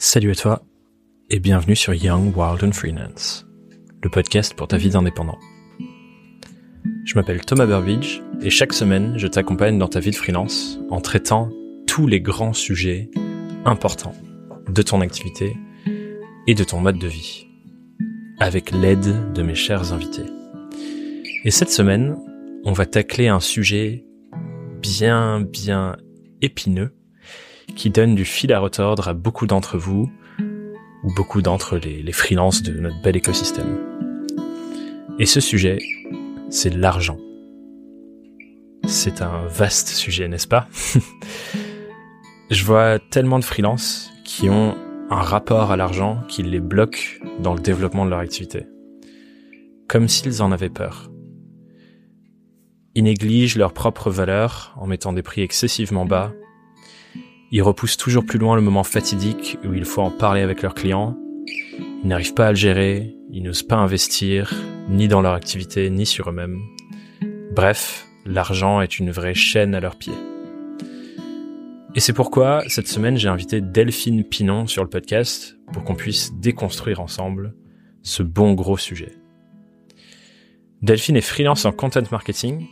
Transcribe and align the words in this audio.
Salut 0.00 0.30
à 0.30 0.34
toi 0.36 0.62
et 1.28 1.40
bienvenue 1.40 1.74
sur 1.74 1.92
Young, 1.92 2.32
Wild 2.36 2.62
and 2.62 2.70
Freelance, 2.70 3.44
le 4.00 4.08
podcast 4.08 4.54
pour 4.54 4.68
ta 4.68 4.76
vie 4.76 4.90
d'indépendant. 4.90 5.40
Je 7.04 7.16
m'appelle 7.16 7.44
Thomas 7.44 7.66
Burbidge 7.66 8.20
et 8.40 8.48
chaque 8.48 8.74
semaine 8.74 9.18
je 9.18 9.26
t'accompagne 9.26 9.76
dans 9.76 9.88
ta 9.88 9.98
vie 9.98 10.12
de 10.12 10.16
freelance 10.16 10.78
en 10.90 11.00
traitant 11.00 11.50
tous 11.88 12.06
les 12.06 12.20
grands 12.20 12.52
sujets 12.52 13.10
importants 13.64 14.14
de 14.68 14.82
ton 14.82 15.00
activité 15.00 15.56
et 16.46 16.54
de 16.54 16.62
ton 16.62 16.78
mode 16.78 16.98
de 16.98 17.08
vie, 17.08 17.48
avec 18.38 18.70
l'aide 18.70 19.32
de 19.32 19.42
mes 19.42 19.56
chers 19.56 19.92
invités. 19.92 20.26
Et 21.42 21.50
cette 21.50 21.70
semaine, 21.70 22.16
on 22.64 22.70
va 22.70 22.86
tacler 22.86 23.26
un 23.26 23.40
sujet 23.40 24.04
bien 24.80 25.40
bien 25.40 25.96
épineux 26.40 26.92
qui 27.76 27.90
donne 27.90 28.14
du 28.14 28.24
fil 28.24 28.52
à 28.52 28.58
retordre 28.58 29.08
à 29.08 29.14
beaucoup 29.14 29.46
d'entre 29.46 29.78
vous 29.78 30.10
ou 31.04 31.14
beaucoup 31.14 31.42
d'entre 31.42 31.76
les, 31.76 32.12
freelances 32.12 32.62
de 32.62 32.72
notre 32.78 33.00
bel 33.02 33.16
écosystème. 33.16 33.78
Et 35.18 35.26
ce 35.26 35.40
sujet, 35.40 35.78
c'est 36.50 36.74
l'argent. 36.74 37.18
C'est 38.86 39.22
un 39.22 39.46
vaste 39.46 39.88
sujet, 39.88 40.28
n'est-ce 40.28 40.48
pas? 40.48 40.68
Je 42.50 42.64
vois 42.64 42.98
tellement 42.98 43.38
de 43.38 43.44
freelances 43.44 44.10
qui 44.24 44.48
ont 44.48 44.76
un 45.10 45.22
rapport 45.22 45.70
à 45.70 45.76
l'argent 45.76 46.22
qui 46.28 46.42
les 46.42 46.60
bloque 46.60 47.20
dans 47.40 47.54
le 47.54 47.60
développement 47.60 48.04
de 48.04 48.10
leur 48.10 48.18
activité. 48.20 48.66
Comme 49.88 50.08
s'ils 50.08 50.42
en 50.42 50.52
avaient 50.52 50.68
peur. 50.68 51.10
Ils 52.94 53.04
négligent 53.04 53.56
leurs 53.56 53.72
propres 53.72 54.10
valeurs 54.10 54.74
en 54.76 54.86
mettant 54.86 55.12
des 55.12 55.22
prix 55.22 55.42
excessivement 55.42 56.04
bas 56.04 56.32
ils 57.50 57.62
repoussent 57.62 57.96
toujours 57.96 58.24
plus 58.24 58.38
loin 58.38 58.56
le 58.56 58.62
moment 58.62 58.84
fatidique 58.84 59.58
où 59.64 59.72
il 59.72 59.84
faut 59.84 60.02
en 60.02 60.10
parler 60.10 60.42
avec 60.42 60.62
leurs 60.62 60.74
clients. 60.74 61.16
Ils 62.02 62.08
n'arrivent 62.08 62.34
pas 62.34 62.48
à 62.48 62.50
le 62.50 62.56
gérer, 62.56 63.16
ils 63.30 63.42
n'osent 63.42 63.62
pas 63.62 63.76
investir, 63.76 64.52
ni 64.88 65.08
dans 65.08 65.22
leur 65.22 65.34
activité, 65.34 65.88
ni 65.90 66.04
sur 66.04 66.28
eux-mêmes. 66.28 66.60
Bref, 67.54 68.06
l'argent 68.26 68.80
est 68.80 68.98
une 68.98 69.10
vraie 69.10 69.34
chaîne 69.34 69.74
à 69.74 69.80
leurs 69.80 69.96
pieds. 69.96 70.14
Et 71.94 72.00
c'est 72.00 72.12
pourquoi, 72.12 72.62
cette 72.68 72.86
semaine, 72.86 73.16
j'ai 73.16 73.28
invité 73.28 73.60
Delphine 73.60 74.24
Pinon 74.24 74.66
sur 74.66 74.82
le 74.84 74.90
podcast 74.90 75.56
pour 75.72 75.84
qu'on 75.84 75.94
puisse 75.94 76.34
déconstruire 76.34 77.00
ensemble 77.00 77.54
ce 78.02 78.22
bon 78.22 78.52
gros 78.52 78.76
sujet. 78.76 79.12
Delphine 80.82 81.16
est 81.16 81.22
freelance 81.22 81.64
en 81.64 81.72
content 81.72 82.02
marketing, 82.12 82.66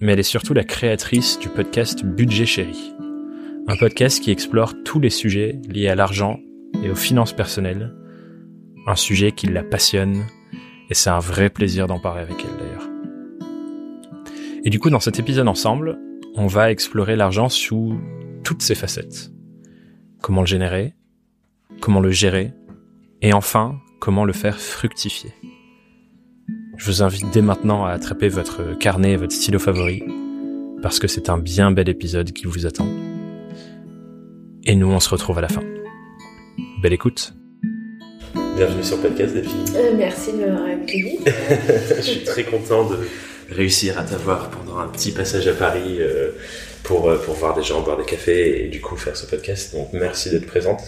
mais 0.00 0.12
elle 0.12 0.18
est 0.18 0.24
surtout 0.24 0.52
la 0.52 0.64
créatrice 0.64 1.38
du 1.38 1.48
podcast 1.48 2.04
Budget 2.04 2.44
Chéri 2.44 2.92
un 3.68 3.76
podcast 3.76 4.22
qui 4.22 4.30
explore 4.30 4.74
tous 4.84 5.00
les 5.00 5.10
sujets 5.10 5.60
liés 5.68 5.88
à 5.88 5.96
l'argent 5.96 6.38
et 6.82 6.90
aux 6.90 6.94
finances 6.94 7.32
personnelles, 7.32 7.94
un 8.86 8.94
sujet 8.94 9.32
qui 9.32 9.48
la 9.48 9.64
passionne, 9.64 10.24
et 10.88 10.94
c'est 10.94 11.10
un 11.10 11.18
vrai 11.18 11.50
plaisir 11.50 11.88
d'en 11.88 11.98
parler 11.98 12.22
avec 12.22 12.36
elle 12.44 12.56
d'ailleurs. 12.58 12.88
Et 14.64 14.70
du 14.70 14.78
coup, 14.78 14.90
dans 14.90 15.00
cet 15.00 15.18
épisode 15.18 15.48
ensemble, 15.48 15.98
on 16.36 16.46
va 16.46 16.70
explorer 16.70 17.16
l'argent 17.16 17.48
sous 17.48 17.98
toutes 18.44 18.62
ses 18.62 18.76
facettes. 18.76 19.32
Comment 20.22 20.42
le 20.42 20.46
générer, 20.46 20.94
comment 21.80 22.00
le 22.00 22.12
gérer, 22.12 22.52
et 23.20 23.32
enfin, 23.32 23.80
comment 24.00 24.24
le 24.24 24.32
faire 24.32 24.60
fructifier. 24.60 25.32
Je 26.76 26.86
vous 26.86 27.02
invite 27.02 27.32
dès 27.32 27.42
maintenant 27.42 27.84
à 27.84 27.90
attraper 27.90 28.28
votre 28.28 28.78
carnet 28.78 29.12
et 29.12 29.16
votre 29.16 29.32
stylo 29.32 29.58
favori, 29.58 30.04
parce 30.82 31.00
que 31.00 31.08
c'est 31.08 31.30
un 31.30 31.38
bien 31.38 31.72
bel 31.72 31.88
épisode 31.88 32.32
qui 32.32 32.44
vous 32.44 32.66
attend. 32.66 32.88
Et 34.68 34.74
nous, 34.74 34.90
on 34.90 34.98
se 34.98 35.08
retrouve 35.08 35.38
à 35.38 35.42
la 35.42 35.48
fin. 35.48 35.62
Belle 36.82 36.92
écoute. 36.92 37.34
Bienvenue 38.56 38.82
sur 38.82 39.00
podcast, 39.00 39.32
Delphine. 39.32 39.64
Euh, 39.76 39.92
merci 39.96 40.32
de 40.32 40.38
m'avoir 40.38 40.64
accueilli. 40.64 41.20
Je 41.96 42.02
suis 42.02 42.24
très 42.24 42.42
content 42.42 42.90
de 42.90 42.98
réussir 43.48 43.96
à 43.96 44.02
t'avoir 44.02 44.50
pendant 44.50 44.78
un 44.78 44.88
petit 44.88 45.12
passage 45.12 45.46
à 45.46 45.52
Paris 45.52 45.98
euh, 46.00 46.32
pour, 46.82 47.08
euh, 47.08 47.16
pour 47.16 47.34
voir 47.34 47.54
des 47.54 47.62
gens, 47.62 47.80
boire 47.82 47.96
des 47.96 48.04
cafés 48.04 48.64
et 48.64 48.68
du 48.68 48.80
coup 48.80 48.96
faire 48.96 49.16
ce 49.16 49.26
podcast. 49.26 49.72
Donc 49.72 49.90
merci 49.92 50.30
d'être 50.30 50.48
présente. 50.48 50.80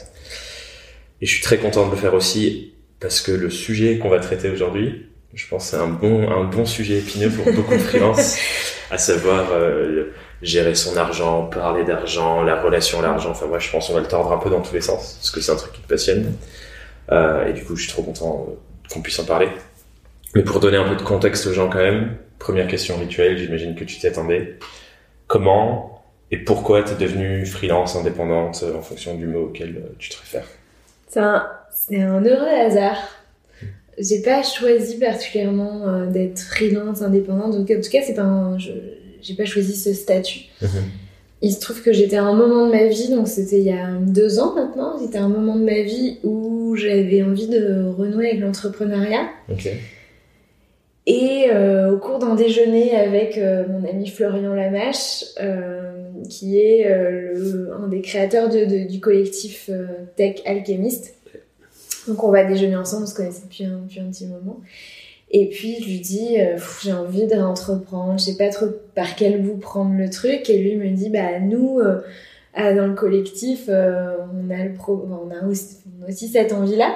Et 1.21 1.27
je 1.27 1.33
suis 1.33 1.43
très 1.43 1.59
content 1.59 1.87
de 1.87 1.93
le 1.93 1.97
faire 1.97 2.15
aussi 2.15 2.75
parce 2.99 3.21
que 3.21 3.31
le 3.31 3.49
sujet 3.49 3.99
qu'on 3.99 4.09
va 4.09 4.19
traiter 4.19 4.50
aujourd'hui, 4.50 5.06
je 5.34 5.47
pense 5.47 5.66
c'est 5.66 5.77
un 5.77 5.87
bon, 5.87 6.28
un 6.28 6.43
bon 6.43 6.66
sujet 6.66 6.99
épineux 6.99 7.31
pour 7.31 7.45
beaucoup 7.53 7.75
de 7.75 7.78
freelance, 7.91 8.39
à 8.91 8.99
savoir 8.99 9.53
gérer 10.43 10.75
son 10.75 10.97
argent, 10.97 11.44
parler 11.47 11.84
d'argent, 11.84 12.43
la 12.43 12.60
relation 12.60 13.00
à 13.00 13.03
l'argent. 13.03 13.31
Enfin, 13.31 13.47
moi, 13.47 13.59
je 13.59 13.71
pense 13.71 13.88
qu'on 13.88 13.94
va 13.94 14.00
le 14.00 14.06
tordre 14.06 14.32
un 14.32 14.38
peu 14.38 14.50
dans 14.50 14.60
tous 14.60 14.75
les 14.75 14.81
sens, 14.81 15.15
parce 15.15 15.31
que 15.31 15.41
c'est 15.41 15.53
un 15.53 15.56
truc 15.56 15.72
qui 15.72 15.81
te 15.81 15.88
passionne. 15.88 16.32
Euh, 17.10 17.47
et 17.47 17.53
du 17.53 17.65
coup, 17.65 17.75
je 17.76 17.84
suis 17.84 17.93
trop 17.93 18.03
content 18.03 18.47
euh, 18.48 18.54
qu'on 18.93 19.00
puisse 19.00 19.19
en 19.19 19.25
parler. 19.25 19.48
Mais 20.34 20.43
pour 20.43 20.60
donner 20.60 20.77
un 20.77 20.88
peu 20.88 20.97
de 20.97 21.03
contexte 21.03 21.47
aux 21.47 21.53
gens 21.53 21.69
quand 21.69 21.78
même, 21.78 22.16
première 22.38 22.69
question 22.69 22.97
rituelle, 22.97 23.38
j'imagine 23.38 23.75
que 23.75 23.84
tu 23.84 23.98
t'y 23.98 24.06
attendais. 24.06 24.59
Comment 25.27 25.94
et 26.31 26.37
pourquoi 26.37 26.82
tu 26.82 26.93
es 26.93 26.97
devenue 26.97 27.47
freelance 27.47 27.97
indépendante 27.97 28.62
euh, 28.62 28.77
en 28.77 28.82
fonction 28.82 29.15
du 29.15 29.27
mot 29.27 29.47
auquel 29.47 29.82
tu 29.98 30.10
te 30.10 30.19
réfères? 30.19 30.47
C'est 31.09 31.21
un, 32.03 32.22
heureux 32.22 32.47
hasard. 32.47 32.98
J'ai 33.97 34.21
pas 34.21 34.43
choisi 34.43 34.98
particulièrement 34.98 36.06
d'être 36.06 36.38
freelance 36.38 37.00
indépendante. 37.03 37.54
En 37.54 37.65
tout 37.65 37.91
cas, 37.91 38.03
c'est 38.03 38.15
pas 38.15 38.22
un, 38.22 38.59
j'ai 39.28 39.34
pas 39.34 39.44
choisi 39.44 39.77
ce 39.77 39.93
statut. 39.93 40.41
Mhm. 40.62 40.69
Il 41.41 41.53
se 41.53 41.61
trouve 41.61 41.83
que 41.83 41.93
j'étais 41.93 42.16
à 42.16 42.25
un 42.25 42.34
moment 42.34 42.66
de 42.66 42.72
ma 42.72 42.87
vie, 42.87 43.11
donc 43.11 43.28
c'était 43.28 43.59
il 43.59 43.65
y 43.65 43.72
a 43.72 43.91
deux 44.00 44.41
ans 44.41 44.55
maintenant, 44.55 44.99
c'était 44.99 45.19
un 45.19 45.28
moment 45.28 45.55
de 45.55 45.65
ma 45.65 45.83
vie 45.83 46.19
où 46.25 46.75
j'avais 46.75 47.22
envie 47.22 47.47
de 47.47 47.84
renouer 47.97 48.31
avec 48.31 48.41
l'entrepreneuriat. 48.41 49.28
Et 51.06 51.47
euh, 51.50 51.93
au 51.93 51.99
cours 51.99 52.19
d'un 52.19 52.34
déjeuner 52.34 52.94
avec 52.97 53.39
euh, 53.39 53.65
mon 53.69 53.89
ami 53.89 54.09
Florian 54.09 54.53
Lamache, 54.53 55.25
euh, 55.41 55.93
qui 56.28 56.59
est 56.59 56.87
un 56.93 57.89
des 57.89 58.00
créateurs 58.00 58.49
du 58.49 59.00
collectif 59.00 59.71
Tech 60.16 60.43
Alchemist, 60.45 61.15
donc 62.09 62.25
on 62.25 62.31
va 62.31 62.45
déjeuner 62.45 62.77
ensemble, 62.77 63.05
on 63.05 63.06
se 63.06 63.15
connaissait 63.15 63.43
depuis 63.45 63.65
un, 63.65 63.78
depuis 63.78 64.00
un 64.00 64.10
petit 64.10 64.27
moment. 64.27 64.60
Et 65.31 65.49
puis 65.49 65.77
je 65.81 65.84
lui 65.84 66.00
dis, 66.00 66.41
euh, 66.41 66.56
j'ai 66.83 66.93
envie 66.93 67.27
de 67.27 67.34
réentreprendre, 67.34 68.19
je 68.19 68.25
sais 68.25 68.37
pas 68.37 68.49
trop 68.49 68.66
par 68.94 69.15
quel 69.15 69.43
bout 69.43 69.56
prendre 69.56 69.94
le 69.97 70.09
truc. 70.09 70.49
Et 70.49 70.59
lui 70.59 70.77
me 70.77 70.89
dit, 70.97 71.11
bah 71.11 71.39
nous, 71.41 71.81
euh, 71.81 72.00
dans 72.55 72.87
le 72.87 72.94
collectif, 72.94 73.66
euh, 73.69 74.16
on, 74.33 74.50
a 74.50 74.65
le 74.65 74.72
pro 74.72 75.06
on, 75.06 75.31
a 75.31 75.47
aussi, 75.47 76.28
cette 76.28 76.53
envie-là 76.53 76.94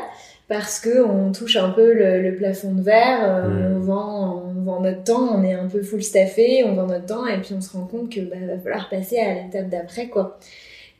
parce 0.48 0.80
que 0.80 1.02
on 1.04 1.32
touche 1.32 1.56
un 1.56 1.70
peu 1.70 1.94
le, 1.94 2.34
plafond 2.36 2.74
de 2.74 2.82
verre, 2.82 3.48
mmh. 3.48 3.76
on, 3.76 3.80
vend, 3.80 4.42
on 4.44 4.62
vend 4.62 4.80
notre 4.80 5.04
temps, 5.04 5.34
on 5.34 5.42
est 5.44 5.54
un 5.54 5.66
peu 5.66 5.82
full 5.82 6.02
staffé, 6.02 6.62
on 6.64 6.74
vend 6.74 6.86
notre 6.86 7.06
temps 7.06 7.26
et 7.26 7.40
puis 7.40 7.54
on 7.56 7.60
se 7.60 7.72
rend 7.72 7.86
compte 7.86 8.10
que 8.10 8.20
bah, 8.20 8.36
va 8.46 8.58
falloir 8.58 8.88
passer 8.90 9.18
à 9.18 9.34
l'étape 9.34 9.70
d'après 9.70 10.08
quoi. 10.08 10.38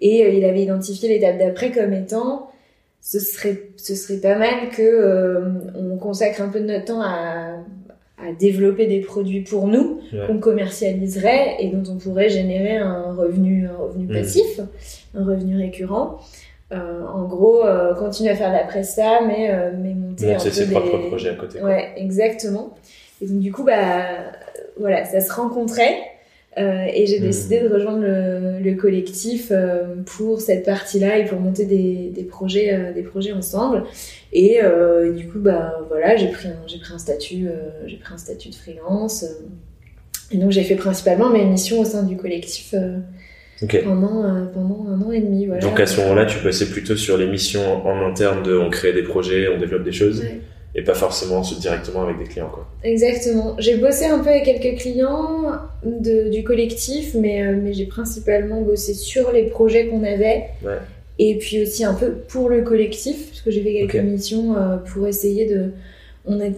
Et 0.01 0.37
il 0.37 0.45
avait 0.45 0.63
identifié 0.63 1.09
l'étape 1.09 1.39
d'après 1.39 1.71
comme 1.71 1.93
étant 1.93 2.52
ce 3.03 3.19
serait, 3.19 3.71
ce 3.77 3.95
serait 3.95 4.19
pas 4.19 4.37
mal 4.37 4.71
que 4.71 4.81
euh, 4.83 5.51
on 5.75 5.99
consacre 5.99 6.41
un 6.41 6.49
peu 6.49 6.61
de 6.61 6.67
notre 6.67 6.87
temps 6.87 7.03
à, 7.03 7.57
à 8.17 8.33
développer 8.39 8.87
des 8.87 9.01
produits 9.01 9.41
pour 9.43 9.67
nous 9.67 10.01
qu'on 10.27 10.39
commercialiserait 10.39 11.57
et 11.59 11.69
dont 11.69 11.83
on 11.93 11.97
pourrait 11.97 12.29
générer 12.29 12.77
un 12.77 13.13
revenu, 13.13 13.67
un 13.67 13.77
revenu 13.77 14.07
mm. 14.07 14.13
passif, 14.13 14.61
un 15.15 15.25
revenu 15.25 15.59
récurrent. 15.59 16.21
Euh, 16.73 17.07
en 17.07 17.25
gros, 17.25 17.67
euh, 17.67 17.95
continuer 17.95 18.31
à 18.31 18.37
faire 18.37 18.49
de 18.49 18.55
la 18.55 18.65
presta, 18.65 19.21
mais, 19.27 19.51
euh, 19.51 19.73
mais 19.77 19.95
monter 19.95 20.35
peu 20.35 20.51
ses 20.51 20.71
propres 20.71 21.09
projets 21.09 21.31
à 21.31 21.35
côté. 21.35 21.61
Ouais, 21.61 21.93
exactement. 21.97 22.75
Et 23.21 23.27
donc 23.27 23.41
du 23.41 23.53
coup, 23.53 23.65
bah 23.65 24.05
voilà, 24.79 25.05
ça 25.05 25.21
se 25.21 25.31
rencontrait. 25.33 25.99
Euh, 26.59 26.85
et 26.93 27.07
j'ai 27.07 27.19
hmm. 27.19 27.23
décidé 27.23 27.61
de 27.61 27.69
rejoindre 27.69 28.03
le, 28.03 28.59
le 28.61 28.75
collectif 28.75 29.49
euh, 29.51 29.95
pour 30.05 30.43
cette 30.43 30.67
partie-là 30.67 31.19
et 31.19 31.25
pour 31.25 31.41
monter 31.41 31.65
des, 31.65 32.11
des 32.15 32.25
projets, 32.25 32.75
euh, 32.75 32.93
des 32.93 33.03
projets 33.03 33.33
ensemble. 33.33 33.85
Et, 34.35 34.61
du 35.17 35.29
coup, 35.29 35.39
bah 35.39 35.79
voilà, 35.89 36.17
j'ai 36.17 36.29
pris 36.29 36.49
un, 36.49 36.57
j'ai 36.67 36.79
pris 36.79 36.93
un 36.93 36.99
statut, 36.99 37.49
j'ai 37.87 37.97
pris 37.97 38.15
un 38.15 38.19
statut 38.19 38.49
de 38.49 38.55
freelance. 38.55 39.27
et 40.31 40.39
donc 40.39 40.53
j'ai 40.53 40.63
fait 40.63 40.75
principalement 40.75 41.29
mes 41.29 41.45
missions 41.45 41.81
au 41.81 41.85
sein 41.85 42.03
du 42.03 42.17
collectif. 42.17 42.75
Pendant, 43.85 44.47
pendant 44.53 44.87
un 44.89 45.01
an 45.03 45.13
et 45.13 45.21
demi. 45.21 45.47
Voilà. 45.47 45.63
Donc 45.63 45.79
à 45.79 45.87
ce 45.87 46.01
moment-là, 46.01 46.27
tu 46.27 46.39
passais 46.39 46.67
plutôt 46.67 46.97
sur 46.97 47.17
les 47.17 47.29
missions 47.29 47.87
en 47.87 48.09
interne 48.09 48.43
de 48.43 48.57
on 48.57 48.71
crée 48.71 48.93
des 48.93 49.05
projets, 49.05 49.47
on 49.55 49.61
développe 49.61 49.85
des 49.85 49.93
choses 49.93 50.25
et 50.75 50.83
pas 50.83 50.95
forcément 50.95 51.43
directement 51.43 52.03
avec 52.03 52.19
des 52.19 52.25
clients. 52.25 52.51
Quoi. 52.53 52.67
Exactement. 52.83 53.57
J'ai 53.59 53.77
bossé 53.77 54.07
un 54.07 54.21
peu 54.21 54.31
avec 54.31 54.45
quelques 54.45 54.81
clients 54.81 55.53
de, 55.85 56.31
du 56.31 56.45
collectif, 56.45 57.15
mais, 57.15 57.43
euh, 57.43 57.59
mais 57.63 57.75
j'ai 57.75 57.87
principalement 57.87 58.63
bossé 58.63 58.95
sur 58.95 59.33
les 59.33 59.45
projets 59.45 59.89
qu'on 59.89 60.03
avait. 60.03 60.45
Ouais. 60.65 60.79
Et 61.19 61.37
puis 61.37 61.63
aussi 61.63 61.85
un 61.85 61.95
peu 61.95 62.13
pour 62.13 62.49
le 62.49 62.63
collectif, 62.63 63.29
parce 63.29 63.43
que 63.43 63.51
j'ai 63.51 63.63
fait 63.63 63.73
quelques 63.73 64.03
missions 64.03 64.57
euh, 64.57 64.77
pour 64.77 65.07
essayer 65.07 65.47
de. 65.47 65.73
On 66.25 66.41
est, 66.41 66.53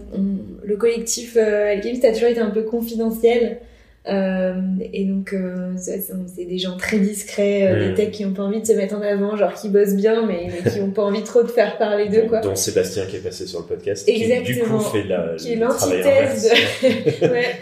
le 0.63 0.77
collectif 0.77 1.37
euh, 1.37 1.73
Alchemist 1.73 2.05
a 2.05 2.13
toujours 2.13 2.29
été 2.29 2.41
un 2.41 2.51
peu 2.51 2.63
confidentiel. 2.63 3.59
Euh, 4.07 4.55
et 4.93 5.07
donc, 5.07 5.33
euh, 5.33 5.73
c'est 5.77 6.45
des 6.45 6.59
gens 6.59 6.77
très 6.77 6.99
discrets, 6.99 7.67
euh, 7.67 7.87
des 7.87 7.93
mm. 7.93 7.95
techs 7.95 8.11
qui 8.11 8.27
ont 8.27 8.35
pas 8.35 8.43
envie 8.43 8.61
de 8.61 8.67
se 8.67 8.73
mettre 8.73 8.95
en 8.97 9.01
avant, 9.01 9.37
genre 9.37 9.55
qui 9.55 9.71
bossent 9.71 9.95
bien, 9.95 10.27
mais, 10.27 10.49
qui 10.71 10.81
ont 10.81 10.91
pas 10.91 11.03
envie 11.03 11.23
trop 11.23 11.43
de 11.43 11.49
faire 11.49 11.79
parler 11.79 12.09
d'eux, 12.09 12.27
quoi. 12.29 12.41
Dont 12.41 12.55
Sébastien 12.55 13.07
qui 13.07 13.17
est 13.17 13.21
passé 13.21 13.47
sur 13.47 13.61
le 13.61 13.67
podcast, 13.67 14.07
Exactement. 14.09 14.45
qui 14.45 14.55
du 14.55 14.61
coup 14.63 14.81
fait 14.81 15.05
la, 15.05 15.35
qui 15.39 15.53
est 15.53 15.57
l'antithèse. 15.57 16.53
ouais. 17.23 17.57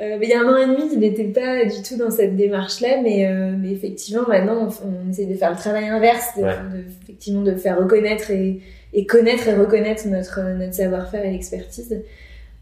Euh, 0.00 0.18
il 0.22 0.28
y 0.28 0.32
a 0.32 0.40
un 0.40 0.46
an 0.46 0.56
et 0.56 0.66
demi, 0.66 0.90
il 0.92 1.00
n'était 1.00 1.24
pas 1.24 1.64
du 1.64 1.82
tout 1.82 1.96
dans 1.96 2.10
cette 2.10 2.36
démarche-là, 2.36 3.00
mais, 3.02 3.26
euh, 3.26 3.52
mais 3.58 3.72
effectivement, 3.72 4.22
maintenant, 4.28 4.68
on, 4.84 5.10
essaie 5.10 5.26
de 5.26 5.34
faire 5.34 5.50
le 5.50 5.56
travail 5.56 5.88
inverse, 5.88 6.36
de, 6.36 6.44
effectivement, 7.02 7.42
de 7.42 7.56
faire 7.56 7.78
reconnaître 7.78 8.30
et, 8.30 8.60
et, 8.92 9.06
connaître 9.06 9.48
et 9.48 9.54
reconnaître 9.54 10.06
notre, 10.06 10.40
notre 10.56 10.74
savoir-faire 10.74 11.24
et 11.24 11.32
l'expertise. 11.32 12.00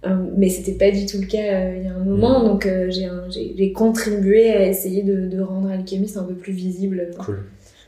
Euh, 0.05 0.15
mais 0.37 0.49
c'était 0.51 0.73
pas 0.73 0.91
du 0.91 1.07
tout 1.07 1.19
le 1.21 1.27
cas 1.27 1.39
euh, 1.39 1.75
il 1.79 1.85
y 1.85 1.89
a 1.89 1.95
un 1.95 2.05
moment, 2.05 2.41
mm. 2.41 2.47
donc 2.47 2.67
euh, 2.67 2.91
j'ai 2.91 3.73
contribué 3.73 4.51
à 4.51 4.67
essayer 4.67 5.03
de, 5.03 5.27
de, 5.27 5.41
rendre 5.41 5.71
Alchemist 5.71 6.17
un 6.17 6.25
peu 6.25 6.35
plus 6.35 6.53
visible. 6.53 7.11
Cool. 7.19 7.45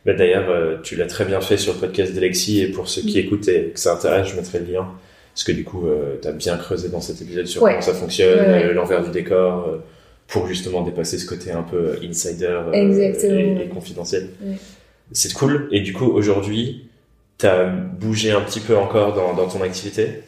Bah, 0.07 0.15
D'ailleurs, 0.15 0.81
tu 0.83 0.97
l'as 0.97 1.07
très 1.07 1.25
bien 1.25 1.41
fait 1.41 1.59
sur 1.59 1.75
le 1.75 1.81
podcast 1.81 2.15
d'Alexis, 2.15 2.63
et 2.63 2.69
pour 2.69 2.89
ceux 2.89 3.03
qui 3.03 3.17
mm. 3.17 3.27
écoutent 3.27 3.49
et 3.49 3.71
que 3.75 3.81
ça 3.81 3.95
intéresse, 3.95 4.29
je 4.29 4.37
mettrai 4.37 4.61
le 4.61 4.73
lien. 4.73 4.89
Parce 5.35 5.45
que 5.45 5.53
du 5.53 5.65
coup, 5.65 5.85
tu 6.21 6.27
as 6.27 6.33
bien 6.33 6.57
creusé 6.57 6.89
dans 6.89 7.01
cet 7.01 7.23
épisode 7.23 7.47
sur 7.47 7.61
comment 7.61 7.81
ça 7.81 7.95
fonctionne, 7.95 8.73
l'envers 8.73 9.05
du 9.05 9.11
décor, 9.11 9.79
pour 10.27 10.49
justement 10.49 10.83
dépasser 10.83 11.17
ce 11.17 11.27
côté 11.27 11.53
un 11.53 11.63
peu 11.63 11.97
insider 12.03 12.59
et, 12.73 13.69
confidentiel. 13.73 14.31
C'est 15.13 15.33
cool. 15.35 15.69
Et 15.71 15.81
du 15.81 15.93
coup, 15.93 16.07
aujourd'hui, 16.07 16.89
tu 17.39 17.47
as 17.47 17.67
bougé 17.67 18.33
un 18.33 18.41
petit 18.41 18.59
peu 18.59 18.77
encore 18.77 19.15
dans, 19.15 19.33
dans 19.35 19.47
ton 19.47 19.63
activité. 19.63 20.23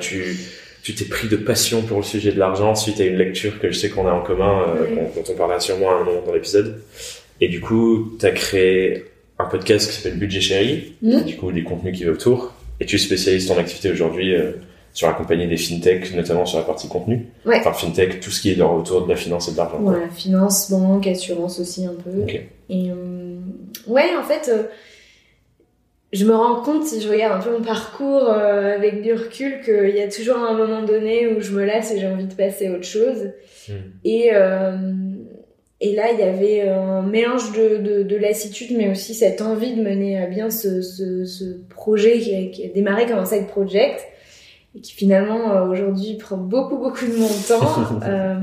tu 0.00 0.38
tu 0.82 0.94
t'es 0.94 1.04
pris 1.04 1.28
de 1.28 1.36
passion 1.36 1.82
pour 1.82 1.98
le 1.98 2.02
sujet 2.02 2.32
de 2.32 2.38
l'argent 2.38 2.74
suite 2.74 3.00
à 3.00 3.04
une 3.04 3.16
lecture 3.16 3.60
que 3.60 3.70
je 3.70 3.78
sais 3.78 3.88
qu'on 3.88 4.06
a 4.06 4.12
en 4.12 4.22
commun, 4.22 4.64
euh, 4.76 5.06
dont 5.14 5.22
on 5.28 5.36
parlera 5.36 5.60
sûrement 5.60 5.92
un 5.92 6.04
moment 6.04 6.22
dans 6.26 6.32
l'épisode. 6.32 6.82
Et 7.40 7.48
du 7.48 7.60
coup, 7.60 8.12
tu 8.18 8.26
as 8.26 8.30
créé 8.30 9.04
un 9.38 9.46
podcast 9.46 9.88
qui 9.88 9.96
s'appelle 9.96 10.18
Budget 10.18 10.40
Chéri, 10.40 10.94
mmh. 11.02 11.20
du 11.22 11.36
coup, 11.36 11.52
des 11.52 11.62
contenus 11.62 11.96
qui 11.96 12.04
va 12.04 12.12
autour. 12.12 12.54
Et 12.80 12.86
tu 12.86 12.98
spécialises 12.98 13.46
ton 13.46 13.58
activité 13.58 13.90
aujourd'hui 13.90 14.34
euh, 14.34 14.52
sur 14.92 15.08
accompagner 15.08 15.46
des 15.46 15.56
fintech, 15.56 16.14
notamment 16.14 16.44
sur 16.46 16.58
la 16.58 16.64
partie 16.64 16.88
contenu. 16.88 17.26
Enfin, 17.46 17.72
fintech, 17.72 18.20
tout 18.20 18.30
ce 18.30 18.42
qui 18.42 18.50
est 18.50 18.60
autour 18.60 19.06
de 19.06 19.08
la 19.10 19.16
finance 19.16 19.48
et 19.48 19.52
de 19.52 19.56
l'argent. 19.56 19.78
Voilà, 19.80 20.08
finance, 20.08 20.70
banque, 20.70 21.06
assurance 21.06 21.60
aussi 21.60 21.86
un 21.86 21.94
peu. 21.94 22.26
Et 22.68 22.90
euh, 22.90 23.38
ouais, 23.86 24.10
en 24.18 24.22
fait, 24.22 24.50
euh, 24.52 24.64
je 26.12 26.26
me 26.26 26.34
rends 26.34 26.60
compte, 26.60 26.84
si 26.84 27.00
je 27.00 27.08
regarde 27.08 27.40
un 27.40 27.42
peu 27.42 27.50
mon 27.56 27.64
parcours 27.64 28.28
euh, 28.28 28.76
avec 28.76 29.02
du 29.02 29.14
recul, 29.14 29.62
qu'il 29.62 29.96
y 29.96 30.02
a 30.02 30.08
toujours 30.08 30.36
un 30.36 30.54
moment 30.54 30.82
donné 30.82 31.26
où 31.28 31.40
je 31.40 31.52
me 31.52 31.64
lasse 31.64 31.90
et 31.92 31.98
j'ai 31.98 32.06
envie 32.06 32.26
de 32.26 32.34
passer 32.34 32.66
à 32.66 32.72
autre 32.72 32.84
chose. 32.84 33.30
Hmm. 33.66 33.72
Et, 34.04 34.30
euh, 34.34 34.76
et 35.80 35.94
là, 35.94 36.12
il 36.12 36.18
y 36.18 36.22
avait 36.22 36.68
un 36.68 37.00
mélange 37.00 37.52
de, 37.52 37.78
de, 37.78 38.02
de, 38.02 38.16
lassitude, 38.16 38.76
mais 38.76 38.90
aussi 38.90 39.14
cette 39.14 39.40
envie 39.40 39.74
de 39.74 39.82
mener 39.82 40.22
à 40.22 40.26
bien 40.26 40.50
ce, 40.50 40.82
ce, 40.82 41.24
ce 41.24 41.44
projet 41.70 42.18
qui 42.18 42.34
a, 42.34 42.50
qui 42.50 42.66
a, 42.66 42.68
démarré 42.68 43.06
comme 43.06 43.18
un 43.18 43.24
side 43.24 43.46
project 43.46 44.06
et 44.76 44.80
qui 44.80 44.92
finalement 44.92 45.52
euh, 45.52 45.66
aujourd'hui 45.66 46.16
prend 46.16 46.36
beaucoup 46.36 46.76
beaucoup 46.76 47.06
de 47.06 47.16
mon 47.16 47.28
temps 47.48 48.00
euh, 48.06 48.36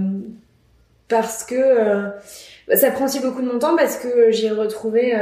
parce 1.08 1.44
que 1.44 2.12
ça 2.76 2.92
prend 2.92 3.06
aussi 3.06 3.20
beaucoup 3.20 3.42
de 3.42 3.48
mon 3.48 3.58
temps 3.58 3.76
parce 3.76 3.98
que 3.98 4.32
j'ai 4.32 4.52
retrouvé 4.52 5.14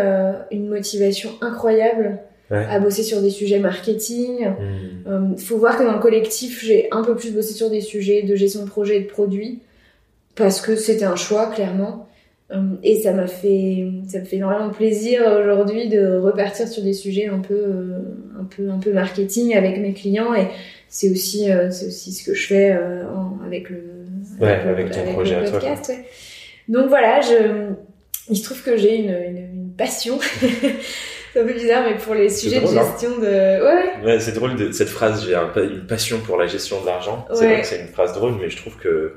une 0.51 0.67
motivation 0.67 1.29
incroyable 1.39 2.19
à 2.49 2.79
bosser 2.79 3.03
sur 3.03 3.21
des 3.21 3.29
sujets 3.29 3.59
marketing. 3.59 4.39
Il 4.39 4.47
hmm. 4.47 5.33
euh, 5.33 5.37
faut 5.37 5.57
voir 5.57 5.77
que 5.77 5.83
dans 5.83 5.93
le 5.93 5.99
collectif, 5.99 6.63
j'ai 6.63 6.87
un 6.91 7.03
peu 7.03 7.15
plus 7.15 7.33
bossé 7.33 7.53
sur 7.53 7.69
des 7.69 7.81
sujets 7.81 8.23
de 8.23 8.35
gestion 8.35 8.63
de 8.63 8.69
projet 8.69 8.97
et 8.97 9.01
de 9.01 9.07
produits 9.07 9.59
parce 10.35 10.61
que 10.61 10.75
c'était 10.75 11.05
un 11.05 11.15
choix 11.15 11.47
clairement. 11.47 12.07
Euh, 12.51 12.61
et 12.81 12.95
ça 12.95 13.11
m'a 13.11 13.27
fait, 13.27 13.85
ça 14.07 14.19
me 14.19 14.25
fait 14.25 14.37
énormément 14.37 14.69
plaisir 14.69 15.21
aujourd'hui 15.41 15.89
de 15.89 16.17
repartir 16.17 16.67
sur 16.69 16.81
des 16.81 16.93
sujets 16.93 17.27
un 17.27 17.39
peu, 17.39 17.53
euh, 17.53 17.99
un 18.39 18.45
peu, 18.45 18.69
un 18.69 18.77
peu 18.77 18.93
marketing 18.93 19.53
avec 19.53 19.77
mes 19.79 19.93
clients. 19.93 20.33
Et 20.33 20.47
c'est 20.87 21.09
aussi, 21.09 21.49
c'est 21.71 21.87
aussi 21.87 22.13
ce 22.13 22.23
que 22.23 22.33
je 22.33 22.47
fais 22.47 22.79
avec 23.45 23.69
le, 23.69 23.83
avec, 24.39 24.91
ton 24.91 25.03
projet 25.11 25.43
podcast. 25.43 25.91
Donc 26.69 26.87
voilà, 26.87 27.19
je, 27.19 27.71
il 28.29 28.37
se 28.37 28.43
trouve 28.43 28.63
que 28.63 28.77
j'ai 28.77 28.95
une, 28.95 29.09
une, 29.09 29.37
une 29.37 29.73
passion. 29.75 30.17
c'est 31.37 31.43
un 31.43 31.47
peu 31.47 31.53
bizarre, 31.53 31.83
mais 31.87 31.97
pour 31.97 32.15
les 32.15 32.29
sujets 32.29 32.59
de 32.59 32.65
hein. 32.65 32.83
gestion 32.83 33.17
de. 33.19 33.25
Ouais, 33.25 34.05
ouais. 34.05 34.19
c'est 34.19 34.33
drôle 34.33 34.55
de 34.55 34.71
cette 34.71 34.89
phrase, 34.89 35.25
j'ai 35.25 35.35
une 35.35 35.85
passion 35.85 36.19
pour 36.19 36.37
la 36.37 36.47
gestion 36.47 36.81
de 36.81 36.85
l'argent. 36.85 37.25
C'est 37.33 37.45
vrai 37.45 37.61
que 37.61 37.67
c'est 37.67 37.79
une 37.79 37.87
phrase 37.87 38.13
drôle, 38.13 38.35
mais 38.39 38.49
je 38.49 38.57
trouve 38.57 38.75
que 38.77 39.13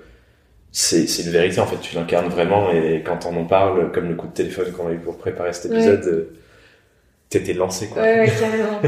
c'est 0.72 1.04
une 1.04 1.30
vérité 1.30 1.60
en 1.60 1.66
fait, 1.66 1.80
tu 1.80 1.96
l'incarnes 1.96 2.28
vraiment 2.28 2.70
et 2.70 3.02
quand 3.04 3.26
on 3.26 3.36
en 3.36 3.44
parle, 3.44 3.90
comme 3.90 4.08
le 4.08 4.14
coup 4.14 4.28
de 4.28 4.32
téléphone 4.32 4.70
qu'on 4.72 4.88
a 4.88 4.92
eu 4.92 4.98
pour 4.98 5.18
préparer 5.18 5.52
cet 5.52 5.72
épisode, 5.72 6.06
euh, 6.06 6.32
t'étais 7.28 7.54
lancé 7.54 7.88
quoi. 7.88 8.02
Ouais, 8.02 8.20
ouais 8.20 8.32
carrément. 8.40 8.80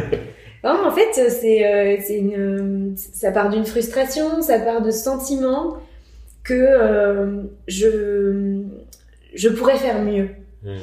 non, 0.63 0.87
en 0.87 0.93
fait, 0.93 1.29
c'est 1.29 1.67
euh, 1.67 1.97
une, 2.09 2.95
ça 2.97 3.33
part 3.33 3.51
d'une 3.51 3.65
frustration, 3.65 4.43
ça 4.43 4.61
part 4.61 4.83
de 4.83 4.93
sentiments 4.93 5.79
que 6.45 6.55
euh, 6.55 7.43
je, 7.67 8.63
je 9.35 9.49
pourrais 9.49 9.77
faire 9.77 10.01
mieux. 10.03 10.29
Hmm. 10.63 10.77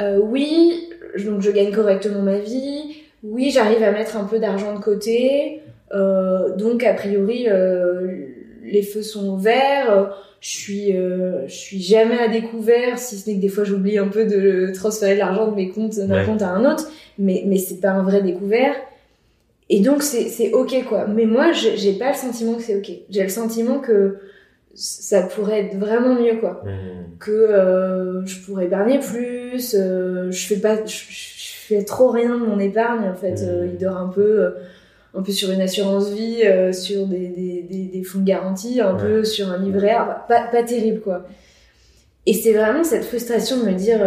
Euh, 0.00 0.18
oui, 0.18 0.90
donc 1.24 1.40
je 1.40 1.50
gagne 1.50 1.72
correctement 1.72 2.22
ma 2.22 2.38
vie. 2.38 2.96
Oui, 3.22 3.50
j'arrive 3.50 3.82
à 3.82 3.90
mettre 3.90 4.16
un 4.16 4.24
peu 4.24 4.38
d'argent 4.38 4.74
de 4.74 4.80
côté. 4.80 5.60
Euh, 5.92 6.54
donc 6.56 6.84
a 6.84 6.94
priori, 6.94 7.46
euh, 7.48 8.26
les 8.64 8.82
feux 8.82 9.02
sont 9.02 9.28
ouverts. 9.28 10.14
Je 10.40 10.48
suis, 10.50 10.92
je 10.92 11.54
suis 11.54 11.80
jamais 11.80 12.18
à 12.18 12.28
découvert, 12.28 12.98
si 12.98 13.16
ce 13.16 13.30
n'est 13.30 13.36
que 13.36 13.40
des 13.40 13.48
fois 13.48 13.64
j'oublie 13.64 13.96
un 13.96 14.08
peu 14.08 14.26
de 14.26 14.72
transférer 14.74 15.14
de 15.14 15.18
l'argent 15.20 15.50
de 15.50 15.56
mes 15.56 15.70
comptes 15.70 15.98
d'un 15.98 16.22
compte 16.26 16.42
à 16.42 16.50
un 16.50 16.70
autre. 16.70 16.90
Mais 17.18 17.44
mais 17.46 17.56
c'est 17.56 17.80
pas 17.80 17.90
un 17.90 18.02
vrai 18.02 18.20
découvert. 18.20 18.74
Et 19.70 19.80
donc 19.80 20.02
c'est 20.02 20.28
c'est 20.28 20.52
ok 20.52 20.84
quoi. 20.86 21.06
Mais 21.06 21.24
moi 21.24 21.52
j'ai 21.52 21.94
pas 21.94 22.10
le 22.10 22.16
sentiment 22.16 22.54
que 22.54 22.62
c'est 22.62 22.76
ok. 22.76 22.90
J'ai 23.08 23.22
le 23.22 23.30
sentiment 23.30 23.78
que 23.78 24.18
ça 24.74 25.22
pourrait 25.22 25.66
être 25.66 25.76
vraiment 25.76 26.14
mieux 26.14 26.36
quoi. 26.36 26.62
Mmh. 26.64 27.18
que 27.18 27.30
euh, 27.30 28.26
je 28.26 28.40
pourrais 28.40 28.66
épargner 28.66 28.98
plus 28.98 29.74
euh, 29.78 30.30
je 30.30 30.46
fais 30.46 30.56
pas 30.56 30.84
je, 30.84 30.94
fais 31.66 31.84
trop 31.84 32.10
rien 32.10 32.38
de 32.38 32.44
mon 32.44 32.58
épargne 32.58 33.08
en 33.08 33.14
fait. 33.14 33.42
Euh, 33.42 33.64
mmh. 33.64 33.70
il 33.72 33.78
dort 33.78 33.96
un 33.96 34.08
peu 34.08 34.54
un 35.14 35.22
peu 35.22 35.32
sur 35.32 35.50
une 35.50 35.60
assurance 35.60 36.10
vie 36.10 36.42
sur 36.72 37.06
des, 37.06 37.28
des, 37.28 37.90
des, 37.92 38.02
fonds 38.02 38.18
de 38.18 38.24
garantie 38.24 38.80
un 38.80 38.94
peu 38.94 39.22
sur 39.24 39.48
un 39.50 39.58
livret 39.58 39.92
A. 39.92 40.24
Pas, 40.28 40.48
pas 40.50 40.62
terrible 40.64 41.00
quoi. 41.00 41.24
Et 42.26 42.34
c'est 42.34 42.52
vraiment 42.52 42.82
cette 42.82 43.04
frustration 43.04 43.60
de 43.60 43.70
me 43.70 43.74
dire 43.74 44.00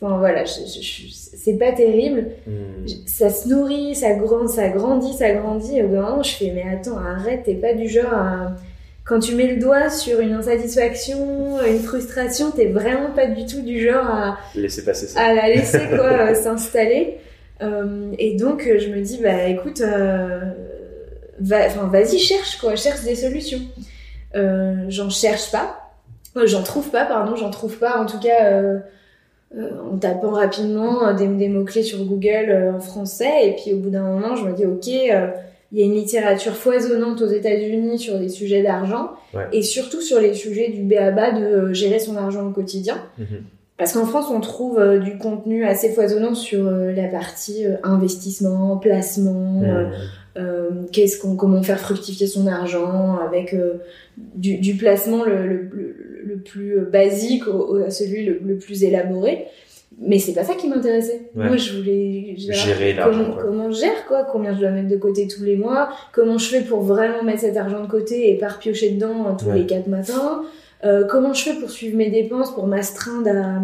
enfin 0.00 0.18
voilà 0.18 0.44
c'est 0.46 1.58
pas 1.58 1.72
terrible. 1.72 2.28
Mmh. 2.46 2.86
ça 3.06 3.28
se 3.28 3.48
nourrit 3.48 3.94
ça 3.94 4.14
grandit 4.14 4.52
ça 4.54 4.68
grandit 4.70 5.12
ça 5.12 5.32
grandit. 5.32 5.78
Et 5.78 5.82
au 5.82 5.88
bout 5.88 5.94
d'un 5.94 6.02
moment 6.02 6.22
je 6.22 6.34
fais 6.34 6.52
mais 6.54 6.64
attends 6.72 6.98
arrête 6.98 7.42
t'es 7.44 7.54
pas 7.54 7.74
du 7.74 7.86
genre 7.86 8.12
à 8.14 8.56
quand 9.04 9.18
tu 9.20 9.34
mets 9.34 9.48
le 9.54 9.60
doigt 9.60 9.90
sur 9.90 10.20
une 10.20 10.32
insatisfaction, 10.32 11.58
une 11.66 11.80
frustration, 11.80 12.50
t'es 12.50 12.66
vraiment 12.66 13.10
pas 13.10 13.26
du 13.26 13.44
tout 13.44 13.60
du 13.60 13.80
genre 13.86 14.06
à 14.06 14.38
laisser 14.54 14.84
passer 14.84 15.06
ça. 15.06 15.20
à 15.20 15.34
la 15.34 15.48
laisser 15.48 15.80
quoi 15.94 16.34
s'installer. 16.44 17.18
Euh, 17.62 18.12
et 18.18 18.34
donc 18.36 18.62
je 18.62 18.88
me 18.88 19.00
dis 19.00 19.20
bah 19.22 19.44
écoute, 19.46 19.80
euh, 19.82 20.40
va, 21.40 21.68
vas-y 21.68 22.18
cherche 22.18 22.58
quoi, 22.58 22.76
cherche 22.76 23.02
des 23.02 23.14
solutions. 23.14 23.60
Euh, 24.34 24.86
j'en 24.88 25.10
cherche 25.10 25.52
pas, 25.52 25.92
euh, 26.36 26.46
j'en 26.46 26.62
trouve 26.62 26.90
pas 26.90 27.04
pardon, 27.04 27.36
j'en 27.36 27.50
trouve 27.50 27.78
pas 27.78 27.98
en 28.00 28.06
tout 28.06 28.18
cas 28.18 28.46
euh, 28.46 28.78
euh, 29.56 29.70
en 29.92 29.96
tapant 29.98 30.30
rapidement 30.30 31.12
des, 31.12 31.28
des 31.28 31.48
mots 31.48 31.64
clés 31.64 31.84
sur 31.84 32.04
Google 32.04 32.72
en 32.74 32.80
français 32.80 33.48
et 33.48 33.52
puis 33.52 33.72
au 33.74 33.78
bout 33.78 33.90
d'un 33.90 34.02
moment 34.02 34.34
je 34.34 34.44
me 34.44 34.52
dis 34.52 34.64
ok 34.66 34.88
il 35.74 35.80
y 35.80 35.82
a 35.82 35.86
une 35.86 35.94
littérature 35.94 36.54
foisonnante 36.54 37.20
aux 37.20 37.26
États-Unis 37.26 37.98
sur 37.98 38.16
les 38.16 38.28
sujets 38.28 38.62
d'argent 38.62 39.10
et 39.50 39.62
surtout 39.62 40.00
sur 40.00 40.20
les 40.20 40.32
sujets 40.32 40.68
du 40.68 40.82
béaba 40.82 41.32
de 41.32 41.44
euh, 41.44 41.74
gérer 41.74 41.98
son 41.98 42.16
argent 42.16 42.46
au 42.46 42.52
quotidien. 42.52 43.02
Mhm. 43.18 43.42
Parce 43.76 43.92
qu'en 43.92 44.06
France, 44.06 44.26
on 44.30 44.38
trouve 44.38 44.78
euh, 44.78 45.00
du 45.00 45.18
contenu 45.18 45.64
assez 45.64 45.92
foisonnant 45.92 46.36
sur 46.36 46.64
euh, 46.64 46.92
la 46.92 47.08
partie 47.08 47.64
investissement, 47.82 48.76
placement, 48.76 49.62
qu'est-ce 50.92 51.18
qu'on, 51.18 51.34
comment 51.34 51.60
faire 51.64 51.80
fructifier 51.80 52.28
son 52.28 52.46
argent 52.46 53.18
avec 53.18 53.56
du, 54.16 54.58
du, 54.58 54.74
placement 54.76 55.24
le, 55.24 55.44
le, 55.44 55.96
le, 56.24 56.36
plus 56.36 56.80
basique 56.82 57.42
à 57.84 57.90
celui 57.90 58.24
le, 58.24 58.56
plus 58.58 58.84
élaboré 58.84 59.46
mais 60.00 60.18
c'est 60.18 60.32
pas 60.32 60.44
ça 60.44 60.54
qui 60.54 60.68
m'intéressait. 60.68 61.30
Moi, 61.34 61.56
je 61.56 61.76
voulais 61.76 62.34
gérer 62.36 62.96
comment, 63.02 63.36
comment 63.40 63.70
je 63.70 63.80
gère 63.80 64.06
quoi, 64.06 64.24
combien 64.30 64.54
je 64.54 64.60
dois 64.60 64.70
mettre 64.70 64.88
de 64.88 64.96
côté 64.96 65.28
tous 65.28 65.42
les 65.44 65.56
mois, 65.56 65.88
comment 66.12 66.38
je 66.38 66.48
fais 66.48 66.60
pour 66.62 66.82
vraiment 66.82 67.22
mettre 67.22 67.40
cet 67.40 67.56
argent 67.56 67.80
de 67.80 67.90
côté 67.90 68.30
et 68.30 68.38
pas 68.38 68.48
piocher 68.58 68.90
dedans 68.90 69.26
euh, 69.26 69.32
tous 69.38 69.50
les 69.52 69.66
quatre 69.66 69.86
matins, 69.86 70.42
euh, 70.84 71.04
comment 71.06 71.32
je 71.32 71.44
fais 71.44 71.54
pour 71.54 71.70
suivre 71.70 71.96
mes 71.96 72.10
dépenses, 72.10 72.54
pour 72.54 72.66
m'astreindre 72.66 73.30
à 73.30 73.62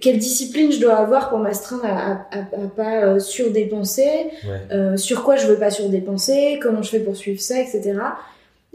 quelle 0.00 0.18
discipline 0.18 0.72
je 0.72 0.80
dois 0.80 0.96
avoir 0.96 1.28
pour 1.28 1.38
m'astreindre 1.38 1.84
à, 1.84 2.26
à, 2.30 2.38
à, 2.40 2.68
pas 2.74 3.04
euh, 3.04 3.18
surdépenser, 3.18 4.30
euh, 4.70 4.96
sur 4.96 5.22
quoi 5.22 5.36
je 5.36 5.46
veux 5.46 5.56
pas 5.58 5.70
surdépenser, 5.70 6.58
comment 6.62 6.82
je 6.82 6.90
fais 6.90 7.00
pour 7.00 7.16
suivre 7.16 7.40
ça, 7.40 7.60
etc. 7.60 7.94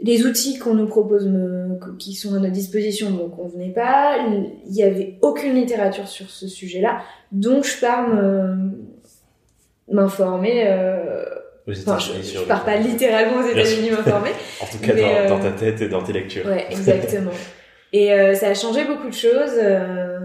les 0.00 0.24
outils 0.24 0.58
qu'on 0.58 0.74
nous 0.74 0.86
propose, 0.86 1.26
me, 1.26 1.78
qui 1.98 2.14
sont 2.14 2.34
à 2.34 2.38
notre 2.38 2.52
disposition, 2.52 3.10
ne 3.10 3.16
me 3.16 3.28
convenaient 3.28 3.72
pas. 3.72 4.18
Il 4.66 4.74
y 4.74 4.82
avait 4.82 5.18
aucune 5.22 5.54
littérature 5.54 6.06
sur 6.06 6.30
ce 6.30 6.46
sujet-là, 6.46 7.02
donc 7.32 7.64
je 7.64 7.80
pars 7.80 8.08
m'informer. 9.90 10.64
Euh, 10.66 11.24
enfin, 11.68 11.98
je, 11.98 12.22
je 12.22 12.44
pars 12.44 12.64
pas 12.64 12.76
littéralement 12.76 13.42
aux 13.42 13.50
États-Unis 13.50 13.90
m'informer. 13.90 14.30
en 14.60 14.66
tout 14.66 14.78
cas, 14.78 14.94
dans, 15.28 15.36
dans, 15.36 15.42
ta 15.42 15.52
tête 15.52 15.80
et 15.80 15.88
dans 15.88 16.02
tes 16.02 16.12
lectures. 16.12 16.46
Ouais, 16.46 16.66
exactement. 16.70 17.30
et 17.92 18.12
euh, 18.12 18.34
ça 18.34 18.48
a 18.48 18.54
changé 18.54 18.84
beaucoup 18.84 19.08
de 19.08 19.14
choses. 19.14 19.54
Euh, 19.56 20.18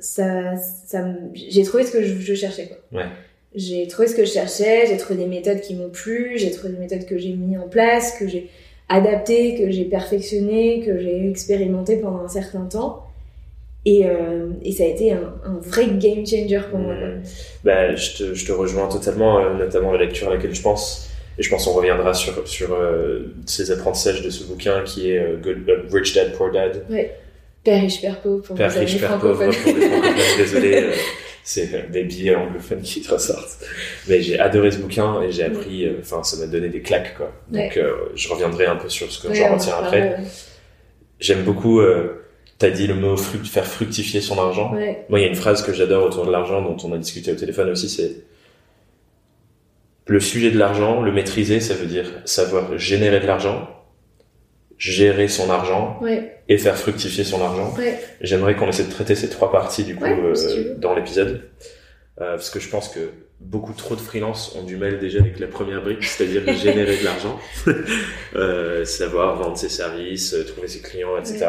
ça, 0.00 0.56
ça, 0.56 1.04
j'ai 1.34 1.62
trouvé 1.62 1.84
ce 1.84 1.92
que 1.92 2.02
je, 2.02 2.18
je 2.18 2.34
cherchais. 2.34 2.68
Quoi. 2.68 3.00
Ouais. 3.00 3.06
J'ai 3.54 3.86
trouvé 3.86 4.08
ce 4.08 4.16
que 4.16 4.24
je 4.24 4.32
cherchais, 4.32 4.86
j'ai 4.88 4.96
trouvé 4.96 5.20
des 5.20 5.28
méthodes 5.28 5.60
qui 5.60 5.76
m'ont 5.76 5.88
plu, 5.88 6.32
j'ai 6.36 6.50
trouvé 6.50 6.72
des 6.72 6.78
méthodes 6.80 7.06
que 7.06 7.16
j'ai 7.18 7.32
mis 7.34 7.56
en 7.56 7.68
place, 7.68 8.18
que 8.18 8.26
j'ai 8.26 8.50
adaptées, 8.88 9.56
que 9.56 9.70
j'ai 9.70 9.84
perfectionnées, 9.84 10.80
que 10.84 10.98
j'ai 10.98 11.28
expérimentées 11.28 11.96
pendant 11.96 12.24
un 12.24 12.28
certain 12.28 12.64
temps. 12.66 13.06
Et, 13.86 14.06
euh, 14.06 14.48
et 14.62 14.72
ça 14.72 14.84
a 14.84 14.86
été 14.86 15.12
un, 15.12 15.34
un, 15.44 15.58
vrai 15.60 15.86
game 15.86 16.26
changer 16.26 16.60
pour 16.70 16.78
moi. 16.78 16.94
Mmh. 16.94 17.22
Bah, 17.64 17.94
je, 17.94 18.16
te, 18.16 18.34
je 18.34 18.46
te 18.46 18.52
rejoins 18.52 18.88
totalement, 18.88 19.38
euh, 19.38 19.54
notamment 19.54 19.92
la 19.92 19.98
lecture 19.98 20.28
à 20.28 20.34
laquelle 20.34 20.54
je 20.54 20.62
pense. 20.62 21.10
Et 21.38 21.42
je 21.42 21.50
pense 21.50 21.66
qu'on 21.66 21.72
reviendra 21.72 22.14
sur, 22.14 22.46
sur 22.48 22.72
euh, 22.72 23.34
ces 23.44 23.70
apprentissaisses 23.70 24.22
de 24.22 24.30
ce 24.30 24.44
bouquin 24.44 24.82
qui 24.84 25.10
est 25.10 25.36
Good, 25.42 25.66
Rich 25.92 26.14
Dad, 26.14 26.32
Poor 26.32 26.50
Dad. 26.50 26.84
Ouais. 26.88 27.14
Père 27.64 27.80
riche, 27.80 28.00
père 28.00 28.20
pauvre 28.20 28.42
pour 28.42 28.56
Père 28.56 28.72
riche, 28.72 29.00
père 29.00 29.18
pauvre 29.18 29.34
pour 29.34 29.46
les 29.46 29.52
francophones. 29.52 30.14
Désolé, 30.36 30.90
c'est 31.42 31.90
des 31.90 32.04
billets 32.04 32.34
anglophones 32.34 32.82
qui 32.82 33.00
te 33.00 33.12
ressortent. 33.12 33.64
Mais 34.08 34.20
j'ai 34.20 34.38
adoré 34.38 34.70
ce 34.70 34.78
bouquin 34.78 35.22
et 35.22 35.32
j'ai 35.32 35.44
appris, 35.44 35.88
enfin, 35.98 36.22
ça 36.22 36.36
m'a 36.36 36.46
donné 36.46 36.68
des 36.68 36.82
claques, 36.82 37.16
quoi. 37.16 37.32
Donc, 37.48 37.76
ouais. 37.76 37.84
je 38.14 38.28
reviendrai 38.28 38.66
un 38.66 38.76
peu 38.76 38.88
sur 38.88 39.10
ce 39.10 39.22
que 39.22 39.28
ouais, 39.28 39.34
j'en 39.34 39.54
retiens 39.54 39.76
après. 39.82 40.18
J'aime 41.18 41.42
beaucoup, 41.42 41.80
t'as 42.58 42.70
dit 42.70 42.86
le 42.86 42.94
mot 42.94 43.16
fruct, 43.16 43.46
faire 43.46 43.66
fructifier 43.66 44.20
son 44.20 44.38
argent. 44.38 44.72
Moi, 45.08 45.20
il 45.20 45.22
y 45.22 45.24
a 45.24 45.28
une 45.28 45.34
phrase 45.34 45.62
que 45.62 45.72
j'adore 45.72 46.04
autour 46.04 46.26
de 46.26 46.30
l'argent 46.30 46.60
dont 46.60 46.76
on 46.86 46.92
a 46.92 46.98
discuté 46.98 47.32
au 47.32 47.36
téléphone 47.36 47.70
aussi, 47.70 47.88
c'est 47.88 48.24
le 50.06 50.20
sujet 50.20 50.50
de 50.50 50.58
l'argent, 50.58 51.00
le 51.00 51.12
maîtriser, 51.12 51.60
ça 51.60 51.74
veut 51.74 51.86
dire 51.86 52.06
savoir 52.24 52.76
générer 52.78 53.20
de 53.20 53.26
l'argent, 53.26 53.68
gérer 54.78 55.28
son 55.28 55.50
argent 55.50 55.98
ouais. 56.02 56.36
et 56.48 56.58
faire 56.58 56.76
fructifier 56.76 57.24
son 57.24 57.40
argent. 57.40 57.74
Ouais. 57.78 57.98
J'aimerais 58.20 58.56
qu'on 58.56 58.68
essaie 58.68 58.84
de 58.84 58.90
traiter 58.90 59.14
ces 59.14 59.28
trois 59.28 59.52
parties 59.52 59.84
du 59.84 59.96
coup 59.96 60.04
ouais, 60.04 60.18
euh, 60.18 60.74
dans 60.76 60.94
l'épisode, 60.94 61.42
euh, 62.20 62.36
parce 62.36 62.50
que 62.50 62.60
je 62.60 62.68
pense 62.68 62.88
que 62.88 63.10
beaucoup 63.40 63.72
trop 63.72 63.94
de 63.94 64.00
freelance 64.00 64.54
ont 64.56 64.62
du 64.62 64.76
mal 64.76 64.98
déjà 64.98 65.20
avec 65.20 65.38
la 65.38 65.46
première 65.46 65.82
brique, 65.82 66.04
c'est-à-dire 66.04 66.42
générer 66.56 66.96
de 66.96 67.04
l'argent, 67.04 67.38
euh, 68.36 68.84
savoir 68.84 69.36
vendre 69.36 69.56
ses 69.56 69.68
services, 69.68 70.34
trouver 70.48 70.68
ses 70.68 70.80
clients, 70.80 71.16
etc. 71.18 71.46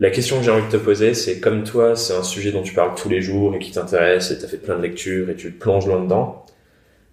La 0.00 0.10
question 0.10 0.38
que 0.38 0.44
j'ai 0.44 0.50
envie 0.50 0.66
de 0.66 0.70
te 0.70 0.82
poser, 0.82 1.14
c'est 1.14 1.38
comme 1.38 1.62
toi, 1.62 1.94
c'est 1.94 2.14
un 2.14 2.24
sujet 2.24 2.50
dont 2.50 2.62
tu 2.62 2.74
parles 2.74 2.94
tous 2.96 3.08
les 3.08 3.22
jours 3.22 3.54
et 3.54 3.58
qui 3.60 3.70
t'intéresse 3.70 4.30
et 4.32 4.38
tu 4.38 4.44
as 4.44 4.48
fait 4.48 4.56
plein 4.56 4.76
de 4.76 4.82
lectures 4.82 5.30
et 5.30 5.36
tu 5.36 5.52
te 5.52 5.58
plonges 5.58 5.86
loin 5.86 6.00
dedans. 6.02 6.44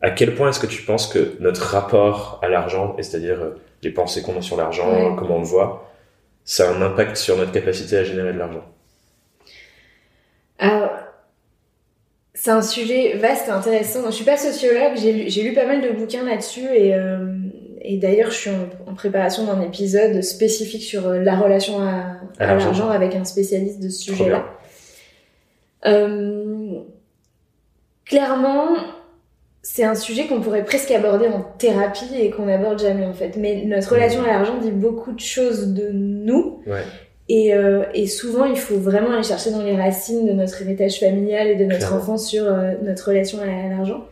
À 0.01 0.11
quel 0.11 0.33
point 0.33 0.49
est-ce 0.49 0.59
que 0.59 0.67
tu 0.67 0.81
penses 0.83 1.07
que 1.07 1.33
notre 1.39 1.61
rapport 1.61 2.39
à 2.41 2.47
l'argent, 2.47 2.95
c'est-à-dire 2.97 3.51
les 3.83 3.91
pensées 3.91 4.21
qu'on 4.21 4.37
a 4.37 4.41
sur 4.41 4.57
l'argent, 4.57 4.89
ouais. 4.91 5.15
comment 5.17 5.37
on 5.37 5.39
le 5.39 5.45
voit, 5.45 5.91
ça 6.43 6.69
a 6.69 6.73
un 6.73 6.81
impact 6.81 7.15
sur 7.15 7.37
notre 7.37 7.51
capacité 7.51 7.97
à 7.97 8.03
générer 8.03 8.33
de 8.33 8.39
l'argent 8.39 8.65
Alors, 10.57 10.89
c'est 12.33 12.51
un 12.51 12.61
sujet 12.61 13.17
vaste 13.17 13.47
et 13.47 13.51
intéressant. 13.51 14.05
Je 14.05 14.11
suis 14.11 14.25
pas 14.25 14.37
sociologue, 14.37 14.93
j'ai 14.95 15.11
lu, 15.13 15.49
lu, 15.49 15.53
pas 15.53 15.65
mal 15.65 15.81
de 15.81 15.89
bouquins 15.91 16.23
là-dessus 16.23 16.65
et, 16.73 16.93
euh, 16.95 17.35
et 17.81 17.97
d'ailleurs 17.97 18.31
je 18.31 18.35
suis 18.35 18.49
en, 18.49 18.91
en 18.91 18.93
préparation 18.95 19.45
d'un 19.45 19.61
épisode 19.61 20.21
spécifique 20.21 20.83
sur 20.83 21.09
la 21.09 21.37
relation 21.37 21.79
à, 21.81 22.17
à, 22.39 22.51
à 22.51 22.55
l'argent 22.55 22.89
avec 22.89 23.15
un 23.15 23.25
spécialiste 23.25 23.81
de 23.81 23.89
ce 23.89 24.03
sujet-là. 24.03 24.45
Euh, 25.85 26.79
clairement, 28.05 28.69
c'est 29.71 29.83
un 29.83 29.93
sujet 29.93 30.25
qu'on 30.25 30.41
pourrait 30.41 30.65
presque 30.65 30.89
aborder 30.89 31.27
en 31.27 31.45
thérapie 31.59 32.09
et 32.19 32.31
qu'on 32.31 32.47
n'aborde 32.47 32.81
jamais 32.81 33.05
en 33.05 33.13
fait. 33.13 33.37
Mais 33.37 33.65
notre 33.65 33.93
relation 33.93 34.23
à 34.23 34.25
l'argent 34.25 34.57
dit 34.59 34.71
beaucoup 34.71 35.11
de 35.11 35.19
choses 35.19 35.75
de 35.75 35.91
nous. 35.91 36.63
Ouais. 36.65 36.81
Et, 37.29 37.53
euh, 37.53 37.83
et, 37.93 38.07
souvent, 38.07 38.45
il 38.45 38.55
faut 38.55 38.77
vraiment 38.79 39.11
aller 39.11 39.21
chercher 39.21 39.51
dans 39.51 39.61
les 39.61 39.77
racines 39.77 40.25
de 40.25 40.33
notre 40.33 40.59
héritage 40.63 40.99
familial 40.99 41.49
et 41.49 41.55
de 41.55 41.65
notre 41.65 41.77
Clairement. 41.77 41.97
enfance 41.97 42.27
sur 42.27 42.45
euh, 42.45 42.73
notre 42.81 43.09
relation 43.09 43.37
à 43.43 43.69
l'argent. 43.69 44.05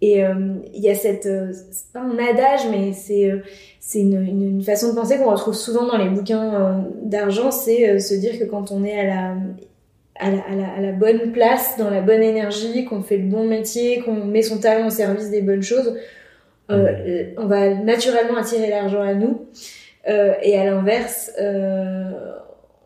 Et 0.00 0.24
euh, 0.24 0.54
il 0.72 0.80
y 0.80 0.88
a 0.88 0.94
cette, 0.94 1.24
c'est 1.24 1.92
pas 1.92 2.00
un 2.00 2.16
adage, 2.16 2.60
mais 2.70 2.94
c'est 2.94 3.30
c'est 3.80 4.00
une, 4.00 4.22
une, 4.22 4.42
une, 4.42 4.62
façon 4.62 4.88
de 4.90 4.94
penser 4.94 5.18
qu'on 5.18 5.30
retrouve 5.30 5.54
souvent 5.54 5.86
dans 5.86 5.98
les 5.98 6.08
bouquins 6.08 6.82
d'argent, 7.02 7.50
c'est 7.50 7.98
se 7.98 8.14
dire 8.14 8.38
que 8.38 8.44
quand 8.44 8.70
on 8.70 8.84
est 8.84 8.98
à 8.98 9.04
la, 9.04 9.34
à 10.18 10.30
la, 10.30 10.38
à, 10.38 10.54
la, 10.54 10.68
à 10.76 10.80
la 10.80 10.92
bonne 10.92 11.32
place, 11.32 11.76
dans 11.78 11.90
la 11.90 12.00
bonne 12.00 12.22
énergie, 12.22 12.84
qu'on 12.84 13.02
fait 13.02 13.18
le 13.18 13.28
bon 13.28 13.46
métier, 13.46 14.00
qu'on 14.00 14.24
met 14.24 14.42
son 14.42 14.58
talent 14.58 14.86
au 14.86 14.90
service 14.90 15.30
des 15.30 15.42
bonnes 15.42 15.62
choses, 15.62 15.96
mmh. 16.68 16.74
on 17.36 17.46
va 17.46 17.74
naturellement 17.74 18.36
attirer 18.36 18.68
l'argent 18.70 19.02
à 19.02 19.14
nous. 19.14 19.46
Euh, 20.08 20.32
et 20.42 20.58
à 20.58 20.64
l'inverse, 20.64 21.32
euh, 21.40 22.10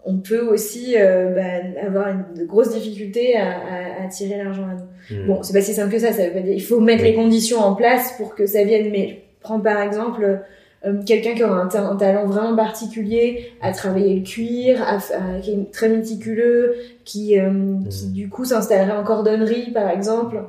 on 0.05 0.19
peut 0.19 0.41
aussi 0.41 0.95
euh, 0.97 1.31
bah, 1.35 1.87
avoir 1.87 2.09
une, 2.09 2.25
de 2.37 2.45
grosses 2.45 2.75
difficultés 2.75 3.37
à, 3.37 3.51
à, 3.51 4.03
à 4.03 4.05
attirer 4.07 4.43
l'argent 4.43 4.65
à 4.65 4.75
nous. 4.75 5.17
Mmh. 5.17 5.27
Bon, 5.27 5.43
c'est 5.43 5.53
pas 5.53 5.61
si 5.61 5.75
simple 5.75 5.93
que 5.93 6.01
ça. 6.01 6.12
Ça 6.12 6.27
veut 6.27 6.33
pas 6.33 6.41
dire 6.41 6.55
il 6.55 6.62
faut 6.62 6.81
mettre 6.81 7.03
oui. 7.03 7.11
les 7.11 7.15
conditions 7.15 7.59
en 7.59 7.75
place 7.75 8.12
pour 8.17 8.35
que 8.35 8.47
ça 8.47 8.65
vienne. 8.65 8.91
Mais 8.91 9.23
prends 9.41 9.61
par 9.61 9.81
exemple 9.81 10.25
euh, 10.25 10.37
quelqu'un 11.07 11.35
qui 11.35 11.45
aura 11.45 11.61
un, 11.61 11.69
ta 11.69 11.83
un, 11.83 11.97
talent 11.97 12.27
vraiment 12.27 12.57
particulier 12.57 13.53
à 13.61 13.73
travailler 13.73 14.17
le 14.17 14.23
cuir, 14.23 14.83
à, 14.83 14.97
à, 14.97 15.41
qui 15.41 15.53
est 15.53 15.73
très 15.73 15.89
méticuleux, 15.89 16.75
qui, 17.05 17.39
mmh. 17.39 17.89
qui 17.89 18.07
du 18.09 18.29
coup 18.29 18.45
s'installerait 18.45 18.97
en 18.97 19.05
cordonnerie 19.05 19.71
par 19.71 19.89
exemple 19.91 20.43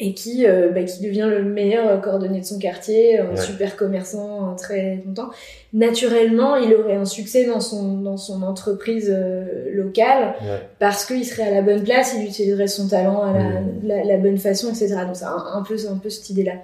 et 0.00 0.14
qui 0.14 0.46
euh, 0.46 0.70
bah, 0.70 0.84
qui 0.84 1.02
devient 1.02 1.26
le 1.28 1.42
meilleur 1.42 2.00
cordonnier 2.00 2.40
de 2.40 2.44
son 2.44 2.58
quartier, 2.58 3.18
un 3.18 3.30
ouais. 3.30 3.36
super 3.36 3.76
commerçant, 3.76 4.54
très 4.54 5.02
content. 5.04 5.30
Naturellement, 5.72 6.56
il 6.56 6.72
aurait 6.74 6.94
un 6.94 7.04
succès 7.04 7.46
dans 7.46 7.60
son 7.60 7.98
dans 7.98 8.16
son 8.16 8.42
entreprise 8.42 9.12
euh, 9.12 9.70
locale 9.72 10.34
ouais. 10.40 10.60
parce 10.78 11.04
qu'il 11.04 11.24
serait 11.24 11.48
à 11.48 11.50
la 11.50 11.62
bonne 11.62 11.82
place, 11.82 12.14
il 12.16 12.24
utiliserait 12.24 12.68
son 12.68 12.88
talent 12.88 13.22
à 13.22 13.32
la, 13.32 13.60
mmh. 13.60 13.80
la, 13.84 14.04
la 14.04 14.16
bonne 14.18 14.38
façon, 14.38 14.68
etc. 14.68 14.88
Donc 15.04 15.16
c'est 15.16 15.24
un, 15.24 15.44
un, 15.54 15.62
peu 15.62 15.76
un 15.90 15.96
peu 15.96 16.10
cette 16.10 16.30
idée 16.30 16.44
là. 16.44 16.52
Euh, 16.52 16.56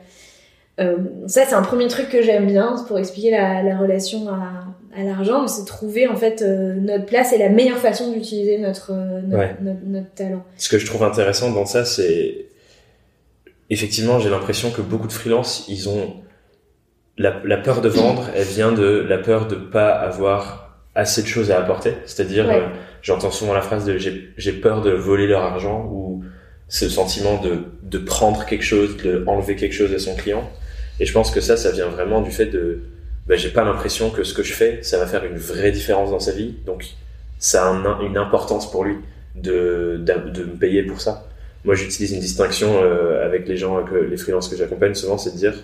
ça 0.79 1.45
c'est 1.47 1.55
un 1.55 1.63
premier 1.63 1.89
truc 1.89 2.09
que 2.09 2.23
j'aime 2.23 2.47
bien 2.47 2.75
pour 2.89 2.99
expliquer 2.99 3.31
la, 3.31 3.63
la 3.63 3.79
relation 3.79 4.29
à, 4.29 4.65
à 4.97 5.03
l'argent, 5.03 5.47
c'est 5.47 5.65
trouver 5.65 6.07
en 6.09 6.17
fait 6.17 6.43
euh, 6.43 6.75
notre 6.75 7.07
place 7.07 7.33
et 7.33 7.39
la 7.39 7.49
meilleure 7.49 7.79
façon 7.79 8.13
d'utiliser 8.13 8.59
notre 8.59 8.93
notre, 8.93 9.37
ouais. 9.37 9.57
notre 9.61 9.81
notre 9.85 10.15
talent. 10.15 10.45
Ce 10.57 10.69
que 10.69 10.79
je 10.79 10.87
trouve 10.87 11.03
intéressant 11.03 11.51
dans 11.53 11.67
ça, 11.67 11.85
c'est 11.85 12.47
effectivement, 13.71 14.19
j'ai 14.19 14.31
l'impression 14.31 14.71
que 14.71 14.83
beaucoup 14.83 15.09
de 15.09 15.13
freelance, 15.13 15.67
ils 15.69 15.89
ont 15.89 16.15
la, 17.17 17.41
la, 17.45 17.57
peur 17.57 17.81
de 17.81 17.89
vendre, 17.89 18.29
elle 18.35 18.47
vient 18.47 18.73
de 18.73 19.05
la 19.09 19.19
peur 19.19 19.47
de 19.47 19.55
pas 19.55 19.91
avoir 19.91 20.79
assez 20.95 21.23
de 21.23 21.27
choses 21.27 21.51
à 21.51 21.59
apporter. 21.59 21.95
C'est-à-dire, 22.07 22.47
ouais. 22.47 22.57
euh, 22.57 22.67
j'entends 23.03 23.31
souvent 23.31 23.53
la 23.53 23.63
phrase 23.63 23.85
de 23.85 23.97
j'ai 23.99 24.53
peur 24.53 24.83
de 24.83 24.91
voler 24.91 25.27
leur 25.27 25.43
argent 25.43 25.89
ou 25.93 26.25
ce 26.69 26.89
sentiment 26.89 27.41
de, 27.41 27.65
de 27.83 27.99
prendre 27.99 28.47
quelque 28.47 28.65
chose, 28.65 28.97
de 28.97 29.25
enlever 29.27 29.57
quelque 29.57 29.75
chose 29.75 29.93
à 29.93 29.99
son 29.99 30.15
client. 30.15 30.49
Et 31.01 31.07
je 31.07 31.13
pense 31.13 31.31
que 31.31 31.41
ça, 31.41 31.57
ça 31.57 31.71
vient 31.71 31.89
vraiment 31.89 32.21
du 32.21 32.31
fait 32.31 32.47
de, 32.47 32.81
ben, 33.27 33.37
j'ai 33.39 33.51
pas 33.51 33.65
l'impression 33.65 34.11
que 34.11 34.23
ce 34.23 34.35
que 34.35 34.43
je 34.43 34.53
fais, 34.53 34.83
ça 34.83 34.99
va 34.99 35.07
faire 35.07 35.25
une 35.25 35.39
vraie 35.39 35.73
différence 35.73 36.11
dans 36.11 36.21
sa 36.21 36.33
vie. 36.33 36.55
Donc, 36.67 36.85
ça 37.39 37.67
a 37.67 37.71
un, 37.71 38.01
une 38.01 38.17
importance 38.17 38.71
pour 38.71 38.85
lui 38.85 38.99
de, 39.35 40.01
de, 40.01 40.31
de 40.31 40.45
me 40.45 40.57
payer 40.57 40.83
pour 40.83 41.01
ça. 41.01 41.27
Moi 41.65 41.75
j'utilise 41.75 42.13
une 42.13 42.21
distinction 42.21 42.83
euh, 42.83 43.25
avec 43.25 43.49
les 43.49 43.57
gens, 43.57 43.83
que, 43.85 43.95
les 43.95 44.17
freelances 44.17 44.49
que 44.49 44.57
j'accompagne 44.57 44.95
souvent, 44.95 45.19
c'est 45.19 45.33
de 45.33 45.37
dire 45.37 45.55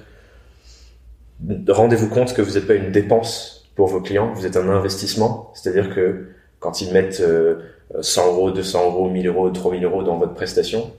rendez-vous 1.69 2.09
compte 2.09 2.35
que 2.35 2.43
vous 2.43 2.55
n'êtes 2.55 2.67
pas 2.67 2.75
une 2.75 2.91
dépense 2.91 3.71
pour 3.77 3.87
vos 3.87 4.01
clients, 4.01 4.33
vous 4.35 4.47
êtes 4.47 4.57
un 4.57 4.69
investissement, 4.69 5.53
c'est-à-dire 5.55 5.95
que 5.95 6.27
quand 6.59 6.81
ils 6.81 6.93
mettent 6.93 7.21
euh, 7.21 7.57
100 8.01 8.27
euros, 8.27 8.51
200 8.51 8.87
euros, 8.87 9.11
1000 9.11 9.27
euros, 9.27 9.51
3000 9.51 9.85
euros 9.85 10.03
dans 10.03 10.17
votre 10.19 10.35
prestation, 10.35 10.91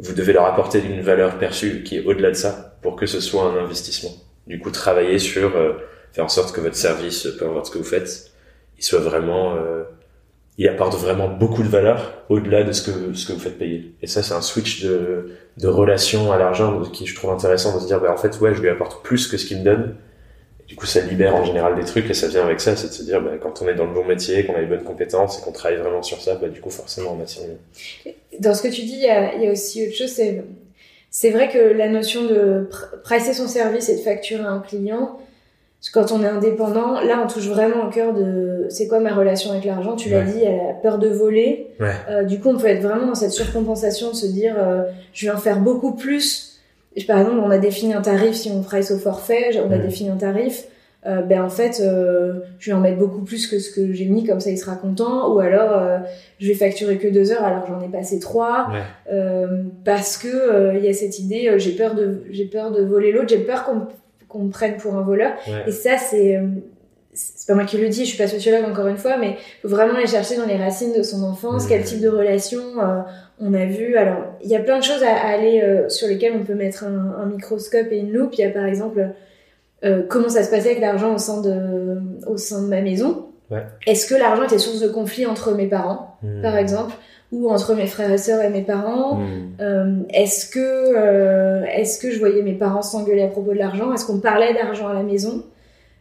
vous 0.00 0.12
devez 0.12 0.32
leur 0.32 0.44
apporter 0.44 0.82
une 0.84 1.00
valeur 1.00 1.38
perçue 1.38 1.82
qui 1.84 1.98
est 1.98 2.04
au-delà 2.04 2.30
de 2.30 2.36
ça 2.36 2.73
pour 2.84 2.96
que 2.96 3.06
ce 3.06 3.18
soit 3.18 3.44
un 3.44 3.56
investissement. 3.56 4.10
Du 4.46 4.60
coup, 4.60 4.70
travailler 4.70 5.18
sur 5.18 5.56
euh, 5.56 5.72
faire 6.12 6.26
en 6.26 6.28
sorte 6.28 6.54
que 6.54 6.60
votre 6.60 6.76
service, 6.76 7.26
peu 7.38 7.46
importe 7.46 7.66
ce 7.66 7.70
que 7.70 7.78
vous 7.78 7.84
faites, 7.84 8.30
il 8.78 8.84
soit 8.84 9.00
vraiment 9.00 9.54
euh, 9.54 9.84
il 10.58 10.68
apporte 10.68 10.94
vraiment 10.94 11.28
beaucoup 11.28 11.62
de 11.62 11.68
valeur 11.68 12.24
au-delà 12.28 12.62
de 12.62 12.72
ce 12.72 12.82
que 12.82 13.14
ce 13.14 13.26
que 13.26 13.32
vous 13.32 13.40
faites 13.40 13.58
payer. 13.58 13.94
Et 14.02 14.06
ça, 14.06 14.22
c'est 14.22 14.34
un 14.34 14.42
switch 14.42 14.82
de 14.84 15.30
de 15.56 15.66
relation 15.66 16.30
à 16.30 16.36
l'argent 16.36 16.82
qui 16.82 17.06
je 17.06 17.14
trouve 17.14 17.30
intéressant 17.30 17.74
de 17.74 17.80
se 17.80 17.86
dire, 17.86 18.00
bah 18.00 18.12
en 18.12 18.18
fait, 18.18 18.38
ouais, 18.40 18.54
je 18.54 18.60
lui 18.60 18.68
apporte 18.68 19.02
plus 19.02 19.28
que 19.28 19.38
ce 19.38 19.46
qu'il 19.46 19.60
me 19.60 19.64
donne. 19.64 19.96
Du 20.68 20.76
coup, 20.76 20.86
ça 20.86 21.00
libère 21.00 21.34
en 21.34 21.44
général 21.44 21.76
des 21.76 21.84
trucs 21.84 22.08
et 22.10 22.14
ça 22.14 22.28
vient 22.28 22.44
avec 22.44 22.60
ça, 22.60 22.76
c'est 22.76 22.88
de 22.88 22.92
se 22.92 23.02
dire, 23.02 23.22
bah 23.22 23.38
quand 23.40 23.62
on 23.62 23.68
est 23.68 23.74
dans 23.74 23.86
le 23.86 23.94
bon 23.94 24.04
métier, 24.04 24.44
qu'on 24.44 24.56
a 24.56 24.60
les 24.60 24.66
bonnes 24.66 24.84
compétences 24.84 25.38
et 25.38 25.42
qu'on 25.42 25.52
travaille 25.52 25.78
vraiment 25.78 26.02
sur 26.02 26.20
ça, 26.20 26.34
bah 26.34 26.48
du 26.48 26.60
coup, 26.60 26.70
forcément, 26.70 27.16
on 27.18 27.22
attire 27.22 27.44
mieux. 27.48 28.12
Dans 28.40 28.52
ce 28.52 28.60
que 28.60 28.68
tu 28.68 28.82
dis, 28.82 28.96
il 28.96 29.04
y 29.04 29.36
il 29.38 29.42
y 29.42 29.48
a 29.48 29.52
aussi 29.52 29.86
autre 29.86 29.96
chose, 29.96 30.10
c'est 30.10 30.44
c'est 31.16 31.30
vrai 31.30 31.48
que 31.48 31.58
la 31.58 31.88
notion 31.88 32.24
de 32.24 32.68
pricer 33.04 33.34
son 33.34 33.46
service 33.46 33.88
et 33.88 33.94
de 33.94 34.00
facturer 34.00 34.42
un 34.42 34.58
client, 34.58 35.16
quand 35.92 36.10
on 36.10 36.24
est 36.24 36.26
indépendant, 36.26 37.00
là, 37.00 37.22
on 37.24 37.28
touche 37.28 37.46
vraiment 37.46 37.86
au 37.86 37.88
cœur 37.88 38.12
de 38.14 38.66
c'est 38.68 38.88
quoi 38.88 38.98
ma 38.98 39.14
relation 39.14 39.52
avec 39.52 39.64
l'argent? 39.64 39.94
Tu 39.94 40.08
l'as 40.08 40.24
dit, 40.24 40.42
elle 40.42 40.58
a 40.58 40.72
peur 40.72 40.98
de 40.98 41.06
voler. 41.06 41.68
Euh, 42.08 42.24
du 42.24 42.40
coup, 42.40 42.48
on 42.48 42.56
peut 42.56 42.66
être 42.66 42.82
vraiment 42.82 43.06
dans 43.06 43.14
cette 43.14 43.30
surcompensation 43.30 44.10
de 44.10 44.16
se 44.16 44.26
dire, 44.26 44.56
euh, 44.58 44.82
je 45.12 45.26
vais 45.26 45.32
en 45.32 45.38
faire 45.38 45.60
beaucoup 45.60 45.92
plus. 45.92 46.58
par 47.06 47.20
exemple, 47.20 47.38
on 47.38 47.50
a 47.50 47.58
défini 47.58 47.94
un 47.94 48.02
tarif 48.02 48.34
si 48.34 48.50
on 48.50 48.62
price 48.62 48.90
au 48.90 48.98
forfait, 48.98 49.56
on 49.64 49.70
a 49.70 49.78
défini 49.78 50.10
un 50.10 50.16
tarif. 50.16 50.64
Euh, 51.06 51.20
ben 51.20 51.42
en 51.42 51.50
fait, 51.50 51.80
euh, 51.80 52.40
je 52.58 52.70
vais 52.70 52.76
en 52.76 52.80
mettre 52.80 52.96
beaucoup 52.96 53.22
plus 53.22 53.46
que 53.46 53.58
ce 53.58 53.70
que 53.70 53.92
j'ai 53.92 54.06
mis, 54.06 54.24
comme 54.24 54.40
ça 54.40 54.50
il 54.50 54.58
sera 54.58 54.74
content. 54.74 55.34
Ou 55.34 55.38
alors, 55.38 55.72
euh, 55.72 55.98
je 56.38 56.48
vais 56.48 56.54
facturer 56.54 56.96
que 56.96 57.08
deux 57.08 57.30
heures, 57.30 57.44
alors 57.44 57.66
j'en 57.66 57.80
ai 57.80 57.90
passé 57.90 58.18
trois, 58.18 58.68
parce 59.84 60.16
que 60.16 60.76
il 60.76 60.84
y 60.84 60.88
a 60.88 60.94
cette 60.94 61.18
idée, 61.18 61.52
j'ai 61.58 61.72
peur 61.72 61.94
de, 61.94 62.22
j'ai 62.30 62.46
peur 62.46 62.70
de 62.72 62.82
voler 62.82 63.12
l'autre, 63.12 63.28
j'ai 63.28 63.38
peur 63.38 63.64
qu'on 63.64 63.86
qu'on 64.28 64.44
me 64.44 64.50
prenne 64.50 64.76
pour 64.76 64.96
un 64.96 65.02
voleur. 65.02 65.32
Et 65.66 65.72
ça, 65.72 65.98
c'est 65.98 66.40
c'est 67.16 67.46
pas 67.46 67.54
moi 67.54 67.64
qui 67.64 67.76
le 67.76 67.88
dis, 67.88 68.00
je 68.00 68.08
suis 68.08 68.18
pas 68.18 68.26
sociologue 68.26 68.64
encore 68.68 68.88
une 68.88 68.96
fois, 68.96 69.18
mais 69.18 69.36
faut 69.62 69.68
vraiment 69.68 69.94
aller 69.94 70.08
chercher 70.08 70.36
dans 70.36 70.46
les 70.46 70.56
racines 70.56 70.92
de 70.92 71.04
son 71.04 71.22
enfance, 71.22 71.66
quel 71.68 71.84
type 71.84 72.00
de 72.00 72.08
relation 72.08 72.62
on 73.38 73.52
a 73.52 73.66
vu. 73.66 73.96
Alors, 73.96 74.24
il 74.42 74.48
y 74.48 74.56
a 74.56 74.60
plein 74.60 74.78
de 74.78 74.84
choses 74.84 75.02
à, 75.02 75.14
aller 75.14 75.84
sur 75.88 76.08
lesquelles 76.08 76.32
on 76.34 76.44
peut 76.44 76.54
mettre 76.54 76.84
un, 76.84 77.22
un, 77.22 77.26
microscope 77.26 77.88
et 77.92 77.98
une 77.98 78.10
loupe. 78.10 78.34
Il 78.34 78.40
y 78.40 78.44
a 78.44 78.50
par 78.50 78.64
exemple 78.64 79.14
euh, 79.84 80.02
comment 80.08 80.28
ça 80.28 80.42
se 80.42 80.50
passait 80.50 80.70
avec 80.70 80.80
l'argent 80.80 81.14
au 81.14 81.18
sein 81.18 81.40
de, 81.40 81.98
au 82.26 82.36
sein 82.36 82.62
de 82.62 82.68
ma 82.68 82.80
maison. 82.80 83.26
Ouais. 83.50 83.64
Est-ce 83.86 84.06
que 84.06 84.14
l'argent 84.14 84.44
était 84.44 84.58
source 84.58 84.80
de 84.80 84.88
conflit 84.88 85.26
entre 85.26 85.52
mes 85.52 85.66
parents, 85.66 86.16
hmm. 86.22 86.42
par 86.42 86.56
exemple, 86.56 86.94
ou 87.32 87.50
entre 87.50 87.74
mes 87.74 87.86
frères 87.86 88.10
et 88.10 88.18
sœurs 88.18 88.42
et 88.42 88.48
mes 88.48 88.62
parents 88.62 89.16
hmm. 89.16 89.56
euh, 89.60 89.96
Est-ce 90.10 90.48
que, 90.48 90.58
euh, 90.60 91.64
est-ce 91.64 91.98
que 91.98 92.10
je 92.10 92.18
voyais 92.18 92.42
mes 92.42 92.54
parents 92.54 92.82
s'engueuler 92.82 93.22
à 93.22 93.28
propos 93.28 93.52
de 93.52 93.58
l'argent? 93.58 93.92
Est-ce 93.92 94.06
qu'on 94.06 94.20
parlait 94.20 94.54
d'argent 94.54 94.88
à 94.88 94.94
la 94.94 95.02
maison? 95.02 95.44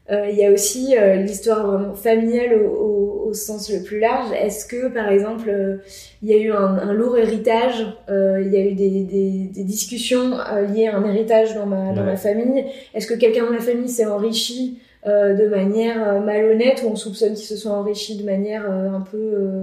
Il 0.09 0.35
y 0.35 0.45
a 0.45 0.51
aussi 0.51 0.97
euh, 0.97 1.15
l'histoire 1.15 1.65
vraiment 1.65 1.93
familiale 1.93 2.61
au, 2.61 2.67
au, 2.67 3.29
au, 3.29 3.33
sens 3.33 3.71
le 3.71 3.83
plus 3.83 3.99
large. 3.99 4.31
Est-ce 4.33 4.65
que, 4.65 4.89
par 4.89 5.09
exemple, 5.09 5.79
il 6.21 6.29
y 6.29 6.33
a 6.33 6.37
eu 6.37 6.51
un, 6.51 6.77
un 6.77 6.93
lourd 6.93 7.17
héritage 7.17 7.85
Il 8.09 8.51
y 8.51 8.57
a 8.57 8.65
eu 8.65 8.73
des, 8.73 9.03
des, 9.03 9.49
des 9.53 9.63
discussions 9.63 10.37
liées 10.73 10.87
à 10.87 10.97
un 10.97 11.05
héritage 11.09 11.55
dans 11.55 11.65
ma, 11.65 11.93
dans 11.93 12.03
ma 12.03 12.17
famille? 12.17 12.65
Est-ce 12.93 13.07
que 13.07 13.13
quelqu'un 13.13 13.45
dans 13.45 13.51
ma 13.51 13.59
famille 13.59 13.89
s'est 13.89 14.05
enrichi 14.05 14.79
euh, 15.05 15.33
de 15.33 15.49
manière 15.49 15.97
euh, 16.07 16.19
malhonnête 16.21 16.81
ou 16.85 16.91
on 16.91 16.95
soupçonne 16.95 17.33
qu'ils 17.33 17.45
se 17.45 17.57
sont 17.57 17.71
enrichis 17.71 18.15
de 18.15 18.23
manière 18.23 18.63
euh, 18.71 18.89
un 18.89 19.01
peu 19.01 19.17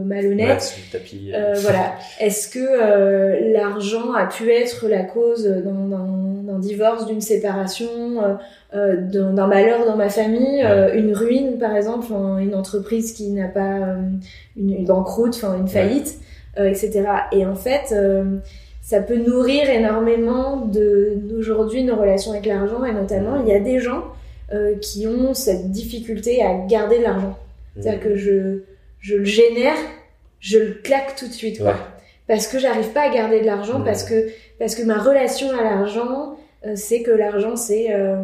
malhonnête. 0.05 0.77
voilà. 1.63 1.95
Est-ce 2.21 2.47
que 2.51 3.51
l'argent 3.51 4.13
a 4.13 4.27
pu 4.27 4.51
être 4.51 4.87
la 4.87 5.03
cause 5.03 5.47
d'un 5.47 6.59
divorce, 6.59 7.07
d'une 7.07 7.23
séparation, 7.23 7.89
d'un 8.75 9.47
malheur 9.47 9.87
dans 9.87 9.97
ma 9.97 10.11
famille, 10.11 10.63
une 10.95 11.15
ruine 11.15 11.59
par 11.59 11.75
exemple, 11.75 12.13
une 12.39 12.55
entreprise 12.55 13.13
qui 13.13 13.31
n'a 13.31 13.49
pas 13.49 13.97
une, 14.59 14.73
une, 14.75 14.85
banqueroute, 14.85 15.37
enfin 15.37 15.57
une 15.57 15.69
faillite, 15.69 16.19
etc. 16.59 17.05
Et 17.33 17.47
en 17.47 17.55
fait 17.55 17.95
ça 18.83 19.01
peut 19.01 19.17
nourrir 19.17 19.71
énormément 19.71 20.67
d'aujourd'hui 20.67 21.85
nos 21.85 21.97
relations 21.97 22.33
avec 22.33 22.45
l'argent 22.45 22.85
et 22.85 22.93
notamment 22.93 23.41
il 23.41 23.49
y 23.49 23.55
a 23.55 23.61
des 23.61 23.79
gens 23.79 24.03
euh, 24.53 24.77
qui 24.79 25.07
ont 25.07 25.35
cette 25.35 25.71
difficulté 25.71 26.43
à 26.43 26.67
garder 26.67 26.99
de 26.99 27.05
l'argent. 27.05 27.39
C'est-à-dire 27.77 28.01
que 28.01 28.17
je, 28.17 28.63
je 29.01 29.17
le 29.17 29.25
génère, 29.25 29.77
je 30.41 30.59
le 30.59 30.75
claque 30.83 31.17
tout 31.17 31.29
de 31.29 31.33
suite. 31.33 31.61
Quoi. 31.61 31.77
Parce 32.27 32.47
que 32.47 32.59
j'arrive 32.59 32.89
pas 32.91 33.03
à 33.03 33.15
garder 33.15 33.41
de 33.41 33.47
l'argent, 33.47 33.81
parce, 33.83 34.05
que, 34.05 34.29
parce 34.59 34.75
que 34.75 34.83
ma 34.83 34.99
relation 34.99 35.51
à 35.51 35.63
l'argent, 35.63 36.37
euh, 36.65 36.73
c'est 36.77 37.03
que 37.03 37.11
l'argent, 37.11 37.57
c'est 37.57 37.93
euh, 37.93 38.23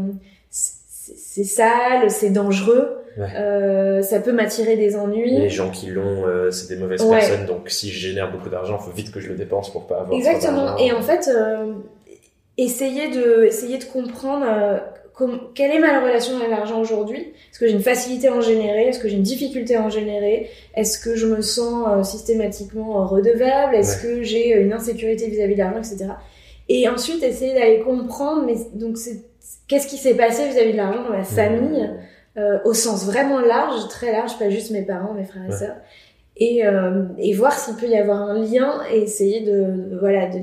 c'est 0.50 1.44
sale, 1.44 2.10
c'est 2.10 2.30
dangereux. 2.30 2.98
Euh, 3.18 4.02
ça 4.02 4.20
peut 4.20 4.32
m'attirer 4.32 4.76
des 4.76 4.94
ennuis. 4.94 5.30
Les 5.30 5.48
gens 5.48 5.70
qui 5.70 5.86
l'ont, 5.86 6.24
c'est 6.50 6.68
des 6.68 6.76
mauvaises 6.76 7.04
personnes. 7.04 7.46
Donc, 7.46 7.70
si 7.70 7.90
je 7.90 8.08
génère 8.08 8.30
beaucoup 8.30 8.48
d'argent, 8.48 8.78
faut 8.78 8.90
vite 8.90 9.10
que 9.10 9.20
je 9.20 9.28
le 9.28 9.36
dépense 9.36 9.72
pour 9.72 9.86
pas 9.86 10.00
avoir. 10.00 10.16
Exactement. 10.16 10.76
Et 10.78 10.92
en 10.92 11.02
fait, 11.02 11.30
essayer 12.58 13.08
de, 13.08 13.44
essayer 13.44 13.78
de 13.78 13.84
comprendre 13.84 14.46
quelle 15.54 15.70
est 15.70 15.78
ma 15.78 16.00
relation 16.00 16.36
avec 16.36 16.50
l'argent 16.50 16.78
aujourd'hui? 16.78 17.20
Est-ce 17.20 17.58
que 17.58 17.66
j'ai 17.66 17.72
une 17.72 17.80
facilité 17.80 18.28
à 18.28 18.34
en 18.34 18.42
générer? 18.42 18.88
Est-ce 18.88 18.98
que 18.98 19.08
j'ai 19.08 19.16
une 19.16 19.22
difficulté 19.22 19.74
à 19.74 19.82
en 19.82 19.88
générer? 19.88 20.50
Est-ce 20.74 20.98
que 20.98 21.16
je 21.16 21.26
me 21.26 21.40
sens 21.40 21.86
euh, 21.88 22.02
systématiquement 22.02 23.00
euh, 23.00 23.06
redevable? 23.06 23.74
Est-ce 23.74 24.02
que 24.02 24.22
j'ai 24.22 24.54
euh, 24.54 24.62
une 24.62 24.74
insécurité 24.74 25.28
vis-à-vis 25.28 25.54
de 25.54 25.58
l'argent, 25.58 25.78
etc. 25.78 26.10
Et 26.68 26.86
ensuite, 26.88 27.22
essayer 27.22 27.54
d'aller 27.54 27.80
comprendre, 27.80 28.44
mais 28.44 28.56
donc 28.74 28.98
c'est 28.98 29.22
qu'est-ce 29.68 29.86
qui 29.86 29.96
s'est 29.96 30.16
passé 30.16 30.48
vis-à-vis 30.48 30.72
de 30.72 30.76
l'argent 30.76 31.02
dans 31.02 31.16
ma 31.16 31.24
famille, 31.24 31.88
au 32.64 32.74
sens 32.74 33.06
vraiment 33.06 33.40
large, 33.40 33.88
très 33.88 34.12
large, 34.12 34.38
pas 34.38 34.50
juste 34.50 34.70
mes 34.70 34.82
parents, 34.82 35.14
mes 35.14 35.24
frères 35.24 35.46
et 35.48 35.52
sœurs, 35.52 35.76
et, 36.36 36.62
et 37.18 37.34
voir 37.34 37.52
s'il 37.52 37.76
peut 37.76 37.86
y 37.86 37.96
avoir 37.96 38.20
un 38.20 38.40
lien 38.40 38.80
et 38.92 38.98
essayer 38.98 39.40
de 39.40 39.96
voilà 40.00 40.26
de 40.26 40.40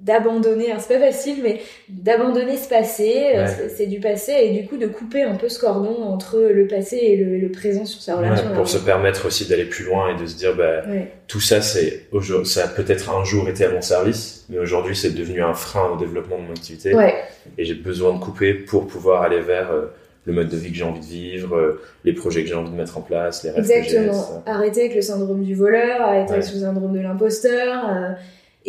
d'abandonner, 0.00 0.70
hein, 0.70 0.76
c'est 0.78 0.94
pas 0.94 1.06
facile, 1.06 1.38
mais 1.42 1.60
d'abandonner 1.88 2.56
ce 2.56 2.68
passé, 2.68 3.32
euh, 3.34 3.46
c'est 3.74 3.86
du 3.86 3.98
passé, 3.98 4.32
et 4.42 4.60
du 4.60 4.68
coup 4.68 4.76
de 4.76 4.86
couper 4.86 5.22
un 5.22 5.34
peu 5.34 5.48
ce 5.48 5.58
cordon 5.58 6.02
entre 6.04 6.38
le 6.38 6.66
passé 6.68 6.96
et 6.96 7.16
le, 7.16 7.48
présent 7.50 7.84
sur 7.84 8.00
sa 8.00 8.16
relation. 8.16 8.52
pour 8.54 8.68
se 8.68 8.78
permettre 8.78 9.26
aussi 9.26 9.48
d'aller 9.48 9.64
plus 9.64 9.84
loin 9.84 10.14
et 10.14 10.20
de 10.20 10.26
se 10.26 10.36
dire, 10.36 10.54
bah, 10.54 10.82
tout 11.26 11.40
ça, 11.40 11.60
c'est 11.60 12.06
ça 12.44 12.64
a 12.64 12.68
peut-être 12.68 13.10
un 13.10 13.24
jour 13.24 13.48
été 13.48 13.64
à 13.64 13.70
mon 13.70 13.80
service, 13.80 14.46
mais 14.48 14.58
aujourd'hui 14.58 14.94
c'est 14.94 15.14
devenu 15.14 15.42
un 15.42 15.54
frein 15.54 15.90
au 15.90 15.96
développement 15.96 16.38
de 16.38 16.42
mon 16.42 16.50
activité, 16.50 16.94
et 17.56 17.64
j'ai 17.64 17.74
besoin 17.74 18.14
de 18.14 18.20
couper 18.20 18.54
pour 18.54 18.86
pouvoir 18.86 19.22
aller 19.22 19.40
vers 19.40 19.72
euh, 19.72 19.86
le 20.26 20.32
mode 20.32 20.48
de 20.48 20.56
vie 20.56 20.70
que 20.70 20.76
j'ai 20.76 20.84
envie 20.84 21.00
de 21.00 21.06
vivre, 21.06 21.56
euh, 21.56 21.80
les 22.04 22.12
projets 22.12 22.42
que 22.42 22.48
j'ai 22.48 22.54
envie 22.54 22.70
de 22.70 22.76
mettre 22.76 22.98
en 22.98 23.00
place, 23.00 23.42
les 23.42 23.50
rêves 23.50 23.68
Exactement. 23.68 24.12
que 24.12 24.42
j'ai. 24.46 24.52
Arrêter 24.52 24.80
avec 24.82 24.94
le 24.94 25.02
syndrome 25.02 25.42
du 25.42 25.54
voleur, 25.54 26.02
arrêter 26.02 26.34
avec 26.34 26.44
le 26.52 26.60
syndrome 26.60 26.92
de 26.92 27.00
l'imposteur 27.00 28.16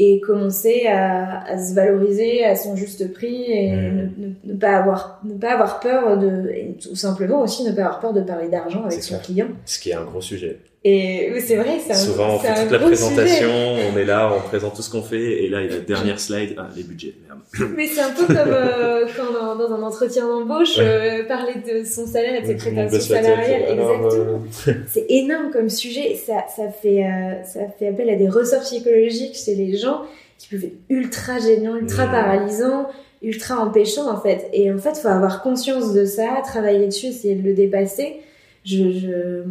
et 0.02 0.22
commencer 0.22 0.88
à, 0.88 1.44
à, 1.44 1.58
se 1.58 1.74
valoriser 1.76 2.46
à 2.46 2.56
son 2.56 2.78
juste 2.78 3.12
prix 3.12 3.44
et 3.52 3.72
mmh. 3.74 4.12
ne, 4.18 4.54
ne, 4.54 4.58
pas 4.58 4.78
avoir 4.78 5.20
ne 5.26 5.34
pas 5.34 5.52
avoir 5.54 5.82
peur 5.82 6.18
de 6.18 6.50
et 6.52 6.78
tout 6.82 6.96
simplement 6.96 7.42
aussi 7.42 7.66
ne 7.66 7.74
pas 7.74 7.82
avoir 7.82 8.00
peur 8.00 8.14
de 8.14 8.22
parler 8.22 8.48
d'argent 8.48 8.86
avec 8.86 9.04
son 9.04 9.20
client. 9.20 9.48
Ce 9.66 9.78
qui 9.78 9.90
est 9.90 9.96
un 9.96 10.06
gros 10.06 10.22
sujet 10.22 10.60
et 10.86 11.34
c'est 11.42 11.58
vrai, 11.58 11.78
c'est 11.86 11.94
Souvent, 11.94 12.36
on 12.36 12.40
fait 12.40 12.62
toute 12.62 12.72
la 12.72 12.80
présentation, 12.80 13.50
on 13.94 13.98
est 13.98 14.06
là, 14.06 14.32
on 14.34 14.40
présente 14.40 14.76
tout 14.76 14.82
ce 14.82 14.90
qu'on 14.90 15.02
fait, 15.02 15.44
et 15.44 15.50
là, 15.50 15.62
il 15.62 15.70
y 15.70 15.74
a 15.74 15.78
la 15.78 15.84
dernière 15.84 16.22
slide, 16.22 16.56
ah, 16.58 16.70
les 16.74 16.84
budgets, 16.84 17.16
merde. 17.28 17.72
Mais 17.76 17.88
c'est 17.88 18.00
un 18.00 18.12
peu 18.12 18.26
comme 18.26 18.38
euh, 18.48 19.06
quand 19.18 19.34
dans, 19.34 19.58
dans, 19.58 19.74
un 19.74 19.84
entretien 19.84 20.26
d'embauche, 20.26 20.78
euh, 20.78 21.26
parler 21.26 21.56
de 21.56 21.84
son 21.84 22.08
salaire 22.08 22.36
et 22.36 22.42
de 22.44 22.48
ses 22.48 22.56
prétentions 22.56 23.00
salariales. 23.02 23.64
Exactement. 23.64 24.10
Euh, 24.68 24.74
c'est 24.88 25.06
énorme 25.10 25.52
comme 25.52 25.70
sujet. 25.70 26.16
Ça, 26.16 26.46
ça 26.56 26.70
fait, 26.70 27.06
ça 27.44 27.62
fait 27.78 27.88
appel 27.88 28.10
à 28.10 28.16
des 28.16 28.30
ressorts 28.30 28.62
psychologiques 28.62 29.36
chez 29.36 29.56
les 29.56 29.76
gens 29.76 30.04
qui 30.38 30.48
peuvent 30.48 30.64
être 30.64 30.78
ultra 30.88 31.40
gênants, 31.40 31.76
ultra 31.76 32.06
mmh. 32.06 32.12
paralysants, 32.12 32.88
ultra 33.22 33.60
empêchants, 33.60 34.10
en 34.10 34.22
fait. 34.22 34.50
Et 34.54 34.72
en 34.72 34.78
fait, 34.78 34.96
faut 34.98 35.10
avoir 35.10 35.44
conscience 35.44 35.94
de 35.94 36.06
ça, 36.06 36.42
travailler 36.46 36.86
dessus, 36.86 37.08
essayer 37.08 37.36
de 37.36 37.46
le 37.46 37.54
dépasser. 37.54 38.22
Je, 38.64 38.92
je, 38.92 39.44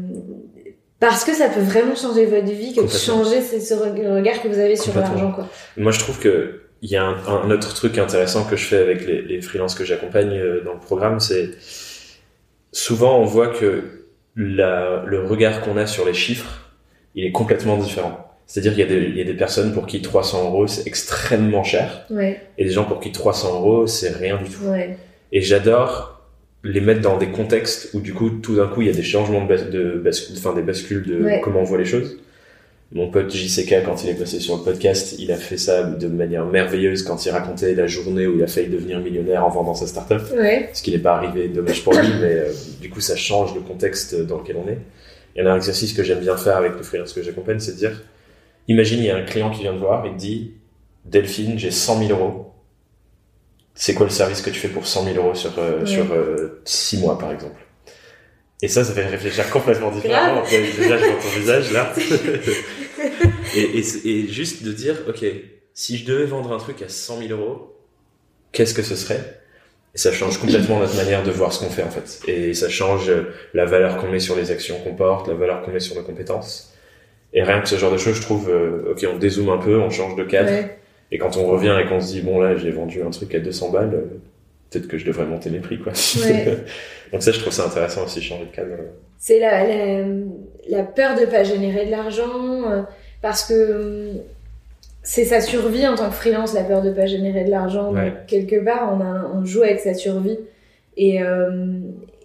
parce 1.00 1.24
que 1.24 1.32
ça 1.32 1.48
peut 1.48 1.60
vraiment 1.60 1.94
changer 1.94 2.26
votre 2.26 2.50
vie 2.50 2.74
que 2.74 2.82
de 2.82 2.88
changer 2.88 3.40
ce, 3.40 3.74
regard 3.74 4.42
que 4.42 4.48
vous 4.48 4.58
avez 4.58 4.76
sur 4.76 4.94
l'argent 4.94 5.32
quoi. 5.32 5.48
Moi 5.76 5.92
je 5.92 5.98
trouve 6.00 6.18
que 6.18 6.62
il 6.82 6.90
y 6.90 6.96
a 6.96 7.04
un, 7.04 7.50
autre 7.50 7.74
truc 7.74 7.98
intéressant 7.98 8.44
que 8.44 8.56
je 8.56 8.64
fais 8.64 8.78
avec 8.78 9.04
les, 9.06 9.22
les 9.22 9.40
freelances 9.40 9.74
que 9.74 9.84
j'accompagne 9.84 10.38
euh, 10.38 10.62
dans 10.64 10.74
le 10.74 10.78
programme, 10.78 11.18
c'est 11.18 11.50
souvent 12.70 13.18
on 13.18 13.24
voit 13.24 13.48
que 13.48 14.04
la, 14.36 15.02
le 15.04 15.24
regard 15.24 15.60
qu'on 15.62 15.76
a 15.76 15.86
sur 15.86 16.06
les 16.06 16.14
chiffres, 16.14 16.70
il 17.16 17.24
est 17.24 17.32
complètement 17.32 17.76
différent. 17.76 18.24
C'est-à-dire 18.46 18.74
qu'il 18.74 19.14
y, 19.14 19.18
y, 19.18 19.20
a 19.20 19.24
des 19.24 19.34
personnes 19.34 19.74
pour 19.74 19.86
qui 19.86 20.00
300 20.00 20.44
euros 20.44 20.66
c'est 20.66 20.86
extrêmement 20.86 21.64
cher, 21.64 22.06
ouais. 22.10 22.40
et 22.56 22.64
des 22.64 22.70
gens 22.70 22.84
pour 22.84 23.00
qui 23.00 23.12
300 23.12 23.60
euros 23.60 23.86
c'est 23.86 24.10
rien 24.10 24.36
du 24.36 24.48
tout. 24.48 24.64
Ouais. 24.64 24.96
Et 25.32 25.42
j'adore 25.42 26.17
les 26.64 26.80
mettre 26.80 27.00
dans 27.00 27.18
des 27.18 27.28
contextes 27.28 27.90
où 27.94 28.00
du 28.00 28.14
coup 28.14 28.30
tout 28.30 28.56
d'un 28.56 28.66
coup 28.66 28.82
il 28.82 28.88
y 28.88 28.90
a 28.90 28.94
des 28.94 29.02
changements 29.02 29.44
de, 29.44 29.56
de 29.56 30.10
enfin 30.36 30.54
des 30.54 30.62
bascules 30.62 31.04
de 31.04 31.40
comment 31.42 31.60
on 31.60 31.64
voit 31.64 31.78
les 31.78 31.84
choses. 31.84 32.18
Mon 32.90 33.10
pote 33.10 33.30
JCK 33.30 33.84
quand 33.84 34.02
il 34.02 34.10
est 34.10 34.14
passé 34.14 34.40
sur 34.40 34.56
le 34.56 34.62
podcast, 34.62 35.16
il 35.18 35.30
a 35.30 35.36
fait 35.36 35.58
ça 35.58 35.82
de 35.82 36.08
manière 36.08 36.46
merveilleuse 36.46 37.02
quand 37.02 37.26
il 37.26 37.30
racontait 37.30 37.74
la 37.74 37.86
journée 37.86 38.26
où 38.26 38.36
il 38.36 38.42
a 38.42 38.46
failli 38.46 38.68
devenir 38.68 38.98
millionnaire 39.00 39.44
en 39.44 39.50
vendant 39.50 39.74
sa 39.74 39.86
startup. 39.86 40.22
Ouais. 40.34 40.70
Ce 40.72 40.82
qui 40.82 40.90
n'est 40.90 40.98
pas 40.98 41.16
arrivé, 41.16 41.48
dommage 41.48 41.84
pour 41.84 41.92
lui, 41.92 42.08
mais 42.20 42.32
euh, 42.32 42.52
du 42.80 42.88
coup 42.88 43.00
ça 43.00 43.14
change 43.14 43.54
le 43.54 43.60
contexte 43.60 44.14
dans 44.26 44.38
lequel 44.38 44.56
on 44.56 44.68
est. 44.68 44.78
Il 45.36 45.44
y 45.44 45.46
a 45.46 45.52
un 45.52 45.56
exercice 45.56 45.92
que 45.92 46.02
j'aime 46.02 46.20
bien 46.20 46.36
faire 46.36 46.56
avec 46.56 46.72
le 46.72 46.82
freelance 46.82 47.12
que 47.12 47.22
j'accompagne, 47.22 47.60
c'est 47.60 47.72
de 47.72 47.76
dire, 47.76 48.02
imagine 48.68 48.98
il 49.00 49.04
y 49.04 49.10
a 49.10 49.16
un 49.16 49.22
client 49.22 49.50
qui 49.50 49.60
vient 49.62 49.74
te 49.74 49.78
voir 49.78 50.06
et 50.06 50.10
te 50.10 50.16
dit, 50.16 50.54
Delphine, 51.04 51.58
j'ai 51.58 51.70
100 51.70 52.06
000 52.06 52.18
euros 52.18 52.47
c'est 53.80 53.94
quoi 53.94 54.06
le 54.06 54.10
service 54.10 54.42
que 54.42 54.50
tu 54.50 54.58
fais 54.58 54.68
pour 54.68 54.88
100 54.88 55.04
000 55.04 55.16
euros 55.16 55.36
sur, 55.36 55.56
euh, 55.56 55.86
sur 55.86 56.12
euh, 56.12 56.60
6 56.64 56.98
mois, 56.98 57.16
par 57.16 57.30
exemple? 57.30 57.64
Et 58.60 58.66
ça, 58.66 58.82
ça 58.82 58.92
fait 58.92 59.06
réfléchir 59.06 59.48
complètement 59.50 59.92
différemment. 59.92 60.42
Déjà, 60.42 60.98
je 60.98 61.04
vois 61.04 61.22
ton 61.22 61.28
visage, 61.38 61.72
là. 61.72 61.94
et, 63.54 63.60
et, 63.60 64.08
et, 64.08 64.26
juste 64.26 64.64
de 64.64 64.72
dire, 64.72 64.96
OK, 65.08 65.24
si 65.74 65.96
je 65.96 66.04
devais 66.04 66.24
vendre 66.24 66.52
un 66.52 66.58
truc 66.58 66.82
à 66.82 66.88
100 66.88 67.20
000 67.20 67.40
euros, 67.40 67.78
qu'est-ce 68.50 68.74
que 68.74 68.82
ce 68.82 68.96
serait? 68.96 69.40
Et 69.94 69.98
ça 69.98 70.10
change 70.10 70.38
complètement 70.38 70.80
notre 70.80 70.96
manière 70.96 71.22
de 71.22 71.30
voir 71.30 71.52
ce 71.52 71.60
qu'on 71.60 71.70
fait 71.70 71.84
en 71.84 71.90
fait. 71.90 72.20
Et 72.28 72.54
ça 72.54 72.68
change 72.68 73.12
la 73.54 73.64
valeur 73.64 73.96
qu'on 73.98 74.10
met 74.10 74.18
sur 74.18 74.34
les 74.34 74.50
actions 74.50 74.78
qu'on 74.80 74.96
porte, 74.96 75.28
la 75.28 75.34
valeur 75.34 75.62
qu'on 75.62 75.70
met 75.70 75.80
sur 75.80 75.94
nos 75.94 76.02
compétences. 76.02 76.74
Et 77.32 77.44
rien 77.44 77.60
que 77.60 77.68
ce 77.68 77.76
genre 77.76 77.92
de 77.92 77.96
choses, 77.98 78.16
je 78.16 78.22
trouve, 78.22 78.50
euh, 78.50 78.90
ok, 78.92 79.06
on 79.12 79.18
dézoome 79.18 79.50
un 79.50 79.58
peu, 79.58 79.78
on 79.78 79.88
change 79.88 80.16
de 80.16 80.24
cadre. 80.24 80.68
Et 81.10 81.18
quand 81.18 81.36
on 81.36 81.46
revient 81.46 81.76
et 81.82 81.88
qu'on 81.88 82.00
se 82.00 82.12
dit, 82.12 82.20
bon 82.20 82.40
là, 82.40 82.56
j'ai 82.56 82.70
vendu 82.70 83.02
un 83.02 83.10
truc 83.10 83.34
à 83.34 83.38
200 83.38 83.70
balles, 83.70 83.94
euh, 83.94 84.18
peut-être 84.70 84.88
que 84.88 84.98
je 84.98 85.06
devrais 85.06 85.26
monter 85.26 85.50
mes 85.50 85.60
prix, 85.60 85.78
quoi. 85.78 85.92
Donc 87.12 87.22
ça, 87.22 87.32
je 87.32 87.40
trouve 87.40 87.52
ça 87.52 87.66
intéressant 87.66 88.04
aussi, 88.04 88.20
changer 88.20 88.44
de 88.44 88.54
cadre. 88.54 88.74
C'est 89.18 89.40
la, 89.40 89.66
la, 89.66 90.04
la, 90.68 90.82
peur 90.82 91.18
de 91.18 91.24
pas 91.24 91.44
générer 91.44 91.86
de 91.86 91.90
l'argent, 91.90 92.70
euh, 92.70 92.82
parce 93.22 93.44
que 93.44 94.10
c'est 95.02 95.24
sa 95.24 95.40
survie 95.40 95.86
en 95.86 95.96
tant 95.96 96.10
que 96.10 96.14
freelance, 96.14 96.52
la 96.54 96.62
peur 96.62 96.82
de 96.82 96.90
pas 96.90 97.06
générer 97.06 97.44
de 97.44 97.50
l'argent. 97.50 97.94
quelque 98.26 98.62
part, 98.62 98.94
on, 98.94 99.00
a, 99.00 99.30
on 99.34 99.44
joue 99.44 99.62
avec 99.62 99.80
sa 99.80 99.94
survie. 99.94 100.38
Et, 100.96 101.22
euh, 101.22 101.78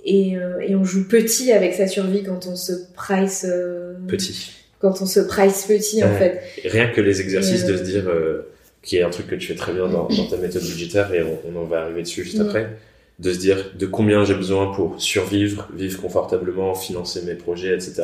et, 0.04 0.36
euh, 0.36 0.60
et, 0.60 0.76
on 0.76 0.84
joue 0.84 1.08
petit 1.08 1.52
avec 1.52 1.76
sa 1.76 1.88
survie 1.88 2.24
quand 2.24 2.48
on 2.48 2.56
se 2.56 2.74
price. 2.94 3.48
Petit. 4.08 4.52
Quand 4.80 5.02
on 5.02 5.06
se 5.06 5.22
price 5.22 5.66
petit, 5.66 6.04
en 6.04 6.14
fait. 6.16 6.42
rien 6.66 6.90
que 6.90 7.00
les 7.00 7.22
exercices 7.22 7.66
de 7.66 7.78
se 7.78 7.84
dire, 7.84 8.04
qui 8.84 8.98
est 8.98 9.04
un 9.04 9.10
truc 9.10 9.28
que 9.28 9.36
tu 9.36 9.48
fais 9.48 9.56
très 9.56 9.74
bien 9.74 9.88
dans, 9.88 10.08
dans 10.08 10.28
ta 10.28 10.38
méthode 10.38 10.62
budgétaire, 10.62 11.12
et 11.14 11.24
on, 11.24 11.60
en 11.60 11.64
va 11.64 11.82
arriver 11.82 12.04
dessus 12.04 12.24
juste 12.24 12.40
après, 12.40 12.78
de 13.18 13.32
se 13.32 13.40
dire 13.40 13.72
de 13.74 13.86
combien 13.88 14.24
j'ai 14.26 14.36
besoin 14.36 14.72
pour 14.72 15.02
survivre, 15.02 15.68
vivre 15.76 16.00
confortablement, 16.00 16.76
financer 16.76 17.24
mes 17.24 17.36
projets, 17.36 17.74
etc 17.74 18.04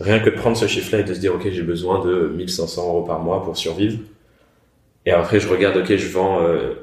rien 0.00 0.18
que 0.18 0.30
de 0.30 0.34
prendre 0.34 0.56
ce 0.56 0.66
chiffre-là 0.66 1.00
et 1.00 1.04
de 1.04 1.14
se 1.14 1.20
dire, 1.20 1.34
OK, 1.34 1.48
j'ai 1.50 1.62
besoin 1.62 2.04
de 2.04 2.32
1500 2.34 2.88
euros 2.88 3.02
par 3.02 3.20
mois 3.20 3.44
pour 3.44 3.56
survivre. 3.56 3.98
Et 5.06 5.12
après, 5.12 5.40
je 5.40 5.48
regarde, 5.48 5.76
OK, 5.76 5.94
je 5.94 6.08
vends 6.08 6.42
euh, 6.42 6.74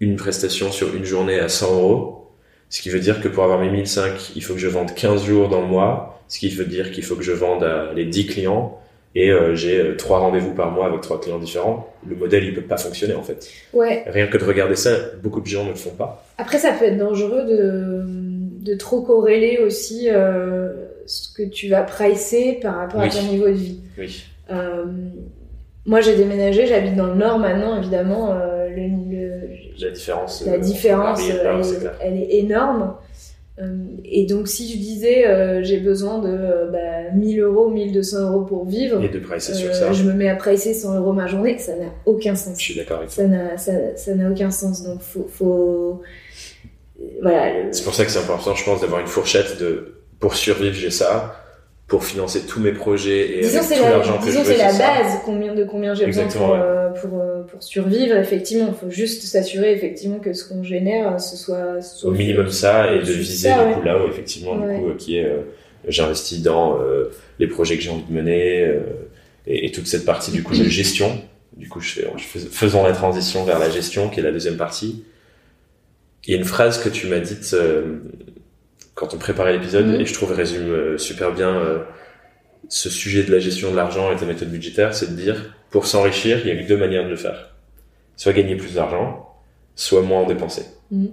une 0.00 0.16
prestation 0.16 0.72
sur 0.72 0.94
une 0.94 1.04
journée 1.04 1.38
à 1.38 1.48
100 1.48 1.74
euros. 1.74 2.32
Ce 2.70 2.80
qui 2.80 2.88
veut 2.88 3.00
dire 3.00 3.20
que 3.20 3.28
pour 3.28 3.44
avoir 3.44 3.60
mes 3.60 3.70
1005, 3.70 4.32
il 4.34 4.42
faut 4.42 4.54
que 4.54 4.60
je 4.60 4.68
vende 4.68 4.94
15 4.94 5.24
jours 5.24 5.48
dans 5.48 5.60
le 5.60 5.66
mois. 5.66 6.22
Ce 6.28 6.38
qui 6.38 6.48
veut 6.48 6.64
dire 6.64 6.90
qu'il 6.90 7.04
faut 7.04 7.16
que 7.16 7.22
je 7.22 7.32
vende 7.32 7.62
à 7.62 7.92
les 7.92 8.06
10 8.06 8.26
clients. 8.26 8.78
Et 9.14 9.30
euh, 9.30 9.54
j'ai 9.54 9.78
euh, 9.78 9.96
trois 9.96 10.18
rendez-vous 10.20 10.54
par 10.54 10.70
mois 10.70 10.86
avec 10.86 11.02
trois 11.02 11.20
clients 11.20 11.38
différents. 11.38 11.92
Le 12.08 12.16
modèle, 12.16 12.44
il 12.44 12.54
peut 12.54 12.62
pas 12.62 12.78
fonctionner, 12.78 13.14
en 13.14 13.22
fait. 13.22 13.50
Ouais. 13.72 14.04
Rien 14.06 14.26
que 14.26 14.38
de 14.38 14.44
regarder 14.44 14.76
ça, 14.76 14.90
beaucoup 15.22 15.40
de 15.40 15.46
gens 15.46 15.64
ne 15.64 15.70
le 15.70 15.74
font 15.74 15.90
pas. 15.90 16.24
Après, 16.38 16.58
ça 16.58 16.72
peut 16.72 16.86
être 16.86 16.96
dangereux 16.96 17.44
de, 17.44 18.04
de 18.62 18.74
trop 18.74 19.02
corréler 19.02 19.58
aussi 19.58 20.08
euh, 20.08 20.72
ce 21.06 21.32
que 21.32 21.42
tu 21.42 21.68
vas 21.68 21.82
pricer 21.82 22.58
par 22.62 22.76
rapport 22.76 23.00
à 23.00 23.08
ton 23.08 23.22
niveau 23.24 23.46
de 23.46 23.52
vie. 23.52 23.80
Oui. 23.98 24.24
Euh, 24.50 24.84
moi, 25.84 26.00
j'ai 26.00 26.16
déménagé, 26.16 26.66
j'habite 26.66 26.94
dans 26.94 27.08
le 27.08 27.14
Nord 27.14 27.38
maintenant, 27.38 27.76
évidemment. 27.76 28.32
Euh, 28.32 28.68
la 29.78 29.90
différence, 29.90 30.46
la 30.46 30.58
différence 30.58 31.20
elle, 32.00 32.16
est, 32.18 32.36
énorme. 32.36 32.94
Et 34.04 34.26
donc, 34.26 34.48
si 34.48 34.72
je 34.72 34.78
disais 34.78 35.62
j'ai 35.62 35.78
besoin 35.78 36.18
de 36.18 36.70
bah, 36.70 37.10
1000 37.14 37.40
euros, 37.40 37.70
1200 37.70 38.30
euros 38.30 38.42
pour 38.42 38.66
vivre, 38.66 39.02
et 39.02 39.08
de 39.08 39.18
pricer 39.18 39.54
sur 39.54 39.74
ça. 39.74 39.92
je 39.92 40.04
me 40.04 40.12
mets 40.12 40.28
à 40.28 40.36
pricer 40.36 40.74
100 40.74 40.98
euros 40.98 41.12
ma 41.12 41.26
journée, 41.26 41.58
ça 41.58 41.76
n'a 41.76 41.90
aucun 42.06 42.34
sens. 42.34 42.58
Je 42.58 42.64
suis 42.64 42.76
d'accord 42.76 42.98
avec 42.98 43.10
ça. 43.10 43.22
Ça 43.96 44.14
n'a 44.14 44.30
aucun 44.30 44.50
sens. 44.50 44.82
Donc, 44.82 45.00
faut, 45.00 45.28
faut 45.32 46.02
voilà. 47.20 47.72
C'est 47.72 47.84
pour 47.84 47.94
ça 47.94 48.04
que 48.04 48.10
c'est 48.10 48.18
important, 48.18 48.54
je 48.54 48.64
pense, 48.64 48.80
d'avoir 48.80 49.00
une 49.00 49.06
fourchette 49.06 49.58
de 49.58 49.94
pour 50.20 50.34
survivre, 50.34 50.74
j'ai 50.74 50.90
ça. 50.90 51.41
Pour 51.92 52.04
financer 52.04 52.46
tous 52.46 52.58
mes 52.58 52.72
projets 52.72 53.36
et 53.36 53.40
disons 53.42 53.58
avec 53.58 53.76
tout 53.76 53.84
l'argent 53.84 54.18
que 54.18 54.30
je 54.30 54.38
veux, 54.38 54.44
c'est 54.44 54.56
la 54.56 54.72
base. 54.72 55.20
Combien 55.26 55.54
de 55.54 55.62
combien 55.64 55.92
j'ai 55.92 56.06
besoin 56.06 56.26
pour, 56.26 56.54
euh, 56.54 56.88
pour, 56.88 57.20
euh, 57.20 57.42
pour, 57.42 57.62
survivre. 57.62 58.16
Effectivement, 58.16 58.68
il 58.68 58.74
faut 58.74 58.90
juste 58.90 59.24
s'assurer 59.24 59.74
effectivement 59.74 60.18
que 60.18 60.32
ce 60.32 60.48
qu'on 60.48 60.62
génère, 60.62 61.20
ce 61.20 61.36
soit, 61.36 61.80
au 62.02 62.10
minimum 62.10 62.48
ça 62.48 62.94
et 62.94 63.00
de 63.00 63.12
viser 63.12 63.50
du 63.50 63.74
coup 63.74 63.82
là 63.82 64.02
où 64.02 64.08
effectivement 64.08 64.56
du 64.56 64.80
coup 64.80 64.94
qui 64.96 65.18
est 65.18 65.26
euh, 65.26 65.42
j'investis 65.86 66.40
dans 66.40 66.78
les 67.38 67.46
projets 67.46 67.76
que 67.76 67.82
j'ai 67.82 67.90
envie 67.90 68.04
de 68.08 68.14
mener 68.14 68.74
et, 69.46 69.70
toute 69.70 69.86
cette 69.86 70.06
partie 70.06 70.30
du 70.30 70.42
coup 70.42 70.56
de 70.56 70.64
gestion. 70.64 71.20
Du 71.58 71.68
coup, 71.68 71.80
je 71.80 71.90
fais, 71.90 72.08
je 72.16 72.38
faisons 72.48 72.84
la 72.84 72.92
transition 72.92 73.44
vers 73.44 73.58
la 73.58 73.68
gestion 73.68 74.08
qui 74.08 74.20
est 74.20 74.22
la 74.22 74.32
deuxième 74.32 74.56
partie. 74.56 75.04
Il 76.24 76.32
y 76.32 76.34
a 76.34 76.38
une 76.38 76.46
phrase 76.46 76.82
que 76.82 76.88
tu 76.88 77.06
m'as 77.06 77.20
dite 77.20 77.54
quand 78.94 79.14
on 79.14 79.18
préparait 79.18 79.52
l'épisode 79.52 79.86
mhm. 79.86 80.00
et 80.00 80.06
je 80.06 80.14
trouve 80.14 80.32
résume 80.32 80.70
euh, 80.70 80.98
super 80.98 81.32
bien 81.32 81.54
euh, 81.56 81.78
ce 82.68 82.90
sujet 82.90 83.24
de 83.24 83.32
la 83.32 83.38
gestion 83.38 83.70
de 83.70 83.76
l'argent 83.76 84.12
et 84.12 84.16
ta 84.16 84.24
méthode 84.24 84.50
budgétaire, 84.50 84.94
c'est 84.94 85.10
de 85.10 85.16
dire 85.16 85.54
pour 85.70 85.86
s'enrichir, 85.86 86.40
il 86.40 86.48
y 86.48 86.50
a 86.50 86.54
eu 86.54 86.64
deux 86.64 86.76
manières 86.76 87.04
de 87.04 87.08
le 87.08 87.16
faire. 87.16 87.54
Soit 88.16 88.34
gagner 88.34 88.56
plus 88.56 88.74
d'argent, 88.74 89.34
soit 89.74 90.02
moins 90.02 90.20
en 90.20 90.26
dépenser. 90.26 90.64
Mhm. 90.90 91.12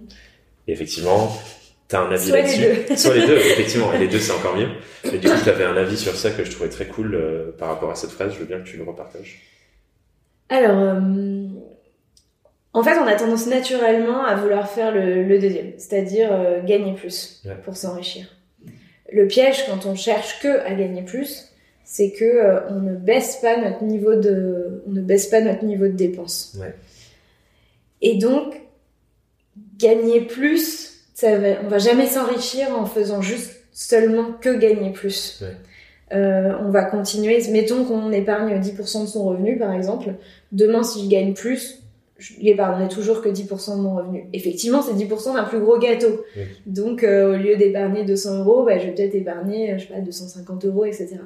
Et 0.67 0.73
effectivement, 0.73 1.35
tu 1.87 1.95
as 1.95 2.01
un 2.01 2.11
avis 2.11 2.29
là-dessus. 2.29 2.97
Soit 2.97 3.15
les 3.15 3.25
deux, 3.25 3.37
effectivement. 3.37 3.93
Et 3.93 3.99
les 3.99 4.07
deux, 4.07 4.19
c'est 4.19 4.33
encore 4.33 4.55
mieux. 4.55 4.69
Et 5.11 5.17
du 5.17 5.27
coup, 5.27 5.37
tu 5.41 5.49
avais 5.49 5.63
un 5.63 5.77
avis 5.77 5.97
sur 5.97 6.13
ça 6.13 6.29
que 6.31 6.43
je 6.43 6.51
trouvais 6.51 6.69
très 6.69 6.85
cool 6.85 7.15
euh, 7.15 7.51
par 7.57 7.69
rapport 7.69 7.89
à 7.89 7.95
cette 7.95 8.11
phrase. 8.11 8.33
Je 8.33 8.39
veux 8.39 8.45
bien 8.45 8.59
que 8.59 8.67
tu 8.67 8.77
le 8.77 8.83
repartages. 8.83 9.41
Alors, 10.49 11.01
en 12.79 12.83
fait, 12.83 12.97
on 12.97 13.07
a 13.07 13.15
tendance 13.15 13.47
naturellement 13.47 14.23
à 14.23 14.35
vouloir 14.35 14.69
faire 14.69 14.93
le, 14.93 15.37
deuxième, 15.37 15.73
c'est-à-dire 15.77 16.29
euh, 16.31 16.63
gagner 16.63 16.93
plus 16.93 17.43
pour 17.65 17.75
s'enrichir. 17.75 18.25
Le 19.11 19.27
piège 19.27 19.65
quand 19.65 19.85
on 19.85 19.95
cherche 19.95 20.39
que 20.41 20.59
à 20.65 20.73
gagner 20.73 21.01
plus, 21.01 21.49
c'est 21.83 22.11
que 22.11 22.23
euh, 22.23 22.59
on 22.69 22.79
ne 22.79 22.95
baisse 22.95 23.37
pas 23.41 23.57
notre 23.57 23.83
niveau 23.83 24.15
de, 24.15 24.83
on 24.87 24.91
ne 24.91 25.01
baisse 25.01 25.27
pas 25.27 25.41
notre 25.41 25.65
niveau 25.65 25.87
de 25.87 25.93
dépense. 25.93 26.57
Et 28.01 28.17
donc, 28.17 28.61
gagner 29.77 30.21
plus, 30.21 31.01
ça 31.15 31.37
va, 31.37 31.47
on 31.63 31.67
va 31.67 31.79
jamais 31.79 32.05
s'enrichir 32.05 32.67
en 32.77 32.85
faisant 32.85 33.21
juste 33.21 33.51
seulement 33.73 34.31
que 34.39 34.57
gagner 34.57 34.91
plus. 34.91 35.43
Euh, 36.13 36.53
on 36.61 36.69
va 36.69 36.85
continuer. 36.85 37.41
Mettons 37.51 37.83
qu'on 37.83 38.11
épargne 38.11 38.59
10% 38.59 39.01
de 39.01 39.07
son 39.07 39.25
revenu, 39.25 39.57
par 39.57 39.73
exemple. 39.73 40.13
Demain, 40.51 40.83
si 40.83 41.03
je 41.03 41.09
gagne 41.09 41.33
plus, 41.33 41.81
je 42.19 42.33
n'épargnerai 42.41 42.89
toujours 42.89 43.21
que 43.21 43.29
10% 43.29 43.77
de 43.77 43.81
mon 43.81 43.95
revenu. 43.95 44.27
Effectivement, 44.33 44.81
c'est 44.81 44.93
10% 44.93 45.33
d'un 45.33 45.43
plus 45.43 45.59
gros 45.59 45.79
gâteau. 45.79 46.23
Donc, 46.65 47.03
euh, 47.03 47.33
au 47.33 47.37
lieu 47.37 47.55
d'épargner 47.55 48.03
200 48.03 48.39
euros, 48.39 48.63
bah, 48.65 48.77
je 48.77 48.85
vais 48.85 48.91
peut-être 48.91 49.15
épargner, 49.15 49.77
je 49.77 49.87
sais 49.87 49.93
pas, 49.93 50.01
250 50.01 50.65
euros, 50.65 50.85
etc. 50.85 51.17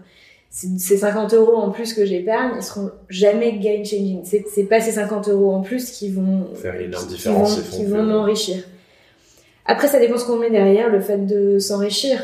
Ces 0.49 0.97
50 0.97 1.33
euros 1.33 1.55
en 1.55 1.71
plus 1.71 1.95
que 1.95 2.05
j'épargne, 2.05 2.51
ils 2.57 2.63
seront 2.63 2.91
jamais 3.09 3.57
game 3.57 3.83
changing. 3.83 4.21
C'est 4.23 4.65
pas 4.65 4.79
ces 4.79 4.91
50 4.91 5.29
euros 5.29 5.51
en 5.51 5.61
plus 5.61 5.89
qui 5.89 6.11
vont 6.11 6.45
faire 6.53 6.79
une 6.79 6.91
différence, 7.07 7.59
qui 7.71 7.85
vont, 7.85 8.03
m'enrichir. 8.03 8.57
Après, 9.65 9.87
ça 9.87 9.99
dépend 9.99 10.17
ce 10.17 10.25
qu'on 10.25 10.37
met 10.37 10.51
derrière 10.51 10.89
le 10.89 10.99
fait 10.99 11.25
de 11.25 11.57
s'enrichir. 11.57 12.21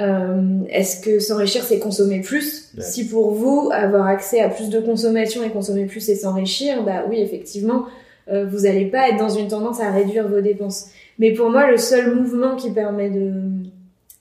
Euh, 0.00 0.62
Est-ce 0.70 1.00
que 1.00 1.20
s'enrichir, 1.20 1.62
c'est 1.62 1.78
consommer 1.78 2.20
plus? 2.20 2.72
Si 2.80 3.08
pour 3.08 3.30
vous, 3.32 3.70
avoir 3.72 4.08
accès 4.08 4.40
à 4.40 4.48
plus 4.48 4.70
de 4.70 4.80
consommation 4.80 5.44
et 5.44 5.50
consommer 5.50 5.86
plus, 5.86 6.00
c'est 6.00 6.16
s'enrichir, 6.16 6.82
bah 6.82 7.04
oui, 7.08 7.20
effectivement, 7.20 7.86
euh, 8.30 8.44
vous 8.46 8.60
n'allez 8.60 8.86
pas 8.86 9.08
être 9.08 9.18
dans 9.18 9.28
une 9.28 9.48
tendance 9.48 9.80
à 9.80 9.90
réduire 9.90 10.28
vos 10.28 10.40
dépenses. 10.40 10.88
Mais 11.18 11.32
pour 11.32 11.50
moi, 11.50 11.70
le 11.70 11.78
seul 11.78 12.14
mouvement 12.14 12.56
qui 12.56 12.70
permet 12.70 13.10
de, 13.10 13.32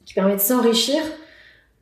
qui 0.06 0.14
permet 0.14 0.36
de 0.36 0.42
s'enrichir, 0.42 1.02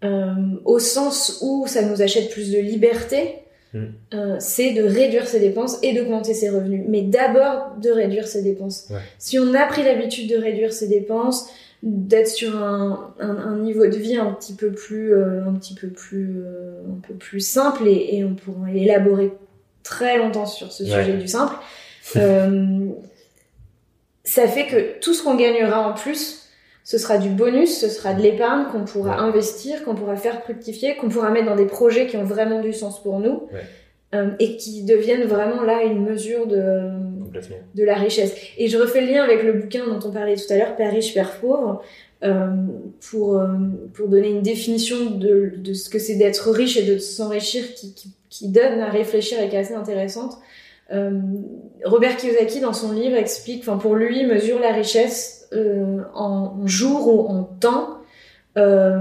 euh, 0.04 0.34
au 0.66 0.80
sens 0.80 1.40
où 1.42 1.66
ça 1.68 1.84
nous 1.84 2.02
achète 2.02 2.32
plus 2.32 2.52
de 2.52 2.60
liberté, 2.60 3.36
mm. 3.74 3.84
euh, 4.14 4.36
c'est 4.40 4.74
de 4.74 4.84
réduire 4.84 5.28
ses 5.28 5.40
dépenses 5.40 5.78
et 5.84 5.94
d'augmenter 5.94 6.34
ses 6.34 6.50
revenus. 6.50 6.84
Mais 6.88 7.04
d'abord 7.04 7.76
de 7.82 7.92
réduire 7.92 8.28
ses 8.28 8.42
dépenses. 8.42 8.92
Si 9.20 9.38
on 9.38 9.54
a 9.54 9.66
pris 9.68 9.84
l'habitude 9.84 10.30
de 10.30 10.38
réduire 10.38 10.74
ses 10.74 10.88
dépenses, 10.88 11.50
d'être 11.84 12.30
sur 12.30 12.58
un, 12.58 13.14
un, 13.20 13.58
niveau 13.58 13.86
de 13.86 13.96
vie 13.96 14.18
un 14.18 14.32
petit 14.32 14.54
peu 14.54 14.72
plus, 14.72 15.14
un 15.14 15.54
petit 15.54 15.76
peu 15.76 15.90
plus, 15.90 16.44
un 16.90 17.00
peu 17.08 17.14
plus 17.14 17.42
simple 17.42 17.88
et, 17.88 18.16
et 18.16 18.26
on 18.26 18.34
pourra 18.34 18.72
élaborer 18.72 19.32
très 19.84 20.18
longtemps 20.18 20.48
sur 20.48 20.72
ce 20.72 20.84
sujet 20.84 21.14
du 21.14 21.28
simple. 21.28 21.54
Euh, 22.16 22.90
ça 24.24 24.48
fait 24.48 24.66
que 24.66 25.00
tout 25.00 25.14
ce 25.14 25.24
qu'on 25.24 25.36
gagnera 25.36 25.88
en 25.88 25.94
plus, 25.94 26.50
ce 26.84 26.98
sera 26.98 27.18
du 27.18 27.30
bonus, 27.30 27.80
ce 27.80 27.90
sera 27.90 28.14
de 28.14 28.22
l'épargne 28.22 28.66
qu'on 28.72 28.86
pourra 28.86 29.20
investir, 29.20 29.84
qu'on 29.84 29.96
pourra 29.96 30.16
faire 30.16 30.44
fructifier, 30.44 30.96
qu'on 30.96 31.10
pourra 31.10 31.32
mettre 31.32 31.48
dans 31.48 31.56
des 31.56 31.66
projets 31.66 32.08
qui 32.08 32.18
ont 32.18 32.24
vraiment 32.24 32.62
du 32.62 32.74
sens 32.74 33.02
pour 33.02 33.20
nous 33.20 33.48
euh, 34.14 34.30
et 34.40 34.58
qui 34.58 34.84
deviennent 34.84 35.26
vraiment 35.26 35.64
là 35.64 35.84
une 35.84 36.04
mesure 36.04 36.46
de, 36.46 36.92
de 37.74 37.84
la 37.84 37.96
richesse. 37.96 38.36
Et 38.58 38.68
je 38.68 38.78
refais 38.78 39.02
le 39.02 39.12
lien 39.12 39.24
avec 39.24 39.44
le 39.44 39.54
bouquin 39.54 39.86
dont 39.88 40.00
on 40.08 40.12
parlait 40.12 40.36
tout 40.36 40.52
à 40.52 40.58
l'heure, 40.58 40.76
Père 40.76 40.92
riche, 40.92 41.14
Père 41.14 41.40
pauvre, 41.40 41.82
euh, 42.24 42.48
pour, 43.10 43.38
euh, 43.38 43.48
pour 43.94 44.08
donner 44.08 44.30
une 44.30 44.42
définition 44.42 45.10
de, 45.10 45.54
de 45.58 45.74
ce 45.74 45.90
que 45.90 46.00
c'est 46.00 46.16
d'être 46.16 46.50
riche 46.52 46.78
et 46.78 46.84
de 46.84 46.98
s'enrichir 46.98 47.74
qui, 47.74 47.94
qui, 47.94 48.10
qui 48.30 48.50
donne 48.50 48.80
à 48.80 48.90
réfléchir 48.90 49.40
et 49.42 49.50
qui 49.50 49.56
est 49.56 49.60
assez 49.60 49.74
intéressante. 49.74 50.38
Euh, 50.94 51.12
Robert 51.84 52.18
Kiyosaki, 52.18 52.60
dans 52.62 52.74
son 52.74 52.92
livre, 52.92 53.16
explique, 53.18 53.62
enfin 53.62 53.78
pour 53.78 53.96
lui, 53.96 54.26
mesure 54.26 54.60
la 54.60 54.72
richesse 54.72 55.48
euh, 55.54 56.00
en 56.14 56.66
jours 56.68 57.08
ou 57.08 57.28
en 57.28 57.44
temps 57.44 57.90
euh, 58.58 59.00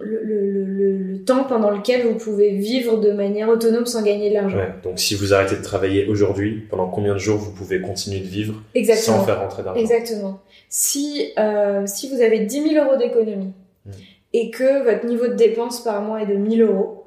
le, 0.00 0.22
le, 0.24 0.50
le, 0.64 0.64
le, 0.96 1.24
temps 1.24 1.44
pendant 1.44 1.70
lequel 1.70 2.06
vous 2.06 2.14
pouvez 2.14 2.50
vivre 2.56 2.96
de 2.98 3.12
manière 3.12 3.48
autonome 3.48 3.86
sans 3.86 4.02
gagner 4.02 4.30
de 4.30 4.34
l'argent. 4.34 4.56
Ouais, 4.56 4.72
donc 4.82 4.98
si 4.98 5.14
vous 5.14 5.32
arrêtez 5.32 5.56
de 5.56 5.62
travailler 5.62 6.06
aujourd'hui, 6.08 6.66
pendant 6.70 6.88
combien 6.88 7.12
de 7.14 7.18
jours 7.18 7.36
vous 7.38 7.52
pouvez 7.52 7.80
continuer 7.80 8.18
de 8.20 8.26
vivre 8.26 8.54
Exactement. 8.74 9.18
sans 9.18 9.24
faire 9.24 9.40
rentrer 9.40 9.62
d'argent? 9.62 9.80
Exactement. 9.80 10.40
Si, 10.68 11.32
euh, 11.38 11.82
si 11.86 12.08
vous 12.08 12.20
avez 12.20 12.40
10 12.40 12.70
000 12.70 12.84
euros 12.84 12.96
d'économie 12.96 13.52
Mm. 13.86 13.90
et 14.32 14.50
que 14.50 14.84
votre 14.84 15.06
niveau 15.06 15.28
de 15.28 15.34
dépense 15.34 15.82
par 15.84 16.02
mois 16.02 16.22
est 16.22 16.26
de 16.26 16.34
1000 16.34 16.62
euros, 16.62 17.05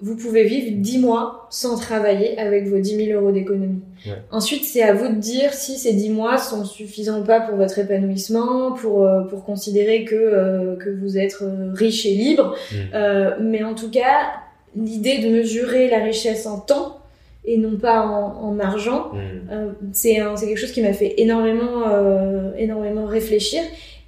vous 0.00 0.14
pouvez 0.14 0.44
vivre 0.44 0.76
10 0.76 0.98
mois 0.98 1.46
sans 1.50 1.76
travailler 1.78 2.38
avec 2.38 2.66
vos 2.68 2.78
10 2.78 3.06
000 3.06 3.18
euros 3.20 3.32
d'économie. 3.32 3.80
Ouais. 4.06 4.12
Ensuite, 4.30 4.64
c'est 4.64 4.82
à 4.82 4.92
vous 4.92 5.08
de 5.08 5.14
dire 5.18 5.54
si 5.54 5.78
ces 5.78 5.94
10 5.94 6.10
mois 6.10 6.36
sont 6.36 6.66
suffisants 6.66 7.20
ou 7.20 7.24
pas 7.24 7.40
pour 7.40 7.56
votre 7.56 7.78
épanouissement, 7.78 8.72
pour, 8.72 9.04
euh, 9.04 9.22
pour 9.22 9.44
considérer 9.44 10.04
que, 10.04 10.14
euh, 10.14 10.76
que 10.76 10.90
vous 10.90 11.16
êtes 11.16 11.38
euh, 11.40 11.70
riche 11.72 12.04
et 12.04 12.10
libre. 12.14 12.54
Mm. 12.70 12.74
Euh, 12.94 13.30
mais 13.40 13.64
en 13.64 13.74
tout 13.74 13.90
cas, 13.90 14.32
l'idée 14.76 15.18
de 15.18 15.30
mesurer 15.30 15.88
la 15.88 16.00
richesse 16.04 16.46
en 16.46 16.58
temps 16.60 16.98
et 17.46 17.56
non 17.56 17.78
pas 17.78 18.02
en, 18.06 18.44
en 18.44 18.58
argent, 18.60 19.12
Mm. 19.14 19.18
euh, 19.50 19.70
c'est 19.92 20.16
quelque 20.46 20.58
chose 20.58 20.72
qui 20.72 20.82
m'a 20.82 20.92
fait 20.92 21.14
énormément, 21.16 21.84
énormément 22.58 23.06
réfléchir. 23.06 23.62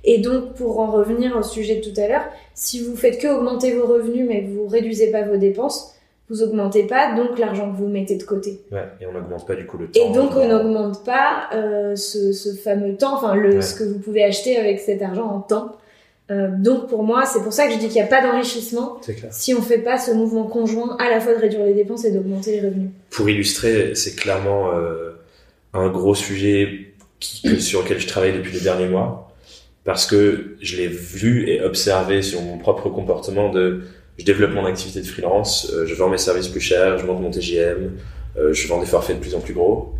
Et 0.05 0.19
donc, 0.19 0.55
pour 0.55 0.79
en 0.81 0.91
revenir 0.91 1.37
au 1.37 1.43
sujet 1.43 1.77
de 1.77 1.91
tout 1.91 2.01
à 2.01 2.09
l'heure, 2.09 2.25
si 2.55 2.83
vous 2.83 2.97
faites 2.97 3.19
que 3.21 3.27
augmenter 3.29 3.73
vos 3.75 3.87
revenus 3.87 4.27
mais 4.29 4.45
que 4.45 4.51
vous 4.51 4.67
réduisez 4.67 5.11
pas 5.11 5.23
vos 5.23 5.37
dépenses, 5.37 5.95
vous 6.31 6.43
augmentez 6.43 6.85
pas 6.85 7.15
donc 7.17 7.39
l'argent 7.39 7.73
que 7.73 7.77
vous 7.79 7.89
mettez 7.89 8.17
de 8.17 8.23
côté. 8.23 8.61
Ouais, 8.71 8.85
et 9.01 9.07
on 9.07 9.13
n'augmente 9.13 9.47
pas 9.47 9.55
du 9.55 9.67
coup 9.67 9.79
le 9.79 9.87
temps. 9.91 10.01
Et 10.01 10.13
donc, 10.13 10.31
on 10.37 10.47
n'augmente 10.47 11.05
pas 11.05 11.49
euh, 11.55 11.97
ce, 11.97 12.33
ce 12.33 12.51
fameux 12.55 12.97
temps, 12.97 13.17
enfin, 13.17 13.35
le, 13.35 13.55
Ouais. 13.57 13.63
ce 13.63 13.75
que 13.75 13.85
vous 13.85 13.99
pouvez 13.99 14.23
acheter 14.23 14.57
avec 14.59 14.79
cet 14.79 15.01
argent 15.03 15.25
en 15.27 15.41
temps. 15.41 15.73
Euh, 16.31 16.49
donc, 16.59 16.89
pour 16.89 17.03
moi, 17.03 17.25
c'est 17.25 17.43
pour 17.43 17.55
ça 17.55 17.67
que 17.67 17.73
je 17.73 17.79
dis 17.79 17.87
qu'il 17.87 17.95
n'y 17.95 18.03
a 18.03 18.07
pas 18.07 18.21
d'enrichissement 18.21 19.01
si 19.31 19.55
on 19.55 19.63
fait 19.63 19.79
pas 19.79 19.97
ce 19.97 20.11
mouvement 20.13 20.45
conjoint 20.45 20.97
à 21.01 21.09
la 21.09 21.21
fois 21.21 21.35
de 21.35 21.39
réduire 21.41 21.65
les 21.65 21.73
dépenses 21.73 22.05
et 22.05 22.11
d'augmenter 22.11 22.61
les 22.61 22.69
revenus. 22.69 22.91
Pour 23.09 23.31
illustrer, 23.31 23.95
c'est 23.95 24.15
clairement 24.15 24.71
euh, 24.75 25.13
un 25.73 25.89
gros 25.89 26.15
sujet 26.15 26.93
qui, 27.19 27.59
sur 27.63 27.83
lequel 27.83 27.99
je 27.99 28.07
travaille 28.07 28.35
depuis 28.35 28.53
les 28.53 28.61
derniers 28.61 28.89
mois. 28.89 29.28
Parce 29.89 30.05
que 30.05 30.57
je 30.61 30.77
l'ai 30.77 30.87
vu 30.87 31.49
et 31.49 31.63
observé 31.63 32.21
sur 32.21 32.43
mon 32.43 32.59
propre 32.59 32.91
comportement 32.91 33.49
de 33.51 33.81
je 34.19 34.25
développe 34.27 34.53
mon 34.53 34.67
activité 34.67 35.01
de 35.01 35.07
freelance, 35.07 35.73
euh, 35.73 35.87
je 35.87 35.95
vends 35.95 36.11
mes 36.11 36.19
services 36.19 36.49
plus 36.49 36.61
chers, 36.61 36.99
je 36.99 37.07
monte 37.07 37.23
mon 37.23 37.31
TGM, 37.31 37.93
euh, 38.37 38.53
je 38.53 38.69
vends 38.69 38.81
des 38.81 38.87
forfaits 38.87 39.17
de 39.17 39.23
plus 39.23 39.35
en 39.35 39.41
plus 39.41 39.55
gros. 39.55 39.95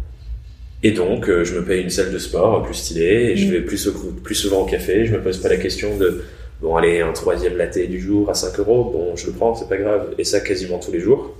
Et 0.83 0.91
donc, 0.91 1.31
euh, 1.31 1.43
je 1.43 1.55
me 1.55 1.65
paye 1.65 1.81
une 1.83 1.89
salle 1.89 2.13
de 2.13 2.19
sport 2.19 2.63
plus 2.65 2.75
stylée, 2.75 3.31
et 3.31 3.37
je 3.39 3.47
Mm. 3.47 3.51
vais 3.51 3.61
plus, 3.63 3.89
au- 3.89 4.13
plus 4.23 4.35
souvent 4.35 4.61
au 4.61 4.67
café, 4.67 5.07
je 5.07 5.13
me 5.15 5.23
pose 5.23 5.39
pas 5.39 5.49
la 5.49 5.57
question 5.57 5.97
de 5.97 6.23
bon, 6.61 6.77
allez, 6.77 7.01
un 7.01 7.15
troisième 7.15 7.57
latte 7.57 7.79
du 7.79 7.99
jour 7.99 8.29
à 8.29 8.35
5 8.35 8.59
euros, 8.59 8.91
bon, 8.93 9.17
je 9.17 9.25
le 9.27 9.33
prends, 9.33 9.55
c'est 9.55 9.71
pas 9.71 9.79
grave. 9.79 10.15
Et 10.19 10.25
ça 10.25 10.41
quasiment 10.41 10.79
tous 10.79 10.93
les 10.93 11.01
jours. 11.01 11.35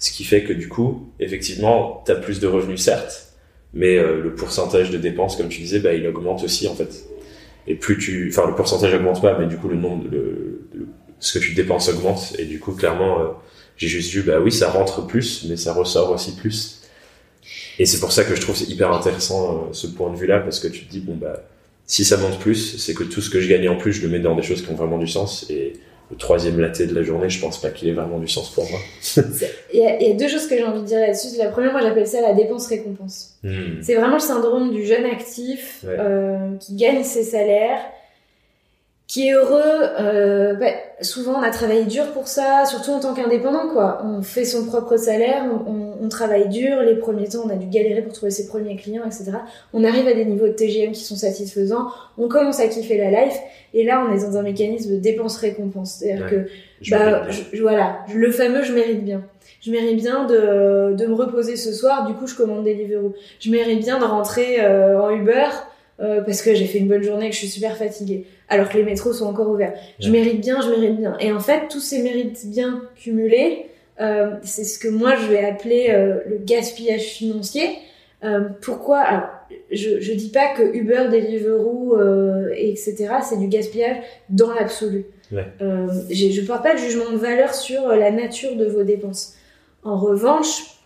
Ce 0.00 0.10
qui 0.10 0.24
fait 0.24 0.42
que 0.42 0.52
du 0.52 0.68
coup, 0.68 1.06
effectivement, 1.20 2.02
tu 2.04 2.10
as 2.10 2.16
plus 2.16 2.40
de 2.40 2.48
revenus, 2.48 2.80
certes, 2.82 3.28
mais 3.74 3.96
euh, 3.96 4.20
le 4.20 4.34
pourcentage 4.34 4.90
de 4.90 4.98
dépenses, 4.98 5.36
comme 5.36 5.48
tu 5.50 5.60
disais, 5.60 5.78
bah, 5.78 5.94
il 5.94 6.04
augmente 6.08 6.42
aussi 6.42 6.66
en 6.66 6.74
fait. 6.74 7.04
Et 7.66 7.74
plus 7.76 7.98
tu, 7.98 8.28
enfin, 8.32 8.48
le 8.48 8.54
pourcentage 8.54 8.94
augmente 8.94 9.22
pas, 9.22 9.38
mais 9.38 9.46
du 9.46 9.56
coup, 9.56 9.68
le 9.68 9.76
nombre, 9.76 10.04
le, 10.10 10.62
le- 10.74 10.86
ce 11.20 11.38
que 11.38 11.44
tu 11.44 11.54
dépenses 11.54 11.88
augmente. 11.88 12.34
Et 12.38 12.44
du 12.46 12.58
coup, 12.60 12.72
clairement, 12.72 13.20
euh, 13.20 13.24
j'ai 13.76 13.88
juste 13.88 14.12
vu, 14.12 14.22
bah 14.22 14.40
oui, 14.40 14.50
ça 14.52 14.70
rentre 14.70 15.06
plus, 15.06 15.46
mais 15.48 15.56
ça 15.56 15.72
ressort 15.72 16.10
aussi 16.10 16.36
plus. 16.36 16.80
Et 17.78 17.86
c'est 17.86 18.00
pour 18.00 18.12
ça 18.12 18.24
que 18.24 18.34
je 18.34 18.40
trouve 18.40 18.56
c'est 18.56 18.68
hyper 18.68 18.92
intéressant 18.92 19.54
euh, 19.70 19.72
ce 19.72 19.86
point 19.86 20.10
de 20.12 20.16
vue-là, 20.16 20.40
parce 20.40 20.60
que 20.60 20.68
tu 20.68 20.84
te 20.86 20.90
dis, 20.90 21.00
bon, 21.00 21.16
bah, 21.16 21.42
si 21.86 22.04
ça 22.04 22.16
monte 22.16 22.38
plus, 22.38 22.76
c'est 22.78 22.94
que 22.94 23.04
tout 23.04 23.20
ce 23.20 23.30
que 23.30 23.40
je 23.40 23.48
gagne 23.48 23.68
en 23.68 23.76
plus, 23.76 23.92
je 23.92 24.02
le 24.02 24.08
mets 24.08 24.20
dans 24.20 24.36
des 24.36 24.42
choses 24.42 24.62
qui 24.62 24.70
ont 24.70 24.74
vraiment 24.76 24.98
du 24.98 25.08
sens. 25.08 25.46
Le 26.12 26.16
troisième 26.18 26.60
latte 26.60 26.80
de 26.82 26.94
la 26.94 27.02
journée, 27.02 27.28
je 27.30 27.40
pense 27.40 27.60
pas 27.60 27.70
qu'il 27.70 27.88
ait 27.88 27.92
vraiment 27.92 28.18
du 28.18 28.28
sens 28.28 28.50
pour 28.50 28.68
moi. 28.70 28.78
Il 29.72 29.80
y, 29.80 29.84
a, 29.86 29.98
il 30.00 30.08
y 30.08 30.10
a 30.12 30.14
deux 30.14 30.28
choses 30.28 30.46
que 30.46 30.56
j'ai 30.56 30.62
envie 30.62 30.82
de 30.82 30.86
dire 30.86 31.00
là-dessus. 31.00 31.28
La 31.38 31.46
première, 31.46 31.72
moi, 31.72 31.80
j'appelle 31.82 32.06
ça 32.06 32.20
la 32.20 32.34
dépense-récompense. 32.34 33.30
Hmm. 33.42 33.80
C'est 33.82 33.94
vraiment 33.94 34.14
le 34.14 34.20
syndrome 34.20 34.70
du 34.72 34.84
jeune 34.84 35.06
actif 35.06 35.82
Ouais. 35.86 35.96
euh, 35.98 36.56
qui 36.60 36.76
gagne 36.76 37.02
ses 37.02 37.22
salaires, 37.24 37.80
qui 39.06 39.28
est 39.28 39.32
heureux. 39.32 39.60
euh, 40.00 40.54
bah, 40.54 40.68
souvent, 41.02 41.38
on 41.38 41.42
a 41.42 41.50
travaillé 41.50 41.84
dur 41.84 42.06
pour 42.12 42.28
ça, 42.28 42.64
surtout 42.64 42.92
en 42.92 43.00
tant 43.00 43.12
qu'indépendant, 43.14 43.68
quoi. 43.72 44.00
On 44.04 44.22
fait 44.22 44.44
son 44.46 44.64
propre 44.64 44.96
salaire, 44.96 45.44
on, 45.66 45.70
on- 45.70 46.08
travaille 46.08 46.48
dur. 46.48 46.80
Les 46.82 46.96
premiers 46.96 47.28
temps, 47.28 47.42
on 47.46 47.48
a 47.50 47.54
dû 47.56 47.66
galérer 47.68 48.02
pour 48.02 48.12
trouver 48.12 48.30
ses 48.30 48.46
premiers 48.46 48.76
clients, 48.76 49.04
etc. 49.06 49.32
On 49.72 49.82
arrive 49.82 50.06
à 50.06 50.12
des 50.12 50.26
niveaux 50.26 50.46
de 50.46 50.52
TGM 50.52 50.92
qui 50.92 51.00
sont 51.04 51.16
satisfaisants. 51.16 51.86
On 52.18 52.28
commence 52.28 52.60
à 52.60 52.66
kiffer 52.68 52.98
la 52.98 53.10
life. 53.24 53.36
Et 53.72 53.82
là, 53.84 54.06
on 54.06 54.14
est 54.14 54.22
dans 54.22 54.36
un 54.36 54.42
mécanisme 54.42 54.90
de 54.92 54.96
dépense-récompense. 54.98 55.96
C'est-à-dire 56.00 56.24
Ouais. 56.26 56.30
que 56.30 56.46
Je 56.82 56.90
bah, 56.90 57.22
je- 57.30 57.62
voilà, 57.62 58.00
le 58.14 58.30
fameux 58.30 58.62
je 58.62 58.74
mérite 58.74 59.04
bien. 59.04 59.22
Je 59.62 59.70
mérite 59.70 59.96
bien 59.96 60.24
de, 60.26 60.94
de 60.94 61.06
me 61.06 61.14
reposer 61.14 61.56
ce 61.56 61.72
soir, 61.72 62.06
du 62.06 62.14
coup 62.14 62.26
je 62.26 62.34
commande 62.34 62.64
Deliveroo. 62.64 63.14
Je 63.40 63.50
mérite 63.50 63.78
bien 63.80 63.98
de 63.98 64.04
rentrer 64.04 64.56
euh, 64.60 65.00
en 65.00 65.10
Uber 65.10 65.46
euh, 66.02 66.20
parce 66.20 66.42
que 66.42 66.54
j'ai 66.54 66.66
fait 66.66 66.78
une 66.78 66.88
bonne 66.88 67.02
journée 67.02 67.26
et 67.26 67.28
que 67.28 67.34
je 67.34 67.40
suis 67.40 67.48
super 67.48 67.76
fatiguée, 67.76 68.26
alors 68.48 68.68
que 68.68 68.76
les 68.76 68.82
métros 68.82 69.12
sont 69.12 69.26
encore 69.26 69.48
ouverts. 69.48 69.74
Je 70.00 70.10
mérite 70.10 70.40
bien, 70.40 70.60
je 70.60 70.68
mérite 70.68 70.96
bien. 70.98 71.16
Et 71.20 71.32
en 71.32 71.40
fait, 71.40 71.68
tous 71.70 71.80
ces 71.80 72.02
mérites 72.02 72.46
bien 72.46 72.82
cumulés, 72.96 73.66
euh, 74.00 74.32
c'est 74.42 74.64
ce 74.64 74.78
que 74.78 74.88
moi 74.88 75.14
je 75.14 75.26
vais 75.26 75.44
appeler 75.44 75.86
euh, 75.90 76.20
le 76.26 76.38
gaspillage 76.38 77.02
financier. 77.02 77.78
Pourquoi? 78.60 78.98
Alors, 78.98 79.28
je, 79.72 80.00
je 80.00 80.12
dis 80.12 80.30
pas 80.30 80.54
que 80.54 80.62
Uber, 80.62 81.08
Deliveroo, 81.10 81.98
etc., 82.54 83.08
c'est 83.28 83.36
du 83.36 83.48
gaspillage 83.48 83.96
dans 84.28 84.52
l'absolu. 84.54 85.06
Ouais. 85.32 85.46
Je 85.58 86.40
ne 86.40 86.46
porte 86.46 86.62
pas 86.62 86.74
de 86.74 86.78
jugement 86.78 87.10
de 87.10 87.16
valeur 87.16 87.52
sur 87.52 87.88
la 87.88 88.12
nature 88.12 88.54
de 88.54 88.66
vos 88.66 88.84
dépenses. 88.84 89.34
En 89.82 89.98
revanche, 89.98 90.81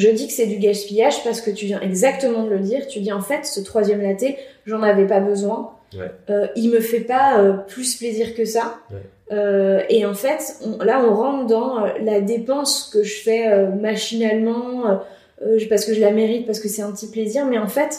je 0.00 0.08
dis 0.10 0.26
que 0.26 0.32
c'est 0.32 0.46
du 0.46 0.56
gaspillage 0.58 1.22
parce 1.24 1.40
que 1.40 1.50
tu 1.50 1.66
viens 1.66 1.80
exactement 1.80 2.44
de 2.44 2.50
le 2.50 2.60
dire. 2.60 2.86
Tu 2.88 3.00
dis 3.00 3.12
en 3.12 3.20
fait, 3.20 3.44
ce 3.44 3.60
troisième 3.60 4.00
latte, 4.02 4.24
j'en 4.66 4.82
avais 4.82 5.06
pas 5.06 5.20
besoin. 5.20 5.70
Ouais. 5.94 6.10
Euh, 6.30 6.46
il 6.56 6.70
me 6.70 6.80
fait 6.80 7.00
pas 7.00 7.40
euh, 7.40 7.52
plus 7.66 7.96
plaisir 7.96 8.34
que 8.34 8.44
ça. 8.44 8.76
Ouais. 8.92 8.98
Euh, 9.32 9.80
et 9.88 10.04
en 10.06 10.14
fait, 10.14 10.40
on- 10.64 10.82
là, 10.84 11.04
on 11.08 11.14
rentre 11.14 11.46
dans 11.46 11.84
euh, 11.84 11.88
la 12.02 12.20
dépense 12.20 12.90
que 12.92 13.02
je 13.02 13.20
fais 13.22 13.66
machinalement 13.80 15.00
parce 15.68 15.84
que 15.86 15.94
je 15.94 16.00
la 16.00 16.12
mérite, 16.12 16.46
parce 16.46 16.60
que 16.60 16.68
c'est 16.68 16.82
un 16.82 16.92
petit 16.92 17.10
plaisir. 17.10 17.46
Mais 17.46 17.58
en 17.58 17.68
fait, 17.68 17.92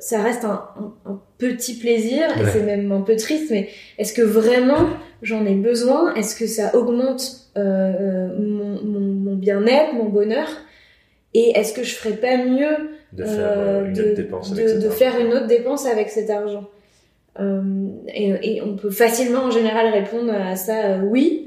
ça 0.00 0.22
reste 0.22 0.44
un, 0.44 0.64
un- 0.80 0.94
un 1.12 1.20
petit 1.38 1.74
plaisir 1.74 2.22
et 2.40 2.44
c'est 2.52 2.62
même 2.62 2.90
un 2.92 3.02
peu 3.02 3.16
triste. 3.16 3.50
Mais 3.50 3.68
est-ce 3.98 4.12
que 4.12 4.22
vraiment 4.22 4.88
j'en 5.22 5.44
ai 5.46 5.54
besoin? 5.54 6.14
Est-ce 6.14 6.34
que 6.36 6.46
ça 6.46 6.74
augmente 6.76 7.22
mon, 7.56 8.78
mon, 8.84 9.00
mon 9.28 9.36
bien-être, 9.36 9.92
mon 9.94 10.06
bonheur 10.08 10.48
Et 11.34 11.50
est-ce 11.58 11.72
que 11.74 11.82
je 11.82 11.94
ferais 11.94 12.16
pas 12.16 12.36
mieux 12.38 12.74
de 13.12 13.24
faire 13.24 13.52
euh, 13.58 13.82
euh, 13.82 13.86
une 13.86 13.92
de, 13.94 14.02
autre 14.02 14.14
dépense 14.14 14.52
avec 14.52 14.64
de- 14.64 14.68
cet 14.70 14.80
de 14.80 14.86
argent. 14.86 14.96
faire 14.98 15.20
une 15.20 15.32
autre 15.32 15.46
dépense 15.46 15.86
avec 15.86 16.08
cet 16.10 16.30
argent 16.30 16.64
Euh, 17.40 17.62
et, 18.08 18.56
et 18.56 18.62
on 18.62 18.74
peut 18.76 18.90
facilement 18.90 19.42
en 19.44 19.50
général 19.52 19.86
répondre 19.92 20.32
à 20.32 20.56
ça 20.56 20.98
oui. 21.04 21.44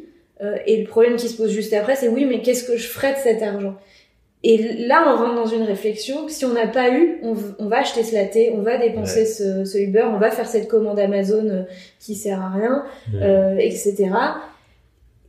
Et 0.66 0.78
le 0.82 0.88
problème 0.88 1.18
qui 1.18 1.28
se 1.30 1.38
pose 1.38 1.52
juste 1.52 1.72
après, 1.74 1.96
c'est 1.96 2.08
oui, 2.08 2.26
mais 2.26 2.42
qu'est-ce 2.42 2.64
que 2.64 2.76
je 2.76 2.88
ferais 2.88 3.12
de 3.14 3.20
cet 3.20 3.44
argent? 3.44 3.76
Et 4.44 4.58
là, 4.88 5.04
on 5.08 5.16
rentre 5.18 5.36
dans 5.36 5.46
une 5.46 5.62
réflexion. 5.62 6.28
Si 6.30 6.46
on 6.46 6.54
n'a 6.54 6.66
pas 6.66 6.90
eu, 6.98 7.20
on, 7.22 7.36
va 7.68 7.78
acheter 7.82 8.02
ce 8.04 8.16
latte, 8.16 8.36
on 8.58 8.62
va 8.64 8.78
dépenser 8.80 9.20
Ouais. 9.20 9.26
ce, 9.26 9.66
ce 9.66 9.78
Uber, 9.78 10.06
on 10.16 10.18
va 10.18 10.32
faire 10.32 10.48
cette 10.48 10.68
commande 10.68 10.98
Amazon 11.00 11.68
qui 12.00 12.16
sert 12.16 12.42
à 12.42 12.50
rien, 12.50 12.86
euh, 13.22 13.56
etc. 13.60 14.10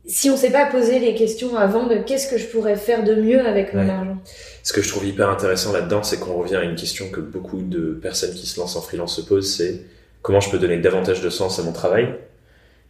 Si 0.05 0.29
on 0.29 0.35
s'est 0.35 0.51
pas 0.51 0.65
posé 0.65 0.99
les 0.99 1.15
questions 1.15 1.55
avant 1.55 1.87
de 1.87 1.95
qu'est-ce 1.95 2.29
que 2.29 2.37
je 2.37 2.47
pourrais 2.47 2.75
faire 2.75 3.03
de 3.05 3.15
mieux 3.15 3.39
avec 3.45 3.73
mon 3.73 3.83
Ouais. 3.85 3.89
argent. 3.89 4.17
Ce 4.61 4.73
que 4.73 4.81
je 4.81 4.89
trouve 4.89 5.05
hyper 5.05 5.29
intéressant 5.29 5.71
là-dedans, 5.71 6.03
c'est 6.03 6.19
qu'on 6.19 6.33
revient 6.33 6.57
à 6.57 6.63
une 6.63 6.75
question 6.75 7.09
que 7.09 7.21
beaucoup 7.21 7.61
de 7.61 7.97
personnes 8.01 8.33
qui 8.33 8.45
se 8.45 8.59
lancent 8.59 8.75
en 8.75 8.81
freelance 8.81 9.15
se 9.15 9.21
posent, 9.21 9.55
c'est 9.55 9.81
comment 10.21 10.41
je 10.41 10.49
peux 10.49 10.59
donner 10.59 10.77
davantage 10.77 11.21
de 11.21 11.29
sens 11.29 11.57
à 11.59 11.63
mon 11.63 11.71
travail? 11.71 12.15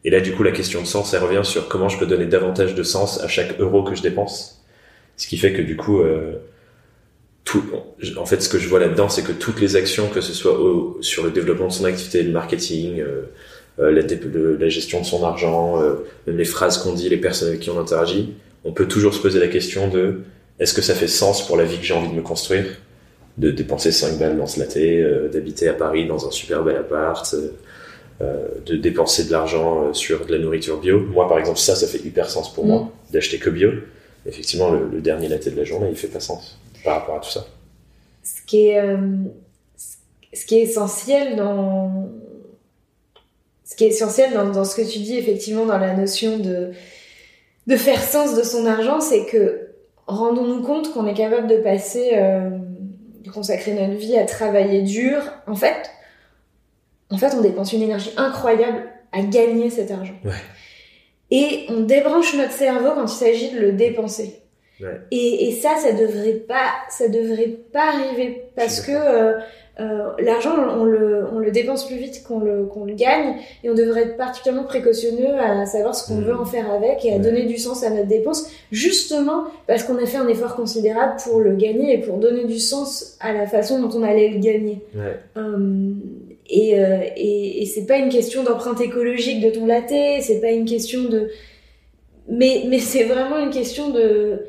Et 0.06 0.10
là, 0.10 0.22
du 0.22 0.34
coup, 0.34 0.44
la 0.44 0.52
question 0.52 0.82
de 0.82 0.88
sens, 0.88 1.14
elle 1.14 1.22
revient 1.24 1.42
sur 1.44 1.68
comment 1.70 1.88
je 1.88 1.98
peux 2.00 2.06
donner 2.08 2.26
davantage 2.26 2.74
de 2.76 2.84
sens 2.84 3.22
à 3.22 3.28
chaque 3.28 3.60
euro 3.60 3.84
que 3.84 3.96
je 3.96 4.02
dépense. 4.02 4.64
Ce 5.16 5.28
qui 5.28 5.38
fait 5.38 5.54
que 5.54 5.62
du 5.62 5.78
coup, 5.78 6.02
euh, 6.02 6.34
tout, 7.46 7.64
en 8.18 8.26
fait, 8.26 8.42
ce 8.42 8.50
que 8.50 8.58
je 8.58 8.68
vois 8.68 8.80
là-dedans, 8.80 9.08
c'est 9.10 9.24
que 9.24 9.32
toutes 9.32 9.62
les 9.62 9.76
actions, 9.76 10.10
que 10.10 10.22
ce 10.22 10.34
soit 10.34 10.60
au- 10.60 10.98
sur 11.02 11.24
le 11.24 11.30
développement 11.32 11.68
de 11.68 11.74
son 11.74 11.86
activité, 11.86 12.24
le 12.24 12.32
marketing, 12.32 13.00
euh, 13.02 13.24
la, 13.78 13.90
le- 14.02 14.58
la 14.58 14.70
gestion 14.70 15.02
de 15.02 15.06
son 15.06 15.24
argent, 15.24 15.82
euh, 15.82 15.96
même 16.28 16.38
les 16.38 16.46
phrases 16.46 16.78
qu'on 16.78 16.94
dit, 16.94 17.10
les 17.10 17.18
personnes 17.18 17.50
avec 17.50 17.60
qui 17.62 17.70
on 17.70 17.80
interagit, 17.80 18.34
on 18.66 18.72
peut 18.72 18.88
toujours 18.88 19.14
se 19.14 19.20
poser 19.22 19.40
la 19.40 19.48
question 19.48 19.88
de 19.90 20.22
est-ce 20.60 20.74
que 20.74 20.82
ça 20.82 20.94
fait 20.94 21.08
sens 21.08 21.46
pour 21.46 21.58
la 21.58 21.64
vie 21.66 21.78
que 21.78 21.84
j'ai 21.84 21.94
envie 21.94 22.10
de 22.10 22.14
me 22.14 22.22
construire? 22.22 22.66
De 23.38 23.50
dépenser 23.50 23.92
5 23.92 24.20
balles 24.20 24.38
dans 24.38 24.46
ce 24.46 24.60
latte, 24.60 24.78
euh, 24.78 25.28
d'habiter 25.28 25.68
à 25.68 25.74
Paris 25.74 26.06
dans 26.08 26.28
un 26.28 26.32
super 26.32 26.64
bel 26.64 26.76
appart, 26.76 27.34
euh, 27.34 27.48
euh, 28.22 28.48
de 28.66 28.76
dépenser 28.76 29.26
de 29.26 29.32
l'argent 29.32 29.86
euh, 29.86 29.94
sur 29.94 30.28
de 30.28 30.32
la 30.32 30.38
nourriture 30.40 30.80
bio. 30.80 31.00
Moi, 31.00 31.28
par 31.28 31.40
exemple, 31.40 31.58
ça, 31.58 31.76
ça 31.76 31.88
fait 31.88 31.98
hyper 32.06 32.30
sens 32.30 32.54
pour 32.54 32.64
Mm. 32.66 32.68
moi, 32.68 32.92
d'acheter 33.12 33.40
que 33.40 33.50
bio. 33.50 33.72
Effectivement, 34.28 34.70
le, 34.70 34.88
le 34.88 35.02
dernier 35.02 35.28
latte 35.30 35.50
de 35.50 35.58
la 35.58 35.64
journée, 35.64 35.88
il 35.90 35.96
fait 35.98 36.08
pas 36.08 36.20
sens 36.20 36.60
par 36.84 36.98
rapport 37.00 37.16
à 37.16 37.20
tout 37.22 37.30
ça. 37.32 37.46
ce 38.24 38.40
qui 38.46 38.68
est 38.68 38.80
euh, 38.80 38.98
ce 40.32 40.46
qui 40.46 40.60
est 40.60 40.62
essentiel 40.62 41.36
dans 41.36 42.10
ce 43.74 43.76
qui 43.76 43.86
est 43.86 43.88
essentiel 43.88 44.34
dans, 44.34 44.52
dans 44.52 44.66
ce 44.66 44.76
que 44.76 44.88
tu 44.88 45.00
dis, 45.00 45.18
effectivement, 45.18 45.66
dans 45.66 45.80
la 45.80 45.96
notion 45.96 46.38
de, 46.38 46.74
de 47.66 47.76
faire 47.76 48.00
sens 48.00 48.38
de 48.38 48.44
son 48.44 48.68
argent, 48.68 49.02
c'est 49.02 49.26
que 49.26 49.70
rendons-nous 50.06 50.62
compte 50.62 50.94
qu'on 50.94 51.08
est 51.08 51.16
capable 51.16 51.48
de 51.48 51.58
passer, 51.58 52.12
euh, 52.14 52.52
de 53.26 53.32
consacrer 53.32 53.74
notre 53.74 53.98
vie 53.98 54.16
à 54.16 54.26
travailler 54.26 54.84
dur. 54.84 55.24
En 55.48 55.56
fait, 55.56 55.90
en 57.10 57.18
fait, 57.18 57.34
on 57.36 57.42
dépense 57.42 57.74
une 57.74 57.82
énergie 57.82 58.12
incroyable 58.16 58.84
à 59.12 59.24
gagner 59.24 59.72
cet 59.72 59.90
argent. 59.90 60.14
Ouais. 60.24 60.34
Et 61.32 61.66
on 61.70 61.80
débranche 61.80 62.36
notre 62.36 62.52
cerveau 62.52 62.92
quand 62.94 63.12
il 63.12 63.18
s'agit 63.18 63.50
de 63.56 63.60
le 63.60 63.72
dépenser. 63.72 64.44
Ouais. 64.82 65.02
Et, 65.10 65.48
et 65.48 65.52
ça, 65.54 65.78
ça 65.82 65.94
devrait 65.94 66.44
pas, 66.48 66.70
ça 66.92 67.08
devrait 67.08 67.58
pas 67.72 67.88
arriver 67.88 68.44
parce 68.56 68.82
que 68.82 68.92
euh, 68.92 69.40
euh, 69.80 70.10
l'argent, 70.20 70.54
on 70.80 70.84
le, 70.84 71.26
on 71.34 71.40
le 71.40 71.50
dépense 71.50 71.88
plus 71.88 71.96
vite 71.96 72.24
qu'on 72.28 72.40
le, 72.40 72.66
qu'on 72.66 72.86
le 72.86 72.94
gagne 72.94 73.38
et 73.64 73.70
on 73.72 73.74
devrait 73.74 74.04
être 74.04 74.18
particulièrement 74.18 74.68
précautionneux 74.68 75.34
à 75.40 75.66
savoir 75.66 75.96
ce 75.96 76.08
qu'on 76.08 76.20
Mhm. 76.20 76.26
veut 76.26 76.36
en 76.36 76.46
faire 76.46 76.72
avec 76.72 77.04
et 77.06 77.12
à 77.12 77.16
Ouais. 77.16 77.20
donner 77.20 77.44
du 77.46 77.58
sens 77.58 77.84
à 77.84 77.90
notre 77.90 78.08
dépense, 78.08 78.48
justement 78.72 79.46
parce 79.66 79.84
qu'on 79.84 79.98
a 79.98 80.06
fait 80.06 80.18
un 80.18 80.28
effort 80.28 80.56
considérable 80.56 81.14
pour 81.24 81.40
le 81.40 81.56
gagner 81.56 81.96
et 81.96 81.98
pour 81.98 82.18
donner 82.18 82.44
du 82.46 82.60
sens 82.60 83.18
à 83.20 83.34
la 83.34 83.48
façon 83.48 83.82
dont 83.82 83.90
on 83.98 84.04
allait 84.04 84.30
le 84.30 84.40
gagner. 84.40 84.80
Ouais. 84.96 85.18
Euh, 85.38 85.94
et, 86.50 86.80
euh, 86.80 86.98
et, 87.16 87.64
et 87.64 87.66
c'est 87.66 87.86
pas 87.88 87.98
une 87.98 88.10
question 88.10 88.44
d'empreinte 88.44 88.80
écologique 88.80 89.42
de 89.44 89.50
ton 89.50 89.66
latte, 89.66 89.94
c'est 90.22 90.40
pas 90.40 90.52
une 90.52 90.66
question 90.66 91.04
de. 91.06 91.30
Mais, 92.30 92.64
mais 92.70 92.80
c'est 92.80 93.04
vraiment 93.06 93.38
une 93.40 93.50
question 93.50 93.90
de. 93.90 94.42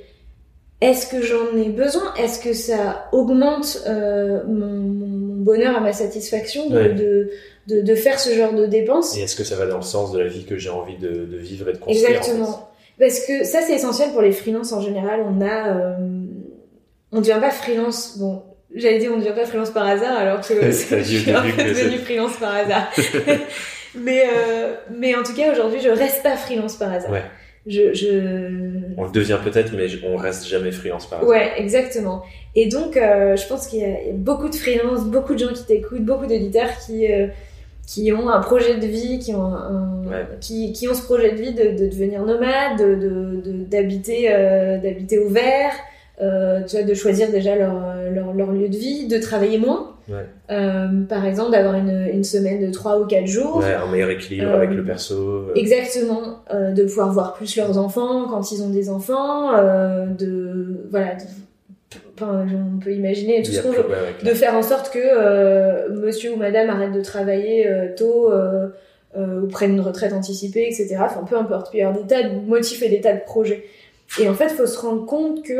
Est-ce 0.80 1.06
que 1.06 1.22
j'en 1.22 1.56
ai 1.56 1.68
besoin? 1.70 2.12
Est-ce 2.14 2.38
que 2.40 2.52
ça 2.52 3.08
augmente 3.12 3.82
euh, 3.86 4.42
mon, 4.46 5.34
bonheur 5.44 5.76
et 5.76 5.80
ma 5.80 5.92
satisfaction 5.92 6.68
de, 6.68 6.76
Ouais. 6.76 6.88
de, 6.94 7.30
de, 7.68 7.80
de 7.82 7.94
faire 7.94 8.18
ce 8.18 8.34
genre 8.34 8.52
de 8.52 8.66
dépenses? 8.66 9.16
Et 9.16 9.22
est-ce 9.22 9.36
que 9.36 9.44
ça 9.44 9.56
va 9.56 9.66
dans 9.66 9.76
le 9.76 9.82
sens 9.82 10.12
de 10.12 10.18
la 10.18 10.26
vie 10.26 10.44
que 10.44 10.56
j'ai 10.58 10.70
envie 10.70 10.96
de, 10.98 11.08
de 11.26 11.36
vivre 11.36 11.68
et 11.68 11.72
de 11.74 11.78
construire 11.78 12.08
en 12.10 12.12
Exactement. 12.14 12.70
Parce 12.98 13.20
que 13.20 13.44
ça, 13.44 13.60
c'est 13.62 13.74
essentiel 13.74 14.10
pour 14.12 14.22
les 14.22 14.32
freelances 14.32 14.72
en 14.72 14.80
général. 14.80 15.20
On 15.26 15.40
a. 15.40 15.76
euh, 15.76 15.94
on 17.12 17.20
devient 17.20 17.38
pas 17.40 17.50
freelance. 17.50 18.18
Bon, 18.18 18.42
j'allais 18.74 18.98
dire 18.98 19.12
on 19.14 19.18
devient 19.18 19.34
pas 19.34 19.46
freelance 19.46 19.70
par 19.70 19.86
hasard, 19.86 20.16
alors 20.16 20.40
que 20.40 20.54
je 20.70 20.70
suis 20.70 21.24
peu 21.24 21.32
que 21.32 21.68
devenue 21.68 21.98
freelance 21.98 22.36
par 22.38 22.54
hasard. 22.54 22.90
mais, 23.94 24.24
euh, 24.34 24.74
mais 24.90 25.14
en 25.14 25.22
tout 25.22 25.34
cas, 25.34 25.52
aujourd'hui, 25.52 25.80
je 25.80 25.88
reste 25.88 26.22
pas 26.22 26.36
freelance 26.36 26.76
par 26.76 26.92
hasard. 26.92 27.10
Ouais. 27.10 27.22
Je, 27.66 27.94
je... 27.94 28.08
On 28.98 29.04
le 29.04 29.10
devient 29.10 29.38
peut-être, 29.42 29.72
mais 29.74 29.86
on 30.06 30.16
reste 30.16 30.46
jamais 30.46 30.70
freelance 30.70 31.06
par. 31.06 31.26
Ouais, 31.26 31.52
exactement. 31.56 32.22
Et 32.54 32.68
donc, 32.68 32.96
euh, 32.96 33.36
je 33.36 33.46
pense 33.46 33.66
qu'il 33.68 33.78
y, 33.80 33.84
a 33.84 33.96
beaucoup 34.12 34.50
de 34.50 34.54
freelance, 34.54 35.04
beaucoup 35.06 35.32
de 35.34 35.38
gens 35.38 35.52
qui 35.52 35.64
t'écoutent, 35.64 36.04
beaucoup 36.04 36.26
d'éditeurs 36.26 36.68
qui, 36.86 37.10
euh, 37.10 37.28
qui 37.86 38.12
ont 38.12 38.28
un 38.28 38.40
projet 38.40 38.76
de 38.76 38.86
vie, 38.86 39.18
qui 39.18 39.34
ont, 39.34 39.44
un, 39.46 40.02
Ouais. 40.06 40.26
qui, 40.40 40.72
qui 40.74 40.86
ont 40.88 40.94
ce 40.94 41.02
projet 41.02 41.32
de 41.32 41.36
vie 41.40 41.54
de, 41.54 41.70
de 41.82 41.88
devenir 41.88 42.22
nomade, 42.24 42.78
de, 42.78 42.94
de, 42.96 43.40
de- 43.50 43.64
d'habiter, 43.64 44.26
euh, 44.28 44.76
d'habiter 44.78 45.18
au 45.18 45.30
vert, 45.30 45.72
euh, 46.20 46.60
tu 46.68 46.76
vois, 46.76 46.84
de 46.84 46.92
choisir 46.94 47.30
déjà 47.30 47.56
leur, 47.56 47.74
leur, 48.12 48.34
leur 48.34 48.52
lieu 48.52 48.68
de 48.68 48.76
vie, 48.76 49.08
de 49.08 49.16
travailler 49.18 49.56
moins. 49.58 49.93
Ouais. 50.08 50.26
Euh, 50.50 50.86
par 51.08 51.24
exemple, 51.24 51.52
d'avoir 51.52 51.74
une, 51.74 52.08
une 52.12 52.24
semaine 52.24 52.64
de 52.66 52.70
3 52.70 53.00
ou 53.00 53.06
4 53.06 53.26
jours. 53.26 53.56
Ouais, 53.58 53.72
un 53.74 53.90
meilleur 53.90 54.10
équilibre 54.10 54.50
Euh, 54.50 54.56
avec 54.56 54.70
le 54.70 54.84
perso. 54.84 55.14
euh, 55.14 55.52
Exactement, 55.54 56.40
euh, 56.52 56.72
de 56.72 56.84
pouvoir 56.84 57.10
voir 57.12 57.32
plus 57.34 57.56
leurs 57.56 57.78
enfants 57.78 58.26
quand 58.28 58.52
ils 58.52 58.62
ont 58.62 58.68
des 58.70 58.90
enfants, 58.90 59.52
de 60.18 60.86
voilà, 60.90 61.14
de- 61.14 61.96
enfin, 62.16 62.46
on 62.76 62.78
peut 62.80 62.92
imaginer 62.92 63.42
tout 63.42 63.50
il 63.50 63.54
ce 63.54 63.60
a 63.60 63.62
qu'on 63.62 63.70
veut, 63.70 63.78
ouais, 63.88 64.22
de 64.30 64.34
faire 64.34 64.54
en 64.54 64.62
sorte 64.62 64.92
que 64.92 65.88
Monsieur 65.90 66.32
ou 66.32 66.36
Madame 66.36 66.68
arrête 66.68 66.92
de 66.92 67.00
travailler 67.00 67.66
tôt 67.96 68.30
ou 69.16 69.46
prenne 69.46 69.72
une 69.74 69.80
retraite 69.80 70.12
anticipée, 70.12 70.66
etc. 70.66 70.96
Enfin, 71.00 71.24
peu 71.28 71.36
importe, 71.36 71.68
il 71.68 71.72
peut 71.72 71.78
y 71.78 71.82
avoir 71.82 72.02
des 72.04 72.06
tas 72.08 72.22
de 72.24 72.34
motifs 72.46 72.82
et 72.82 72.88
des 72.88 73.00
tas 73.00 73.14
de 73.14 73.20
projets. 73.24 73.64
Et 74.20 74.28
en 74.28 74.34
fait, 74.34 74.46
il 74.50 74.56
faut 74.56 74.66
se 74.66 74.78
rendre 74.78 75.06
compte 75.06 75.42
que 75.44 75.54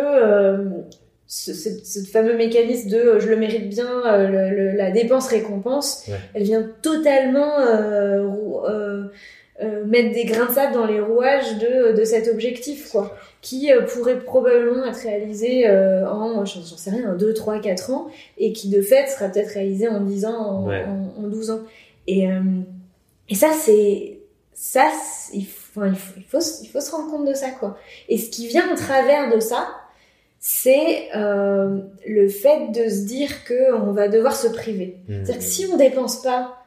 ce, 1.26 1.52
ce- 1.54 1.82
ce 1.84 2.00
fameux 2.06 2.36
mécanisme 2.36 2.88
de 2.90 2.96
euh, 2.96 3.20
je 3.20 3.28
le 3.28 3.36
mérite 3.36 3.68
bien, 3.68 3.86
euh, 4.06 4.28
le- 4.28 4.56
le- 4.56 4.76
la 4.76 4.90
dépense-récompense, 4.90 6.04
Ouais. 6.08 6.14
elle 6.34 6.42
vient 6.44 6.68
totalement 6.82 7.58
euh, 7.60 8.28
euh, 8.68 9.04
euh, 9.62 9.84
mettre 9.86 10.12
des 10.12 10.24
grains 10.24 10.46
de 10.46 10.52
sable 10.52 10.74
dans 10.74 10.86
les 10.86 11.00
rouages 11.00 11.58
de, 11.58 11.92
de 11.92 12.04
cet 12.04 12.28
objectif, 12.28 12.90
quoi, 12.90 13.16
qui 13.40 13.70
pourrait 13.94 14.18
probablement 14.18 14.84
être 14.84 14.96
réalisé 15.02 15.68
euh, 15.68 16.06
en, 16.08 16.44
j'en 16.44 16.62
sais 16.62 16.90
rien, 16.90 17.12
en 17.12 17.16
2, 17.16 17.32
3, 17.32 17.60
4 17.60 17.90
ans, 17.92 18.08
et 18.36 18.52
qui 18.52 18.68
de 18.68 18.82
fait 18.82 19.06
sera 19.08 19.28
peut-être 19.28 19.50
réalisé 19.50 19.86
en 19.88 20.00
10 20.00 20.24
ans, 20.26 20.36
en, 20.36 20.66
Ouais. 20.66 20.84
en, 20.84 21.24
en 21.24 21.28
12 21.28 21.50
ans. 21.52 21.60
Et, 22.06 22.28
euh, 22.30 22.40
et 23.28 23.34
ça, 23.34 23.50
c'est. 23.58 24.18
Ça, 24.56 24.88
il 25.32 25.46
faut, 25.46 25.84
il, 25.84 25.96
faut, 25.96 26.14
il, 26.16 26.22
faut, 26.24 26.40
se- 26.40 26.62
il 26.62 26.68
faut 26.68 26.80
se 26.80 26.90
rendre 26.92 27.10
compte 27.10 27.26
de 27.28 27.34
ça, 27.34 27.50
quoi. 27.50 27.76
Et 28.08 28.18
ce 28.18 28.30
qui 28.30 28.46
vient 28.46 28.72
au 28.72 28.76
travers 28.76 29.34
de 29.34 29.40
ça, 29.40 29.66
c'est 30.46 31.08
euh, 31.16 31.78
le 32.06 32.28
fait 32.28 32.70
de 32.70 32.90
se 32.90 33.06
dire 33.06 33.30
qu'on 33.48 33.92
va 33.92 34.08
devoir 34.08 34.36
se 34.36 34.46
priver. 34.46 34.98
Mhm. 35.08 35.24
C'est-à-dire 35.24 35.38
que 35.38 35.42
si 35.42 35.66
on 35.72 35.78
dépense 35.78 36.20
pas, 36.20 36.62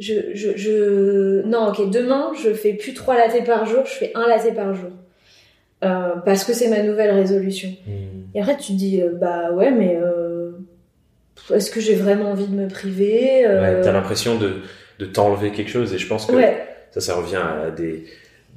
je, 0.00 0.34
je, 0.34 0.56
je... 0.56 1.42
Non, 1.42 1.68
ok, 1.68 1.88
demain, 1.88 2.32
je 2.42 2.52
fais 2.52 2.72
plus 2.72 2.94
trois 2.94 3.16
lattés 3.16 3.44
par 3.44 3.64
jour, 3.64 3.86
je 3.86 3.92
fais 3.92 4.10
un 4.16 4.26
latte 4.26 4.52
par 4.56 4.74
jour. 4.74 4.90
Euh, 5.84 6.16
parce 6.24 6.42
que 6.42 6.52
c'est 6.52 6.66
ma 6.66 6.82
nouvelle 6.82 7.12
résolution. 7.12 7.68
Mhm. 7.86 8.24
Et 8.34 8.40
après, 8.40 8.56
tu 8.56 8.72
te 8.72 8.78
dis, 8.78 9.00
euh, 9.00 9.12
bah 9.12 9.52
ouais, 9.52 9.70
mais 9.70 10.00
est-ce 11.54 11.70
que 11.70 11.78
j'ai 11.80 11.94
vraiment 11.94 12.32
envie 12.32 12.48
de 12.48 12.56
me 12.56 12.66
priver 12.66 13.46
Ouais, 13.46 13.82
t'as 13.82 13.92
l'impression 13.92 14.36
de, 14.36 14.62
de 14.98 15.06
t'enlever 15.06 15.52
quelque 15.52 15.70
chose 15.70 15.94
et 15.94 15.98
je 15.98 16.08
pense 16.08 16.26
que 16.26 16.32
Ouais, 16.32 16.66
ça, 16.90 17.00
ça 17.00 17.14
revient 17.14 17.36
à 17.36 17.70
des, 17.70 18.04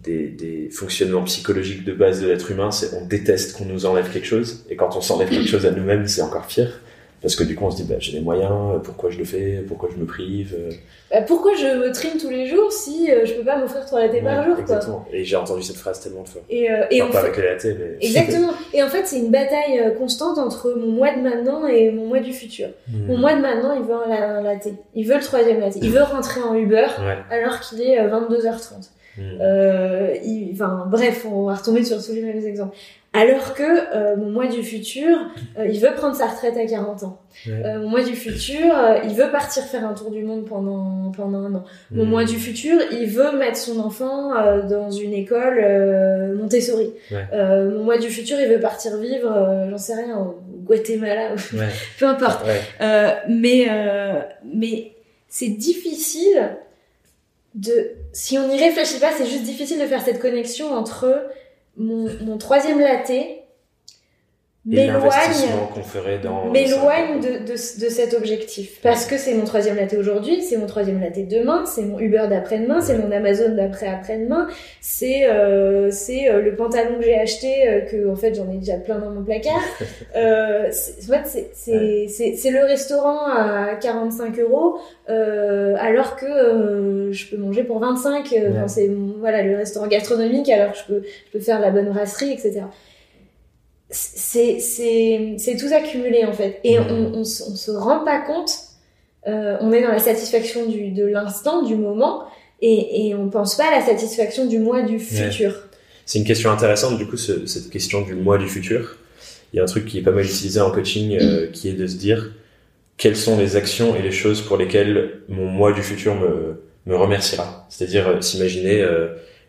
des, 0.05 0.27
des 0.27 0.69
fonctionnements 0.71 1.23
psychologiques 1.23 1.83
de 1.83 1.93
base 1.93 2.21
de 2.21 2.27
l'être 2.27 2.49
humain. 2.51 2.71
C'est 2.71 2.95
on 2.95 3.05
déteste 3.05 3.57
qu'on 3.57 3.65
nous 3.65 3.85
enlève 3.85 4.11
quelque 4.11 4.27
chose 4.27 4.65
et 4.69 4.75
quand 4.75 4.95
on 4.95 5.01
s'enlève 5.01 5.29
quelque 5.29 5.47
chose 5.49 5.65
à 5.65 5.71
nous-mêmes, 5.71 6.07
c'est 6.07 6.21
encore 6.21 6.45
pire. 6.47 6.79
Parce 7.21 7.35
que 7.35 7.43
du 7.43 7.55
coup, 7.55 7.63
on 7.65 7.71
se 7.71 7.77
dit, 7.77 7.85
bah, 7.85 7.95
j'ai 7.97 8.11
les 8.11 8.19
moyens, 8.19 8.51
pourquoi 8.83 9.09
je 9.09 9.17
le 9.17 9.23
fais, 9.25 9.63
pourquoi 9.67 9.89
je 9.91 9.99
me 9.99 10.05
prive. 10.05 10.53
euh, 10.59 10.69
Bah, 11.09 11.23
pourquoi 11.23 11.53
je 11.55 11.65
me 11.79 11.91
trime 11.91 12.19
tous 12.19 12.29
les 12.29 12.45
jours 12.45 12.71
si 12.71 13.09
euh, 13.09 13.25
je 13.25 13.33
peux 13.33 13.43
pas 13.43 13.57
m'offrir 13.57 13.83
trois 13.85 13.99
lattés 14.01 14.21
par 14.21 14.43
jour, 14.43 14.53
quoi 14.53 14.61
Exactement. 14.61 15.07
Et 15.11 15.23
j'ai 15.23 15.35
entendu 15.35 15.63
cette 15.63 15.77
phrase 15.77 15.99
tellement 16.01 16.21
de 16.21 16.27
fois. 16.29 16.41
Et, 16.51 16.69
euh, 16.69 16.83
et 16.91 17.01
Enfin, 17.01 17.13
pas 17.13 17.19
fait- 17.21 17.25
avec 17.29 17.37
les 17.37 17.43
latés, 17.49 17.75
mais. 17.79 18.05
Exactement. 18.05 18.51
Et 18.75 18.83
en 18.83 18.89
fait, 18.89 19.07
c'est 19.07 19.17
une 19.17 19.31
bataille 19.31 19.79
euh, 19.79 19.91
constante 19.91 20.37
entre 20.37 20.75
mon 20.77 20.91
moi 20.91 21.15
de 21.15 21.21
maintenant 21.21 21.65
et 21.65 21.89
mon 21.91 22.05
moi 22.05 22.19
du 22.19 22.31
futur. 22.31 22.67
Mhm. 22.89 23.07
Mon 23.07 23.17
moi 23.17 23.33
de 23.33 23.41
maintenant, 23.41 23.73
il 23.73 23.81
veut 23.87 23.95
un, 23.95 24.07
la- 24.07 24.29
un 24.37 24.41
latte. 24.43 24.67
Il 24.93 25.07
veut 25.07 25.15
le 25.15 25.23
troisième 25.23 25.61
latte. 25.61 25.77
Il 25.81 25.89
veut 25.89 26.03
rentrer 26.03 26.41
en 26.41 26.53
Uber 26.53 26.85
Ouais. 26.99 27.17
alors 27.31 27.59
qu'il 27.61 27.81
est 27.81 27.99
euh, 27.99 28.07
22h30. 28.09 28.89
Mhm. 29.17 29.37
Euh, 29.41 30.13
il- 30.23 30.51
enfin, 30.53 30.85
bref, 30.89 31.25
on 31.29 31.43
va 31.45 31.55
retomber 31.55 31.83
sur 31.83 32.03
tous 32.03 32.13
les 32.13 32.21
mêmes 32.21 32.45
exemples. 32.45 32.75
Alors 33.17 33.53
que 33.53 33.63
euh, 33.95 34.17
mon 34.17 34.29
moi 34.29 34.47
du 34.47 34.61
futur, 34.61 35.07
euh, 35.57 35.65
il 35.67 35.79
veut 35.79 35.93
prendre 35.95 36.15
sa 36.17 36.27
retraite 36.27 36.57
à 36.57 36.65
40 36.65 37.03
ans. 37.03 37.17
Euh, 37.47 37.79
mon 37.79 37.87
moi 37.87 38.03
du 38.03 38.13
futur, 38.13 38.77
euh, 38.77 38.97
il 39.05 39.13
veut 39.15 39.31
partir 39.31 39.63
faire 39.63 39.87
un 39.87 39.93
tour 39.93 40.11
du 40.11 40.21
monde 40.21 40.43
pendant, 40.45 41.13
pendant 41.15 41.37
un 41.45 41.55
an. 41.55 41.63
Mon 41.91 42.03
Mhm. 42.03 42.09
moi 42.09 42.25
du 42.25 42.35
futur, 42.35 42.75
il 42.91 43.05
veut 43.07 43.37
mettre 43.37 43.55
son 43.57 43.79
enfant 43.79 44.35
euh, 44.35 44.63
dans 44.67 44.91
une 44.91 45.13
école 45.13 45.59
euh, 45.63 46.35
Montessori. 46.35 46.91
Ouais. 47.09 47.25
Euh, 47.31 47.71
mon 47.71 47.85
moi 47.85 47.97
du 47.97 48.09
futur, 48.09 48.37
il 48.37 48.49
veut 48.49 48.59
partir 48.59 48.97
vivre, 48.97 49.31
euh, 49.31 49.69
j'en 49.69 49.77
sais 49.77 49.95
rien, 49.95 50.17
au 50.17 50.35
Guatemala, 50.65 51.35
ou- 51.35 51.37
Ouais. 51.57 51.69
peu 51.97 52.07
importe. 52.07 52.45
Ouais. 52.45 52.59
Euh, 52.81 53.11
mais 53.29 53.67
euh, 53.69 54.19
mais 54.53 54.91
c'est 55.29 55.47
difficile 55.55 56.49
de 57.53 57.91
si 58.15 58.37
on 58.37 58.47
n'y 58.47 58.57
réfléchit 58.57 58.99
pas 58.99 59.11
c'est 59.11 59.25
juste 59.25 59.43
difficile 59.43 59.77
de 59.77 59.85
faire 59.85 60.01
cette 60.01 60.21
connexion 60.21 60.73
entre 60.73 61.27
mon, 61.75 62.37
troisième 62.37 62.79
Et 62.79 63.44
m'éloigne 64.65 64.93
l'investissement 64.93 65.67
qu'on 65.73 65.83
ferait 65.83 66.17
dans. 66.19 66.45
m'éloigne 66.51 67.19
de, 67.21 67.45
de, 67.45 67.51
de 67.53 67.89
cet 67.89 68.13
objectif. 68.13 68.79
Parce 68.81 69.05
que 69.05 69.17
c'est 69.17 69.33
mon 69.35 69.45
troisième 69.45 69.75
latte 69.75 69.93
aujourd'hui 69.93 70.41
c'est 70.41 70.57
mon 70.57 70.65
troisième 70.65 70.99
latte 71.01 71.27
demain 71.27 71.65
c'est 71.65 71.83
mon 71.83 71.99
Uber 71.99 72.25
d'après-demain 72.29 72.81
c'est 72.81 72.97
mon 72.97 73.11
Amazon 73.11 73.49
d'après 73.55 73.87
après-demain 73.87 74.47
c'est 74.81 75.25
euh, 75.29 75.91
c'est 75.91 76.29
euh, 76.29 76.41
le 76.41 76.55
pantalon 76.55 76.97
que 76.97 77.03
j'ai 77.05 77.17
acheté 77.17 77.67
euh, 77.67 77.81
que 77.81 78.09
en 78.09 78.15
fait 78.15 78.33
j'en 78.35 78.49
ai 78.51 78.57
déjà 78.57 78.77
plein 78.77 78.97
dans 78.99 79.11
mon 79.11 79.23
placard. 79.23 79.61
Euh, 80.15 80.69
c'est- 80.71 81.09
en 81.11 81.13
fait, 81.23 81.25
c'est 81.25 81.49
c'est 81.53 82.05
c'est 82.07 82.35
c'est 82.35 82.49
le 82.51 82.61
restaurant 82.63 83.25
à 83.27 83.75
45 83.75 84.39
euros 84.39 84.77
euh, 85.09 85.75
alors 85.79 86.15
que 86.15 86.25
euh, 86.25 87.11
je 87.11 87.27
peux 87.29 87.37
manger 87.37 87.63
pour 87.63 87.79
25 87.79 88.31
euh, 88.33 88.49
enfin, 88.51 88.61
Ouais. 88.61 88.67
c'est 88.67 88.89
voilà 89.19 89.41
le 89.43 89.57
restaurant 89.57 89.87
gastronomique 89.87 90.49
alors 90.49 90.71
que 90.71 90.77
je 90.77 90.83
peux 90.85 91.01
je 91.03 91.31
peux 91.37 91.43
faire 91.43 91.59
la 91.59 91.69
bonne 91.71 91.89
brasserie 91.89 92.31
etc 92.31 92.61
c'est 93.89 94.59
c'est 94.59 95.35
c'est 95.37 95.57
tout 95.57 95.73
accumulé 95.73 96.25
en 96.25 96.33
fait 96.33 96.59
et 96.63 96.79
Mhm. 96.79 96.87
on, 97.13 97.19
on, 97.19 97.23
se- 97.23 97.43
on 97.43 97.55
se 97.55 97.71
rend 97.71 98.03
pas 98.03 98.19
compte 98.19 98.51
euh, 99.27 99.57
on 99.61 99.71
est 99.71 99.81
dans 99.81 99.89
la 99.91 99.99
satisfaction 99.99 100.65
du 100.67 100.91
de 100.91 101.05
l'instant 101.05 101.63
du 101.63 101.75
moment 101.75 102.23
et, 102.61 103.07
et 103.09 103.15
on 103.15 103.29
pense 103.29 103.55
pas 103.55 103.67
à 103.67 103.79
la 103.79 103.85
satisfaction 103.85 104.45
du 104.47 104.59
mois 104.59 104.81
du 104.81 104.99
futur 104.99 105.51
C'est 106.05 106.19
une 106.19 106.25
question 106.25 106.51
intéressante, 106.51 106.97
du 106.97 107.05
coup, 107.07 107.17
ce- 107.17 107.45
cette 107.47 107.69
question 107.69 108.01
du 108.01 108.13
moi 108.15 108.37
du 108.37 108.47
futur. 108.47 108.97
Il 109.51 109.57
y 109.57 109.59
a 109.59 109.63
un 109.63 109.65
truc 109.65 109.85
qui 109.85 109.97
est 109.99 110.01
pas 110.03 110.11
mal 110.11 110.23
utilisé 110.25 110.59
en 110.61 110.69
coaching, 110.71 111.17
euh, 111.19 111.47
qui 111.51 111.67
est 111.69 111.73
de 111.73 111.87
se 111.87 111.95
dire 111.97 112.31
quelles 112.97 113.17
sont 113.17 113.37
les 113.37 113.55
actions 113.55 113.95
et 113.95 114.01
les 114.01 114.11
choses 114.11 114.41
pour 114.41 114.57
lesquelles 114.57 115.21
mon 115.29 115.45
moi 115.47 115.73
du 115.73 115.81
futur 115.81 116.15
me, 116.15 116.61
me 116.85 116.95
remerciera? 116.95 117.65
C'est-à-dire, 117.69 118.07
euh, 118.07 118.21
s'imaginer, 118.21 118.85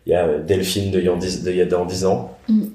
il 0.05 0.11
y 0.11 0.15
a 0.15 0.39
Delphine 0.39 0.91
de, 0.91 0.99
y 1.01 1.07
a 1.09 1.15
de 1.15 1.51
y 1.51 1.61
a 1.61 1.65
dans 1.65 1.85
10 1.85 2.05
ans. 2.05 2.37
Mm. 2.49 2.65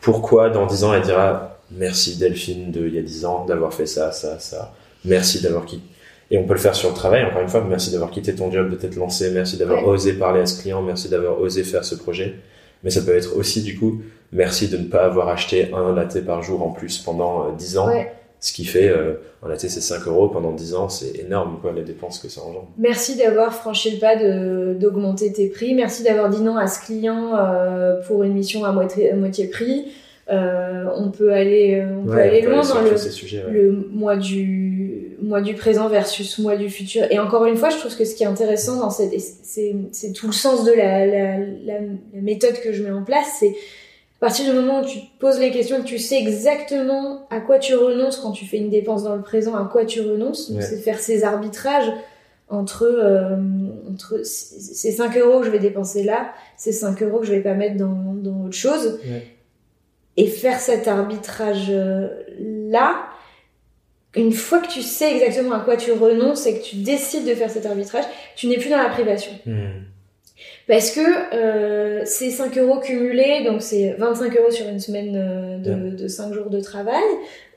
Pourquoi 0.00 0.50
dans 0.50 0.66
10 0.66 0.84
ans 0.84 0.94
elle 0.94 1.02
dira 1.02 1.58
merci 1.70 2.16
Delphine 2.16 2.70
de 2.70 2.86
il 2.86 2.94
y 2.94 2.98
a 2.98 3.02
10 3.02 3.24
ans 3.26 3.44
d'avoir 3.46 3.74
fait 3.74 3.86
ça, 3.86 4.12
ça, 4.12 4.38
ça. 4.38 4.72
Merci 5.04 5.42
d'avoir 5.42 5.64
quitté. 5.66 5.82
Et 6.30 6.36
on 6.38 6.44
peut 6.44 6.52
le 6.52 6.58
faire 6.58 6.74
sur 6.74 6.90
le 6.90 6.94
travail, 6.94 7.24
encore 7.24 7.40
une 7.40 7.48
fois. 7.48 7.64
Merci 7.66 7.90
d'avoir 7.90 8.10
quitté 8.10 8.34
ton 8.34 8.50
job, 8.50 8.68
de 8.70 8.76
t'être 8.76 8.96
lancé. 8.96 9.30
Merci 9.30 9.56
d'avoir 9.56 9.82
Ouais. 9.82 9.88
osé 9.88 10.12
parler 10.12 10.40
à 10.42 10.46
ce 10.46 10.60
client. 10.60 10.82
Merci 10.82 11.08
d'avoir 11.08 11.40
osé 11.40 11.62
faire 11.64 11.84
ce 11.84 11.94
projet. 11.94 12.34
Mais 12.84 12.90
ça 12.90 13.00
peut 13.00 13.16
être 13.16 13.34
aussi, 13.36 13.62
du 13.62 13.78
coup, 13.78 14.02
merci 14.30 14.68
de 14.68 14.76
ne 14.76 14.84
pas 14.84 15.04
avoir 15.04 15.28
acheté 15.28 15.70
un 15.74 15.94
latte 15.94 16.20
par 16.26 16.42
jour 16.42 16.62
en 16.62 16.70
plus 16.70 16.98
pendant 16.98 17.48
euh, 17.48 17.52
10 17.56 17.78
ans. 17.78 17.88
Ouais. 17.88 18.12
Ce 18.40 18.52
qui 18.52 18.64
fait, 18.64 18.88
euh, 18.88 19.14
un 19.42 19.48
latte 19.48 19.60
c'est 19.60 19.80
5 19.80 20.06
euros 20.06 20.28
pendant 20.28 20.52
10 20.52 20.74
ans, 20.74 20.88
c'est 20.88 21.18
énorme, 21.18 21.58
quoi, 21.60 21.72
les 21.72 21.82
dépenses 21.82 22.20
que 22.20 22.28
ça 22.28 22.40
engendre. 22.42 22.68
Merci 22.78 23.16
d'avoir 23.16 23.52
franchi 23.52 23.90
le 23.90 23.98
pas 23.98 24.14
de 24.14 24.74
d'augmenter 24.78 25.32
tes 25.32 25.48
prix. 25.48 25.74
Merci 25.74 26.04
d'avoir 26.04 26.28
dit 26.28 26.40
non 26.40 26.56
à 26.56 26.68
ce 26.68 26.84
client 26.84 27.32
euh, 27.36 28.00
pour 28.06 28.22
une 28.22 28.34
mission 28.34 28.64
à 28.64 28.70
moitié, 28.70 29.10
à 29.10 29.16
moitié 29.16 29.48
prix. 29.48 29.86
Euh, 30.30 30.84
on 30.94 31.10
peut 31.10 31.32
aller, 31.32 31.82
on 31.82 32.06
peut 32.06 32.18
aller 32.18 32.42
loin 32.42 32.62
dans 32.62 32.82
le, 32.82 32.96
ces 32.96 33.10
sujets, 33.10 33.44
ouais. 33.44 33.50
le 33.50 33.72
mois 33.72 34.16
du 34.16 35.16
mois 35.20 35.40
du 35.40 35.54
présent 35.54 35.88
versus 35.88 36.38
mois 36.38 36.56
du 36.56 36.68
futur. 36.68 37.04
Et 37.10 37.18
encore 37.18 37.46
une 37.46 37.56
fois, 37.56 37.70
je 37.70 37.78
trouve 37.78 37.96
que 37.96 38.04
ce 38.04 38.14
qui 38.14 38.22
est 38.22 38.26
intéressant 38.26 38.78
dans 38.78 38.90
cette, 38.90 39.12
et 39.14 39.18
c'est 39.18 39.74
c'est 39.90 40.12
tout 40.12 40.26
le 40.26 40.32
sens 40.32 40.64
de 40.64 40.72
la, 40.72 41.06
la, 41.06 41.38
la, 41.38 41.80
la 42.14 42.20
méthode 42.20 42.60
que 42.62 42.72
je 42.72 42.84
mets 42.84 42.92
en 42.92 43.02
place, 43.02 43.38
c'est 43.40 43.56
à 44.20 44.26
partir 44.26 44.46
du 44.46 44.52
moment 44.52 44.80
où 44.82 44.84
tu 44.84 44.98
te 45.00 45.18
poses 45.20 45.38
les 45.38 45.50
questions 45.52 45.82
tu 45.84 45.98
sais 45.98 46.18
exactement 46.18 47.26
à 47.30 47.40
quoi 47.40 47.58
tu 47.58 47.74
renonces 47.76 48.16
quand 48.18 48.32
tu 48.32 48.46
fais 48.46 48.56
une 48.58 48.70
dépense 48.70 49.04
dans 49.04 49.14
le 49.14 49.22
présent, 49.22 49.54
à 49.54 49.64
quoi 49.70 49.84
tu 49.84 50.00
renonces, 50.00 50.50
Ouais. 50.50 50.60
c'est 50.62 50.78
faire 50.78 50.98
ces 50.98 51.22
arbitrages 51.24 51.90
entre, 52.48 52.84
euh, 52.84 53.36
entre 53.92 54.22
ces 54.24 54.90
5 54.92 55.16
euros 55.18 55.40
que 55.40 55.46
je 55.46 55.50
vais 55.50 55.58
dépenser 55.58 56.02
là, 56.02 56.32
ces 56.56 56.72
5 56.72 57.02
euros 57.02 57.18
que 57.20 57.26
je 57.26 57.32
vais 57.32 57.42
pas 57.42 57.54
mettre 57.54 57.76
dans, 57.76 58.14
dans 58.14 58.46
autre 58.46 58.56
chose, 58.56 58.98
Ouais. 59.08 59.26
et 60.16 60.26
faire 60.26 60.58
cet 60.58 60.88
arbitrage 60.88 61.66
euh, 61.70 62.08
là, 62.40 63.04
une 64.16 64.32
fois 64.32 64.58
que 64.60 64.68
tu 64.68 64.82
sais 64.82 65.14
exactement 65.14 65.54
à 65.54 65.60
quoi 65.60 65.76
tu 65.76 65.92
renonces 65.92 66.46
et 66.46 66.58
que 66.58 66.64
tu 66.64 66.76
décides 66.76 67.24
de 67.26 67.34
faire 67.34 67.50
cet 67.50 67.66
arbitrage, 67.66 68.04
tu 68.34 68.46
n'es 68.48 68.56
plus 68.56 68.70
dans 68.70 68.78
la 68.82 68.88
privation. 68.88 69.32
Hmm. 69.46 69.82
Parce 70.66 70.90
que 70.90 71.00
euh, 71.34 72.02
c'est 72.04 72.30
5 72.30 72.56
euros 72.58 72.78
cumulés, 72.80 73.44
donc 73.44 73.62
c'est 73.62 73.94
25 73.98 74.36
euros 74.38 74.50
sur 74.50 74.68
une 74.68 74.80
semaine 74.80 75.14
euh, 75.16 75.58
de, 75.58 75.96
de 75.96 76.08
5 76.08 76.32
jours 76.34 76.50
de 76.50 76.60
travail, 76.60 77.02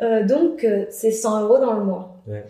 euh, 0.01 0.25
donc 0.25 0.63
euh, 0.63 0.85
c'est 0.89 1.11
100 1.11 1.41
euros 1.43 1.57
dans 1.59 1.73
le 1.73 1.83
mois. 1.83 2.15
Ouais. 2.27 2.43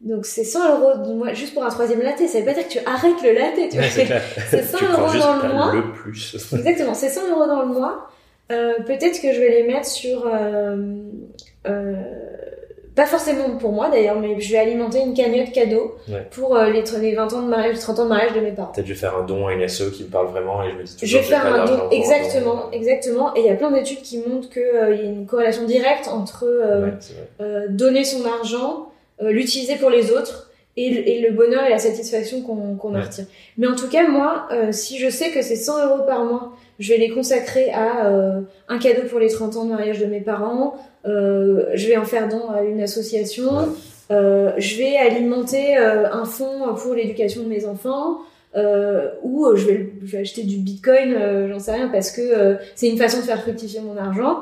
Donc 0.00 0.24
c'est 0.26 0.44
100 0.44 0.80
euros 0.80 0.98
du 1.06 1.14
mois 1.14 1.32
juste 1.34 1.54
pour 1.54 1.62
un 1.64 1.68
troisième 1.68 2.00
latte, 2.02 2.18
ça 2.26 2.38
veut 2.38 2.44
pas 2.44 2.54
dire 2.54 2.66
que 2.66 2.72
tu 2.72 2.78
arrêtes 2.86 3.22
le 3.22 3.32
latte, 3.32 3.70
tu 3.70 3.76
vois. 3.76 3.88
C'est 3.88 4.04
clair. 4.06 4.22
c'est 4.50 4.62
100 4.62 4.78
tu 4.78 4.84
prends 4.84 5.02
euros 5.02 5.18
dans 5.18 5.42
le 5.42 5.52
mois. 5.52 5.72
le 5.74 5.92
plus. 5.92 6.34
Exactement, 6.54 6.94
c'est 6.94 7.08
100 7.10 7.30
euros 7.30 7.46
dans 7.46 7.62
le 7.62 7.68
mois. 7.68 8.08
Euh, 8.50 8.74
Peut-être 8.86 9.20
que 9.22 9.32
je 9.32 9.38
vais 9.40 9.50
les 9.50 9.62
mettre 9.64 9.86
sur... 9.86 10.26
euh, 10.26 10.76
euh, 11.66 11.94
pas 13.00 13.06
forcément 13.06 13.48
pour 13.56 13.72
moi 13.72 13.88
d'ailleurs, 13.88 14.18
mais 14.20 14.38
je 14.40 14.52
vais 14.52 14.58
alimenter 14.58 15.00
une 15.00 15.14
cagnotte 15.14 15.52
cadeau 15.52 15.94
Ouais. 16.08 16.26
pour 16.32 16.54
euh, 16.54 16.68
les, 16.68 16.82
les 17.00 17.14
20 17.14 17.32
ans 17.32 17.42
de 17.42 17.48
mariage, 17.48 17.78
30 17.78 17.98
ans 18.00 18.04
de 18.04 18.08
mariage 18.10 18.34
de 18.34 18.40
mes 18.40 18.50
parents. 18.52 18.72
Peut-être 18.74 18.86
je 18.86 18.92
vais 18.92 18.98
faire 18.98 19.16
un 19.16 19.24
don 19.24 19.46
à 19.46 19.54
une 19.54 19.66
SE 19.68 19.84
qui 19.90 20.04
me 20.04 20.08
parle 20.10 20.26
vraiment 20.26 20.62
et 20.62 20.70
je 20.72 20.76
me 20.76 20.82
dis 20.82 20.94
toujours 20.96 21.08
Je 21.08 21.16
vais 21.16 21.22
faire 21.22 21.46
un 21.46 21.64
don, 21.64 21.88
exactement, 21.90 22.70
exactement. 22.72 23.34
Et 23.36 23.40
il 23.40 23.46
y 23.46 23.48
a 23.48 23.54
plein 23.54 23.70
d'études 23.70 24.02
qui 24.02 24.18
montrent 24.18 24.50
qu'il 24.50 24.62
y 24.62 24.78
a 24.78 24.90
une 24.90 25.24
corrélation 25.26 25.64
directe 25.64 26.08
entre 26.08 26.44
euh, 26.44 26.86
Ouais, 26.86 26.92
euh, 27.40 27.66
donner 27.70 28.04
son 28.04 28.22
argent, 28.26 28.90
euh, 29.22 29.30
l'utiliser 29.30 29.76
pour 29.76 29.88
les 29.88 30.10
autres 30.12 30.50
et 30.76 30.90
le, 30.90 31.08
et 31.08 31.20
le 31.20 31.30
bonheur 31.32 31.64
et 31.64 31.70
la 31.70 31.78
satisfaction 31.78 32.42
qu'on 32.42 32.76
qu'on 32.76 32.90
en 32.90 32.94
Ouais. 32.96 33.02
retire. 33.02 33.24
Mais 33.58 33.66
en 33.66 33.74
tout 33.76 33.88
cas, 33.88 34.06
moi, 34.08 34.46
euh, 34.52 34.72
si 34.72 34.98
je 34.98 35.08
sais 35.08 35.30
que 35.30 35.40
c'est 35.42 35.56
100 35.56 35.86
euros 35.86 36.02
par 36.06 36.24
mois, 36.24 36.52
je 36.78 36.92
vais 36.92 36.98
les 36.98 37.10
consacrer 37.10 37.70
à 37.72 38.06
euh, 38.06 38.40
un 38.68 38.78
cadeau 38.78 39.02
pour 39.08 39.18
les 39.18 39.28
30 39.30 39.56
ans 39.56 39.64
de 39.64 39.70
mariage 39.70 39.98
de 40.00 40.06
mes 40.06 40.20
parents, 40.20 40.74
euh, 40.74 40.89
je 41.04 41.86
vais 41.86 41.96
en 41.96 42.04
faire 42.04 42.28
don 42.28 42.50
à 42.50 42.62
une 42.62 42.80
association, 42.80 43.68
euh, 44.10 44.52
je 44.58 44.76
vais 44.76 44.96
alimenter 44.96 45.76
euh, 45.78 46.10
un 46.12 46.24
fonds 46.24 46.74
pour 46.76 46.94
l'éducation 46.94 47.42
de 47.42 47.48
mes 47.48 47.64
enfants. 47.66 48.18
Euh, 48.56 49.10
ou 49.22 49.46
euh, 49.46 49.54
je, 49.54 49.64
vais, 49.68 49.92
je 50.02 50.10
vais 50.10 50.18
acheter 50.22 50.42
du 50.42 50.56
bitcoin, 50.56 51.14
euh, 51.14 51.48
j'en 51.48 51.60
sais 51.60 51.70
rien, 51.70 51.86
parce 51.86 52.10
que 52.10 52.20
euh, 52.20 52.54
c'est 52.74 52.88
une 52.88 52.98
façon 52.98 53.18
de 53.18 53.22
faire 53.22 53.40
fructifier 53.40 53.80
mon 53.80 53.96
argent. 53.96 54.40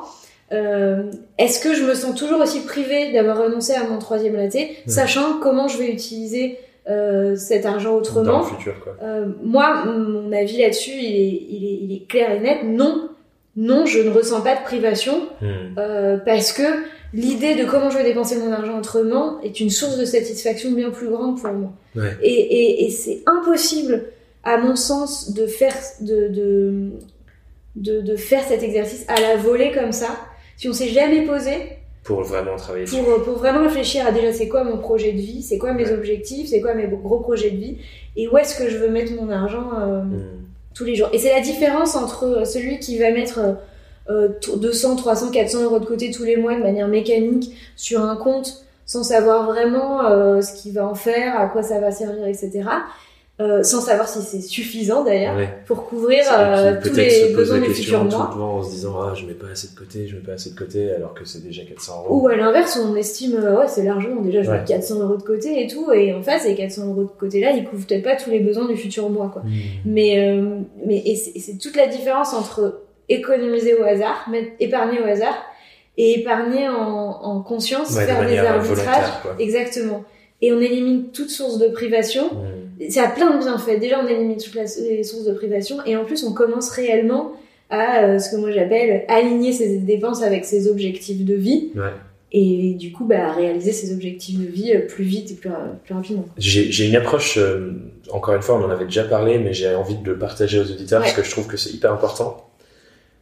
Euh, 0.51 1.11
Est-ce 1.37 1.61
que 1.61 1.75
je 1.75 1.83
me 1.85 1.93
sens 1.95 2.15
toujours 2.15 2.41
aussi 2.41 2.61
privée 2.61 3.13
d'avoir 3.13 3.37
renoncé 3.37 3.75
à 3.75 3.85
mon 3.87 3.99
troisième 3.99 4.35
latte, 4.35 4.57
sachant 4.87 5.39
comment 5.43 5.69
je 5.69 5.77
vais 5.77 5.91
utiliser 5.93 6.57
euh, 6.89 7.37
cet 7.37 7.67
argent 7.67 7.91
Dans 7.91 7.97
autrement 7.99 8.39
le 8.39 8.45
futur, 8.47 8.81
quoi. 8.83 8.97
Euh, 9.03 9.27
Moi, 9.43 9.85
mon 9.85 10.33
avis 10.33 10.63
là-dessus, 10.63 10.93
il 10.99 11.15
est, 11.15 11.43
il, 11.51 11.65
est, 11.67 11.79
il 11.85 11.93
est 11.95 12.07
clair 12.09 12.31
et 12.31 12.41
net. 12.41 12.59
Non, 12.65 13.11
non, 13.59 13.85
je 13.87 13.99
ne 13.99 14.11
ressens 14.11 14.41
pas 14.41 14.55
de 14.57 14.63
privation 14.63 15.17
Hmm. 15.43 15.75
euh, 15.79 16.17
parce 16.25 16.53
que 16.53 16.63
l'idée 17.13 17.55
de 17.57 17.65
comment 17.65 17.91
je 17.91 17.99
vais 17.99 18.05
dépenser 18.05 18.37
mon 18.39 18.53
argent 18.53 18.79
autrement 18.79 19.41
est 19.43 19.61
une 19.61 19.71
source 19.71 19.97
de 19.99 20.05
satisfaction 20.05 20.71
bien 20.73 20.91
plus 20.91 21.09
grande 21.09 21.41
pour 21.41 21.53
moi. 21.53 21.71
Ouais. 21.97 22.17
Et, 22.23 22.33
et, 22.33 22.85
et 22.87 22.91
c'est 22.91 23.19
impossible, 23.27 24.05
à 24.45 24.59
mon 24.59 24.77
sens, 24.77 25.33
de 25.35 25.47
faire, 25.47 25.75
de, 26.01 26.29
de, 26.29 26.91
de, 27.77 28.01
de 28.01 28.17
faire 28.17 28.43
cet 28.45 28.63
exercice 28.63 29.05
à 29.09 29.21
la 29.21 29.37
volée 29.37 29.73
comme 29.73 29.93
ça, 29.93 30.09
si 30.57 30.69
on 30.69 30.73
s'est 30.73 30.89
jamais 30.89 31.23
posé 31.27 31.53
Pour 32.05 32.23
vraiment 32.23 32.57
travailler 32.57 32.85
dessus. 32.85 32.97
pour, 33.03 33.23
pour 33.23 33.39
vraiment 33.39 33.63
réfléchir 33.63 34.07
à 34.07 34.13
déjà 34.13 34.33
c'est 34.33 34.49
quoi 34.49 34.65
mon 34.65 34.79
projet 34.79 35.13
de 35.13 35.19
vie, 35.19 35.43
c'est 35.43 35.59
quoi 35.59 35.73
mes 35.73 35.85
Ouais. 35.87 35.93
objectifs, 35.95 36.49
c'est 36.51 36.61
quoi 36.61 36.75
mes 36.75 36.87
gros 36.87 37.21
projets 37.21 37.51
de 37.51 37.57
vie, 37.57 37.79
et 38.17 38.29
où 38.29 38.37
est-ce 38.39 38.57
que 38.59 38.69
je 38.69 38.77
veux 38.77 38.89
mettre 38.91 39.13
mon 39.15 39.31
argent 39.31 39.71
euh, 39.81 40.03
Hmm. 40.03 40.45
Et 40.87 41.19
c'est 41.19 41.33
la 41.33 41.41
différence 41.41 41.97
entre 41.97 42.25
euh, 42.25 42.45
celui 42.45 42.79
qui 42.79 42.99
va 42.99 43.11
mettre 43.11 43.39
euh, 43.39 43.53
euh, 44.11 44.57
200, 44.57 44.97
300, 44.97 45.31
400 45.31 45.65
euros 45.65 45.79
de 45.79 45.85
côté 45.85 46.11
tous 46.11 46.25
les 46.25 46.37
mois 46.37 46.55
de 46.55 46.63
manière 46.63 46.89
mécanique 46.89 47.55
sur 47.77 48.03
un 48.03 48.17
compte 48.17 48.65
sans 48.87 49.03
savoir 49.03 49.45
vraiment 49.45 50.07
euh, 50.07 50.41
ce 50.41 50.55
qu'il 50.55 50.73
va 50.73 50.87
en 50.87 50.95
faire, 50.95 51.39
à 51.39 51.47
quoi 51.47 51.63
ça 51.63 51.79
va 51.79 51.91
servir, 51.91 52.27
etc. 52.27 52.63
Euh, 53.41 53.63
sans 53.63 53.81
savoir 53.81 54.09
si 54.09 54.21
c'est 54.23 54.41
suffisant 54.41 55.05
d'ailleurs 55.05 55.37
Ouais. 55.37 55.49
pour 55.65 55.87
couvrir 55.87 56.25
euh, 56.37 56.75
tous 56.83 56.93
les 56.97 57.33
besoins 57.33 57.59
poser 57.59 57.61
du 57.61 57.69
la 57.69 57.75
futur 57.75 58.01
question 58.03 58.09
tout 58.11 58.17
mois. 58.17 58.35
le 58.37 58.43
en 58.43 58.63
se 58.65 58.71
disant 58.71 58.97
ah 59.01 59.15
je 59.15 59.27
mets 59.27 59.35
pas 59.35 59.47
assez 59.53 59.69
de 59.69 59.79
côté, 59.79 60.09
je 60.09 60.17
mets 60.17 60.23
pas 60.23 60.33
assez 60.33 60.51
de 60.51 60.57
côté 60.59 60.91
alors 60.91 61.15
que 61.15 61.25
c'est 61.25 61.45
déjà 61.45 61.63
400 61.63 62.03
euros. 62.07 62.21
Ou 62.23 62.27
à 62.29 62.35
l'inverse, 62.35 62.77
on 62.85 62.97
estime, 62.97 63.37
euh, 63.37 63.61
ouais, 63.61 63.69
c'est 63.69 63.85
largement, 63.85 64.23
déjà 64.23 64.43
je 64.43 64.51
mets 64.51 64.59
Ouais. 64.59 64.65
400 64.67 64.99
euros 65.05 65.17
de 65.17 65.23
côté 65.23 65.63
et 65.63 65.69
tout, 65.69 65.93
et 65.93 66.13
en 66.15 66.21
fait, 66.25 66.41
ces 66.41 66.57
400 66.57 66.87
euros 66.89 67.05
de 67.05 67.11
côté 67.17 67.41
là, 67.41 67.53
ils 67.53 67.65
couvrent 67.65 67.87
peut-être 67.87 68.03
pas 68.03 68.17
tous 68.17 68.31
les 68.31 68.41
besoins 68.41 68.67
du 68.67 68.77
futur 68.77 69.09
mois, 69.09 69.31
quoi. 69.33 69.43
Hmm. 69.43 69.51
Mais, 69.85 70.19
euh, 70.29 70.59
mais 70.85 71.05
c'est 71.15 71.59
toute 71.59 71.77
la 71.77 71.87
différence 71.87 72.35
entre 72.35 72.81
économiser 73.09 73.75
au 73.79 73.85
hasard, 73.85 74.27
mettre, 74.33 74.51
épargner 74.59 75.01
au 75.01 75.05
hasard, 75.07 75.37
et 75.97 76.19
épargner 76.19 76.69
en, 76.69 76.75
en 76.77 77.41
conscience, 77.43 77.91
Ouais, 77.95 78.05
faire 78.05 78.19
des 78.19 78.35
manière 78.37 78.53
arbitrages. 78.55 79.11
Exactement. 79.39 80.03
Et 80.43 80.53
on 80.53 80.61
élimine 80.61 81.11
toute 81.13 81.31
source 81.31 81.59
de 81.59 81.69
privation. 81.69 82.27
Hmm. 82.33 82.58
Ça 82.89 83.05
a 83.05 83.09
plein 83.09 83.37
de 83.37 83.43
bienfaits. 83.43 83.79
Déjà, 83.81 84.01
on 84.03 84.07
élimine 84.07 84.37
toutes 84.37 84.55
les 84.55 85.03
sources 85.05 85.25
de 85.25 85.33
privation, 85.33 85.79
et 85.87 85.97
en 85.97 86.05
plus, 86.05 86.25
on 86.25 86.33
commence 86.33 86.71
réellement 86.71 87.33
à 87.71 88.05
euh, 88.05 88.19
ce 88.19 88.31
que 88.31 88.37
moi 88.37 88.51
j'appelle 88.51 89.05
aligner 89.09 89.53
ses 89.53 89.79
dépenses 89.79 90.23
avec 90.23 90.45
ses 90.45 90.69
objectifs 90.69 91.25
de 91.25 91.35
vie. 91.35 91.71
Ouais. 91.75 91.93
Et 92.31 92.75
du 92.75 92.93
coup, 92.93 93.07
bah, 93.07 93.33
réaliser 93.33 93.73
ses 93.73 93.93
objectifs 93.93 94.39
de 94.39 94.47
vie 94.47 94.75
euh, 94.75 94.87
plus 94.87 95.05
vite 95.05 95.31
et 95.31 95.35
plus, 95.35 95.51
plus 95.85 95.95
rapidement. 95.95 96.29
J'ai 96.37 96.87
une 96.87 96.97
approche, 96.97 97.39
euh, 97.39 97.73
encore 98.11 98.35
une 98.35 98.43
fois, 98.43 98.57
on 98.57 98.65
en 98.65 98.71
avait 98.71 98.85
déjà 98.85 99.05
parlé, 99.05 99.39
mais 99.39 99.55
j'ai 99.55 99.75
envie 99.75 99.97
de 99.97 100.07
le 100.07 100.19
partager 100.19 100.59
aux 100.59 100.71
auditeurs 100.71 101.01
parce 101.01 101.15
que 101.15 101.23
je 101.23 101.31
trouve 101.31 101.47
que 101.47 101.57
c'est 101.57 101.71
hyper 101.71 101.93
important. 101.93 102.49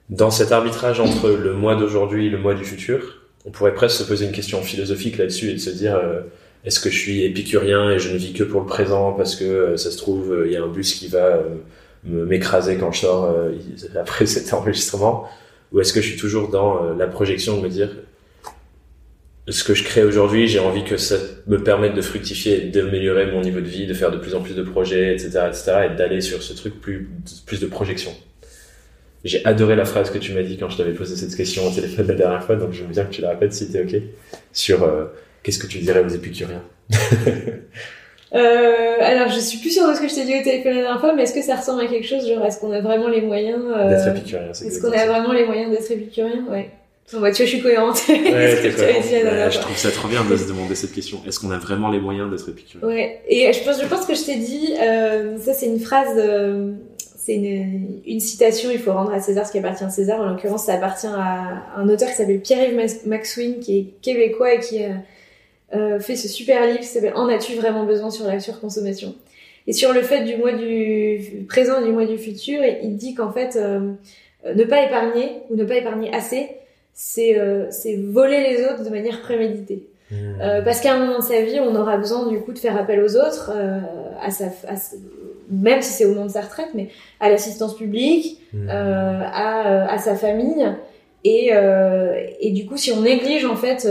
Dans 0.08 0.30
cet 0.30 0.52
arbitrage 0.52 1.00
entre 1.00 1.30
le 1.30 1.52
mois 1.52 1.76
d'aujourd'hui 1.76 2.26
et 2.26 2.30
le 2.30 2.38
mois 2.38 2.54
du 2.54 2.64
futur, 2.64 3.22
on 3.44 3.50
pourrait 3.50 3.74
presque 3.74 3.98
se 3.98 4.04
poser 4.04 4.26
une 4.26 4.32
question 4.32 4.60
philosophique 4.60 5.18
là-dessus 5.18 5.50
et 5.50 5.54
de 5.54 5.58
se 5.58 5.70
dire 5.70 5.94
euh, 5.96 6.22
est-ce 6.66 6.80
que 6.80 6.90
je 6.90 6.98
suis 6.98 7.22
épicurien 7.22 7.92
et 7.92 7.98
je 8.00 8.12
ne 8.12 8.18
vis 8.18 8.32
que 8.32 8.42
pour 8.42 8.60
le 8.60 8.66
présent 8.66 9.12
parce 9.12 9.36
que 9.36 9.44
euh, 9.44 9.76
ça 9.76 9.92
se 9.92 9.96
trouve, 9.96 10.32
euh, 10.32 10.46
il 10.46 10.52
y 10.52 10.56
a 10.56 10.62
un 10.62 10.68
bus 10.68 10.94
qui 10.94 11.06
va 11.06 11.36
euh, 11.36 11.44
m'écraser 12.04 12.76
quand 12.76 12.90
je 12.90 13.00
sors 13.00 13.34
après 13.96 14.26
cet 14.26 14.52
enregistrement? 14.52 15.28
Ou 15.72 15.80
est-ce 15.80 15.92
que 15.92 16.00
je 16.00 16.08
suis 16.08 16.18
toujours 16.18 16.48
dans 16.48 16.94
la 16.94 17.06
projection 17.06 17.56
de 17.56 17.62
me 17.62 17.68
dire 17.68 17.90
ce 19.48 19.62
que 19.62 19.74
je 19.74 19.84
crée 19.84 20.02
aujourd'hui, 20.02 20.48
j'ai 20.48 20.58
envie 20.58 20.82
que 20.82 20.96
ça 20.96 21.16
me 21.46 21.62
permette 21.62 21.94
de 21.94 22.02
fructifier, 22.02 22.62
d'améliorer 22.62 23.30
mon 23.30 23.42
niveau 23.42 23.60
de 23.60 23.66
vie, 23.66 23.86
de 23.86 23.94
faire 23.94 24.10
de 24.10 24.16
plus 24.16 24.34
en 24.34 24.40
plus 24.40 24.54
de 24.54 24.62
projets, 24.62 25.14
etc., 25.14 25.42
etc., 25.48 25.72
et 25.86 25.96
d'aller 25.96 26.20
sur 26.20 26.42
ce 26.42 26.52
truc 26.52 26.80
plus, 26.80 27.08
plus 27.46 27.60
de 27.60 27.66
projection? 27.66 28.12
J'ai 29.24 29.44
adoré 29.44 29.76
la 29.76 29.84
phrase 29.84 30.10
que 30.10 30.18
tu 30.18 30.32
m'as 30.32 30.42
dit 30.42 30.56
quand 30.56 30.68
je 30.68 30.76
t'avais 30.76 30.94
posé 30.94 31.14
cette 31.14 31.36
question 31.36 31.64
au 31.66 31.72
téléphone 31.72 32.08
la 32.08 32.14
dernière 32.14 32.44
fois, 32.44 32.56
donc 32.56 32.72
je 32.72 32.82
veux 32.82 32.88
bien 32.88 33.04
que 33.04 33.12
tu 33.12 33.22
la 33.22 33.30
répètes 33.30 33.52
si 33.52 33.70
t'es 33.70 33.82
ok, 33.82 34.02
sur 34.52 34.84
qu'est-ce 35.46 35.60
que 35.60 35.68
tu 35.68 35.78
dirais 35.78 36.02
aux 36.04 36.08
épicuriens. 36.08 36.62
Euh, 38.34 38.96
alors, 39.00 39.28
je 39.28 39.38
suis 39.38 39.58
plus 39.58 39.70
sûre 39.70 39.88
de 39.88 39.94
ce 39.94 40.00
que 40.00 40.08
je 40.08 40.14
t'ai 40.14 40.24
dit 40.24 40.34
au 40.34 40.42
téléphone 40.42 40.74
la 40.74 40.82
dernière 40.82 41.00
fois, 41.00 41.14
mais 41.14 41.22
est-ce 41.22 41.32
que 41.32 41.40
ça 41.40 41.54
ressemble 41.54 41.82
à 41.82 41.86
quelque 41.86 42.06
chose 42.06 42.26
Genre, 42.26 42.44
est-ce 42.44 42.58
qu'on 42.58 42.72
a 42.72 42.80
vraiment 42.80 43.08
les 43.08 43.22
moyens 43.22 43.62
euh, 43.74 43.88
D'être 43.88 44.08
épicurien, 44.08 44.50
Est-ce 44.50 44.80
qu'on 44.82 44.92
a 44.92 45.06
vraiment 45.06 45.32
les 45.32 45.46
moyens 45.46 45.70
d'être 45.70 45.90
épicurien? 45.90 46.44
Ouais. 46.50 46.68
Bon, 47.12 47.18
tu 47.18 47.20
vois, 47.20 47.30
je 47.30 47.44
suis 47.44 47.62
cohérente. 47.62 48.02
Ouais, 48.08 49.50
je 49.50 49.58
trouve 49.60 49.76
ça 49.76 49.92
trop 49.92 50.08
bien 50.08 50.24
de 50.24 50.36
se 50.36 50.48
demander 50.48 50.74
cette 50.74 50.92
question. 50.92 51.20
Est-ce 51.26 51.38
qu'on 51.38 51.52
a 51.52 51.58
vraiment 51.58 51.88
les 51.88 52.00
moyens 52.00 52.28
d'être 52.28 52.48
épicurien? 52.48 52.86
Ouais, 52.86 53.22
et 53.28 53.50
je 53.52 53.64
pense, 53.64 53.80
je 53.80 53.86
pense 53.86 54.04
que 54.04 54.14
je 54.14 54.24
t'ai 54.24 54.36
dit, 54.36 54.74
euh, 54.82 55.38
ça 55.38 55.54
c'est 55.54 55.66
une 55.66 55.80
phrase, 55.80 56.16
euh, 56.16 56.72
c'est 57.16 57.36
une, 57.36 58.00
une, 58.04 58.20
citation, 58.20 58.70
il 58.72 58.80
faut 58.80 58.92
rendre 58.92 59.14
à 59.14 59.20
César 59.20 59.46
ce 59.46 59.52
qui 59.52 59.58
appartient 59.58 59.84
à 59.84 59.88
César. 59.88 60.20
En 60.20 60.30
l'occurrence, 60.30 60.64
ça 60.64 60.74
appartient 60.74 61.06
à 61.06 61.62
un 61.76 61.88
auteur 61.88 62.08
qui 62.08 62.16
s'appelle 62.16 62.40
Pierre-Yves 62.40 63.06
Maxwin, 63.06 63.60
qui 63.60 63.78
est 63.78 63.84
québécois 64.02 64.54
et 64.54 64.60
qui 64.60 64.82
a 64.82 64.96
euh, 65.74 65.98
fait 65.98 66.16
ce 66.16 66.28
super 66.28 66.66
livre 66.66 66.80
qui 66.80 66.86
s'appelle 66.86 67.14
En 67.14 67.28
as-tu 67.28 67.54
vraiment 67.54 67.84
besoin 67.84 68.10
sur 68.10 68.26
la 68.26 68.40
surconsommation? 68.40 69.14
Et 69.66 69.72
sur 69.72 69.92
le 69.92 70.02
fait 70.02 70.24
du 70.24 70.36
mois 70.36 70.52
du 70.52 71.44
présent 71.48 71.80
et 71.80 71.84
du 71.84 71.90
mois 71.90 72.06
du 72.06 72.18
futur, 72.18 72.62
il 72.82 72.96
dit 72.96 73.14
qu'en 73.14 73.32
fait, 73.32 73.56
euh, 73.56 73.92
ne 74.54 74.64
pas 74.64 74.84
épargner 74.84 75.42
ou 75.50 75.56
ne 75.56 75.64
pas 75.64 75.74
épargner 75.74 76.12
assez, 76.14 76.48
c'est 76.94 77.38
euh, 77.38 77.68
voler 78.04 78.40
les 78.48 78.64
autres 78.64 78.84
de 78.84 78.90
manière 78.90 79.20
préméditée. 79.20 79.86
Mmh. 80.10 80.14
Euh, 80.40 80.62
parce 80.62 80.80
qu'à 80.80 80.94
un 80.94 80.98
moment 80.98 81.18
de 81.18 81.24
sa 81.24 81.40
vie, 81.42 81.58
on 81.60 81.74
aura 81.74 81.96
besoin 81.96 82.28
du 82.28 82.38
coup 82.40 82.52
de 82.52 82.58
faire 82.58 82.76
appel 82.76 83.02
aux 83.02 83.16
autres, 83.16 83.50
euh, 83.54 83.80
à 84.22 84.30
sa, 84.30 84.46
même 85.50 85.82
si 85.82 85.92
c'est 85.92 86.04
au 86.04 86.10
moment 86.10 86.26
de 86.26 86.30
sa 86.30 86.42
retraite, 86.42 86.68
mais 86.74 86.88
à 87.18 87.28
l'assistance 87.28 87.76
publique, 87.76 88.40
mmh. 88.52 88.68
euh, 88.68 89.22
à, 89.24 89.92
à, 89.92 89.98
sa 89.98 90.14
famille. 90.14 90.66
Et, 91.28 91.50
et, 92.40 92.52
du 92.52 92.66
coup, 92.66 92.76
si 92.76 92.92
on 92.92 93.00
néglige 93.00 93.44
en 93.44 93.56
fait, 93.56 93.88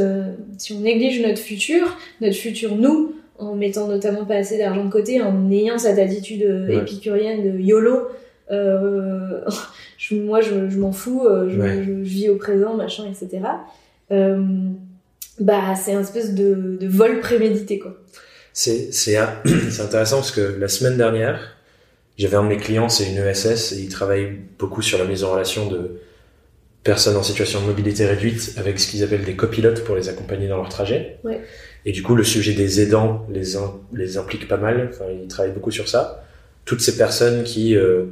si 0.58 0.72
on 0.74 0.80
néglige 0.80 1.22
notre 1.22 1.40
futur, 1.40 1.98
notre 2.22 2.36
futur 2.36 2.76
nous, 2.76 3.14
en 3.40 3.56
mettant 3.56 3.88
notamment 3.88 4.24
pas 4.24 4.36
assez 4.36 4.58
d'argent 4.58 4.86
de 4.86 4.90
côté, 4.90 5.22
en 5.22 5.52
ayant 5.52 5.78
cette 5.78 6.00
attitude 6.00 6.70
épicurienne 6.70 7.44
de 7.44 7.60
YOLO, 7.60 8.08
je, 8.50 10.16
moi 10.16 10.40
je, 10.40 10.70
je 10.70 10.78
m'en 10.78 10.94
fous, 10.94 11.28
je, 11.50 11.84
je, 11.84 11.92
vis 11.92 12.30
au 12.30 12.38
présent, 12.38 12.76
machin, 12.76 13.04
etc 13.10 13.42
bah 15.40 15.76
c'est 15.76 15.94
un 15.94 16.02
espèce 16.02 16.34
de, 16.34 16.78
de 16.80 16.88
vol 16.88 17.20
prémédité 17.20 17.80
quoi. 17.80 17.96
C'est 18.54 18.94
c'est 18.94 19.18
c'est 19.70 19.82
intéressant 19.82 20.18
parce 20.18 20.32
que 20.32 20.56
la 20.60 20.68
semaine 20.68 20.98
dernière, 20.98 21.58
j'avais 22.18 22.38
un 22.38 22.44
de 22.44 22.50
mes 22.50 22.58
clients, 22.58 22.90
c'est 22.90 23.10
une 23.10 23.18
ESS 23.18 23.74
et 23.74 23.82
il 23.82 23.90
travaille 23.90 24.32
beaucoup 24.58 24.82
sur 24.82 24.98
la 24.98 25.06
mise 25.06 25.24
en 25.24 25.32
relation 25.32 25.68
de 25.68 26.00
personnes 26.86 27.18
en 27.18 27.24
situation 27.24 27.60
de 27.60 27.66
mobilité 27.66 28.06
réduite 28.06 28.54
avec 28.56 28.80
ce 28.80 28.88
qu'ils 28.90 29.04
appellent 29.04 29.26
des 29.26 29.36
copilotes 29.36 29.84
pour 29.84 29.98
les 29.98 30.08
accompagner 30.08 30.48
dans 30.48 30.56
leur 30.56 30.70
trajet. 30.70 31.18
Ouais. 31.26 31.42
Et 31.86 31.92
du 31.92 32.02
coup, 32.02 32.16
le 32.16 32.24
sujet 32.24 32.54
des 32.54 32.80
aidants 32.80 33.28
les, 33.30 33.58
les 33.94 34.18
implique 34.18 34.48
pas 34.48 34.58
mal. 34.58 34.90
Enfin, 34.94 35.06
ils 35.12 35.28
travaillent 35.28 35.52
beaucoup 35.52 35.72
sur 35.72 35.90
ça. 35.90 36.24
Toutes 36.64 36.82
ces 36.82 36.96
personnes 36.96 37.44
qui 37.44 37.76
euh, 37.76 38.06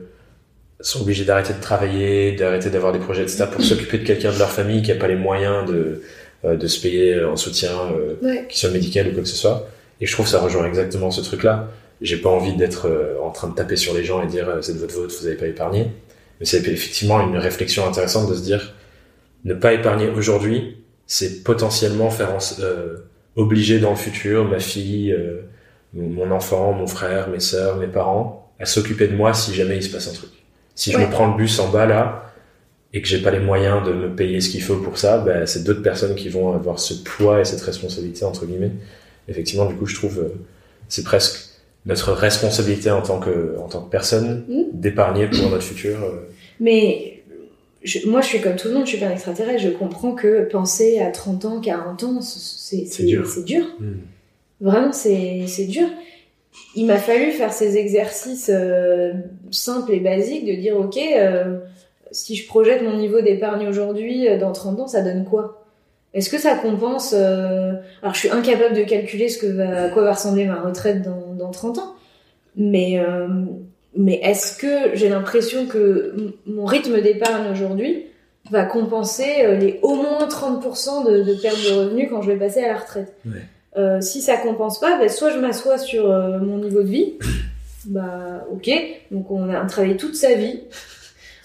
sont 0.82 1.02
obligées 1.02 1.24
d'arrêter 1.24 1.54
de 1.54 1.62
travailler, 1.62 2.34
d'arrêter 2.34 2.70
d'avoir 2.70 2.92
des 2.92 3.00
projets, 3.00 3.24
etc., 3.24 3.46
pour 3.50 3.64
s'occuper 3.64 4.00
de 4.00 4.04
quelqu'un 4.04 4.34
de 4.34 4.40
leur 4.40 4.52
famille 4.52 4.82
qui 4.82 4.92
a 4.92 4.96
pas 4.96 5.08
les 5.08 5.16
moyens 5.16 5.66
de 5.72 6.02
euh, 6.46 6.58
de 6.58 6.68
se 6.68 6.82
payer 6.82 7.24
en 7.24 7.38
soutien, 7.38 7.72
euh, 7.96 8.42
qui 8.50 8.60
soit 8.60 8.70
médical 8.70 9.08
ou 9.08 9.14
quoi 9.14 9.22
que 9.22 9.30
ce 9.30 9.36
soit. 9.38 9.70
Et 10.02 10.06
je 10.06 10.12
trouve 10.12 10.26
que 10.26 10.32
ça 10.32 10.42
rejoint 10.42 10.66
exactement 10.66 11.10
ce 11.10 11.22
truc-là. 11.22 11.70
J'ai 12.02 12.18
pas 12.18 12.30
envie 12.30 12.54
d'être 12.54 12.90
euh, 12.90 13.16
en 13.24 13.30
train 13.30 13.48
de 13.48 13.56
taper 13.56 13.78
sur 13.78 13.94
les 13.94 14.04
gens 14.04 14.22
et 14.22 14.28
dire 14.28 14.58
c'est 14.62 14.74
de 14.74 14.80
votre 14.80 14.94
faute, 14.94 15.14
vous 15.18 15.26
avez 15.26 15.38
pas 15.38 15.48
épargné. 15.48 15.88
Mais 16.44 16.48
c'est 16.48 16.68
effectivement 16.68 17.26
une 17.26 17.38
réflexion 17.38 17.88
intéressante 17.88 18.30
de 18.30 18.36
se 18.36 18.42
dire 18.42 18.74
ne 19.46 19.54
pas 19.54 19.72
épargner 19.72 20.10
aujourd'hui, 20.10 20.84
c'est 21.08 21.42
potentiellement 21.44 22.10
faire 22.10 22.38
obliger 23.38 23.80
dans 23.80 23.92
le 23.92 23.96
futur 23.96 24.44
ma 24.44 24.60
fille, 24.60 25.16
mon 25.94 26.32
enfant, 26.32 26.74
mon 26.74 26.86
frère, 26.86 27.30
mes 27.30 27.40
sœurs, 27.40 27.78
mes 27.78 27.88
parents 27.88 28.44
à 28.60 28.66
s'occuper 28.66 29.08
de 29.08 29.16
moi 29.16 29.34
si 29.34 29.54
jamais 29.54 29.78
il 29.78 29.84
se 29.84 29.90
passe 29.90 30.10
un 30.10 30.14
truc. 30.14 30.32
Si 30.76 30.92
je 30.92 30.98
me 30.98 31.10
prends 31.10 31.28
le 31.28 31.38
bus 31.38 31.60
en 31.60 31.70
bas 31.70 31.86
là, 31.86 32.34
et 32.94 33.02
que 33.02 33.08
j'ai 33.08 33.22
pas 33.22 33.32
les 33.32 33.40
moyens 33.40 33.84
de 33.88 33.92
me 33.92 34.16
payer 34.16 34.40
ce 34.42 34.50
qu'il 34.50 34.62
faut 34.62 34.76
pour 34.76 35.00
ça, 35.00 35.18
bah, 35.18 35.48
c'est 35.48 35.64
d'autres 35.64 35.82
personnes 35.82 36.14
qui 36.14 36.28
vont 36.28 36.54
avoir 36.54 36.78
ce 36.78 36.94
poids 36.94 37.40
et 37.40 37.46
cette 37.46 37.62
responsabilité 37.62 38.24
entre 38.26 38.46
guillemets. 38.46 38.72
Effectivement, 39.30 39.66
du 39.66 39.76
coup, 39.76 39.88
je 39.88 39.96
trouve 39.96 40.20
euh, 40.20 40.36
c'est 40.90 41.04
presque 41.04 41.50
notre 41.86 42.12
responsabilité 42.12 42.92
en 42.92 43.02
tant 43.02 43.20
que 43.20 43.58
en 43.60 43.68
tant 43.68 43.82
que 43.82 43.90
personne 43.90 44.46
mmh. 44.48 44.64
d'épargner 44.74 45.28
pour 45.28 45.50
notre 45.50 45.64
futur. 45.64 46.04
Euh. 46.04 46.30
Mais 46.64 47.24
moi, 48.06 48.22
je 48.22 48.28
suis 48.28 48.42
comme 48.42 48.56
tout 48.56 48.70
le 48.70 48.74
monde, 48.74 48.86
je 48.86 48.92
suis 48.92 48.98
pas 48.98 49.08
un 49.08 49.12
extraterrestre. 49.12 49.62
Je 49.62 49.70
comprends 49.70 50.14
que 50.16 50.46
penser 50.46 51.00
à 51.00 51.12
30 51.12 51.46
ans, 51.46 51.62
40 51.62 52.04
ans, 52.04 52.22
c'est 52.22 53.04
dur. 53.44 53.66
Mmh. 53.80 53.92
Vraiment, 54.62 54.92
c'est 54.92 55.68
dur. 55.68 55.88
Il 56.76 56.86
m'a 56.86 56.98
fallu 56.98 57.32
faire 57.32 57.54
ces 57.54 57.78
exercices 57.78 58.50
euh, 58.54 59.14
simples 59.52 59.92
et 59.92 60.00
basiques 60.00 60.46
de 60.46 60.54
dire, 60.54 60.78
ok 60.78 60.98
si 62.14 62.36
je 62.36 62.48
projette 62.48 62.84
mon 62.84 62.96
niveau 62.96 63.22
d'épargne 63.22 63.68
aujourd'hui, 63.68 64.30
euh, 64.30 64.38
dans 64.38 64.52
30 64.52 64.80
ans, 64.80 64.88
ça 64.88 65.02
donne 65.02 65.26
quoi? 65.26 65.66
Est-ce 66.14 66.30
que 66.30 66.38
ça 66.38 66.56
compense 66.56 67.14
euh, 67.18 67.74
Alors, 68.02 68.14
je 68.14 68.20
suis 68.20 68.30
incapable 68.30 68.76
de 68.76 68.84
calculer 68.84 69.30
ce 69.30 69.40
que 69.40 69.48
va, 69.48 69.86
à 69.86 69.90
quoi 69.90 70.04
va 70.04 70.14
ressembler 70.14 70.46
ma 70.46 70.62
retraite 70.62 71.02
dans, 71.02 71.34
dans 71.34 71.50
30 71.50 71.80
ans, 71.80 71.96
mais 72.56 73.00
euh, 73.00 73.28
mais 73.96 74.20
est-ce 74.24 74.58
que 74.58 74.96
j'ai 74.96 75.10
l'impression 75.10 75.66
que 75.66 76.16
mon 76.46 76.66
rythme 76.66 77.02
d'épargne 77.02 77.52
aujourd'hui 77.52 78.06
va 78.52 78.66
compenser 78.66 79.58
les 79.60 79.80
au 79.84 79.96
moins 79.96 80.28
30% 80.28 81.06
de, 81.06 81.24
de, 81.24 81.34
perte 81.42 81.64
de 81.64 81.74
revenus 81.74 82.10
quand 82.10 82.22
je 82.22 82.32
vais 82.32 82.38
passer 82.38 82.64
à 82.64 82.74
la 82.74 82.80
retraite? 82.80 83.16
Euh, 83.78 84.02
Si 84.02 84.22
ça 84.22 84.38
compense 84.38 84.80
pas, 84.80 84.98
ben, 84.98 85.10
soit 85.10 85.32
je 85.32 85.40
m'assois 85.40 85.78
sur 85.78 86.08
mon 86.08 86.58
niveau 86.58 86.82
de 86.82 86.90
vie, 86.90 87.14
bah 87.86 88.46
ok, 88.52 88.70
donc 89.12 89.32
on 89.32 89.50
a 89.50 89.66
travaillé 89.66 89.98
toute 89.98 90.16
sa 90.16 90.34
vie 90.34 90.62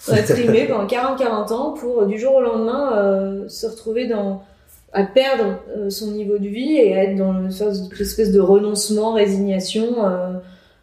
on 0.07 0.13
a 0.13 0.21
trimé 0.21 0.65
pendant 0.69 0.87
40-40 0.87 1.53
ans 1.53 1.71
pour 1.71 2.05
du 2.05 2.19
jour 2.19 2.35
au 2.35 2.41
lendemain 2.41 2.93
euh, 2.97 3.49
se 3.49 3.67
retrouver 3.67 4.07
dans 4.07 4.43
à 4.91 5.03
perdre 5.03 5.59
euh, 5.77 5.89
son 5.91 6.11
niveau 6.11 6.39
de 6.39 6.47
vie 6.47 6.73
et 6.73 6.95
à 6.95 7.03
être 7.03 7.15
dans 7.15 7.33
une 7.33 7.91
espèce 7.99 8.31
de 8.31 8.39
renoncement, 8.39 9.13
résignation, 9.13 10.03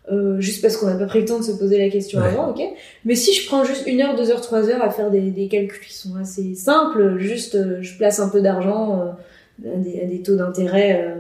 euh, 0.09 0.37
euh, 0.37 0.41
juste 0.41 0.63
parce 0.63 0.77
qu'on 0.77 0.87
n'a 0.87 0.97
pas 0.97 1.07
pris 1.07 1.21
le 1.21 1.27
temps 1.27 1.39
de 1.39 1.45
se 1.45 1.53
poser 1.53 1.79
la 1.79 1.91
question 1.91 2.21
avant, 2.21 2.51
ok. 2.51 2.63
Mais 3.05 3.15
si 3.15 3.33
je 3.33 3.47
prends 3.47 3.65
juste 3.65 3.87
une 3.87 4.01
heure, 4.01 4.17
deux 4.17 4.31
heures, 4.31 4.41
trois 4.41 4.69
heures 4.69 4.83
à 4.83 4.91
faire 4.91 5.11
des, 5.11 5.31
des 5.31 5.49
calculs 5.49 5.87
qui 5.87 5.95
sont 5.95 6.17
assez 6.17 6.55
simples, 6.55 7.19
juste 7.19 7.83
je 7.83 7.97
place 7.97 8.21
un 8.21 8.29
peu 8.29 8.41
d'argent 8.41 9.17
à 9.65 9.77
des, 9.77 10.01
à, 10.01 10.05
des, 10.05 10.23
taux 10.23 10.37
d'intérêt, 10.37 11.15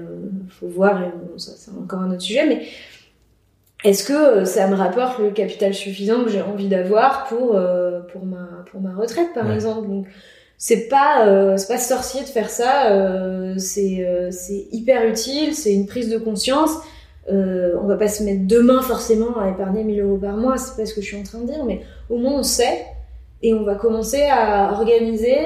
faut 0.48 0.68
voir, 0.68 1.02
et 1.02 1.10
ça 1.38 1.52
c'est 1.56 1.70
encore 1.70 2.00
un 2.00 2.10
autre 2.10 2.22
sujet, 2.22 2.46
mais 2.46 2.66
est-ce 3.84 4.04
que 4.04 4.12
euh, 4.12 4.44
ça 4.44 4.66
me 4.68 4.74
rapporte 4.74 5.18
le 5.18 5.30
capital 5.30 5.74
suffisant 5.74 6.24
que 6.24 6.30
j'ai 6.30 6.42
envie 6.42 6.68
d'avoir 6.68 7.26
pour 7.28 7.54
euh, 7.54 8.00
pour 8.00 8.24
ma 8.24 8.64
pour 8.70 8.80
ma 8.80 8.94
retraite 8.94 9.32
par 9.34 9.52
exemple? 9.52 9.86
Donc 9.88 10.06
c'est 10.58 10.88
pas 10.88 11.26
euh, 11.26 11.56
c'est 11.56 11.68
pas 11.68 11.78
sorcier 11.78 12.22
de 12.22 12.26
faire 12.26 12.50
ça 12.50 12.90
euh, 12.90 13.54
c'est 13.58 14.04
euh, 14.04 14.30
c'est 14.30 14.66
hyper 14.72 15.06
utile 15.06 15.54
c'est 15.54 15.74
une 15.74 15.86
prise 15.86 16.08
de 16.08 16.16
conscience 16.16 16.70
on 17.28 17.86
va 17.86 17.96
pas 17.96 18.08
se 18.08 18.22
mettre 18.22 18.46
demain 18.46 18.82
forcément 18.82 19.38
à 19.40 19.50
épargner 19.50 19.82
1000 19.84 20.00
euros 20.00 20.16
par 20.16 20.36
mois 20.36 20.56
c'est 20.58 20.76
pas 20.76 20.86
ce 20.86 20.94
que 20.94 21.00
je 21.00 21.06
suis 21.06 21.16
en 21.16 21.24
train 21.24 21.40
de 21.40 21.46
dire 21.46 21.64
mais 21.64 21.80
au 22.08 22.18
moins 22.18 22.38
on 22.38 22.42
sait 22.42 22.86
et 23.42 23.52
on 23.52 23.64
va 23.64 23.74
commencer 23.74 24.22
à 24.30 24.72
organiser 24.72 25.36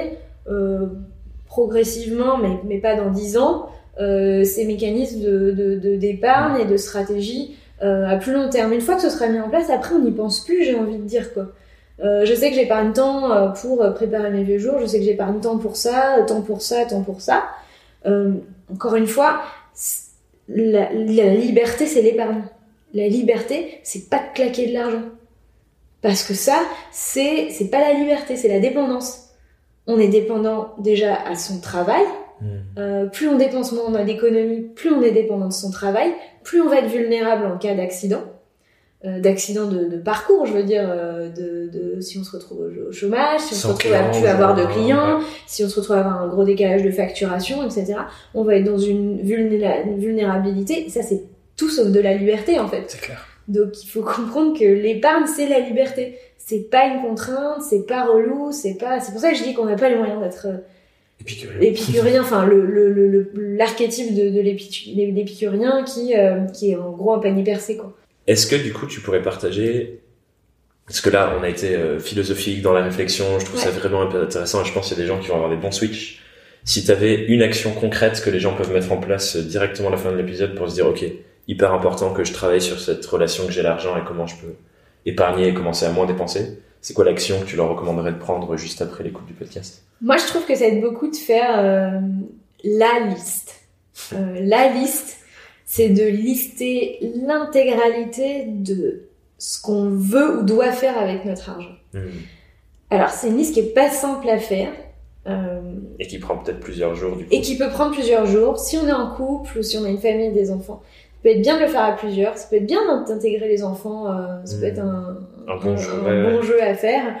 progressivement 1.47 2.37
mais 2.37 2.59
mais 2.65 2.77
pas 2.77 2.95
dans 2.95 3.09
10 3.09 3.37
ans 3.37 3.65
ces 3.97 4.65
mécanismes 4.67 5.21
de 5.21 5.95
d'épargne 5.95 6.61
et 6.61 6.65
de 6.65 6.77
stratégie 6.77 7.55
euh, 7.83 8.07
à 8.07 8.17
plus 8.17 8.33
long 8.33 8.47
terme. 8.47 8.73
Une 8.73 8.81
fois 8.81 8.95
que 8.95 9.01
ce 9.01 9.09
sera 9.09 9.27
mis 9.27 9.39
en 9.39 9.49
place, 9.49 9.71
après 9.71 9.95
on 9.95 9.99
n'y 9.99 10.11
pense 10.11 10.45
plus, 10.45 10.63
j'ai 10.63 10.75
envie 10.75 10.97
de 10.97 11.03
dire 11.03 11.33
quoi. 11.33 11.47
Euh, 12.03 12.25
je 12.25 12.33
sais 12.35 12.49
que 12.49 12.55
j'épargne 12.55 12.93
temps 12.93 13.31
euh, 13.31 13.49
pour 13.49 13.93
préparer 13.93 14.29
mes 14.29 14.43
vieux 14.43 14.59
jours, 14.59 14.79
je 14.79 14.85
sais 14.85 14.99
que 14.99 15.05
j'épargne 15.05 15.39
temps 15.39 15.57
pour 15.57 15.75
ça, 15.75 16.17
temps 16.27 16.41
pour 16.41 16.61
ça, 16.61 16.85
temps 16.85 17.01
pour 17.01 17.21
ça. 17.21 17.43
Euh, 18.05 18.33
encore 18.71 18.95
une 18.95 19.07
fois, 19.07 19.41
la, 20.55 20.91
la 20.93 21.33
liberté 21.33 21.85
c'est 21.85 22.01
l'épargne. 22.01 22.43
La 22.93 23.07
liberté, 23.07 23.79
c'est 23.83 24.09
pas 24.09 24.17
de 24.19 24.33
claquer 24.35 24.67
de 24.67 24.73
l'argent. 24.73 25.03
Parce 26.01 26.23
que 26.23 26.33
ça, 26.33 26.59
c'est 26.91 27.49
c'est 27.49 27.69
pas 27.69 27.79
la 27.79 27.93
liberté, 27.93 28.35
c'est 28.35 28.49
la 28.49 28.59
dépendance. 28.59 29.29
On 29.87 29.97
est 29.97 30.09
dépendant 30.09 30.73
déjà 30.77 31.15
à 31.15 31.35
son 31.35 31.61
travail, 31.61 32.03
Hmm. 32.41 32.79
Euh, 32.79 33.05
plus 33.05 33.27
on 33.27 33.37
dépense 33.37 33.71
moins 33.71 34.03
d'économie, 34.03 34.61
plus 34.61 34.91
on 34.91 35.01
est 35.03 35.11
dépendant 35.11 35.47
de 35.47 35.53
son 35.53 35.69
travail, 35.69 36.11
plus 36.43 36.59
on 36.59 36.69
va 36.69 36.79
être 36.79 36.89
vulnérable 36.89 37.45
en 37.45 37.57
cas 37.57 37.75
d'accident, 37.75 38.23
euh, 39.03 39.19
d'accident 39.19 39.67
de, 39.67 39.85
de, 39.85 39.97
parcours, 39.97 40.45
je 40.45 40.53
veux 40.53 40.63
dire, 40.63 40.87
euh, 40.87 41.29
de, 41.29 41.69
de, 41.71 42.01
si 42.01 42.19
on 42.19 42.23
se 42.23 42.31
retrouve 42.31 42.69
au 42.87 42.91
chômage, 42.91 43.39
si 43.39 43.53
on 43.53 43.57
se 43.57 43.67
retrouve 43.67 43.93
à 43.93 44.03
plus 44.09 44.25
avoir 44.27 44.53
de 44.53 44.65
clients, 44.65 45.19
si 45.47 45.63
on 45.63 45.69
se 45.69 45.79
retrouve 45.79 45.95
à 45.95 45.99
avoir 46.01 46.21
un 46.21 46.27
gros 46.27 46.43
décalage 46.43 46.83
de 46.83 46.91
facturation, 46.91 47.63
etc. 47.63 47.95
On 48.35 48.43
va 48.43 48.57
être 48.57 48.65
dans 48.65 48.77
une, 48.77 49.21
vulnérabilité. 49.21 50.87
ça, 50.89 51.01
c'est 51.01 51.23
tout 51.55 51.69
sauf 51.69 51.87
de 51.87 51.99
la 51.99 52.13
liberté, 52.13 52.59
en 52.59 52.67
fait. 52.67 52.83
C'est 52.87 53.01
clair. 53.01 53.25
Donc, 53.47 53.83
il 53.83 53.87
faut 53.87 54.03
comprendre 54.03 54.57
que 54.57 54.65
l'épargne, 54.65 55.25
c'est 55.25 55.49
la 55.49 55.59
liberté. 55.59 56.17
C'est 56.37 56.69
pas 56.69 56.85
une 56.85 57.01
contrainte, 57.01 57.63
c'est 57.67 57.87
pas 57.87 58.05
relou, 58.05 58.51
c'est 58.51 58.75
pas. 58.75 58.99
C'est 58.99 59.11
pour 59.11 59.21
ça 59.21 59.31
que 59.31 59.37
je 59.37 59.43
dis 59.43 59.53
qu'on 59.53 59.65
n'a 59.65 59.77
pas 59.77 59.89
les 59.89 59.95
moyens 59.95 60.21
d'être 60.21 60.47
Épicurien. 61.61 62.21
enfin 62.21 62.45
le 62.45 63.31
l'archétype 63.35 64.15
le, 64.15 64.31
de, 64.31 64.35
de 64.35 64.41
l'épicurien 64.41 65.83
qui 65.83 66.15
euh, 66.15 66.45
qui 66.45 66.71
est 66.71 66.75
en 66.75 66.91
gros 66.91 67.13
un 67.13 67.19
panier 67.19 67.43
percé 67.43 67.77
quoi. 67.77 67.95
Est-ce 68.27 68.47
que 68.47 68.55
du 68.55 68.73
coup 68.73 68.85
tu 68.85 69.01
pourrais 69.01 69.21
partager 69.21 70.01
Parce 70.85 71.01
que 71.01 71.09
là, 71.09 71.35
on 71.39 71.43
a 71.43 71.49
été 71.49 71.75
euh, 71.75 71.99
philosophique 71.99 72.61
dans 72.61 72.73
la 72.73 72.83
réflexion, 72.83 73.39
je 73.39 73.45
trouve 73.45 73.59
ça 73.59 73.71
vraiment 73.71 74.03
intéressant 74.03 74.61
et 74.61 74.65
je 74.65 74.73
pense 74.73 74.87
qu'il 74.87 74.97
y 74.97 74.99
a 74.99 75.03
des 75.03 75.07
gens 75.07 75.19
qui 75.19 75.27
vont 75.27 75.35
avoir 75.35 75.49
des 75.49 75.57
bons 75.57 75.71
switches. 75.71 76.21
Si 76.63 76.85
tu 76.85 76.91
avais 76.91 77.25
une 77.25 77.41
action 77.41 77.73
concrète 77.73 78.21
que 78.23 78.29
les 78.29 78.39
gens 78.39 78.55
peuvent 78.55 78.71
mettre 78.71 78.91
en 78.91 78.97
place 78.97 79.35
euh, 79.35 79.41
directement 79.41 79.87
à 79.87 79.91
la 79.91 79.97
fin 79.97 80.11
de 80.11 80.17
l'épisode 80.17 80.55
pour 80.55 80.69
se 80.69 80.75
dire, 80.75 80.85
ok, 80.87 81.03
hyper 81.47 81.73
important 81.73 82.13
que 82.13 82.23
je 82.23 82.33
travaille 82.33 82.61
sur 82.61 82.79
cette 82.79 83.05
relation 83.05 83.47
que 83.47 83.51
j'ai 83.51 83.63
l'argent 83.63 83.97
et 83.97 84.01
comment 84.05 84.27
je 84.27 84.35
peux 84.35 84.53
épargner 85.07 85.47
et 85.47 85.53
commencer 85.53 85.85
à 85.85 85.91
moins 85.91 86.05
dépenser, 86.05 86.59
c'est 86.81 86.93
quoi 86.93 87.05
l'action 87.05 87.39
que 87.39 87.45
tu 87.45 87.55
leur 87.55 87.69
recommanderais 87.69 88.11
de 88.11 88.19
prendre 88.19 88.55
juste 88.57 88.81
après 88.81 89.03
l'écoute 89.03 89.25
du 89.25 89.33
podcast? 89.33 89.83
Moi, 90.01 90.17
je 90.17 90.27
trouve 90.27 90.45
que 90.45 90.53
ça 90.55 90.67
aide 90.67 90.81
beaucoup 90.81 91.09
de 91.09 91.15
faire 91.15 91.59
euh, 91.59 91.99
la 92.63 93.07
liste. 93.07 93.55
la 94.11 94.67
liste, 94.69 95.20
c'est 95.73 95.87
de 95.87 96.03
lister 96.03 96.99
l'intégralité 97.25 98.43
de 98.45 99.03
ce 99.37 99.61
qu'on 99.61 99.89
veut 99.89 100.39
ou 100.39 100.43
doit 100.43 100.73
faire 100.73 100.97
avec 100.97 101.23
notre 101.23 101.49
argent. 101.49 101.77
Hmm. 101.93 102.09
Alors, 102.89 103.07
c'est 103.07 103.29
une 103.29 103.37
liste 103.37 103.53
qui 103.53 103.61
est 103.61 103.73
pas 103.73 103.89
simple 103.89 104.27
à 104.27 104.37
faire. 104.37 104.73
Euh, 105.27 105.61
et 105.97 106.07
qui 106.07 106.19
prend 106.19 106.35
peut-être 106.35 106.59
plusieurs 106.59 106.95
jours 106.95 107.15
du 107.15 107.23
coup. 107.23 107.29
Et 107.31 107.39
qui 107.39 107.57
peut 107.57 107.69
prendre 107.69 107.93
plusieurs 107.93 108.25
jours. 108.25 108.59
Si 108.59 108.75
on 108.75 108.85
est 108.85 108.91
en 108.91 109.15
couple 109.15 109.59
ou 109.59 109.63
si 109.63 109.77
on 109.77 109.85
a 109.85 109.89
une 109.89 109.97
famille 109.97 110.25
et 110.25 110.31
des 110.31 110.51
enfants, 110.51 110.81
ça 110.83 111.19
peut 111.23 111.29
être 111.29 111.41
bien 111.41 111.55
de 111.55 111.61
le 111.61 111.69
faire 111.69 111.85
à 111.85 111.95
plusieurs. 111.95 112.37
Ça 112.37 112.49
peut 112.49 112.57
être 112.57 112.67
bien 112.67 113.05
d'intégrer 113.07 113.47
les 113.47 113.63
enfants. 113.63 114.11
Euh, 114.11 114.43
ça 114.43 114.57
peut 114.57 114.65
être 114.65 114.79
un, 114.79 115.19
bon, 115.47 115.77
jeu, 115.77 115.91
bon, 116.03 116.41
jeu, 116.41 116.61
à 116.61 116.73
faire. 116.73 117.15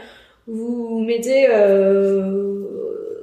Vous 0.45 0.99
mettez 0.99 1.47
euh, 1.49 2.65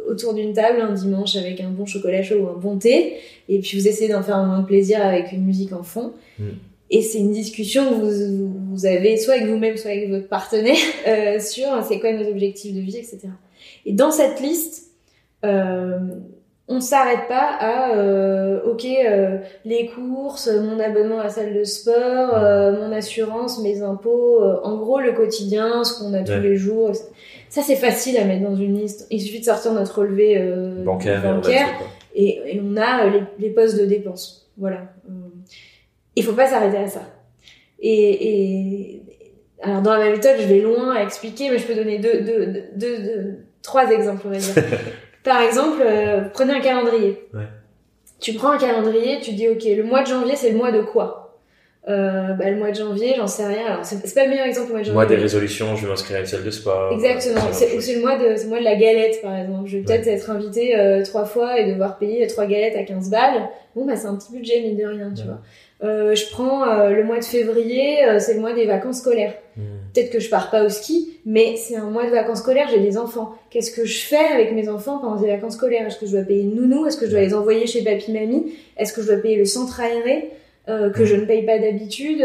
autour 0.08 0.34
d'une 0.34 0.52
table 0.52 0.80
un 0.80 0.92
dimanche 0.92 1.36
avec 1.36 1.60
un 1.60 1.70
bon 1.70 1.86
chocolat 1.86 2.22
chaud 2.22 2.36
ou 2.36 2.48
un 2.48 2.58
bon 2.58 2.78
thé, 2.78 3.16
et 3.48 3.58
puis 3.60 3.78
vous 3.78 3.88
essayez 3.88 4.10
d'en 4.10 4.22
faire 4.22 4.36
un 4.36 4.46
moment 4.46 4.62
de 4.62 4.66
plaisir 4.66 5.04
avec 5.04 5.32
une 5.32 5.44
musique 5.44 5.72
en 5.72 5.82
fond. 5.82 6.12
Hmm. 6.38 6.50
Et 6.90 7.02
c'est 7.02 7.18
une 7.18 7.32
discussion 7.32 7.88
que 7.90 7.94
vous, 7.96 8.54
vous 8.70 8.86
avez 8.86 9.18
soit 9.18 9.34
avec 9.34 9.46
vous-même, 9.46 9.76
soit 9.76 9.90
avec 9.90 10.08
votre 10.08 10.28
partenaire 10.28 10.76
euh, 11.06 11.38
sur 11.38 11.66
c'est 11.86 12.00
quoi 12.00 12.12
nos 12.12 12.28
objectifs 12.28 12.74
de 12.74 12.80
vie, 12.80 12.96
etc. 12.96 13.28
Et 13.84 13.92
dans 13.92 14.10
cette 14.10 14.40
liste, 14.40 14.90
euh, 15.44 15.98
on 16.68 16.80
s'arrête 16.80 17.28
pas 17.28 17.56
à 17.58 17.96
euh, 17.96 18.60
ok 18.70 18.84
euh, 18.84 19.38
les 19.64 19.86
courses, 19.86 20.48
mon 20.48 20.78
abonnement 20.78 21.18
à 21.18 21.24
la 21.24 21.28
salle 21.30 21.54
de 21.54 21.64
sport, 21.64 22.34
euh, 22.34 22.72
mon 22.72 22.92
assurance, 22.92 23.62
mes 23.62 23.82
impôts, 23.82 24.42
en 24.62 24.76
gros 24.76 25.00
le 25.00 25.12
quotidien, 25.12 25.82
ce 25.82 25.98
qu'on 25.98 26.12
a 26.12 26.22
tous 26.22 26.40
les 26.42 26.56
jours. 26.56 26.92
Ça 27.50 27.62
c'est 27.62 27.76
facile 27.76 28.18
à 28.18 28.24
mettre 28.24 28.42
dans 28.42 28.56
une 28.56 28.78
liste. 28.78 29.06
Il 29.10 29.20
suffit 29.20 29.40
de 29.40 29.44
sortir 29.44 29.72
notre 29.72 30.00
relevé 30.00 30.38
bancaire, 30.84 31.68
et, 32.14 32.56
et, 32.56 32.60
on 32.62 32.76
a 32.76 33.06
les, 33.06 33.22
les 33.38 33.50
postes 33.50 33.78
de 33.78 33.86
dépenses. 33.86 34.50
Voilà. 34.56 34.92
Il 36.16 36.24
faut 36.24 36.32
pas 36.32 36.48
s'arrêter 36.48 36.78
à 36.78 36.88
ça. 36.88 37.02
Et, 37.80 39.02
alors 39.62 39.82
dans 39.82 39.96
la 39.96 40.10
méthode, 40.10 40.36
je 40.40 40.46
vais 40.46 40.60
loin 40.60 40.94
à 40.94 41.02
expliquer, 41.02 41.50
mais 41.50 41.58
je 41.58 41.66
peux 41.66 41.74
donner 41.74 41.98
deux, 41.98 42.20
deux, 42.20 42.46
deux, 42.76 42.98
deux 42.98 43.36
trois 43.62 43.90
exemples. 43.90 44.22
On 44.26 44.30
va 44.30 44.38
dire. 44.38 44.64
Par 45.24 45.40
exemple, 45.42 45.82
euh, 45.84 46.22
prenez 46.32 46.54
un 46.54 46.60
calendrier. 46.60 47.28
Ouais. 47.34 47.46
Tu 48.20 48.32
prends 48.34 48.50
un 48.50 48.58
calendrier, 48.58 49.20
tu 49.20 49.32
dis 49.32 49.48
ok, 49.48 49.62
le 49.64 49.82
mois 49.84 50.02
de 50.02 50.08
janvier, 50.08 50.34
c'est 50.36 50.50
le 50.50 50.56
mois 50.56 50.72
de 50.72 50.80
quoi? 50.80 51.27
Euh, 51.88 52.34
bah, 52.34 52.50
le 52.50 52.56
mois 52.56 52.70
de 52.70 52.76
janvier, 52.76 53.14
j'en 53.16 53.26
sais 53.26 53.46
rien. 53.46 53.66
Alors, 53.66 53.84
c'est 53.84 54.14
pas 54.14 54.24
le 54.24 54.30
meilleur 54.30 54.46
exemple 54.46 54.68
le 54.68 54.72
mois 54.72 54.80
de 54.80 54.84
janvier. 54.84 54.94
Mois 54.94 55.06
des 55.06 55.16
résolutions, 55.16 55.74
je 55.76 55.84
vais 55.84 55.88
m'inscrire 55.88 56.18
à 56.18 56.20
une 56.20 56.26
salle 56.26 56.44
de 56.44 56.50
sport. 56.50 56.92
Exactement. 56.92 57.40
C'est, 57.52 57.80
c'est 57.80 57.94
le 57.94 58.00
mois 58.00 58.18
de, 58.18 58.24
le 58.24 58.48
mois 58.48 58.58
de 58.58 58.64
la 58.64 58.76
galette, 58.76 59.22
par 59.22 59.36
exemple. 59.36 59.68
Je 59.68 59.78
vais 59.78 59.84
peut-être 59.84 60.06
être 60.06 60.30
invité 60.30 60.76
euh, 60.76 61.02
trois 61.02 61.24
fois 61.24 61.58
et 61.58 61.70
devoir 61.70 61.98
payer 61.98 62.26
trois 62.26 62.46
galettes 62.46 62.76
à 62.76 62.82
15 62.82 63.10
balles. 63.10 63.48
Bon, 63.74 63.86
bah, 63.86 63.96
c'est 63.96 64.06
un 64.06 64.16
petit 64.16 64.32
budget, 64.32 64.60
mine 64.60 64.76
de 64.76 64.84
rien, 64.84 65.12
tu 65.14 65.24
vois. 65.24 65.40
Euh, 65.84 66.14
je 66.16 66.28
prends 66.30 66.68
euh, 66.68 66.90
le 66.90 67.04
mois 67.04 67.20
de 67.20 67.24
février, 67.24 68.04
euh, 68.04 68.18
c'est 68.18 68.34
le 68.34 68.40
mois 68.40 68.52
des 68.52 68.66
vacances 68.66 68.98
scolaires. 68.98 69.34
Hmm. 69.56 69.62
Peut-être 69.94 70.10
que 70.10 70.18
je 70.18 70.28
pars 70.28 70.50
pas 70.50 70.64
au 70.64 70.68
ski, 70.68 71.20
mais 71.24 71.56
c'est 71.56 71.76
un 71.76 71.88
mois 71.88 72.04
de 72.04 72.10
vacances 72.10 72.38
scolaires, 72.38 72.66
j'ai 72.68 72.80
des 72.80 72.98
enfants. 72.98 73.34
Qu'est-ce 73.50 73.70
que 73.70 73.84
je 73.84 73.98
fais 74.00 74.16
avec 74.16 74.52
mes 74.52 74.68
enfants 74.68 74.98
pendant 74.98 75.20
les 75.20 75.28
vacances 75.28 75.54
scolaires? 75.54 75.86
Est-ce 75.86 75.98
que 75.98 76.06
je 76.06 76.12
dois 76.12 76.22
payer 76.22 76.44
nounou? 76.44 76.86
Est-ce 76.86 76.96
que 76.96 77.06
je 77.06 77.12
dois 77.12 77.20
les 77.20 77.34
envoyer 77.34 77.66
chez 77.66 77.84
papy 77.84 78.12
mamie? 78.12 78.54
Est-ce 78.76 78.92
que 78.92 79.02
je 79.02 79.06
dois 79.06 79.18
payer 79.18 79.36
le 79.36 79.44
centre 79.44 79.80
aéré? 79.80 80.32
Que 80.94 81.04
je 81.04 81.16
ne 81.16 81.24
paye 81.24 81.44
pas 81.44 81.58
d'habitude, 81.58 82.20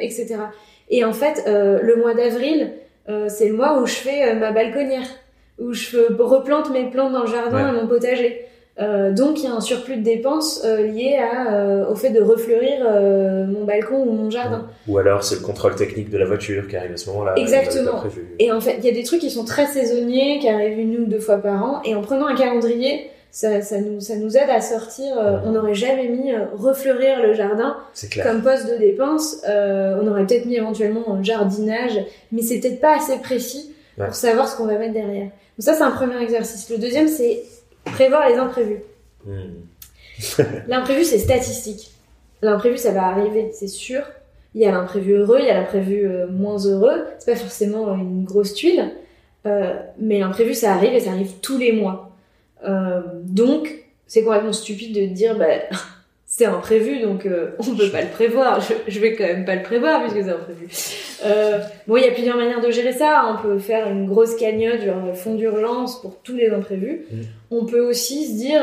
etc. 0.00 0.36
Et 0.90 1.04
en 1.04 1.12
fait, 1.12 1.44
le 1.46 1.96
mois 1.96 2.14
d'avril, 2.14 2.72
c'est 3.28 3.48
le 3.48 3.54
mois 3.54 3.80
où 3.80 3.86
je 3.86 3.94
fais 3.94 4.34
ma 4.34 4.52
balconnière, 4.52 5.06
où 5.58 5.72
je 5.72 5.98
replante 6.20 6.70
mes 6.70 6.90
plantes 6.90 7.12
dans 7.12 7.22
le 7.22 7.30
jardin 7.30 7.68
et 7.68 7.72
mon 7.72 7.86
potager. 7.86 8.46
Euh, 8.78 9.10
donc 9.12 9.38
il 9.38 9.44
y 9.44 9.48
a 9.48 9.54
un 9.54 9.60
surplus 9.60 9.96
de 9.96 10.02
dépenses 10.02 10.62
euh, 10.64 10.86
lié 10.86 11.16
à, 11.16 11.54
euh, 11.54 11.90
au 11.90 11.94
fait 11.94 12.10
de 12.10 12.20
refleurir 12.20 12.84
mon 13.48 13.64
balcon 13.64 14.02
ou 14.06 14.12
mon 14.12 14.30
jardin. 14.30 14.66
Ou 14.86 14.98
alors 14.98 15.24
c'est 15.24 15.36
le 15.36 15.40
contrôle 15.40 15.74
technique 15.74 16.10
de 16.10 16.18
la 16.18 16.26
voiture 16.26 16.68
qui 16.68 16.76
arrive 16.76 16.92
à 16.92 16.96
ce 16.96 17.08
moment-là. 17.10 17.34
Exactement. 17.36 18.02
Et 18.38 18.52
en 18.52 18.60
fait, 18.60 18.76
il 18.78 18.84
y 18.84 18.90
a 18.90 18.92
des 18.92 19.02
trucs 19.02 19.20
qui 19.20 19.30
sont 19.30 19.44
très 19.44 19.66
saisonniers, 19.66 20.38
qui 20.40 20.48
arrivent 20.48 20.78
une 20.78 20.98
ou 20.98 21.06
deux 21.06 21.20
fois 21.20 21.38
par 21.38 21.62
an. 21.64 21.80
Et 21.84 21.94
en 21.94 22.02
prenant 22.02 22.26
un 22.26 22.34
calendrier, 22.34 23.10
ça, 23.36 23.60
ça, 23.60 23.80
nous, 23.80 24.00
ça 24.00 24.16
nous 24.16 24.36
aide 24.36 24.48
à 24.48 24.60
sortir. 24.60 25.16
On 25.44 25.50
n'aurait 25.50 25.74
jamais 25.74 26.08
mis 26.08 26.32
refleurir 26.54 27.20
le 27.22 27.34
jardin 27.34 27.76
comme 28.22 28.42
poste 28.42 28.70
de 28.70 28.76
dépense. 28.76 29.38
on 29.46 30.06
aurait 30.06 30.26
peut-être 30.26 30.46
mis 30.46 30.56
éventuellement 30.56 31.12
un 31.12 31.22
jardinage, 31.22 32.00
mais 32.32 32.42
c'est 32.42 32.60
peut-être 32.60 32.80
pas 32.80 32.96
assez 32.96 33.18
précis 33.18 33.74
pour 33.96 34.14
savoir 34.14 34.48
ce 34.48 34.56
qu'on 34.56 34.66
va 34.66 34.78
mettre 34.78 34.94
derrière. 34.94 35.26
Donc 35.58 35.64
ça, 35.64 35.74
c'est 35.74 35.82
un 35.82 35.90
premier 35.90 36.22
exercice. 36.22 36.70
Le 36.70 36.78
deuxième, 36.78 37.08
c'est 37.08 37.42
Prévoir 37.92 38.28
les 38.28 38.36
imprévus. 38.36 38.82
Hmm. 39.24 39.62
L'imprévu, 40.68 41.04
c'est 41.04 41.18
statistique. 41.18 41.92
L'imprévu, 42.42 42.76
ça 42.76 42.92
va 42.92 43.04
arriver, 43.04 43.50
c'est 43.52 43.68
sûr. 43.68 44.02
Il 44.54 44.62
y 44.62 44.66
a 44.66 44.72
l'imprévu 44.72 45.12
heureux, 45.12 45.38
il 45.40 45.46
y 45.46 45.50
a 45.50 45.54
l'imprévu 45.54 46.06
euh, 46.06 46.26
moins 46.26 46.58
heureux. 46.58 47.04
C'est 47.18 47.32
pas 47.32 47.38
forcément 47.38 47.94
une 47.94 48.24
grosse 48.24 48.54
tuile, 48.54 48.92
euh, 49.46 49.74
mais 49.98 50.18
l'imprévu, 50.18 50.54
ça 50.54 50.72
arrive 50.72 50.94
et 50.94 51.00
ça 51.00 51.10
arrive 51.10 51.32
tous 51.42 51.58
les 51.58 51.72
mois. 51.72 52.15
Euh, 52.66 53.00
donc, 53.24 53.84
c'est 54.06 54.22
complètement 54.22 54.52
stupide 54.52 54.94
de 54.94 55.06
dire, 55.06 55.36
bah, 55.36 55.46
c'est 56.26 56.46
imprévu, 56.46 57.00
donc 57.00 57.26
euh, 57.26 57.50
on 57.58 57.74
peut 57.74 57.90
pas 57.90 58.02
le 58.02 58.08
prévoir. 58.08 58.60
Je, 58.60 58.74
je, 58.88 59.00
vais 59.00 59.14
quand 59.14 59.24
même 59.24 59.44
pas 59.44 59.54
le 59.54 59.62
prévoir 59.62 60.02
puisque 60.02 60.24
c'est 60.24 60.32
imprévu. 60.32 60.68
Euh, 61.24 61.58
bon, 61.86 61.96
il 61.96 62.04
y 62.04 62.08
a 62.08 62.12
plusieurs 62.12 62.36
manières 62.36 62.60
de 62.60 62.70
gérer 62.70 62.92
ça. 62.92 63.24
On 63.32 63.42
peut 63.42 63.58
faire 63.58 63.88
une 63.88 64.06
grosse 64.06 64.36
cagnotte, 64.36 64.82
genre 64.82 65.16
fonds 65.16 65.34
d'urgence 65.34 66.00
pour 66.00 66.20
tous 66.22 66.34
les 66.34 66.50
imprévus. 66.50 67.06
Mmh. 67.10 67.16
On 67.50 67.64
peut 67.64 67.80
aussi 67.80 68.26
se 68.26 68.34
dire 68.34 68.62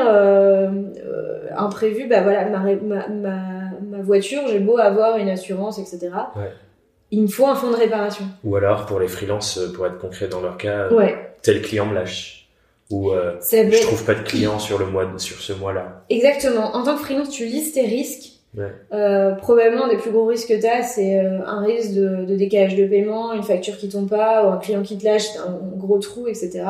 imprévu, 1.56 2.06
bah 2.06 2.20
voilà, 2.22 2.44
ma, 2.48 2.58
ma, 2.58 3.08
ma, 3.08 3.38
ma 3.82 4.02
voiture, 4.02 4.42
j'ai 4.48 4.58
beau 4.58 4.78
avoir 4.78 5.16
une 5.16 5.30
assurance, 5.30 5.78
etc. 5.78 6.10
Ouais. 6.36 6.52
Il 7.10 7.22
me 7.22 7.26
faut 7.28 7.46
un 7.46 7.54
fonds 7.54 7.70
de 7.70 7.76
réparation. 7.76 8.24
Ou 8.42 8.56
alors 8.56 8.86
pour 8.86 8.98
les 8.98 9.08
freelances, 9.08 9.60
pour 9.74 9.86
être 9.86 9.98
concret 9.98 10.26
dans 10.26 10.40
leur 10.40 10.56
cas, 10.56 10.90
ouais. 10.90 11.16
tel 11.42 11.62
client 11.62 11.86
me 11.86 11.94
lâche 11.94 12.43
ou 12.90 13.10
euh, 13.10 13.34
je 13.40 13.82
trouve 13.82 14.04
pas 14.04 14.14
de 14.14 14.22
clients 14.22 14.58
sur 14.58 14.78
le 14.78 14.86
mois 14.86 15.10
sur 15.16 15.38
ce 15.38 15.52
mois-là. 15.52 16.04
Exactement. 16.10 16.74
En 16.76 16.84
tant 16.84 16.96
que 16.96 17.02
freelance, 17.02 17.30
tu 17.30 17.46
lises 17.46 17.72
tes 17.72 17.86
risques. 17.86 18.32
Ouais. 18.56 18.72
Euh, 18.92 19.32
probablement, 19.32 19.88
des 19.88 19.96
plus 19.96 20.12
gros 20.12 20.26
risques 20.26 20.48
que 20.48 20.60
tu 20.60 20.66
as, 20.66 20.82
c'est 20.82 21.18
euh, 21.18 21.44
un 21.44 21.64
risque 21.64 21.92
de, 21.94 22.24
de, 22.24 22.36
décalage 22.36 22.76
de 22.76 22.86
paiement, 22.86 23.32
une 23.32 23.42
facture 23.42 23.76
qui 23.76 23.88
tombe 23.88 24.08
pas, 24.08 24.46
ou 24.46 24.50
un 24.50 24.58
client 24.58 24.82
qui 24.82 24.96
te 24.96 25.04
lâche, 25.04 25.26
un 25.44 25.76
gros 25.76 25.98
trou, 25.98 26.28
etc. 26.28 26.62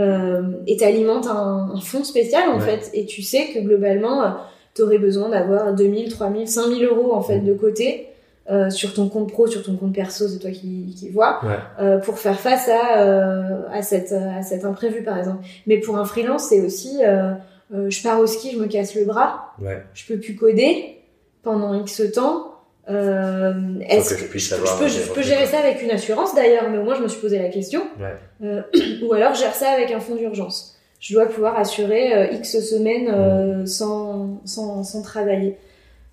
Euh, 0.00 0.42
et 0.66 0.76
tu 0.76 0.82
alimentes 0.82 1.28
un, 1.28 1.70
un, 1.74 1.80
fonds 1.80 2.02
spécial, 2.02 2.48
en 2.48 2.58
fait. 2.58 2.90
Et 2.94 3.06
tu 3.06 3.22
sais 3.22 3.46
que 3.54 3.60
globalement, 3.60 4.24
euh, 4.24 4.28
tu 4.74 4.82
aurais 4.82 4.98
besoin 4.98 5.28
d'avoir 5.28 5.72
2000, 5.72 6.10
3000, 6.10 6.48
5000 6.48 6.84
euros, 6.84 7.12
en 7.12 7.22
fait, 7.22 7.38
mmh. 7.38 7.46
de 7.46 7.54
côté 7.54 8.08
euh, 8.50 8.68
sur 8.68 8.92
ton 8.92 9.08
compte 9.08 9.32
pro, 9.32 9.46
sur 9.46 9.62
ton 9.62 9.74
compte 9.76 9.94
perso, 9.94 10.28
c'est 10.28 10.38
toi 10.38 10.50
qui, 10.50 10.94
qui 10.98 11.08
vois, 11.08 11.40
euh, 11.80 11.98
pour 11.98 12.18
faire 12.18 12.38
face 12.38 12.68
à, 12.68 12.98
euh, 12.98 13.62
à, 13.72 13.80
cette, 13.80 14.12
à 14.12 14.42
cet 14.42 14.66
imprévu 14.66 15.02
par 15.02 15.18
exemple. 15.18 15.44
Mais 15.66 15.78
pour 15.78 15.96
un 15.96 16.04
freelance, 16.04 16.48
c'est 16.48 16.60
aussi, 16.60 16.98
euh, 17.02 17.32
euh, 17.72 17.88
je 17.88 18.02
pars 18.02 18.20
au 18.20 18.26
ski, 18.26 18.52
je 18.52 18.58
me 18.58 18.66
casse 18.66 18.94
le 18.94 19.06
bras, 19.06 19.54
ouais. 19.62 19.82
je 19.94 20.06
peux 20.06 20.20
plus 20.20 20.36
coder 20.36 20.98
pendant 21.42 21.74
X 21.74 22.02
temps. 22.12 22.50
Est-ce 22.86 24.14
que 24.14 24.20
je, 24.20 24.26
puisse 24.26 24.50
savoir 24.50 24.76
je, 24.76 24.82
peux, 24.82 24.88
je 24.88 25.10
peux 25.12 25.22
gérer 25.22 25.46
ça 25.46 25.60
avec 25.60 25.82
une 25.82 25.90
assurance 25.90 26.34
d'ailleurs, 26.34 26.68
mais 26.68 26.76
au 26.76 26.82
moins 26.82 26.96
je 26.96 27.02
me 27.02 27.08
suis 27.08 27.22
posé 27.22 27.38
la 27.38 27.48
question. 27.48 27.80
Ouais. 27.98 28.60
ou 29.02 29.12
alors 29.14 29.32
je 29.32 29.40
gère 29.40 29.54
ça 29.54 29.70
avec 29.70 29.90
un 29.90 30.00
fonds 30.00 30.16
d'urgence. 30.16 30.78
Je 31.00 31.14
dois 31.14 31.26
pouvoir 31.26 31.58
assurer 31.58 32.28
X 32.32 32.60
semaines 32.60 33.66
sans, 33.66 34.42
sans, 34.44 34.84
sans 34.84 35.00
travailler. 35.00 35.56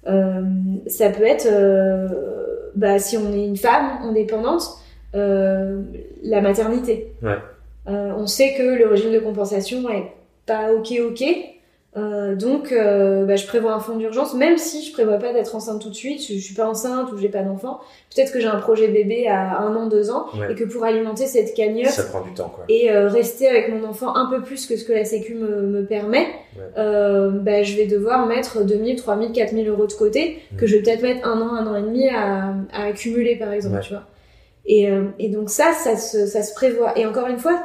Euh, 0.07 0.41
ça 0.87 1.09
peut 1.09 1.23
être, 1.25 1.47
euh, 1.49 2.07
bah, 2.75 2.99
si 2.99 3.17
on 3.17 3.31
est 3.33 3.45
une 3.45 3.57
femme 3.57 3.99
indépendante, 4.03 4.63
euh, 5.15 5.81
la 6.23 6.41
maternité. 6.41 7.13
Ouais. 7.21 7.37
on 7.87 8.27
sait 8.27 8.53
que 8.57 8.63
le 8.63 8.87
régime 8.87 9.11
de 9.11 9.19
compensation 9.19 9.89
est 9.89 10.11
pas 10.45 10.71
ok 10.73 10.93
ok. 11.09 11.23
Euh, 11.97 12.35
donc, 12.35 12.71
euh, 12.71 13.25
bah, 13.25 13.35
je 13.35 13.45
prévois 13.45 13.73
un 13.73 13.81
fonds 13.81 13.97
d'urgence, 13.97 14.33
même 14.33 14.57
si 14.57 14.81
je 14.85 14.93
prévois 14.93 15.17
pas 15.17 15.33
d'être 15.33 15.53
enceinte 15.55 15.81
tout 15.81 15.89
de 15.89 15.93
suite, 15.93 16.21
je, 16.25 16.35
je 16.35 16.39
suis 16.39 16.53
pas 16.53 16.65
enceinte 16.65 17.11
ou 17.11 17.17
j'ai 17.17 17.27
pas 17.27 17.41
d'enfant. 17.43 17.81
Peut-être 18.15 18.31
que 18.31 18.39
j'ai 18.39 18.47
un 18.47 18.59
projet 18.59 18.87
bébé 18.87 19.27
à 19.27 19.59
un 19.59 19.75
an, 19.75 19.87
deux 19.87 20.09
ans, 20.09 20.27
et 20.49 20.55
que 20.55 20.63
pour 20.63 20.85
alimenter 20.85 21.25
cette 21.25 21.53
cagnotte, 21.53 21.89
ça 21.91 22.03
prend 22.05 22.21
du 22.21 22.31
temps, 22.33 22.47
quoi. 22.47 22.63
et 22.69 22.89
euh, 22.91 23.09
rester 23.09 23.49
avec 23.49 23.67
mon 23.73 23.85
enfant 23.85 24.15
un 24.15 24.29
peu 24.29 24.41
plus 24.41 24.67
que 24.67 24.77
ce 24.77 24.85
que 24.85 24.93
la 24.93 25.03
Sécu 25.03 25.35
me, 25.35 25.63
me 25.63 25.83
permet, 25.85 26.27
euh, 26.77 27.29
bah, 27.31 27.61
je 27.63 27.75
vais 27.75 27.87
devoir 27.87 28.25
mettre 28.25 28.63
2000, 28.63 28.95
3000, 28.95 29.33
4000 29.33 29.67
euros 29.67 29.85
de 29.85 29.91
côté, 29.93 30.39
que 30.57 30.67
je 30.67 30.77
vais 30.77 30.81
peut-être 30.83 31.01
mettre 31.01 31.27
un 31.27 31.41
an, 31.41 31.53
un 31.55 31.67
an 31.67 31.75
et 31.75 31.81
demi 31.81 32.07
à, 32.07 32.53
à 32.71 32.83
accumuler, 32.85 33.35
par 33.35 33.51
exemple, 33.51 33.79
tu 33.81 33.91
vois. 33.91 34.03
Et, 34.65 34.87
et 35.19 35.27
donc 35.29 35.49
ça, 35.49 35.73
ça 35.73 35.97
se, 35.97 36.25
ça 36.27 36.41
se 36.43 36.53
prévoit. 36.53 36.97
Et 36.97 37.05
encore 37.05 37.27
une 37.27 37.39
fois, 37.39 37.63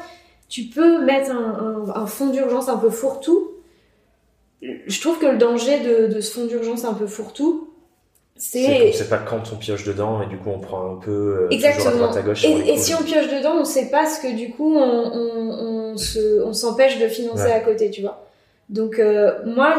tu 0.49 0.63
peux 0.63 1.05
mettre 1.05 1.31
un, 1.31 1.85
un, 1.95 2.01
un 2.03 2.07
fonds 2.07 2.31
d'urgence 2.31 2.69
un 2.69 2.79
peu 2.79 2.91
fourre-tout. 2.91 3.51
Je 4.63 5.01
trouve 5.01 5.19
que 5.19 5.27
le 5.27 5.37
danger 5.39 5.81
de, 5.81 6.07
de 6.13 6.21
ce 6.21 6.33
fonds 6.33 6.47
d'urgence 6.47 6.85
un 6.85 6.95
peu 6.95 7.07
fourre-tout, 7.07 7.71
c'est. 8.37 8.89
On 8.89 8.93
sait 8.93 9.09
pas 9.09 9.19
quand 9.19 9.43
on 9.53 9.57
pioche 9.57 9.85
dedans 9.85 10.23
et 10.23 10.27
du 10.27 10.37
coup 10.39 10.51
on 10.51 10.59
prend 10.59 10.93
un 10.93 10.97
peu 10.97 11.47
Exactement. 11.51 11.85
toujours 11.91 12.05
à 12.05 12.09
droite 12.09 12.17
à 12.25 12.27
gauche. 12.27 12.45
Et, 12.45 12.73
et 12.73 12.77
si 12.77 12.95
on 12.95 13.03
pioche 13.03 13.29
dedans, 13.29 13.55
on 13.61 13.65
sait 13.65 13.91
pas 13.91 14.07
ce 14.07 14.21
que 14.21 14.35
du 14.35 14.51
coup 14.51 14.75
on, 14.75 14.81
on, 15.13 15.93
on 15.93 15.97
se, 15.97 16.43
on 16.43 16.53
s'empêche 16.53 16.99
de 16.99 17.09
financer 17.09 17.45
Ouais. 17.45 17.53
à 17.53 17.61
côté, 17.61 17.91
tu 17.91 18.03
vois. 18.03 18.26
Donc 18.69 18.99
euh, 18.99 19.33
moi, 19.45 19.77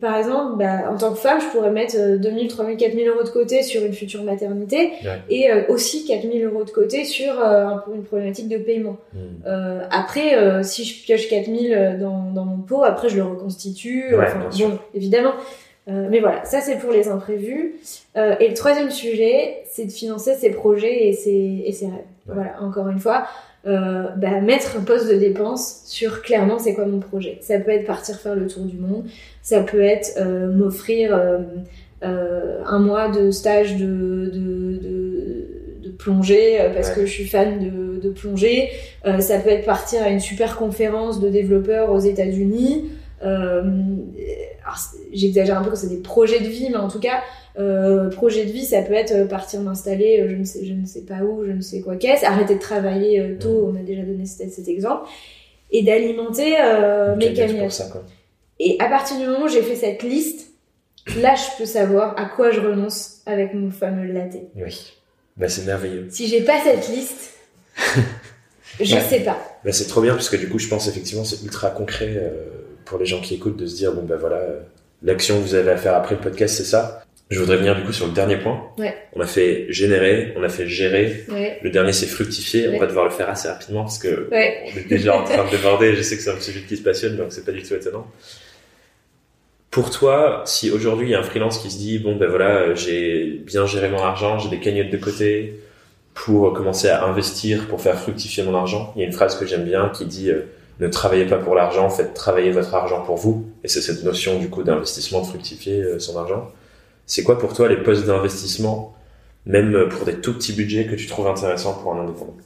par 0.00 0.16
exemple, 0.16 0.56
bah, 0.56 0.90
en 0.90 0.96
tant 0.96 1.12
que 1.12 1.18
femme, 1.18 1.38
je 1.40 1.46
pourrais 1.48 1.70
mettre 1.70 1.96
euh, 1.98 2.16
2000, 2.16 2.48
3000, 2.48 2.76
4000 2.78 3.08
euros 3.08 3.22
de 3.22 3.28
côté 3.28 3.62
sur 3.62 3.84
une 3.84 3.92
future 3.92 4.22
maternité 4.24 4.92
Ouais. 5.04 5.20
et 5.28 5.50
euh, 5.50 5.64
aussi 5.68 6.06
4000 6.06 6.42
euros 6.44 6.64
de 6.64 6.70
côté 6.70 7.04
sur 7.04 7.38
euh, 7.38 7.66
une 7.94 8.04
problématique 8.04 8.48
de 8.48 8.56
paiement. 8.56 8.96
Hmm. 9.12 9.18
Euh, 9.46 9.84
après, 9.90 10.62
si 10.64 10.84
je 10.84 11.04
pioche 11.04 11.28
4000 11.28 11.98
dans, 12.00 12.30
dans 12.32 12.44
mon 12.46 12.58
pot, 12.58 12.82
après 12.84 13.08
je 13.10 13.16
le 13.16 13.24
reconstitue. 13.24 14.14
Ouais, 14.16 14.24
enfin, 14.26 14.48
bon, 14.58 14.78
évidemment. 14.94 15.32
Mais 15.88 16.20
voilà, 16.20 16.44
ça 16.44 16.60
c'est 16.60 16.76
pour 16.78 16.92
les 16.92 17.08
imprévus. 17.08 17.74
Et 18.16 18.48
le 18.48 18.54
troisième 18.54 18.90
sujet, 18.92 19.64
c'est 19.68 19.84
de 19.84 19.90
financer 19.92 20.34
ses 20.36 20.50
projets 20.50 21.08
et 21.08 21.12
ses, 21.12 21.64
et 21.66 21.72
ses 21.72 21.86
rêves. 21.86 21.94
Ouais. 22.28 22.34
Voilà, 22.34 22.52
encore 22.62 22.88
une 22.88 23.00
fois, 23.00 23.26
euh, 23.66 24.04
bah, 24.16 24.40
mettre 24.40 24.76
un 24.76 24.82
poste 24.82 25.08
de 25.08 25.14
dépense 25.16 25.82
sur 25.86 26.22
clairement 26.22 26.58
c'est 26.58 26.74
quoi 26.74 26.84
mon 26.86 26.98
projet. 26.98 27.38
Ça 27.42 27.58
peut 27.60 27.70
être 27.70 27.86
partir 27.86 28.16
faire 28.18 28.34
le 28.34 28.46
tour 28.46 28.64
du 28.64 28.76
monde, 28.76 29.04
ça 29.42 29.60
peut 29.62 29.82
être 29.82 30.12
euh, 30.18 30.50
m'offrir 30.50 31.14
euh, 31.14 31.38
euh, 32.02 32.60
un 32.66 32.78
mois 32.80 33.08
de 33.08 33.30
stage 33.30 33.76
de, 33.76 33.86
de, 33.86 34.78
de, 34.82 35.46
de 35.84 35.90
plongée 35.90 36.60
euh, 36.60 36.70
parce 36.74 36.88
Ouais. 36.88 36.94
que 36.96 37.06
je 37.06 37.12
suis 37.12 37.26
fan 37.26 37.60
de, 37.60 38.00
de 38.00 38.10
plongée. 38.10 38.70
Euh, 39.06 39.20
ça 39.20 39.38
peut 39.38 39.50
être 39.50 39.64
partir 39.64 40.02
à 40.02 40.08
une 40.10 40.18
super 40.20 40.56
conférence 40.56 41.20
de 41.20 41.28
développeurs 41.28 41.92
aux 41.92 42.00
États-Unis. 42.00 42.90
Euh, 43.24 43.62
J'exagère 45.12 45.58
un 45.58 45.62
peu 45.64 45.70
que 45.70 45.76
c'est 45.76 45.88
des 45.88 45.98
projets 46.02 46.40
de 46.40 46.48
vie, 46.48 46.68
mais 46.70 46.76
en 46.76 46.88
tout 46.88 47.00
cas, 47.00 47.20
euh, 47.58 48.08
projet 48.10 48.44
de 48.46 48.50
vie, 48.52 48.64
ça 48.64 48.82
peut 48.82 48.94
être 48.94 49.12
euh, 49.12 49.26
partir 49.26 49.60
m'installer, 49.60 50.20
euh, 50.20 50.28
je 50.30 50.36
ne 50.36 50.44
sais, 50.44 50.64
je 50.64 50.72
ne 50.72 50.86
sais 50.86 51.02
pas 51.02 51.22
où, 51.22 51.44
je 51.44 51.50
ne 51.52 51.60
sais 51.60 51.80
quoi 51.80 51.96
qu'est-ce, 51.96 52.24
arrêter 52.24 52.54
de 52.54 52.60
travailler 52.60 53.36
tôt, 53.38 53.70
on 53.72 53.76
a 53.78 53.82
déjà 53.82 54.02
donné 54.02 54.24
cet, 54.26 54.52
cet 54.52 54.68
exemple, 54.68 55.08
et 55.70 55.82
d'alimenter 55.82 56.54
euh, 56.60 57.16
mes 57.16 57.32
quoi. 57.34 58.04
Et 58.60 58.76
à 58.78 58.88
partir 58.88 59.18
du 59.18 59.26
moment 59.26 59.44
où 59.44 59.48
j'ai 59.48 59.62
fait 59.62 59.76
cette 59.76 60.02
liste, 60.02 60.48
là, 61.16 61.34
je 61.34 61.58
peux 61.58 61.66
savoir 61.66 62.14
à 62.18 62.26
quoi 62.26 62.50
je 62.52 62.60
renonce 62.60 63.22
avec 63.26 63.54
mon 63.54 63.70
fameux 63.70 64.10
latte. 64.12 64.36
Oui. 64.56 64.92
Bah, 65.36 65.48
c'est 65.48 65.64
merveilleux. 65.64 66.06
Si 66.10 66.26
j'ai 66.28 66.42
pas 66.42 66.60
cette 66.62 66.88
liste, 66.88 67.32
je 68.80 68.94
Ouais. 68.94 69.00
sais 69.00 69.20
pas. 69.20 69.38
Bah, 69.64 69.72
c'est 69.72 69.86
trop 69.86 70.00
bien 70.02 70.12
parce 70.14 70.28
que 70.28 70.36
du 70.36 70.48
coup, 70.48 70.58
je 70.58 70.68
pense 70.68 70.88
effectivement 70.88 71.24
c'est 71.24 71.42
ultra 71.42 71.70
concret 71.70 72.14
euh, 72.16 72.61
pour 72.92 73.00
les 73.00 73.06
gens 73.06 73.22
qui 73.22 73.34
écoutent 73.34 73.56
de 73.56 73.66
se 73.66 73.74
dire 73.74 73.90
bon 73.92 74.02
bah 74.02 74.16
voilà, 74.20 74.36
euh, 74.36 74.60
l'action 75.02 75.38
que 75.38 75.44
vous 75.44 75.54
avez 75.54 75.70
à 75.70 75.78
faire 75.78 75.94
après 75.94 76.14
le 76.14 76.20
podcast, 76.20 76.54
c'est 76.54 76.64
ça. 76.64 77.04
Je 77.30 77.40
voudrais 77.40 77.56
venir 77.56 77.74
du 77.74 77.84
coup 77.84 77.92
sur 77.94 78.06
le 78.06 78.12
dernier 78.12 78.36
point. 78.36 78.62
Ouais. 78.76 78.94
On 79.14 79.20
a 79.22 79.26
fait 79.26 79.64
générer, 79.70 80.34
on 80.36 80.42
a 80.42 80.50
fait 80.50 80.68
gérer. 80.68 81.24
Ouais. 81.30 81.58
Le 81.62 81.70
dernier 81.70 81.94
c'est 81.94 82.04
fructifier. 82.04 82.68
On 82.68 82.78
va 82.78 82.86
devoir 82.86 83.06
le 83.06 83.10
faire 83.10 83.30
assez 83.30 83.48
rapidement 83.48 83.84
parce 83.84 83.98
que 83.98 84.28
on 84.30 84.34
est 84.78 84.86
déjà 84.88 85.16
en 85.16 85.24
train 85.24 85.46
de 85.46 85.50
déborder. 85.56 85.96
Je 85.96 86.02
sais 86.02 86.18
que 86.18 86.22
c'est 86.22 86.30
un 86.30 86.38
sujet 86.38 86.60
qui 86.68 86.76
se 86.76 86.82
passionne 86.82 87.16
donc 87.16 87.32
c'est 87.32 87.46
pas 87.46 87.52
du 87.52 87.62
tout 87.62 87.74
étonnant. 87.74 88.06
Pour 89.70 89.88
toi, 89.88 90.42
si 90.44 90.70
aujourd'hui 90.70 91.06
il 91.08 91.10
y 91.12 91.14
a 91.14 91.20
un 91.20 91.22
freelance 91.22 91.56
qui 91.56 91.70
se 91.70 91.78
dit 91.78 91.98
bon 91.98 92.16
ben 92.16 92.28
voilà, 92.28 92.56
euh, 92.56 92.74
j'ai 92.74 93.40
bien 93.46 93.64
géré 93.64 93.88
mon 93.88 94.02
argent, 94.02 94.38
j'ai 94.38 94.50
des 94.50 94.60
cagnottes 94.60 94.90
de 94.90 94.98
côté 94.98 95.58
pour 96.12 96.52
commencer 96.52 96.90
à 96.90 97.04
investir, 97.04 97.68
pour 97.68 97.80
faire 97.80 97.98
fructifier 97.98 98.42
mon 98.42 98.54
argent, 98.54 98.92
il 98.94 99.00
y 99.00 99.02
a 99.02 99.06
une 99.06 99.14
phrase 99.14 99.38
que 99.38 99.46
j'aime 99.46 99.64
bien 99.64 99.88
qui 99.88 100.04
dit 100.04 100.30
euh, 100.30 100.42
ne 100.82 100.88
travaillez 100.88 101.26
pas 101.26 101.38
pour 101.38 101.54
l'argent, 101.54 101.88
faites 101.88 102.12
travailler 102.14 102.50
votre 102.50 102.74
argent 102.74 103.02
pour 103.02 103.16
vous. 103.16 103.44
Et 103.64 103.68
c'est 103.68 103.80
cette 103.80 104.02
notion 104.04 104.38
du 104.38 104.48
coup 104.50 104.62
d'investissement, 104.62 105.20
de 105.20 105.26
fructifier 105.26 105.80
euh, 105.82 105.98
son 105.98 106.16
argent. 106.18 106.48
C'est 107.06 107.22
quoi 107.22 107.38
pour 107.38 107.52
toi 107.54 107.68
les 107.68 107.76
postes 107.82 108.06
d'investissement, 108.06 108.94
même 109.46 109.88
pour 109.90 110.04
des 110.06 110.16
tout 110.20 110.34
petits 110.34 110.52
budgets 110.52 110.86
que 110.86 110.94
tu 110.94 111.06
trouves 111.06 111.26
intéressants 111.26 111.74
pour 111.74 111.94
un 111.94 112.00
indépendant? 112.04 112.36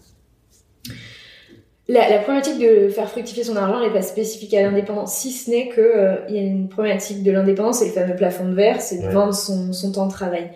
La, 1.88 2.10
la 2.10 2.18
problématique 2.18 2.58
de 2.58 2.88
faire 2.88 3.08
fructifier 3.08 3.44
son 3.44 3.54
argent 3.54 3.80
n'est 3.80 3.92
pas 3.92 4.02
spécifique 4.02 4.52
à 4.54 4.62
l'indépendant, 4.62 5.06
si 5.06 5.30
ce 5.30 5.48
n'est 5.50 5.68
que 5.68 5.80
euh, 5.80 6.16
y 6.28 6.36
a 6.38 6.42
une 6.42 6.68
problématique 6.68 7.22
de 7.22 7.30
l'indépendance, 7.30 7.78
c'est 7.78 7.86
le 7.86 7.92
fameux 7.92 8.16
plafond 8.16 8.48
de 8.48 8.54
verre, 8.54 8.80
c'est 8.80 8.98
de 8.98 9.06
Ouais. 9.06 9.12
vendre 9.12 9.34
son, 9.34 9.72
son 9.72 9.92
temps 9.92 10.06
de 10.06 10.12
travail. 10.12 10.50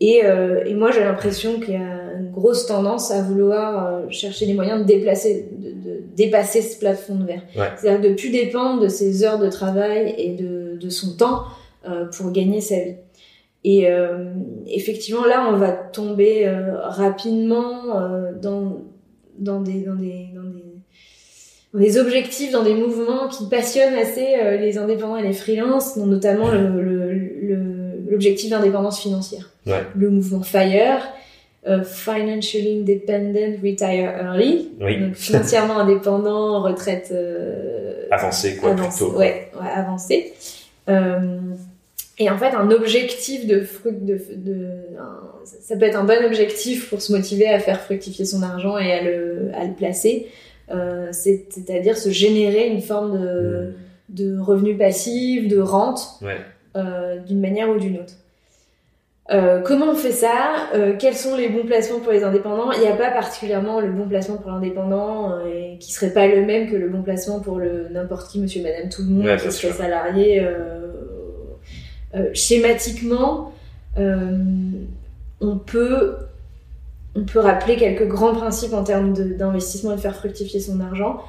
Et, 0.00 0.26
euh, 0.26 0.62
et 0.66 0.74
moi, 0.74 0.90
j'ai 0.90 1.00
l'impression 1.00 1.58
qu'il 1.60 1.72
y 1.72 1.76
a 1.78 2.12
une 2.20 2.30
grosse 2.30 2.66
tendance 2.66 3.10
à 3.10 3.22
vouloir 3.22 3.86
euh, 3.86 4.00
chercher 4.10 4.44
les 4.44 4.52
moyens 4.52 4.80
de 4.80 4.84
déplacer, 4.84 5.48
de, 5.52 5.70
de 5.70 5.95
dépasser 6.16 6.62
ce 6.62 6.78
plafond 6.78 7.14
de 7.16 7.24
verre. 7.26 7.42
Ouais. 7.56 7.68
C'est-à-dire 7.76 8.10
de 8.10 8.14
plus 8.14 8.30
dépendre 8.30 8.80
de 8.82 8.88
ses 8.88 9.22
heures 9.24 9.38
de 9.38 9.48
travail 9.48 10.14
et 10.18 10.32
de, 10.34 10.76
de 10.80 10.88
son 10.90 11.16
temps 11.16 11.42
euh, 11.88 12.06
pour 12.06 12.32
gagner 12.32 12.60
sa 12.60 12.76
vie. 12.76 12.94
Et 13.64 13.90
euh, 13.90 14.30
effectivement, 14.66 15.24
là, 15.26 15.48
on 15.52 15.56
va 15.56 15.72
tomber 15.72 16.46
euh, 16.46 16.78
rapidement 16.80 17.74
dans, 18.40 18.82
dans, 19.38 19.60
des, 19.60 19.80
dans, 19.82 19.94
des, 19.96 20.28
dans, 20.34 20.42
des, 20.42 20.64
dans 21.74 21.80
des 21.80 21.98
objectifs, 21.98 22.52
dans 22.52 22.62
des 22.62 22.74
mouvements 22.74 23.28
qui 23.28 23.48
passionnent 23.48 23.94
assez 23.94 24.36
les 24.60 24.78
indépendants 24.78 25.16
et 25.16 25.22
les 25.22 25.32
freelances, 25.32 25.98
dont 25.98 26.06
notamment 26.06 26.50
le- 26.50 26.80
le- 26.80 27.12
le- 27.12 28.06
l'objectif 28.08 28.50
d'indépendance 28.50 29.00
financière. 29.00 29.50
Ouais. 29.66 29.82
Le 29.96 30.10
mouvement 30.10 30.42
FIRE, 30.42 31.02
euh, 31.66 31.82
Financially 31.82 32.80
Independent 32.80 33.58
Retire 33.62 34.10
Early, 34.22 34.70
Oui. 34.80 35.00
donc 35.00 35.14
financièrement 35.14 35.78
indépendant, 35.78 36.62
retraite 36.62 37.08
euh, 37.12 38.04
Avancer 38.10 38.56
quoi 38.56 38.74
plutôt. 38.74 39.16
ouais, 39.16 39.50
ouais, 39.60 39.68
avancé. 39.74 40.32
Euh, 40.88 41.38
et 42.18 42.30
en 42.30 42.38
fait, 42.38 42.54
un 42.54 42.70
objectif 42.70 43.46
de 43.46 43.60
fruct, 43.62 44.04
de, 44.04 44.18
de, 44.36 44.68
un- 44.98 45.20
ça 45.44 45.76
peut 45.76 45.84
être 45.84 45.98
un 45.98 46.04
bon 46.04 46.24
objectif 46.24 46.88
pour 46.88 47.02
se 47.02 47.12
motiver 47.12 47.46
à 47.48 47.58
faire 47.58 47.80
fructifier 47.80 48.24
son 48.24 48.42
argent 48.42 48.78
et 48.78 48.92
à 48.92 49.02
le, 49.02 49.50
à 49.54 49.64
le 49.64 49.72
placer. 49.74 50.28
C'est- 51.12 51.46
C'est-à-dire 51.50 51.96
se 51.96 52.10
générer 52.10 52.68
une 52.68 52.80
forme 52.82 53.20
de, 53.20 53.26
Mmh. 53.28 53.72
de 54.08 54.38
revenu 54.38 54.76
passif, 54.76 55.46
de 55.48 55.58
rente, 55.58 56.00
Ouais. 56.22 56.38
d'une 57.26 57.40
manière 57.40 57.68
ou 57.70 57.78
d'une 57.78 57.96
autre. 57.98 58.14
Euh, 59.32 59.60
comment 59.60 59.86
on 59.90 59.94
fait 59.96 60.12
ça? 60.12 60.68
Euh, 60.74 60.94
Quels 60.98 61.16
sont 61.16 61.34
les 61.36 61.48
bons 61.48 61.64
placements 61.66 61.98
pour 61.98 62.12
les 62.12 62.22
indépendants? 62.22 62.70
Il 62.72 62.80
n'y 62.80 62.86
a 62.86 62.94
pas 62.96 63.10
particulièrement 63.10 63.80
le 63.80 63.90
bon 63.90 64.06
placement 64.06 64.36
pour 64.36 64.52
l'indépendant 64.52 65.32
euh, 65.32 65.46
et 65.46 65.78
qui 65.78 65.92
serait 65.92 66.12
pas 66.12 66.28
le 66.28 66.44
même 66.46 66.70
que 66.70 66.76
le 66.76 66.88
bon 66.88 67.02
placement 67.02 67.40
pour 67.40 67.58
le 67.58 67.88
n'importe 67.92 68.30
qui, 68.30 68.38
monsieur, 68.40 68.62
madame, 68.62 68.88
tout 68.88 69.02
le 69.02 69.08
monde, 69.08 69.24
Ouais, 69.24 69.34
qui 69.36 69.42
serait 69.42 69.50
sûr. 69.50 69.72
salarié. 69.72 70.40
euh, 70.40 72.30
schématiquement, 72.34 73.52
on 73.98 75.58
peut 75.58 76.16
on 77.18 77.24
peut 77.24 77.40
rappeler 77.40 77.76
quelques 77.76 78.06
grands 78.06 78.34
principes 78.34 78.74
en 78.74 78.84
termes 78.84 79.12
d'investissement 79.14 79.92
et 79.92 79.96
de 79.96 80.00
faire 80.00 80.14
fructifier 80.14 80.60
son 80.60 80.80
argent. 80.80 81.20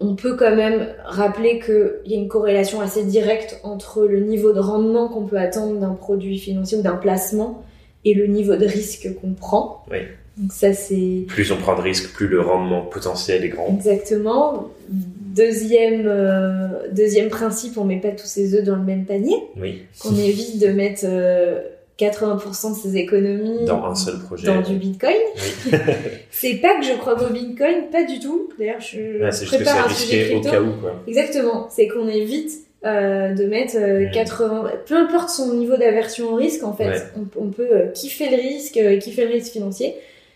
On 0.00 0.14
peut 0.14 0.36
quand 0.36 0.54
même 0.54 0.86
rappeler 1.04 1.58
qu'il 1.58 2.12
y 2.12 2.14
a 2.14 2.18
une 2.18 2.28
corrélation 2.28 2.80
assez 2.80 3.04
directe 3.04 3.58
entre 3.64 4.04
le 4.06 4.20
niveau 4.20 4.52
de 4.52 4.60
rendement 4.60 5.08
qu'on 5.08 5.24
peut 5.26 5.38
attendre 5.38 5.78
d'un 5.80 5.94
produit 5.94 6.38
financier 6.38 6.78
ou 6.78 6.82
d'un 6.82 6.96
placement 6.96 7.64
et 8.04 8.14
le 8.14 8.26
niveau 8.26 8.54
de 8.56 8.64
risque 8.66 9.08
qu'on 9.20 9.32
prend. 9.32 9.84
Oui. 9.90 9.98
Donc 10.36 10.52
ça 10.52 10.72
c'est 10.72 11.24
Plus 11.26 11.50
on 11.50 11.56
prend 11.56 11.74
de 11.74 11.80
risques, 11.82 12.12
plus 12.14 12.28
le 12.28 12.40
rendement 12.40 12.82
potentiel 12.82 13.44
est 13.44 13.48
grand. 13.48 13.74
exactement. 13.74 14.68
Deuxième, 14.88 16.04
euh, 16.06 16.68
deuxième 16.92 17.28
principe, 17.28 17.76
on 17.76 17.84
met 17.84 18.00
pas 18.00 18.10
tous 18.12 18.26
ses 18.26 18.54
œufs 18.54 18.64
dans 18.64 18.76
le 18.76 18.82
même 18.84 19.04
panier. 19.04 19.36
Oui. 19.60 19.82
Qu'on 20.00 20.14
évite 20.16 20.60
de 20.60 20.68
mettre 20.68 21.02
euh, 21.04 21.60
80% 21.98 22.70
de 22.70 22.76
ses 22.76 22.96
économies 22.96 23.64
Dans 23.64 23.84
un 23.84 23.94
seul 23.94 24.18
projet. 24.20 24.46
dans 24.46 24.60
du 24.62 24.76
bitcoin. 24.76 25.12
Oui. 25.34 25.72
C'est 26.30 26.54
pas 26.54 26.78
que 26.78 26.84
je 26.86 26.92
crois 26.92 27.20
au 27.22 27.32
bitcoin, 27.32 27.90
pas 27.90 28.04
du 28.04 28.20
tout. 28.20 28.48
D'ailleurs, 28.58 28.80
je 28.80 29.46
prépare 29.46 29.86
un 29.86 29.88
sujet 29.88 30.34
au 30.34 30.40
crypto. 30.40 30.50
cas 30.50 30.60
où 30.60 30.72
quoi. 30.80 30.94
Exactement, 31.08 31.66
c'est 31.70 31.88
qu'on 31.88 32.06
évite 32.06 32.52
euh, 32.86 33.34
de 33.34 33.44
mettre 33.46 33.76
euh, 33.76 34.04
Ouais. 34.04 34.10
80... 34.14 34.70
Peu 34.86 34.94
importe 34.96 35.30
son 35.30 35.54
niveau 35.54 35.76
d'aversion 35.76 36.32
au 36.32 36.36
risque, 36.36 36.62
en 36.62 36.72
fait, 36.72 36.86
Ouais. 36.88 37.02
on, 37.16 37.46
on 37.46 37.50
peut 37.50 37.66
euh, 37.72 37.88
kiffer 37.88 38.30
le 38.30 38.36
risque, 38.36 38.76
euh, 38.76 38.96
kiffer 38.98 39.24
le 39.24 39.32
risque 39.32 39.50
financier. 39.52 39.94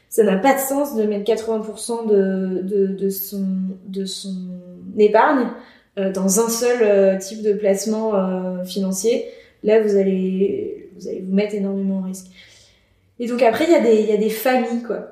Ça 0.09 0.25
n'a 0.25 0.37
pas 0.37 0.55
de 0.55 0.59
sens 0.59 0.97
de 0.97 1.05
mettre 1.05 1.25
80% 1.33 2.09
de, 2.11 2.63
de, 2.63 2.87
de, 2.89 3.09
son, 3.09 3.45
de 3.87 4.05
son 4.05 4.35
épargne 4.99 5.47
euh, 5.99 6.11
dans 6.11 6.41
un 6.41 6.49
seul 6.49 7.19
type 7.21 7.43
de 7.43 7.53
placement 7.53 8.13
financier. 8.65 9.25
Là, 9.63 9.81
vous 9.81 9.97
allez, 9.97 10.82
vous 11.03 11.09
allez 11.09 11.21
vous 11.21 11.35
mettre 11.35 11.55
énormément 11.55 11.99
en 11.99 12.03
risque. 12.03 12.27
Et 13.21 13.27
donc 13.27 13.43
après, 13.43 13.65
il 13.65 13.71
y, 13.73 13.75
a 13.75 13.81
des- 13.81 14.01
il 14.01 14.07
y 14.09 14.13
a 14.13 14.17
des 14.17 14.31
familles, 14.31 14.83
quoi. 14.87 15.09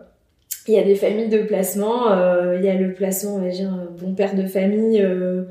Il 0.68 0.74
y 0.74 0.78
a 0.78 0.82
des 0.82 0.94
familles 0.94 1.28
de 1.28 1.42
placement. 1.42 2.12
euh, 2.12 2.56
Il 2.58 2.64
y 2.64 2.68
a 2.68 2.74
le 2.74 2.92
placement, 2.94 3.36
on 3.36 3.38
va 3.40 3.48
dire, 3.50 3.72
euh, 3.74 3.86
bon 4.00 4.14
père 4.14 4.34
de 4.34 4.46
famille. 4.46 5.00
euh, 5.02 5.44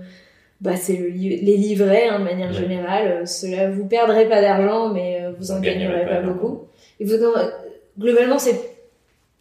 bah, 0.62 0.76
c'est 0.76 0.98
le 0.98 1.08
li- 1.08 1.38
les 1.42 1.56
livrets, 1.58 2.08
hein, 2.10 2.20
de 2.20 2.26
manière 2.26 2.50
Ouais. 2.50 2.54
générale. 2.58 3.26
Cela, 3.28 3.70
vous 3.72 3.86
perdrez 3.86 4.28
pas 4.28 4.42
d'argent, 4.42 4.90
mais 4.94 5.20
euh, 5.24 5.32
vous 5.38 5.52
en 5.52 5.56
Vous 5.56 5.62
gagnerez 5.62 6.06
pas 6.06 6.16
pas 6.18 6.22
beaucoup. 6.22 6.66
Et 7.00 7.06
vous, 7.06 7.16
globalement, 8.00 8.40
c'est 8.40 8.56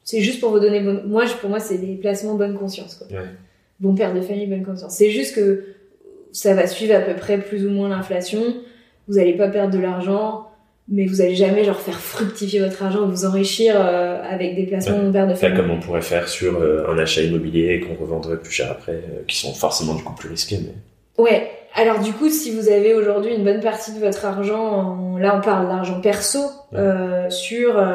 c'est 0.05 0.21
juste 0.21 0.41
pour 0.41 0.51
vous 0.53 0.61
donner 0.61 0.81
moi 0.81 1.25
pour 1.41 1.51
moi 1.51 1.61
c'est 1.61 1.77
des 1.77 1.95
placements 1.97 2.35
bonne 2.35 2.57
conscience 2.57 2.95
quoi. 2.95 3.07
Bon 3.81 3.95
père 3.95 4.15
de 4.15 4.21
famille 4.23 4.47
bonne 4.47 4.65
conscience. 4.65 4.95
C'est 4.95 5.11
juste 5.11 5.35
que 5.35 5.65
ça 6.33 6.55
va 6.55 6.67
suivre 6.67 6.95
à 6.95 7.01
peu 7.01 7.15
près 7.15 7.39
plus 7.39 7.67
ou 7.67 7.71
moins 7.71 7.89
l'inflation. 7.91 8.43
Vous 9.07 9.19
allez 9.19 9.35
pas 9.37 9.49
perdre 9.49 9.75
de 9.75 9.79
l'argent 9.83 10.48
mais 10.91 11.07
vous 11.07 11.21
allez 11.21 11.35
jamais 11.35 11.65
genre 11.65 11.79
faire 11.79 12.01
fructifier 12.01 12.61
votre 12.61 12.83
argent, 12.83 13.07
vous 13.07 13.27
enrichir 13.27 13.75
euh, 13.77 14.23
avec 14.23 14.57
des 14.57 14.65
placements 14.65 15.11
ouais. 15.11 15.27
de 15.27 15.35
famille. 15.35 15.57
comme 15.57 15.71
on 15.71 15.81
pourrait 15.81 16.03
faire 16.03 16.29
sur 16.29 16.61
euh, 16.61 16.87
un 16.89 16.99
achat 16.99 17.21
immobilier 17.21 17.81
qu'on 17.81 17.95
revendrait 17.95 18.39
plus 18.39 18.53
cher 18.53 18.71
après, 18.71 18.93
euh, 18.93 19.23
qui 19.27 19.37
sont 19.37 19.53
forcément 19.53 19.95
du 19.95 20.03
coup 20.03 20.15
plus 20.15 20.31
risqués. 20.31 20.61
Mais... 20.63 21.23
Ouais. 21.23 21.51
Alors 21.75 22.01
du 22.01 22.13
coup, 22.13 22.31
si 22.31 22.51
vous 22.53 22.71
avez 22.71 22.95
aujourd'hui 22.95 23.35
une 23.35 23.45
bonne 23.45 23.61
partie 23.61 23.93
de 23.93 23.99
votre 23.99 24.25
argent, 24.25 25.17
là 25.19 25.37
on 25.37 25.41
parle 25.43 25.69
d'argent 25.69 26.01
perso, 26.01 26.41
sur 27.29 27.87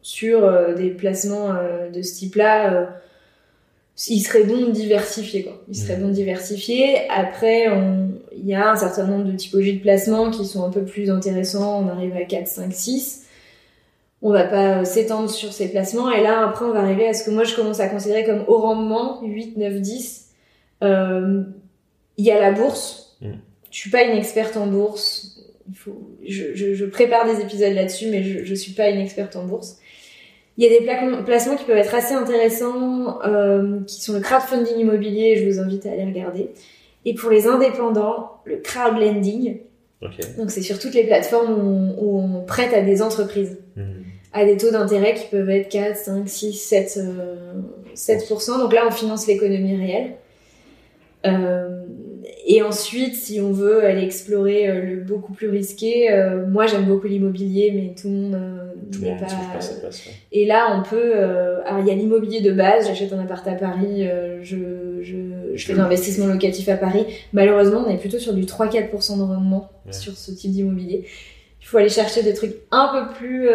sur 0.00 0.74
des 0.76 0.90
placements 0.90 1.52
de 1.92 2.00
ce 2.00 2.14
type-là 2.14 2.88
il 4.06 4.20
serait 4.20 4.44
bon 4.44 4.66
de 4.66 4.70
diversifier 4.70 5.42
quoi. 5.42 5.60
Il 5.68 5.76
serait 5.76 5.96
mmh. 5.96 6.02
bon 6.02 6.08
de 6.08 6.12
diversifier. 6.12 7.10
Après, 7.10 7.66
il 8.40 8.46
y 8.46 8.54
a 8.54 8.70
un 8.70 8.76
certain 8.76 9.06
nombre 9.06 9.24
de 9.24 9.32
typologies 9.32 9.78
de 9.78 9.82
placements 9.82 10.30
qui 10.30 10.44
sont 10.46 10.64
un 10.64 10.70
peu 10.70 10.84
plus 10.84 11.10
intéressants. 11.10 11.84
On 11.84 11.88
arrive 11.88 12.14
à 12.16 12.24
4, 12.24 12.46
5, 12.46 12.72
6. 12.72 13.26
On 14.20 14.32
va 14.32 14.44
pas 14.44 14.84
s'étendre 14.84 15.30
sur 15.30 15.52
ces 15.52 15.70
placements. 15.70 16.10
Et 16.10 16.22
là, 16.22 16.48
après, 16.48 16.64
on 16.64 16.72
va 16.72 16.80
arriver 16.80 17.06
à 17.08 17.14
ce 17.14 17.24
que 17.24 17.30
moi 17.30 17.44
je 17.44 17.54
commence 17.54 17.80
à 17.80 17.88
considérer 17.88 18.24
comme 18.24 18.44
haut 18.48 18.58
rendement, 18.58 19.20
8, 19.22 19.56
9, 19.56 19.74
10. 19.80 20.28
Euh, 20.82 21.42
il 22.16 22.24
y 22.24 22.30
a 22.30 22.40
la 22.40 22.52
bourse. 22.52 23.16
Mmh. 23.20 23.32
Je 23.70 23.78
suis 23.78 23.90
pas 23.90 24.02
une 24.02 24.16
experte 24.16 24.56
en 24.56 24.66
bourse. 24.66 25.40
Il 25.68 25.76
faut, 25.76 26.10
je, 26.26 26.54
je, 26.54 26.74
je 26.74 26.84
prépare 26.86 27.26
des 27.26 27.42
épisodes 27.42 27.74
là-dessus, 27.74 28.06
mais 28.10 28.22
je, 28.22 28.44
je 28.44 28.54
suis 28.54 28.72
pas 28.72 28.88
une 28.88 29.00
experte 29.00 29.36
en 29.36 29.44
bourse. 29.44 29.78
Il 30.58 30.64
y 30.64 30.66
a 30.66 30.70
des 30.70 31.22
placements 31.24 31.54
qui 31.54 31.64
peuvent 31.64 31.76
être 31.76 31.94
assez 31.94 32.14
intéressants, 32.14 33.22
euh, 33.24 33.78
qui 33.86 34.02
sont 34.02 34.14
le 34.14 34.20
crowdfunding 34.20 34.76
immobilier, 34.76 35.36
je 35.36 35.48
vous 35.48 35.60
invite 35.60 35.86
à 35.86 35.92
aller 35.92 36.04
regarder. 36.04 36.50
Et 37.08 37.14
pour 37.14 37.30
les 37.30 37.46
indépendants, 37.46 38.42
le 38.44 38.58
crowdlending. 38.58 39.60
Donc 40.36 40.50
c'est 40.50 40.60
sur 40.60 40.78
toutes 40.78 40.92
les 40.92 41.04
plateformes 41.04 41.94
où 41.98 42.20
on, 42.20 42.44
prête 42.44 42.74
à 42.74 42.82
des 42.82 43.00
entreprises, 43.00 43.56
hmm. 43.76 44.02
à 44.34 44.44
des 44.44 44.58
taux 44.58 44.70
d'intérêt 44.70 45.14
qui 45.14 45.26
peuvent 45.26 45.48
être 45.48 45.70
4, 45.70 45.96
5, 45.96 46.28
6, 46.28 46.52
7, 46.52 47.00
7%. 47.94 48.58
Donc 48.58 48.74
là, 48.74 48.84
on 48.86 48.90
finance 48.90 49.26
l'économie 49.26 49.74
réelle. 49.74 50.12
Euh, 51.24 51.82
et 52.50 52.62
ensuite, 52.62 53.14
si 53.14 53.42
on 53.42 53.52
veut 53.52 53.84
aller 53.84 54.02
explorer 54.02 54.70
euh, 54.70 54.80
le 54.82 54.96
beaucoup 54.96 55.34
plus 55.34 55.50
risqué, 55.50 56.10
euh, 56.10 56.46
moi 56.46 56.66
j'aime 56.66 56.86
beaucoup 56.86 57.06
l'immobilier, 57.06 57.70
mais 57.74 57.94
tout 57.94 58.08
le 58.08 58.14
monde 58.14 58.40
n'est 59.02 59.18
pas. 59.18 59.26
Et 60.32 60.46
là, 60.46 60.74
on 60.74 60.82
peut. 60.82 61.12
alors, 61.12 61.80
il 61.80 61.86
y 61.86 61.90
a 61.90 61.94
l'immobilier 61.94 62.40
de 62.40 62.50
base. 62.50 62.86
J'achète 62.86 63.12
un 63.12 63.18
appart 63.18 63.46
à 63.46 63.52
Paris. 63.52 64.08
je, 64.42 64.56
je, 65.02 65.16
je 65.54 65.66
fais 65.66 65.74
de 65.74 65.78
l'investissement 65.78 66.26
locatif 66.26 66.70
à 66.70 66.76
Paris. 66.76 67.04
Malheureusement, 67.34 67.84
on 67.86 67.90
est 67.90 67.98
plutôt 67.98 68.18
sur 68.18 68.32
du 68.32 68.44
3-4% 68.44 69.18
de 69.18 69.22
rendement 69.24 69.68
sur 69.90 70.16
ce 70.16 70.32
type 70.32 70.52
d'immobilier. 70.52 71.04
Il 71.60 71.66
faut 71.66 71.76
aller 71.76 71.90
chercher 71.90 72.22
des 72.22 72.32
trucs 72.32 72.54
un 72.70 72.88
peu 72.94 73.14
plus 73.14 73.50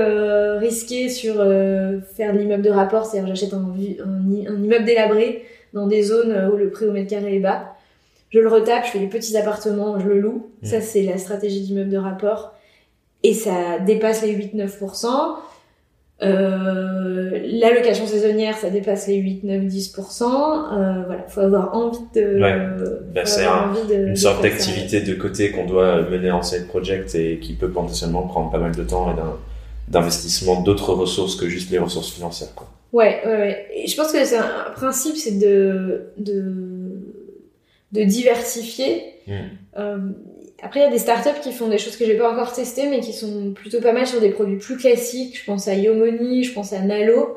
risqués 0.60 1.10
sur 1.10 1.38
faire 2.14 2.32
de 2.32 2.38
l'immeuble 2.38 2.62
de 2.62 2.70
rapport. 2.70 3.08
C'est-à-dire, 3.08 3.36
j'achète 3.36 3.56
un, 3.56 3.74
un, 4.06 4.54
un 4.54 4.64
immeuble 4.64 4.86
délabré 4.86 5.46
dans 5.74 5.88
des 5.88 6.04
zones 6.04 6.52
où 6.54 6.58
le 6.58 6.70
prix 6.70 6.86
au 6.86 6.92
mètre 6.92 7.10
carré 7.10 7.38
est 7.38 7.40
bas 7.40 7.73
je 8.34 8.40
le 8.40 8.50
retape, 8.50 8.86
je 8.86 8.92
fais 8.92 9.00
des 9.00 9.08
petits 9.08 9.38
appartements, 9.38 10.00
je 10.00 10.08
le 10.08 10.20
loue. 10.20 10.50
Mm. 10.64 10.66
Ça, 10.66 10.82
c'est 10.82 11.04
la 11.04 11.18
stratégie 11.18 11.62
d'immeuble 11.62 11.92
de 11.92 11.98
rapport. 11.98 12.54
Et 13.22 13.34
ça 13.34 13.80
dépasse 13.80 14.24
les 14.24 14.36
8-9%. 14.36 15.08
Euh, 16.22 17.40
la 17.46 17.74
location 17.74 18.08
saisonnière, 18.08 18.58
ça 18.58 18.70
dépasse 18.70 19.08
les 19.08 19.16
8, 19.16 19.44
9, 19.44 19.64
10%. 19.64 20.24
Euh, 20.24 21.04
voilà, 21.06 21.24
faut 21.28 21.42
avoir 21.42 21.76
envie 21.76 22.00
de. 22.16 22.40
Ouais. 22.42 23.24
c'est 23.26 23.46
une 23.94 24.16
sorte 24.16 24.42
d'activité 24.42 25.02
de 25.02 25.14
côté 25.14 25.52
qu'on 25.52 25.66
doit 25.66 26.02
mener 26.10 26.32
en 26.32 26.42
side 26.42 26.68
project 26.68 27.14
et 27.16 27.40
qui 27.40 27.54
peut 27.54 27.70
potentiellement 27.70 28.24
prendre 28.24 28.52
pas 28.52 28.60
mal 28.60 28.76
de 28.76 28.84
temps 28.84 29.12
et 29.12 29.92
d'investissement 29.92 30.62
d'autres 30.62 30.94
ressources 30.94 31.36
que 31.36 31.48
juste 31.48 31.72
les 31.72 31.80
ressources 31.80 32.12
financières. 32.12 32.54
Quoi. 32.56 32.68
Ouais, 32.94 33.22
ouais, 33.26 33.38
ouais. 33.38 33.68
Et 33.76 33.88
je 33.88 33.96
pense 33.96 34.12
que 34.12 34.24
c'est 34.24 34.38
un 34.38 34.72
principe, 34.76 35.18
c'est 35.18 35.40
de, 35.40 36.12
de 36.18 36.73
de 37.94 38.04
diversifier. 38.04 39.04
Mm. 39.28 39.34
Euh, 39.78 39.98
après, 40.66 40.80
il 40.80 40.84
y 40.84 40.86
a 40.86 40.90
des 40.90 40.98
startups 40.98 41.42
qui 41.42 41.52
font 41.52 41.68
des 41.68 41.78
choses 41.78 41.98
que 41.98 42.06
j'ai 42.06 42.16
pas 42.16 42.32
encore 42.32 42.54
testées, 42.54 42.88
mais 42.90 43.02
qui 43.02 43.12
sont 43.12 43.52
plutôt 43.52 43.82
pas 43.82 43.92
mal 43.92 44.08
sur 44.08 44.22
des 44.22 44.30
produits 44.30 44.56
plus 44.56 44.78
classiques. 44.78 45.38
Je 45.38 45.46
pense 45.46 45.68
à 45.68 45.74
Yomoni, 45.74 46.46
je 46.46 46.54
pense 46.54 46.72
à 46.72 46.80
Nalo, 46.80 47.36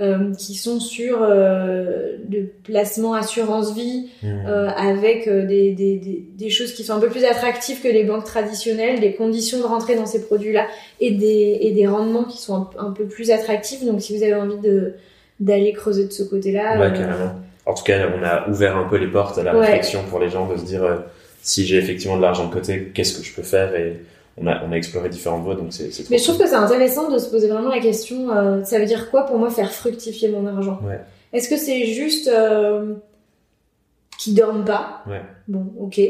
euh, 0.00 0.32
qui 0.34 0.54
sont 0.54 0.78
sur 0.78 1.18
euh, 1.22 2.18
le 2.30 2.46
placement 2.62 3.14
assurance 3.14 3.74
vie 3.74 4.10
mm. 4.22 4.28
euh, 4.46 4.68
avec 4.68 5.26
euh, 5.26 5.44
des, 5.44 5.72
des, 5.72 6.24
des, 6.32 6.50
choses 6.50 6.72
qui 6.72 6.84
sont 6.84 6.92
un 6.92 7.00
peu 7.00 7.08
plus 7.08 7.24
attractives 7.24 7.82
que 7.82 7.88
les 7.88 8.04
banques 8.04 8.24
traditionnelles, 8.24 9.00
des 9.00 9.14
conditions 9.14 9.58
de 9.58 9.64
rentrer 9.64 9.96
dans 9.96 10.06
ces 10.06 10.24
produits-là 10.24 10.68
et 11.00 11.10
des, 11.10 11.58
et 11.62 11.72
des 11.72 11.86
rendements 11.88 12.24
qui 12.24 12.38
sont 12.38 12.68
un, 12.78 12.92
peu 12.92 13.06
plus 13.06 13.32
attractifs. 13.32 13.84
Donc, 13.84 14.00
si 14.00 14.16
vous 14.16 14.22
avez 14.22 14.36
envie 14.36 14.58
de 14.58 14.94
d'aller 15.40 15.72
creuser 15.72 16.04
de 16.04 16.12
ce 16.12 16.24
côté-là, 16.24 16.80
ouais, 16.80 16.92
carrément 16.92 17.32
en 17.68 17.74
tout 17.74 17.84
cas, 17.84 17.98
on 18.18 18.24
a 18.24 18.48
ouvert 18.48 18.78
un 18.78 18.88
peu 18.88 18.96
les 18.96 19.08
portes 19.08 19.36
à 19.36 19.42
la 19.42 19.52
réflexion 19.52 20.02
pour 20.08 20.18
les 20.18 20.30
gens 20.30 20.48
de 20.48 20.56
se 20.56 20.64
dire 20.64 20.82
euh, 20.82 20.96
si 21.42 21.66
j'ai 21.66 21.76
effectivement 21.76 22.16
de 22.16 22.22
l'argent 22.22 22.46
de 22.46 22.52
côté, 22.52 22.90
qu'est-ce 22.94 23.18
que 23.18 23.22
je 23.22 23.34
peux 23.34 23.42
faire? 23.42 23.74
Et 23.76 24.00
on 24.38 24.46
a, 24.46 24.64
on 24.66 24.72
a 24.72 24.76
exploré 24.76 25.10
différentes 25.10 25.42
voies, 25.42 25.54
donc 25.54 25.66
c'est 25.70 25.90
Mais 26.08 26.16
je 26.16 26.24
trouve 26.24 26.38
que 26.38 26.46
c'est 26.46 26.54
intéressant 26.54 27.10
de 27.10 27.18
se 27.18 27.28
poser 27.28 27.46
vraiment 27.48 27.68
la 27.68 27.80
question 27.80 28.30
euh, 28.30 28.64
ça 28.64 28.78
veut 28.78 28.86
dire 28.86 29.10
quoi 29.10 29.26
pour 29.26 29.36
moi 29.36 29.50
faire 29.50 29.70
fructifier 29.70 30.30
mon 30.30 30.46
argent? 30.46 30.80
Est-ce 31.34 31.50
que 31.50 31.58
c'est 31.58 31.84
juste 31.84 32.28
euh, 32.28 32.94
qu'ils 34.18 34.34
dorment 34.34 34.64
pas? 34.64 35.04
Bon, 35.46 35.66
ok. 35.78 36.00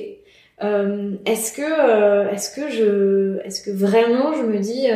Euh, 0.63 1.13
est-ce 1.27 1.53
que, 1.53 2.33
est-ce 2.33 2.55
que 2.55 2.71
je, 2.71 3.45
est-ce 3.45 3.63
que 3.63 3.73
vraiment 3.73 4.33
je 4.35 4.43
me 4.43 4.59
dis 4.59 4.87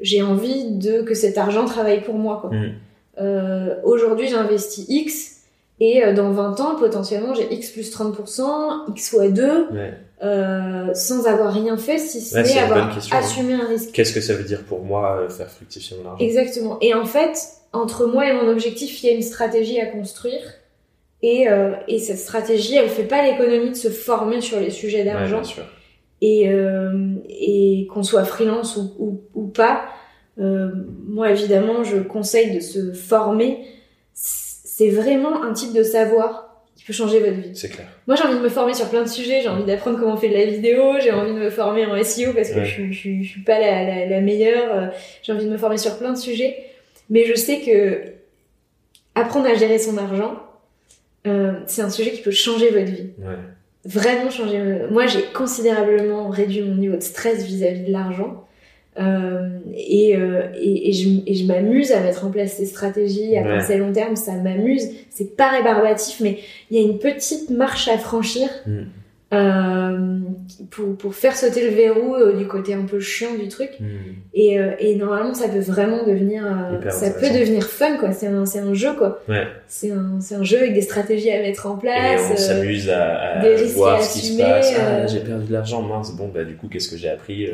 j'ai 0.00 0.22
envie 0.22 0.72
de 0.72 1.02
que 1.02 1.14
cet 1.14 1.38
argent 1.38 1.64
travaille 1.64 2.02
pour 2.02 2.16
moi 2.16 2.38
quoi? 2.40 2.50
Mmh. 2.50 3.84
Aujourd'hui, 3.84 4.26
j'investis 4.26 4.86
X 4.88 5.31
et 5.84 6.04
euh, 6.04 6.12
dans 6.12 6.30
20 6.30 6.60
ans, 6.60 6.76
potentiellement, 6.76 7.34
j'ai 7.34 7.52
X 7.52 7.72
plus 7.72 7.92
30%, 7.92 8.88
X 8.90 9.10
fois 9.10 9.26
2, 9.26 9.66
euh, 10.22 10.94
sans 10.94 11.26
avoir 11.26 11.52
rien 11.52 11.76
fait, 11.76 11.98
si 11.98 12.20
ce 12.20 12.38
n'est 12.38 12.58
avoir 12.60 12.96
assumé 13.10 13.54
un 13.54 13.66
risque. 13.66 13.90
Qu'est-ce 13.90 14.12
que 14.12 14.20
ça 14.20 14.34
veut 14.34 14.44
dire 14.44 14.62
pour 14.62 14.84
moi, 14.84 15.18
euh, 15.18 15.28
faire 15.28 15.50
fructifier 15.50 15.96
mon 15.96 16.10
argent? 16.10 16.24
Exactement. 16.24 16.78
Et 16.80 16.94
en 16.94 17.04
fait, 17.04 17.36
entre 17.72 18.06
moi 18.06 18.28
et 18.28 18.32
mon 18.32 18.48
objectif, 18.48 19.02
il 19.02 19.06
y 19.08 19.10
a 19.10 19.12
une 19.12 19.22
stratégie 19.22 19.80
à 19.80 19.86
construire. 19.86 20.40
Et, 21.20 21.48
euh, 21.48 21.72
et 21.88 21.98
cette 21.98 22.18
stratégie, 22.18 22.76
elle 22.76 22.88
fait 22.88 23.02
pas 23.02 23.24
l'économie 23.28 23.70
de 23.70 23.76
se 23.76 23.88
former 23.88 24.40
sur 24.40 24.60
les 24.60 24.70
sujets 24.70 25.02
d'argent. 25.02 25.42
Ouais, 25.42 25.64
et, 26.24 26.48
et 27.28 27.88
qu'on 27.88 28.04
soit 28.04 28.22
freelance 28.22 28.76
ou, 28.76 28.92
ou, 29.00 29.20
ou 29.34 29.48
pas, 29.48 29.86
moi 30.36 31.32
évidemment, 31.32 31.82
je 31.82 31.96
conseille 31.96 32.54
de 32.54 32.60
se 32.60 32.92
former 32.92 33.66
c'est 34.82 34.90
vraiment 34.90 35.44
un 35.44 35.52
type 35.52 35.72
de 35.72 35.82
savoir 35.82 36.64
qui 36.74 36.84
peut 36.84 36.92
changer 36.92 37.20
votre 37.20 37.38
vie. 37.40 37.54
C'est 37.54 37.68
clair. 37.68 37.86
Moi, 38.08 38.16
j'ai 38.16 38.24
envie 38.24 38.38
de 38.38 38.42
me 38.42 38.48
former 38.48 38.74
sur 38.74 38.88
plein 38.88 39.02
de 39.02 39.08
sujets. 39.08 39.40
J'ai 39.40 39.48
envie 39.48 39.64
d'apprendre 39.64 39.98
comment 39.98 40.14
on 40.14 40.16
fait 40.16 40.28
de 40.28 40.34
la 40.34 40.46
vidéo. 40.46 40.94
J'ai 41.00 41.12
envie 41.12 41.32
de 41.32 41.38
me 41.38 41.50
former 41.50 41.86
en 41.86 42.02
SEO 42.02 42.32
parce 42.32 42.50
que 42.50 42.64
je, 42.64 42.90
je, 42.90 43.22
je, 43.22 43.28
suis 43.28 43.42
pas 43.42 43.60
la, 43.60 44.06
la, 44.06 44.20
meilleure. 44.20 44.74
Euh, 44.74 44.86
j'ai 45.22 45.32
envie 45.32 45.44
de 45.44 45.50
me 45.50 45.58
former 45.58 45.78
sur 45.78 45.98
plein 45.98 46.12
de 46.12 46.18
sujets. 46.18 46.64
Mais 47.10 47.26
je 47.26 47.34
sais 47.34 47.60
que 47.60 48.00
apprendre 49.14 49.46
à 49.46 49.54
gérer 49.54 49.78
son 49.78 49.98
argent, 49.98 50.42
euh, 51.28 51.52
c'est 51.66 51.82
un 51.82 51.90
sujet 51.90 52.10
qui 52.10 52.22
peut 52.22 52.32
changer 52.32 52.70
votre 52.70 52.90
vie. 52.90 53.10
Ouais. 53.18 53.36
Vraiment 53.84 54.30
changer. 54.30 54.86
Moi, 54.90 55.06
j'ai 55.06 55.22
considérablement 55.34 56.28
réduit 56.28 56.62
mon 56.62 56.74
niveau 56.74 56.96
de 56.96 57.02
stress 57.02 57.44
vis-à-vis 57.44 57.82
-vis 57.82 57.86
de 57.86 57.92
l'argent. 57.92 58.48
Euh, 58.98 59.48
et, 59.74 60.16
euh, 60.16 60.48
et, 60.54 60.90
et, 60.90 60.92
je, 60.92 61.08
et 61.26 61.34
je 61.34 61.46
m'amuse 61.46 61.92
à 61.92 62.00
mettre 62.00 62.26
en 62.26 62.30
place 62.30 62.54
ces 62.54 62.66
stratégies, 62.66 63.36
à 63.36 63.42
penser 63.42 63.74
à 63.74 63.78
long 63.78 63.92
terme, 63.92 64.16
ça 64.16 64.32
m'amuse. 64.32 64.88
C'est 65.08 65.36
pas 65.36 65.48
rébarbatif, 65.48 66.20
mais 66.20 66.38
il 66.70 66.78
y 66.78 66.80
a 66.80 66.86
une 66.86 66.98
petite 66.98 67.50
marche 67.50 67.88
à 67.88 67.96
franchir 67.96 68.48
mm. 68.66 68.82
Euh, 69.32 70.18
pour, 70.70 70.96
pour 70.96 71.14
faire 71.14 71.36
sauter 71.36 71.68
le 71.68 71.74
verrou 71.74 72.14
euh, 72.14 72.32
du 72.34 72.46
côté 72.46 72.74
un 72.74 72.82
peu 72.82 73.00
chiant 73.00 73.34
du 73.34 73.48
truc. 73.48 73.70
Mm. 73.80 73.86
Et, 74.34 74.58
euh, 74.58 74.72
et 74.78 74.94
normalement, 74.96 75.34
ça 75.34 75.48
peut 75.48 75.60
vraiment 75.60 76.04
devenir, 76.04 76.44
ça 76.90 77.10
peut 77.10 77.30
devenir 77.30 77.64
fun, 77.64 77.96
quoi. 77.98 78.12
C'est 78.12 78.26
un, 78.26 78.44
un 78.44 78.74
jeu, 78.74 78.94
quoi. 78.94 79.20
Ouais. 79.28 79.46
C'est 79.68 79.90
un, 79.90 80.18
un 80.30 80.42
jeu 80.42 80.58
avec 80.58 80.74
des 80.74 80.82
stratégies 80.82 81.30
à 81.30 81.40
mettre 81.40 81.66
en 81.66 81.76
place. 81.76 82.30
Et 82.30 82.32
on 82.32 82.36
s'amuse 82.36 82.90
à, 82.90 83.14
à 83.40 83.56
voir 83.74 84.02
ce 84.02 84.12
qui 84.20 84.26
se 84.26 84.38
passe. 84.38 84.72
Ah, 84.78 85.06
j'ai 85.06 85.20
perdu 85.20 85.46
de 85.46 85.52
l'argent, 85.52 85.82
mince. 85.82 86.14
Bon, 86.16 86.28
bah, 86.28 86.44
du 86.44 86.56
coup, 86.56 86.68
qu'est-ce 86.68 86.88
que 86.88 86.96
j'ai 86.96 87.08
appris? 87.08 87.48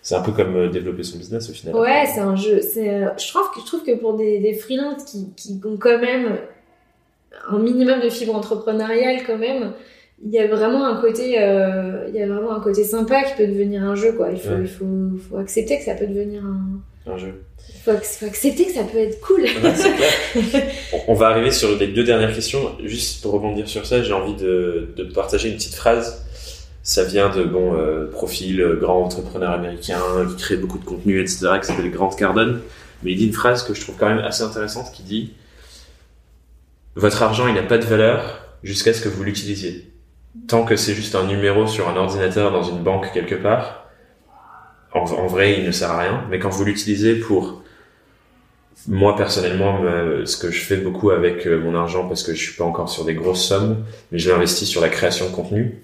c'est 0.00 0.14
un 0.14 0.22
peu 0.22 0.32
comme 0.32 0.70
développer 0.70 1.02
son 1.02 1.18
business 1.18 1.50
au 1.50 1.52
final. 1.52 1.74
Ouais, 1.74 2.04
c'est 2.06 2.20
un 2.20 2.34
jeu. 2.34 2.60
Je 2.62 3.28
trouve 3.28 3.50
que 3.54 3.60
je 3.60 3.66
trouve 3.66 3.82
que 3.84 3.94
pour 3.96 4.16
des, 4.16 4.38
des 4.38 4.54
freelances 4.54 5.04
qui, 5.04 5.28
qui 5.36 5.60
ont 5.66 5.76
quand 5.76 5.98
même 5.98 6.38
un 7.50 7.58
minimum 7.58 8.00
de 8.00 8.08
fibre 8.08 8.34
entrepreneuriale 8.34 9.18
quand 9.26 9.36
même, 9.38 9.72
il 10.24 10.32
y 10.32 10.38
a 10.38 10.46
vraiment 10.48 10.86
un 10.86 11.00
côté 11.00 11.40
euh, 11.40 12.06
il 12.08 12.14
y 12.14 12.22
a 12.22 12.26
vraiment 12.26 12.52
un 12.52 12.60
côté 12.60 12.82
sympa 12.84 13.22
qui 13.22 13.34
peut 13.36 13.46
devenir 13.46 13.82
un 13.84 13.94
jeu 13.94 14.12
quoi. 14.12 14.30
Il 14.30 14.38
faut 14.38 14.58
il 14.60 14.68
faut, 14.68 14.84
faut 15.28 15.36
accepter 15.36 15.78
que 15.78 15.84
ça 15.84 15.94
peut 15.94 16.06
devenir 16.06 16.42
un, 16.44 17.12
un 17.12 17.16
jeu. 17.16 17.44
il 17.68 17.80
faut, 17.80 17.92
faut, 17.92 18.26
accepter 18.26 18.66
que 18.66 18.72
ça 18.72 18.84
peut 18.84 18.98
être 18.98 19.20
cool. 19.20 19.44
On 21.08 21.14
va 21.14 21.28
arriver 21.28 21.52
sur 21.52 21.78
les 21.78 21.88
deux 21.88 22.04
dernières 22.04 22.34
questions. 22.34 22.60
Juste 22.84 23.22
pour 23.22 23.32
rebondir 23.32 23.68
sur 23.68 23.86
ça 23.86 24.02
j'ai 24.02 24.12
envie 24.12 24.34
de, 24.34 24.92
de 24.96 25.04
partager 25.04 25.50
une 25.50 25.56
petite 25.56 25.74
phrase. 25.74 26.24
Ça 26.82 27.04
vient 27.04 27.28
de 27.28 27.44
bon 27.44 27.74
euh, 27.74 28.10
profil 28.10 28.60
euh, 28.60 28.76
grand 28.76 29.04
entrepreneur 29.04 29.50
américain 29.50 30.00
qui 30.30 30.36
crée 30.36 30.56
beaucoup 30.56 30.78
de 30.78 30.84
contenu 30.84 31.20
etc 31.20 31.48
qui 31.60 31.66
s'appelle 31.68 31.90
Grant 31.90 32.10
Cardone. 32.10 32.60
Mais 33.02 33.12
il 33.12 33.18
dit 33.18 33.26
une 33.26 33.32
phrase 33.32 33.62
que 33.62 33.72
je 33.74 33.80
trouve 33.80 33.94
quand 33.96 34.08
même 34.08 34.18
assez 34.18 34.42
intéressante 34.42 34.90
qui 34.92 35.04
dit 35.04 35.34
votre 36.96 37.22
argent 37.22 37.46
il 37.46 37.54
n'a 37.54 37.62
pas 37.62 37.78
de 37.78 37.84
valeur 37.84 38.40
jusqu'à 38.64 38.92
ce 38.92 39.00
que 39.00 39.08
vous 39.08 39.22
l'utilisiez 39.22 39.87
tant 40.46 40.64
que 40.64 40.76
c'est 40.76 40.94
juste 40.94 41.14
un 41.14 41.24
numéro 41.24 41.66
sur 41.66 41.88
un 41.88 41.96
ordinateur 41.96 42.52
dans 42.52 42.62
une 42.62 42.82
banque 42.82 43.12
quelque 43.12 43.34
part, 43.34 43.88
en, 44.92 45.26
vrai, 45.26 45.58
il 45.58 45.66
ne 45.66 45.70
sert 45.70 45.90
à 45.90 45.98
rien. 45.98 46.24
Mais 46.30 46.38
quand 46.38 46.48
vous 46.48 46.64
l'utilisez 46.64 47.16
pour, 47.16 47.62
moi 48.86 49.16
personnellement, 49.16 49.80
ce 50.24 50.36
que 50.36 50.50
je 50.50 50.60
fais 50.60 50.76
beaucoup 50.76 51.10
avec 51.10 51.46
euh, 51.46 51.60
mon 51.60 51.74
argent, 51.74 52.08
parce 52.08 52.22
que 52.22 52.34
je 52.34 52.42
suis 52.42 52.54
pas 52.54 52.64
encore 52.64 52.88
sur 52.88 53.04
des 53.04 53.14
grosses 53.14 53.44
sommes, 53.44 53.84
mais 54.12 54.18
je 54.18 54.30
l'investis 54.30 54.68
sur 54.68 54.80
la 54.80 54.88
création 54.88 55.26
de 55.28 55.34
contenu. 55.34 55.82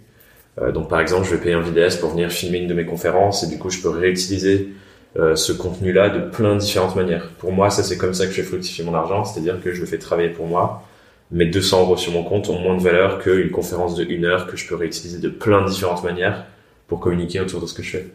Euh, 0.61 0.73
donc 0.73 0.89
par 0.89 1.01
exemple, 1.01 1.27
je 1.27 1.35
vais 1.35 1.41
payer 1.41 1.55
un 1.55 1.61
vidéaste 1.61 2.01
pour 2.01 2.11
venir 2.11 2.31
filmer 2.31 2.59
une 2.59 2.69
de 2.69 2.75
mes 2.75 2.87
conférences, 2.87 3.43
et 3.43 3.49
du 3.49 3.59
coup, 3.59 3.71
je 3.71 3.81
peux 3.81 3.91
réutiliser 3.91 4.71
euh, 5.17 5.37
ce 5.37 5.53
contenu-là 5.53 6.09
de 6.09 6.21
plein 6.31 6.55
de 6.55 6.61
différentes 6.61 6.97
manières. 6.97 7.29
Pour 7.39 7.53
moi, 7.53 7.71
ça 7.71 7.83
c'est 7.83 7.99
comme 7.99 8.15
ça 8.15 8.25
que 8.25 8.33
je 8.33 8.37
fais 8.37 8.43
fructifier 8.43 8.85
mon 8.85 8.95
argent, 8.95 9.25
c'est-à-dire 9.25 9.61
que 9.63 9.73
je 9.73 9.81
le 9.81 9.87
fais 9.87 9.99
travailler 9.99 10.31
pour 10.31 10.47
moi 10.47 10.83
mes 11.31 11.47
200 11.47 11.83
euros 11.83 11.97
sur 11.97 12.13
mon 12.13 12.23
compte 12.23 12.49
ont 12.49 12.59
moins 12.59 12.77
de 12.77 12.83
valeur 12.83 13.19
qu'une 13.19 13.51
conférence 13.51 13.95
de 13.97 14.05
une 14.05 14.25
heure 14.25 14.47
que 14.47 14.57
je 14.57 14.67
peux 14.69 14.75
réutiliser 14.75 15.19
de 15.19 15.29
plein 15.29 15.63
de 15.63 15.71
différentes 15.71 16.05
manières 16.05 16.47
pour 16.87 17.01
communiquer 17.01 17.41
autour 17.41 17.61
de 17.61 17.67
ce 17.67 17.75
que 17.75 17.83
je 17.83 17.91
fais. 17.91 18.07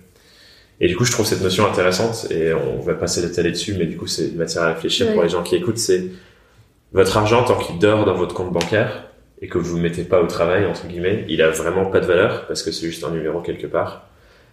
Et 0.82 0.88
du 0.88 0.96
coup, 0.96 1.04
je 1.04 1.12
trouve 1.12 1.26
cette 1.26 1.42
notion 1.42 1.66
intéressante 1.66 2.28
et 2.32 2.54
on 2.54 2.80
va 2.80 2.94
passer 2.94 3.22
d'étaler 3.22 3.52
dessus, 3.52 3.76
mais 3.78 3.86
du 3.86 3.98
coup, 3.98 4.08
c'est 4.08 4.30
une 4.30 4.38
matière 4.38 4.64
à 4.64 4.74
réfléchir 4.74 5.12
pour 5.14 5.24
les 5.24 5.30
gens 5.30 5.44
qui 5.44 5.56
écoutent. 5.56 5.78
C'est 5.78 6.06
votre 6.94 7.18
argent 7.18 7.44
tant 7.44 7.58
qu'il 7.58 7.80
dort 7.80 8.06
dans 8.06 8.16
votre 8.16 8.34
compte 8.34 8.54
bancaire 8.54 9.10
et 9.42 9.48
que 9.48 9.58
vous 9.58 9.78
ne 9.78 9.84
mettez 9.84 10.04
pas 10.04 10.22
au 10.22 10.28
travail, 10.28 10.66
entre 10.66 10.88
guillemets, 10.88 11.26
il 11.30 11.42
a 11.42 11.50
vraiment 11.50 11.86
pas 11.86 12.00
de 12.00 12.06
valeur 12.06 12.48
parce 12.48 12.64
que 12.64 12.72
c'est 12.72 12.88
juste 12.88 13.04
un 13.04 13.12
numéro 13.12 13.42
quelque 13.42 13.68
part. 13.68 14.08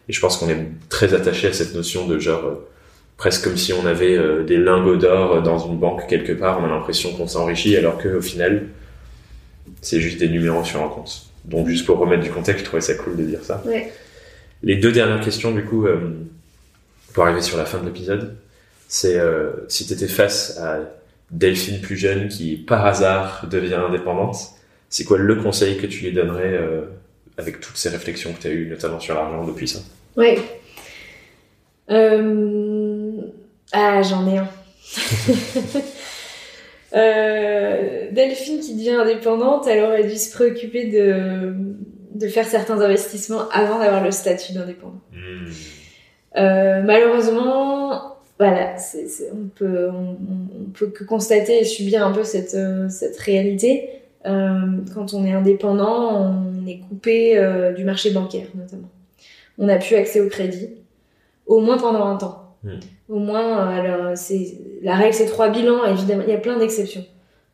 Et 0.09 0.13
je 0.13 0.21
pense 0.21 0.37
qu'on 0.37 0.49
est 0.49 0.67
très 0.89 1.15
attaché 1.15 1.49
à 1.49 1.53
cette 1.53 1.75
notion 1.75 2.07
de 2.07 2.19
genre, 2.19 2.45
euh, 2.45 2.69
presque 3.17 3.45
comme 3.45 3.57
si 3.57 3.73
on 3.73 3.87
avait 3.87 4.17
euh, 4.17 4.45
des 4.45 4.59
lingots 4.59 4.97
d'or 4.97 5.43
dans 5.43 5.59
une 5.59 5.79
banque 5.79 6.07
quelque 6.07 6.33
part. 6.33 6.61
On 6.61 6.65
a 6.65 6.69
l'impression 6.69 7.13
qu'on 7.15 7.27
s'enrichit 7.27 7.77
alors 7.77 8.01
qu'au 8.01 8.21
final, 8.21 8.69
c'est 9.81 10.01
juste 10.01 10.19
des 10.19 10.29
numéros 10.29 10.65
sur 10.65 10.83
un 10.83 10.89
compte. 10.89 11.27
Donc 11.45 11.69
juste 11.69 11.87
pour 11.87 11.99
remettre 11.99 12.23
du 12.23 12.31
contexte, 12.31 12.61
je 12.61 12.65
trouvais 12.65 12.81
ça 12.81 12.95
cool 12.95 13.17
de 13.17 13.25
dire 13.25 13.43
ça. 13.43 13.63
Les 14.63 14.77
deux 14.77 14.93
dernières 14.93 15.21
questions 15.21 15.53
du 15.53 15.65
coup, 15.65 15.87
euh, 15.87 15.99
pour 17.15 17.25
arriver 17.25 17.43
sur 17.43 17.57
la 17.57 17.65
fin 17.65 17.79
de 17.79 17.87
l'épisode, 17.87 18.37
c'est 18.89 19.19
euh, 19.19 19.51
si 19.69 19.87
tu 19.87 19.93
étais 19.93 20.09
face 20.09 20.59
à 20.59 20.81
Delphine 21.31 21.81
plus 21.81 21.97
jeune 21.97 22.29
qui 22.29 22.57
par 22.57 22.87
hasard 22.87 23.47
devient 23.51 23.75
indépendante, 23.75 24.37
c'est 24.89 25.05
quoi 25.05 25.19
le 25.19 25.35
conseil 25.37 25.77
que 25.77 25.87
tu 25.87 26.05
lui 26.05 26.13
donnerais 26.13 26.61
avec 27.37 27.61
toutes 27.61 27.77
ces 27.77 27.89
réflexions 27.89 28.33
que 28.33 28.43
tu 28.43 28.47
as 28.47 28.51
eues, 28.51 28.69
notamment 28.69 29.01
sur 29.01 29.15
l'argent 29.15 29.45
depuis 29.45 29.69
ça? 29.69 29.81
Ouais. 30.17 30.39
Euh, 31.91 32.86
ah, 33.73 34.03
j'en 34.03 34.29
ai 34.29 34.39
un. 34.39 34.49
euh, 36.97 38.11
Delphine 38.13 38.61
qui 38.61 38.75
devient 38.75 38.91
indépendante, 38.91 39.67
elle 39.67 39.85
aurait 39.85 40.05
dû 40.05 40.17
se 40.17 40.33
préoccuper 40.33 40.87
de, 40.87 41.55
de 42.15 42.29
faire 42.29 42.47
certains 42.47 42.81
investissements 42.81 43.49
avant 43.51 43.79
d'avoir 43.79 44.03
le 44.05 44.11
statut 44.11 44.53
d'indépendant. 44.53 45.01
Hmm. 45.13 45.51
Euh, 46.37 46.83
malheureusement, 46.83 48.17
voilà, 48.39 48.77
on 49.33 49.49
peut 49.49 49.89
on, 49.91 50.17
on, 50.65 50.71
peut 50.75 50.89
que 50.89 51.05
constater 51.05 51.61
et 51.61 51.65
subir 51.65 52.07
un 52.07 52.13
peu 52.13 52.25
cette 52.25 52.55
euh, 52.55 52.89
cette 52.89 53.19
réalité. 53.19 53.91
Euh, 54.27 54.79
quand 54.93 55.15
on 55.15 55.25
est 55.25 55.33
indépendant, 55.33 56.21
on 56.21 56.67
est 56.67 56.81
coupé 56.81 57.39
euh, 57.39 57.73
du 57.73 57.85
marché 57.85 58.11
bancaire 58.11 58.49
notamment. 58.55 58.91
On 59.59 59.67
n'a 59.67 59.79
plus 59.79 59.97
accès 59.97 60.21
au 60.21 60.29
crédit 60.29 60.71
au 61.47 61.61
moins 61.61 61.79
pendant 61.79 62.05
un 62.05 62.17
temps. 62.17 62.57
Hmm. 62.65 62.81
Au 63.09 63.19
moins, 63.19 63.59
euh, 63.59 63.81
alors 63.81 64.17
c'est 64.17 64.59
la 64.83 64.97
règle, 64.97 65.15
c'est 65.15 65.27
trois 65.27 65.49
bilans. 65.51 65.85
Évidemment, 65.85 66.23
il 66.27 66.33
y 66.33 66.37
a 66.37 66.39
plein 66.39 66.59
d'exceptions. 66.59 67.05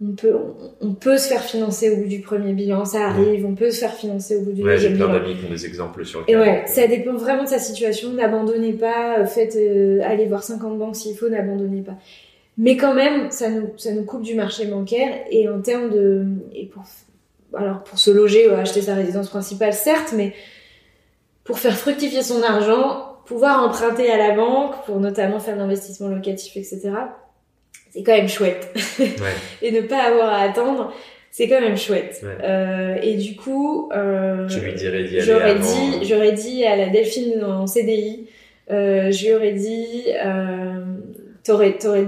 On 0.04 0.14
peut, 0.14 0.34
on, 0.80 0.94
peut 0.94 1.16
se 1.16 1.28
faire 1.28 1.42
financer 1.42 1.90
au 1.90 1.96
bout 1.98 2.08
du 2.08 2.20
premier 2.20 2.54
bilan, 2.54 2.84
ça 2.84 3.06
arrive. 3.06 3.46
On 3.46 3.54
peut 3.54 3.70
se 3.70 3.78
faire 3.78 3.92
financer 3.92 4.36
au 4.36 4.40
bout 4.40 4.52
du 4.52 4.62
deuxième 4.62 4.94
bilan. 4.94 5.06
J'ai 5.06 5.12
plein 5.12 5.20
d'amis 5.20 5.38
qui 5.38 5.46
ont 5.46 5.50
des 5.50 5.66
exemples 5.66 6.04
sur 6.04 6.20
le 6.20 6.30
Et 6.30 6.36
ouais, 6.36 6.64
ça 6.66 6.88
dépend 6.88 7.14
vraiment 7.14 7.44
de 7.44 7.48
sa 7.48 7.60
situation. 7.60 8.12
N'abandonnez 8.12 8.72
pas. 8.72 9.20
Euh, 9.20 9.26
faites, 9.26 9.54
euh, 9.54 10.00
allez 10.04 10.26
voir 10.26 10.42
50 10.42 10.76
banques 10.76 10.96
s'il 10.96 11.16
faut. 11.16 11.28
N'abandonnez 11.28 11.82
pas. 11.82 11.94
Mais 12.58 12.76
quand 12.76 12.94
même, 12.94 13.30
ça 13.30 13.48
nous, 13.48 13.68
ça 13.76 13.92
nous 13.92 14.04
coupe 14.04 14.22
du 14.22 14.34
marché 14.34 14.66
bancaire. 14.66 15.12
Et 15.30 15.48
en 15.48 15.60
termes 15.60 15.90
de, 15.90 16.26
et 16.52 16.66
pour, 16.66 16.82
alors 17.54 17.84
pour 17.84 17.98
se 17.98 18.10
loger 18.10 18.48
ou 18.50 18.54
acheter 18.54 18.82
sa 18.82 18.94
résidence 18.94 19.28
principale, 19.28 19.72
certes, 19.72 20.14
mais 20.16 20.32
pour 21.44 21.60
faire 21.60 21.76
fructifier 21.76 22.22
son 22.22 22.42
argent, 22.42 23.11
pouvoir 23.24 23.62
emprunter 23.64 24.10
à 24.10 24.16
la 24.16 24.34
banque 24.34 24.84
pour 24.84 25.00
notamment 25.00 25.38
faire 25.38 25.56
l'investissement 25.56 26.08
locatif, 26.08 26.56
etc. 26.56 26.92
C'est 27.90 28.02
quand 28.02 28.16
même 28.16 28.28
chouette. 28.28 28.74
et 29.62 29.70
ne 29.70 29.82
pas 29.82 30.02
avoir 30.02 30.32
à 30.32 30.40
attendre, 30.42 30.92
c'est 31.30 31.48
quand 31.48 31.60
même 31.60 31.76
chouette. 31.76 32.24
Euh, 32.24 32.96
et 33.02 33.16
du 33.16 33.36
coup, 33.36 33.90
euh, 33.92 34.48
j'aurais 34.48 35.58
dit, 35.58 36.04
j'aurais 36.04 36.32
dit 36.32 36.64
à 36.64 36.76
la 36.76 36.88
Delphine 36.88 37.42
en 37.44 37.66
CDI, 37.66 38.28
euh, 38.70 39.10
j'aurais 39.10 39.52
dit, 39.52 40.04
euh, 40.24 40.84
t'aurais, 41.44 41.78
t'aurais, 41.78 42.06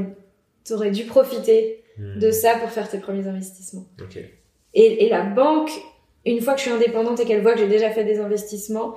t'aurais 0.67 0.91
dû 0.91 1.05
profiter 1.05 1.83
hmm. 1.99 2.19
de 2.19 2.31
ça 2.31 2.57
pour 2.57 2.71
faire 2.71 2.89
tes 2.89 2.99
premiers 2.99 3.27
investissements. 3.27 3.87
Et, 4.75 5.07
et 5.07 5.09
la 5.09 5.23
banque, 5.23 5.71
une 6.27 6.41
fois 6.41 6.55
que 6.55 6.61
je 6.61 6.65
suis 6.65 6.75
indépendante 6.75 7.21
et 7.21 7.25
qu'elle 7.25 7.43
voit 7.43 7.53
que 7.53 7.61
j'ai 7.61 7.69
déjà 7.69 7.91
fait 7.91 8.05
des 8.05 8.19
investissements, 8.19 8.95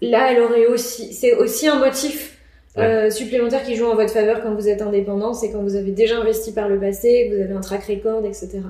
là, 0.00 0.32
elle 0.32 0.40
aurait 0.40 0.66
aussi, 0.66 1.12
c'est 1.12 1.34
aussi 1.34 1.68
un 1.68 1.78
motif 1.78 2.38
euh, 2.78 3.10
supplémentaire 3.10 3.64
qui 3.64 3.74
joue 3.76 3.86
en 3.86 3.94
votre 3.96 4.12
faveur 4.12 4.42
quand 4.42 4.54
vous 4.54 4.68
êtes 4.68 4.80
indépendant, 4.80 5.34
c'est 5.34 5.50
quand 5.50 5.62
vous 5.62 5.76
avez 5.76 5.90
déjà 5.90 6.18
investi 6.18 6.52
par 6.52 6.68
le 6.68 6.78
passé, 6.78 7.28
que 7.28 7.36
vous 7.36 7.42
avez 7.42 7.52
un 7.52 7.60
track 7.60 7.84
record, 7.84 8.24
etc. 8.24 8.60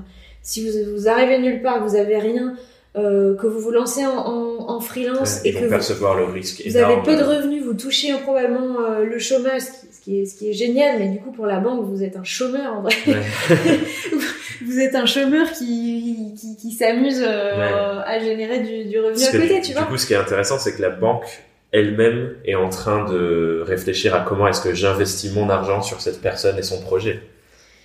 Si 0.41 0.67
vous, 0.67 0.95
vous 0.95 1.07
arrivez 1.07 1.37
nulle 1.39 1.61
part, 1.61 1.87
vous 1.87 1.95
avez 1.95 2.17
rien, 2.17 2.55
euh, 2.97 3.35
que 3.37 3.47
vous 3.47 3.59
vous 3.59 3.71
lancez 3.71 4.05
en, 4.05 4.17
en, 4.17 4.69
en 4.69 4.79
freelance 4.81 5.39
et 5.45 5.53
que 5.53 5.65
percevoir 5.65 6.19
vous, 6.19 6.27
le 6.27 6.33
risque 6.33 6.61
vous 6.65 6.75
avez 6.75 7.01
peu 7.03 7.15
de 7.15 7.23
revenus, 7.23 7.63
vous 7.63 7.73
touchez 7.73 8.11
probablement 8.23 8.81
euh, 8.81 9.05
le 9.05 9.17
chômage, 9.17 9.61
qui, 10.03 10.21
est, 10.21 10.25
ce 10.25 10.35
qui 10.35 10.49
est 10.49 10.53
génial, 10.53 10.99
mais 10.99 11.09
du 11.09 11.19
coup 11.19 11.31
pour 11.31 11.45
la 11.45 11.59
banque 11.59 11.85
vous 11.85 12.03
êtes 12.03 12.15
un 12.15 12.23
chômeur 12.23 12.73
en 12.73 12.81
vrai. 12.81 12.95
vous 14.65 14.79
êtes 14.79 14.95
un 14.95 15.05
chômeur 15.05 15.51
qui, 15.51 16.33
qui, 16.39 16.57
qui 16.57 16.71
s'amuse 16.71 17.21
euh, 17.21 18.01
à 18.05 18.19
générer 18.19 18.59
du, 18.59 18.89
du 18.89 18.99
revenu 18.99 19.23
à 19.23 19.31
côté, 19.31 19.61
tu 19.61 19.73
vois. 19.73 19.81
Du 19.81 19.87
coup, 19.87 19.97
ce 19.97 20.05
qui 20.05 20.13
est 20.13 20.17
intéressant, 20.17 20.57
c'est 20.57 20.75
que 20.75 20.81
la 20.81 20.89
banque 20.89 21.25
elle-même 21.71 22.35
est 22.45 22.55
en 22.55 22.69
train 22.69 23.05
de 23.09 23.63
réfléchir 23.65 24.13
à 24.13 24.21
comment 24.21 24.47
est-ce 24.47 24.61
que 24.61 24.73
j'investis 24.73 25.33
mon 25.33 25.49
argent 25.49 25.81
sur 25.81 26.01
cette 26.01 26.21
personne 26.21 26.57
et 26.57 26.63
son 26.63 26.81
projet. 26.81 27.21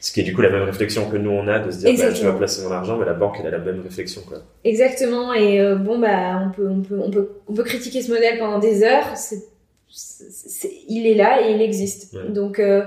Ce 0.00 0.12
qui 0.12 0.20
est 0.20 0.24
du 0.24 0.34
coup 0.34 0.42
la 0.42 0.50
même 0.50 0.62
réflexion 0.62 1.08
que 1.08 1.16
nous 1.16 1.30
on 1.30 1.48
a 1.48 1.58
de 1.58 1.70
se 1.70 1.78
dire 1.78 1.94
bah, 1.96 2.10
je 2.12 2.26
vais 2.26 2.36
placer 2.36 2.62
mon 2.62 2.72
argent, 2.72 2.96
mais 2.98 3.06
la 3.06 3.14
banque 3.14 3.36
elle 3.40 3.46
a 3.46 3.50
la 3.50 3.58
même 3.58 3.80
réflexion 3.82 4.22
quoi. 4.22 4.38
Exactement 4.62 5.32
et 5.32 5.60
euh, 5.60 5.76
bon 5.76 5.98
bah 5.98 6.42
on 6.46 6.50
peut 6.50 6.68
on 6.68 6.80
peut 6.82 7.00
on 7.02 7.10
peut 7.10 7.28
on 7.48 7.54
peut 7.54 7.64
critiquer 7.64 8.02
ce 8.02 8.12
modèle 8.12 8.38
pendant 8.38 8.58
des 8.58 8.82
heures. 8.82 9.16
C'est, 9.16 9.42
il 10.88 11.06
est 11.06 11.14
là 11.14 11.46
et 11.46 11.52
il 11.52 11.62
existe. 11.62 12.16
Donc 12.30 12.58
euh, 12.58 12.82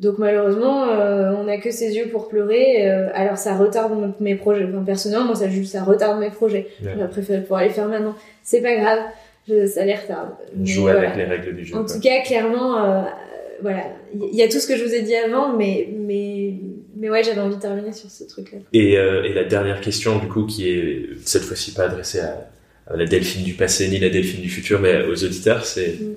donc 0.00 0.18
malheureusement, 0.18 0.88
euh, 0.88 1.32
on 1.36 1.44
n'a 1.44 1.58
que 1.58 1.70
ses 1.70 1.96
yeux 1.96 2.08
pour 2.08 2.28
pleurer. 2.28 2.88
Euh, 2.88 3.08
alors 3.14 3.36
ça 3.36 3.56
retarde 3.56 4.12
mes 4.20 4.36
projets. 4.36 4.64
Enfin, 4.64 4.84
personnellement, 4.84 5.26
moi 5.26 5.34
ça 5.34 5.48
juste 5.48 5.72
ça 5.72 5.82
retarde 5.82 6.20
mes 6.20 6.30
projets. 6.30 6.68
Ouais. 6.82 6.92
J'aurais 6.94 7.08
préféré 7.08 7.40
pouvoir 7.42 7.62
les 7.62 7.70
faire 7.70 7.88
maintenant. 7.88 8.14
C'est 8.42 8.62
pas 8.62 8.76
grave, 8.76 9.00
je, 9.48 9.66
ça 9.66 9.84
les 9.84 9.94
retarde. 9.94 10.30
Jouer 10.62 10.92
avec 10.92 11.16
les 11.16 11.24
règles 11.24 11.56
du 11.56 11.64
jeu. 11.64 11.76
En 11.76 11.84
tout 11.84 12.00
cas, 12.00 12.22
clairement, 12.22 13.04
voilà, 13.60 13.82
il 14.14 14.36
y 14.36 14.42
a 14.42 14.48
tout 14.48 14.60
ce 14.60 14.68
que 14.68 14.76
je 14.76 14.84
vous 14.84 14.94
ai 14.94 15.02
dit 15.02 15.16
avant, 15.16 15.56
mais 15.56 15.88
mais 15.92 16.54
mais 16.96 17.10
ouais, 17.10 17.22
j'avais 17.22 17.40
envie 17.40 17.56
de 17.56 17.60
terminer 17.60 17.92
sur 17.92 18.10
ce 18.10 18.24
truc-là. 18.24 18.58
Et, 18.72 18.92
et 18.92 19.34
la 19.34 19.44
dernière 19.44 19.80
question, 19.80 20.18
du 20.18 20.28
coup, 20.28 20.46
qui 20.46 20.70
est 20.70 21.08
cette 21.24 21.42
fois-ci 21.42 21.72
pas 21.74 21.84
adressée 21.84 22.20
à, 22.20 22.48
la 22.94 23.04
Delphine 23.04 23.44
du 23.44 23.54
passé 23.54 23.88
ni 23.88 23.98
la 23.98 24.08
Delphine 24.08 24.40
du 24.40 24.48
futur, 24.48 24.80
mais 24.80 25.04
aux 25.04 25.24
auditeurs, 25.24 25.64
c'est 25.64 25.98
mm. 26.00 26.14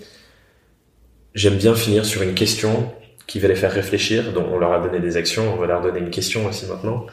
j'aime 1.35 1.57
bien 1.57 1.75
finir 1.75 2.05
sur 2.05 2.21
une 2.21 2.33
question 2.33 2.91
qui 3.27 3.39
va 3.39 3.47
les 3.47 3.55
faire 3.55 3.71
réfléchir. 3.71 4.33
Donc 4.33 4.47
on 4.51 4.57
leur 4.57 4.73
a 4.73 4.79
donné 4.79 4.99
des 4.99 5.17
actions, 5.17 5.53
on 5.53 5.57
va 5.57 5.67
leur 5.67 5.81
donner 5.81 5.99
une 5.99 6.09
question 6.09 6.45
aussi 6.47 6.65
maintenant. 6.65 7.05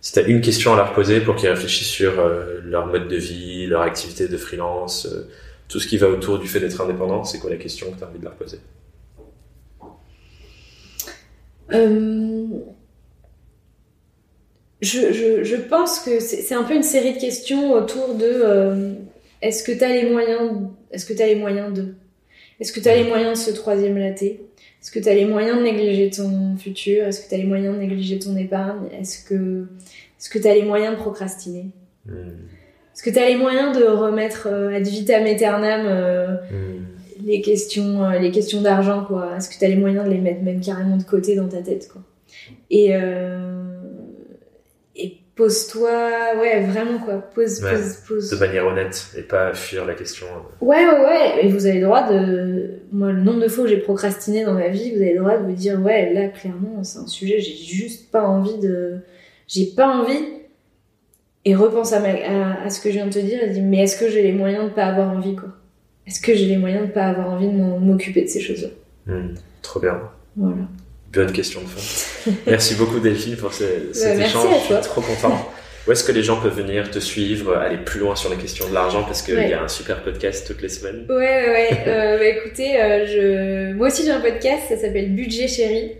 Si 0.00 0.12
tu 0.12 0.18
as 0.18 0.22
une 0.22 0.40
question 0.40 0.72
à 0.72 0.76
leur 0.76 0.92
poser 0.92 1.20
pour 1.20 1.36
qu'ils 1.36 1.50
réfléchissent 1.50 1.88
sur 1.88 2.18
euh, 2.18 2.60
leur 2.64 2.86
mode 2.86 3.08
de 3.08 3.16
vie, 3.16 3.66
leur 3.66 3.82
activité 3.82 4.28
de 4.28 4.36
freelance, 4.36 5.06
euh, 5.06 5.28
tout 5.68 5.78
ce 5.78 5.86
qui 5.86 5.98
va 5.98 6.08
autour 6.08 6.38
du 6.38 6.48
fait 6.48 6.58
d'être 6.58 6.80
indépendant, 6.80 7.22
c'est 7.22 7.38
quoi 7.38 7.50
la 7.50 7.56
question 7.56 7.92
que 7.92 7.98
tu 7.98 8.04
as 8.04 8.08
envie 8.08 8.18
de 8.18 8.24
leur 8.24 8.34
poser? 8.34 8.58
Euh... 11.72 12.46
je, 14.80 15.12
je, 15.12 15.44
je 15.44 15.56
pense 15.56 16.00
que 16.00 16.20
c'est 16.20 16.54
un 16.54 16.62
peu 16.62 16.74
une 16.74 16.82
série 16.82 17.14
de 17.14 17.18
questions 17.20 17.72
autour 17.72 18.14
de 18.14 18.24
euh, 18.26 18.92
est-ce 19.42 19.62
que 19.62 19.72
tu 19.72 19.84
as 19.84 19.92
les 19.92 20.10
moyens 20.10 20.52
est-ce 20.90 21.06
que 21.06 21.12
tu 21.12 21.22
as 21.22 21.26
les 21.26 21.36
moyens 21.36 21.72
de? 21.72 21.94
Est-ce 22.58 22.72
que 22.72 22.80
tu 22.80 22.88
as 22.88 22.96
les 22.96 23.04
moyens 23.04 23.38
de 23.38 23.50
ce 23.50 23.54
troisième 23.56 23.96
latte 23.96 24.22
est-ce 24.82 24.90
que 24.90 24.98
tu 24.98 25.08
as 25.10 25.14
les 25.14 25.26
moyens 25.26 25.58
de 25.58 25.62
négliger 25.62 26.08
ton 26.08 26.56
futur? 26.56 27.04
Est-ce 27.06 27.20
que 27.20 27.28
tu 27.28 27.34
as 27.34 27.38
les 27.38 27.44
moyens 27.44 27.74
de 27.74 27.80
négliger 27.80 28.18
ton 28.18 28.34
épargne? 28.36 28.86
Est-ce 28.98 29.22
que 29.24 29.66
est-ce 30.18 30.30
que 30.30 30.38
tu 30.38 30.48
as 30.48 30.54
les 30.54 30.62
moyens 30.62 30.94
de 30.94 31.00
procrastiner? 31.00 31.66
Hmm. 32.06 32.12
est-ce 32.94 33.02
que 33.02 33.10
tu 33.10 33.18
as 33.18 33.28
les 33.28 33.36
moyens 33.36 33.76
de 33.76 33.84
remettre 33.84 34.48
euh, 34.50 34.74
ad 34.74 34.86
vitam 34.86 35.24
aeternam 35.26 35.82
euh, 35.86 36.36
Hmm. 36.50 37.26
les 37.26 37.42
questions 37.42 38.02
euh, 38.02 38.18
les 38.18 38.30
questions 38.30 38.62
d'argent 38.62 39.04
quoi? 39.04 39.36
Est-ce 39.36 39.50
que 39.50 39.58
tu 39.58 39.64
as 39.66 39.68
les 39.68 39.76
moyens 39.76 40.06
de 40.06 40.10
les 40.10 40.18
mettre 40.18 40.42
même 40.42 40.62
carrément 40.62 40.96
de 40.96 41.02
côté 41.02 41.36
dans 41.36 41.48
ta 41.48 41.60
tête 41.60 41.88
quoi? 41.92 42.00
Et 42.70 42.94
euh, 42.96 43.79
pose-toi 45.40 45.90
ouais 46.40 46.60
vraiment 46.66 46.98
quoi 46.98 47.14
pose 47.34 47.62
Ouais. 47.62 47.72
pose 47.72 47.96
pose 48.06 48.30
De 48.30 48.36
manière 48.36 48.66
honnête 48.66 49.06
et 49.16 49.22
pas 49.22 49.54
fuir 49.54 49.86
la 49.86 49.94
question. 49.94 50.26
ouais 50.60 50.84
ouais 50.86 51.00
ouais 51.00 51.44
et 51.44 51.48
vous 51.48 51.64
avez 51.66 51.80
le 51.80 51.86
droit 51.86 52.08
de 52.12 52.70
moi 52.92 53.10
le 53.12 53.20
nombre 53.22 53.40
de 53.40 53.48
fois 53.48 53.64
où 53.64 53.66
j'ai 53.66 53.78
procrastiné 53.78 54.44
dans 54.44 54.52
ma 54.54 54.68
vie 54.68 54.90
vous 54.94 55.00
avez 55.02 55.14
le 55.14 55.20
droit 55.20 55.38
de 55.38 55.44
vous 55.46 55.52
dire 55.52 55.80
ouais 55.80 56.12
là 56.12 56.28
clairement 56.28 56.84
c'est 56.84 56.98
un 56.98 57.06
sujet 57.06 57.40
j'ai 57.40 57.54
juste 57.56 58.10
pas 58.10 58.22
envie 58.26 58.58
de 58.58 58.98
j'ai 59.48 59.66
pas 59.66 59.88
envie 59.88 60.24
et 61.46 61.54
repense 61.54 61.92
à, 61.94 62.00
ma- 62.00 62.08
à, 62.08 62.64
à 62.66 62.70
ce 62.70 62.80
que 62.82 62.90
je 62.90 62.96
viens 62.96 63.06
de 63.06 63.12
te 63.12 63.18
dire 63.18 63.42
et 63.42 63.48
dis 63.48 63.62
mais 63.62 63.78
est-ce 63.84 63.98
que 63.98 64.10
j'ai 64.10 64.22
les 64.22 64.32
moyens 64.32 64.64
de 64.66 64.70
pas 64.74 64.84
avoir 64.84 65.10
envie 65.10 65.34
quoi? 65.36 65.48
Est-ce 66.06 66.20
que 66.20 66.34
j'ai 66.34 66.46
les 66.46 66.58
moyens 66.58 66.86
de 66.88 66.92
pas 66.92 67.04
avoir 67.04 67.30
envie 67.30 67.46
de 67.48 67.52
m'occuper 67.52 68.22
de 68.22 68.28
ces 68.28 68.40
choses 68.40 68.62
là 68.64 68.68
Hmm. 69.06 69.34
Trop 69.62 69.80
bien. 69.80 69.98
voilà 70.36 70.64
Bonne 71.12 71.32
question 71.32 71.60
de 71.62 71.66
fin. 71.66 72.30
Merci 72.46 72.74
beaucoup 72.76 73.00
Delphine 73.00 73.36
pour 73.36 73.52
ce- 73.52 73.92
cet 73.92 74.16
merci 74.16 74.30
échange. 74.36 74.46
à 74.54 74.58
Je 74.58 74.64
suis 74.82 74.90
trop 74.90 75.00
content. 75.00 75.50
Où 75.88 75.92
est-ce 75.92 76.04
que 76.04 76.12
les 76.12 76.22
gens 76.22 76.38
peuvent 76.40 76.54
venir 76.56 76.90
te 76.90 76.98
suivre, 76.98 77.56
aller 77.56 77.78
plus 77.78 77.98
loin 78.00 78.14
sur 78.14 78.28
la 78.30 78.36
question 78.36 78.68
de 78.68 78.74
l'argent? 78.74 79.02
Parce 79.02 79.22
qu'il 79.22 79.34
Ouais. 79.34 79.48
y 79.48 79.54
a 79.54 79.62
un 79.62 79.68
super 79.68 80.02
podcast 80.02 80.46
toutes 80.46 80.60
les 80.62 80.68
semaines. 80.68 81.06
Ouais, 81.08 81.16
ouais, 81.16 81.48
ouais. 81.50 81.78
Euh, 81.86 82.18
bah, 82.18 82.24
écoutez, 82.26 82.80
euh, 82.80 83.06
je... 83.06 83.72
moi 83.74 83.88
aussi 83.88 84.04
j'ai 84.04 84.10
un 84.10 84.20
podcast, 84.20 84.64
ça 84.68 84.76
s'appelle 84.76 85.10
Budget 85.14 85.48
Chéri. 85.48 85.92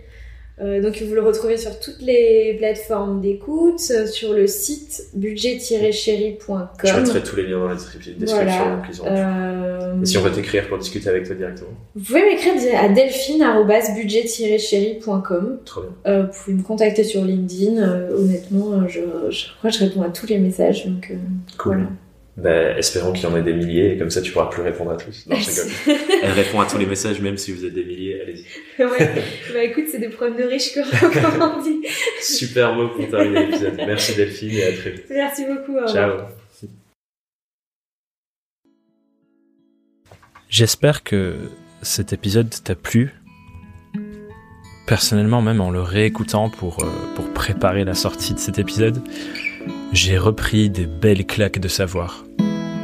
Euh, 0.61 0.81
donc 0.81 1.01
vous 1.01 1.15
le 1.15 1.21
retrouvez 1.21 1.57
sur 1.57 1.79
toutes 1.79 2.01
les 2.01 2.55
plateformes 2.59 3.19
d'écoute, 3.19 3.81
euh, 3.91 4.05
sur 4.05 4.33
le 4.33 4.45
site 4.45 5.05
budget-chéri.com. 5.15 6.67
Je 6.83 6.93
mettrai 6.93 7.23
tous 7.23 7.35
les 7.37 7.43
liens 7.47 7.59
dans 7.59 7.67
la 7.69 7.73
description. 7.75 8.13
Voilà. 8.19 8.75
donc 8.75 8.85
ils 8.93 9.01
auront 9.01 9.09
tout. 9.09 9.15
Euh, 9.15 10.01
Et 10.01 10.05
si 10.05 10.17
on 10.17 10.21
veut 10.21 10.31
t'écrire 10.31 10.67
pour 10.67 10.77
discuter 10.77 11.09
avec 11.09 11.25
toi 11.25 11.35
directement, 11.35 11.69
Vous 11.95 12.03
pouvez 12.03 12.21
m'écrire 12.23 12.53
à 12.79 12.89
delphine-budget-chéri.com. 12.89 15.59
trop 15.65 15.81
bien. 15.81 16.21
Vous 16.23 16.27
pouvez 16.43 16.55
me 16.57 16.63
contacter 16.63 17.03
sur 17.03 17.23
LinkedIn. 17.25 18.09
Honnêtement, 18.11 18.87
je, 18.87 18.99
je 19.29 19.45
crois 19.57 19.71
que 19.71 19.77
je 19.77 19.83
réponds 19.83 20.03
à 20.03 20.09
tous 20.09 20.27
les 20.27 20.37
messages. 20.37 20.85
Donc, 20.85 21.11
Cool. 21.57 21.73
voilà. 21.75 21.89
Bah, 22.37 22.77
espérons 22.77 23.11
qu'il 23.11 23.23
y 23.23 23.27
en 23.27 23.35
ait 23.35 23.41
des 23.41 23.53
milliers 23.53 23.93
et 23.93 23.97
comme 23.97 24.09
ça 24.09 24.21
tu 24.21 24.31
pourras 24.31 24.45
plus 24.49 24.61
répondre 24.61 24.91
à 24.91 24.97
tous. 24.97 25.27
Non, 25.27 25.35
je 25.35 25.49
rigole. 25.49 26.07
Elle 26.23 26.31
répond 26.31 26.61
à 26.61 26.65
tous 26.65 26.77
les 26.77 26.85
messages, 26.85 27.19
même 27.19 27.37
si 27.37 27.51
vous 27.51 27.65
êtes 27.65 27.73
des 27.73 27.83
milliers, 27.83 28.21
allez-y. 28.21 28.83
ouais. 28.83 29.11
Bah 29.53 29.63
écoute, 29.63 29.85
c'est 29.91 29.99
des 29.99 30.07
problèmes 30.09 30.37
de 30.37 30.43
riches, 30.43 30.73
comme 30.73 31.11
comme 31.21 31.41
on 31.41 31.61
dit. 31.61 31.85
Super 32.21 32.73
mot 32.73 32.87
pour 32.87 33.07
terminer 33.09 33.47
l'épisode. 33.47 33.75
Merci 33.75 34.15
Delphine 34.15 34.51
et 34.51 34.63
à 34.63 34.71
très 34.73 34.91
vite. 34.91 35.05
Merci 35.09 35.43
beaucoup. 35.45 35.77
Ciao. 35.87 36.21
J'espère 40.49 41.03
que 41.03 41.35
cet 41.81 42.13
épisode 42.13 42.49
t'a 42.63 42.75
plu. 42.75 43.13
Personnellement, 44.87 45.41
même 45.41 45.61
en 45.61 45.71
le 45.71 45.81
réécoutant 45.81 46.49
pour, 46.49 46.83
euh, 46.83 46.87
pour 47.15 47.31
préparer 47.31 47.85
la 47.85 47.93
sortie 47.93 48.33
de 48.33 48.39
cet 48.39 48.59
épisode, 48.59 49.01
j'ai 49.91 50.17
repris 50.17 50.69
des 50.69 50.85
belles 50.85 51.25
claques 51.25 51.59
de 51.59 51.67
savoir. 51.67 52.23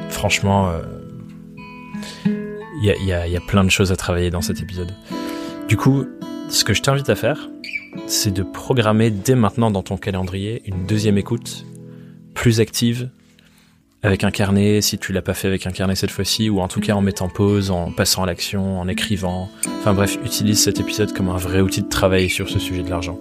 Franchement, 0.09 0.69
euh, 0.69 0.81
il 2.25 2.95
il 2.99 3.05
y 3.05 3.07
y 3.07 3.37
a 3.37 3.41
plein 3.47 3.63
de 3.63 3.69
choses 3.69 3.91
à 3.91 3.95
travailler 3.95 4.29
dans 4.29 4.41
cet 4.41 4.61
épisode. 4.61 4.93
Du 5.67 5.77
coup, 5.77 6.05
ce 6.49 6.63
que 6.63 6.73
je 6.73 6.81
t'invite 6.81 7.09
à 7.09 7.15
faire, 7.15 7.49
c'est 8.05 8.31
de 8.31 8.43
programmer 8.43 9.09
dès 9.09 9.35
maintenant 9.35 9.71
dans 9.71 9.83
ton 9.83 9.97
calendrier 9.97 10.61
une 10.65 10.85
deuxième 10.85 11.17
écoute 11.17 11.65
plus 12.33 12.59
active 12.59 13.09
avec 14.03 14.23
un 14.23 14.31
carnet, 14.31 14.81
si 14.81 14.97
tu 14.97 15.11
l'as 15.11 15.23
pas 15.23 15.33
fait 15.33 15.47
avec 15.47 15.65
un 15.65 15.71
carnet 15.71 15.95
cette 15.95 16.11
fois-ci, 16.11 16.49
ou 16.49 16.61
en 16.61 16.67
tout 16.67 16.79
cas 16.79 16.93
en 16.93 17.01
mettant 17.01 17.29
pause, 17.29 17.71
en 17.71 17.91
passant 17.91 18.23
à 18.23 18.25
l'action, 18.27 18.79
en 18.79 18.87
écrivant. 18.87 19.49
Enfin 19.79 19.93
bref, 19.93 20.17
utilise 20.23 20.61
cet 20.61 20.79
épisode 20.79 21.13
comme 21.13 21.29
un 21.29 21.37
vrai 21.37 21.61
outil 21.61 21.81
de 21.81 21.89
travail 21.89 22.29
sur 22.29 22.47
ce 22.47 22.59
sujet 22.59 22.83
de 22.83 22.89
l'argent. 22.89 23.17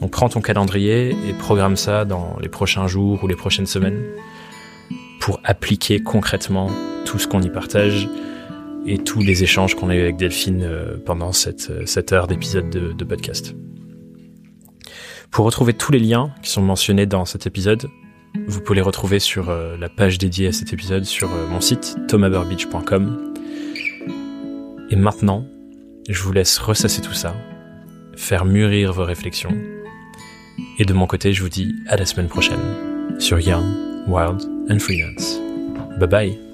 Donc 0.00 0.10
prends 0.10 0.28
ton 0.28 0.40
calendrier 0.40 1.10
et 1.10 1.32
programme 1.32 1.76
ça 1.76 2.04
dans 2.04 2.36
les 2.40 2.48
prochains 2.48 2.86
jours 2.86 3.24
ou 3.24 3.28
les 3.28 3.36
prochaines 3.36 3.66
semaines 3.66 4.02
pour 5.20 5.40
appliquer 5.44 6.00
concrètement 6.00 6.70
tout 7.04 7.18
ce 7.18 7.26
qu'on 7.26 7.42
y 7.42 7.48
partage 7.48 8.08
et 8.86 8.98
tous 8.98 9.20
les 9.20 9.42
échanges 9.42 9.74
qu'on 9.74 9.88
a 9.88 9.96
eu 9.96 10.00
avec 10.00 10.16
Delphine 10.16 10.62
euh, 10.62 10.96
pendant 11.04 11.32
cette, 11.32 11.70
euh, 11.70 11.82
cette 11.86 12.12
heure 12.12 12.28
d'épisode 12.28 12.70
de, 12.70 13.04
podcast. 13.04 13.54
Pour 15.30 15.44
retrouver 15.44 15.72
tous 15.72 15.90
les 15.90 15.98
liens 15.98 16.32
qui 16.42 16.50
sont 16.50 16.62
mentionnés 16.62 17.06
dans 17.06 17.24
cet 17.24 17.46
épisode, 17.46 17.88
vous 18.46 18.60
pouvez 18.60 18.76
les 18.76 18.82
retrouver 18.82 19.18
sur 19.18 19.50
euh, 19.50 19.76
la 19.76 19.88
page 19.88 20.18
dédiée 20.18 20.48
à 20.48 20.52
cet 20.52 20.72
épisode 20.72 21.04
sur 21.04 21.28
mon 21.50 21.60
site 21.60 21.96
thomaburbidge.com. 22.06 23.34
Et 24.90 24.96
maintenant, 24.96 25.44
je 26.08 26.22
vous 26.22 26.32
laisse 26.32 26.58
ressasser 26.58 27.02
tout 27.02 27.14
ça, 27.14 27.34
faire 28.14 28.44
mûrir 28.44 28.92
vos 28.92 29.04
réflexions. 29.04 29.56
Et 30.78 30.84
de 30.84 30.92
mon 30.92 31.06
côté, 31.06 31.32
je 31.32 31.42
vous 31.42 31.48
dis 31.48 31.74
à 31.88 31.96
la 31.96 32.06
semaine 32.06 32.28
prochaine 32.28 32.60
sur 33.18 33.40
Young, 33.40 33.64
Wild 34.06 34.42
and 34.70 34.78
Freelance. 34.78 35.40
Bye 35.98 36.08
bye 36.08 36.45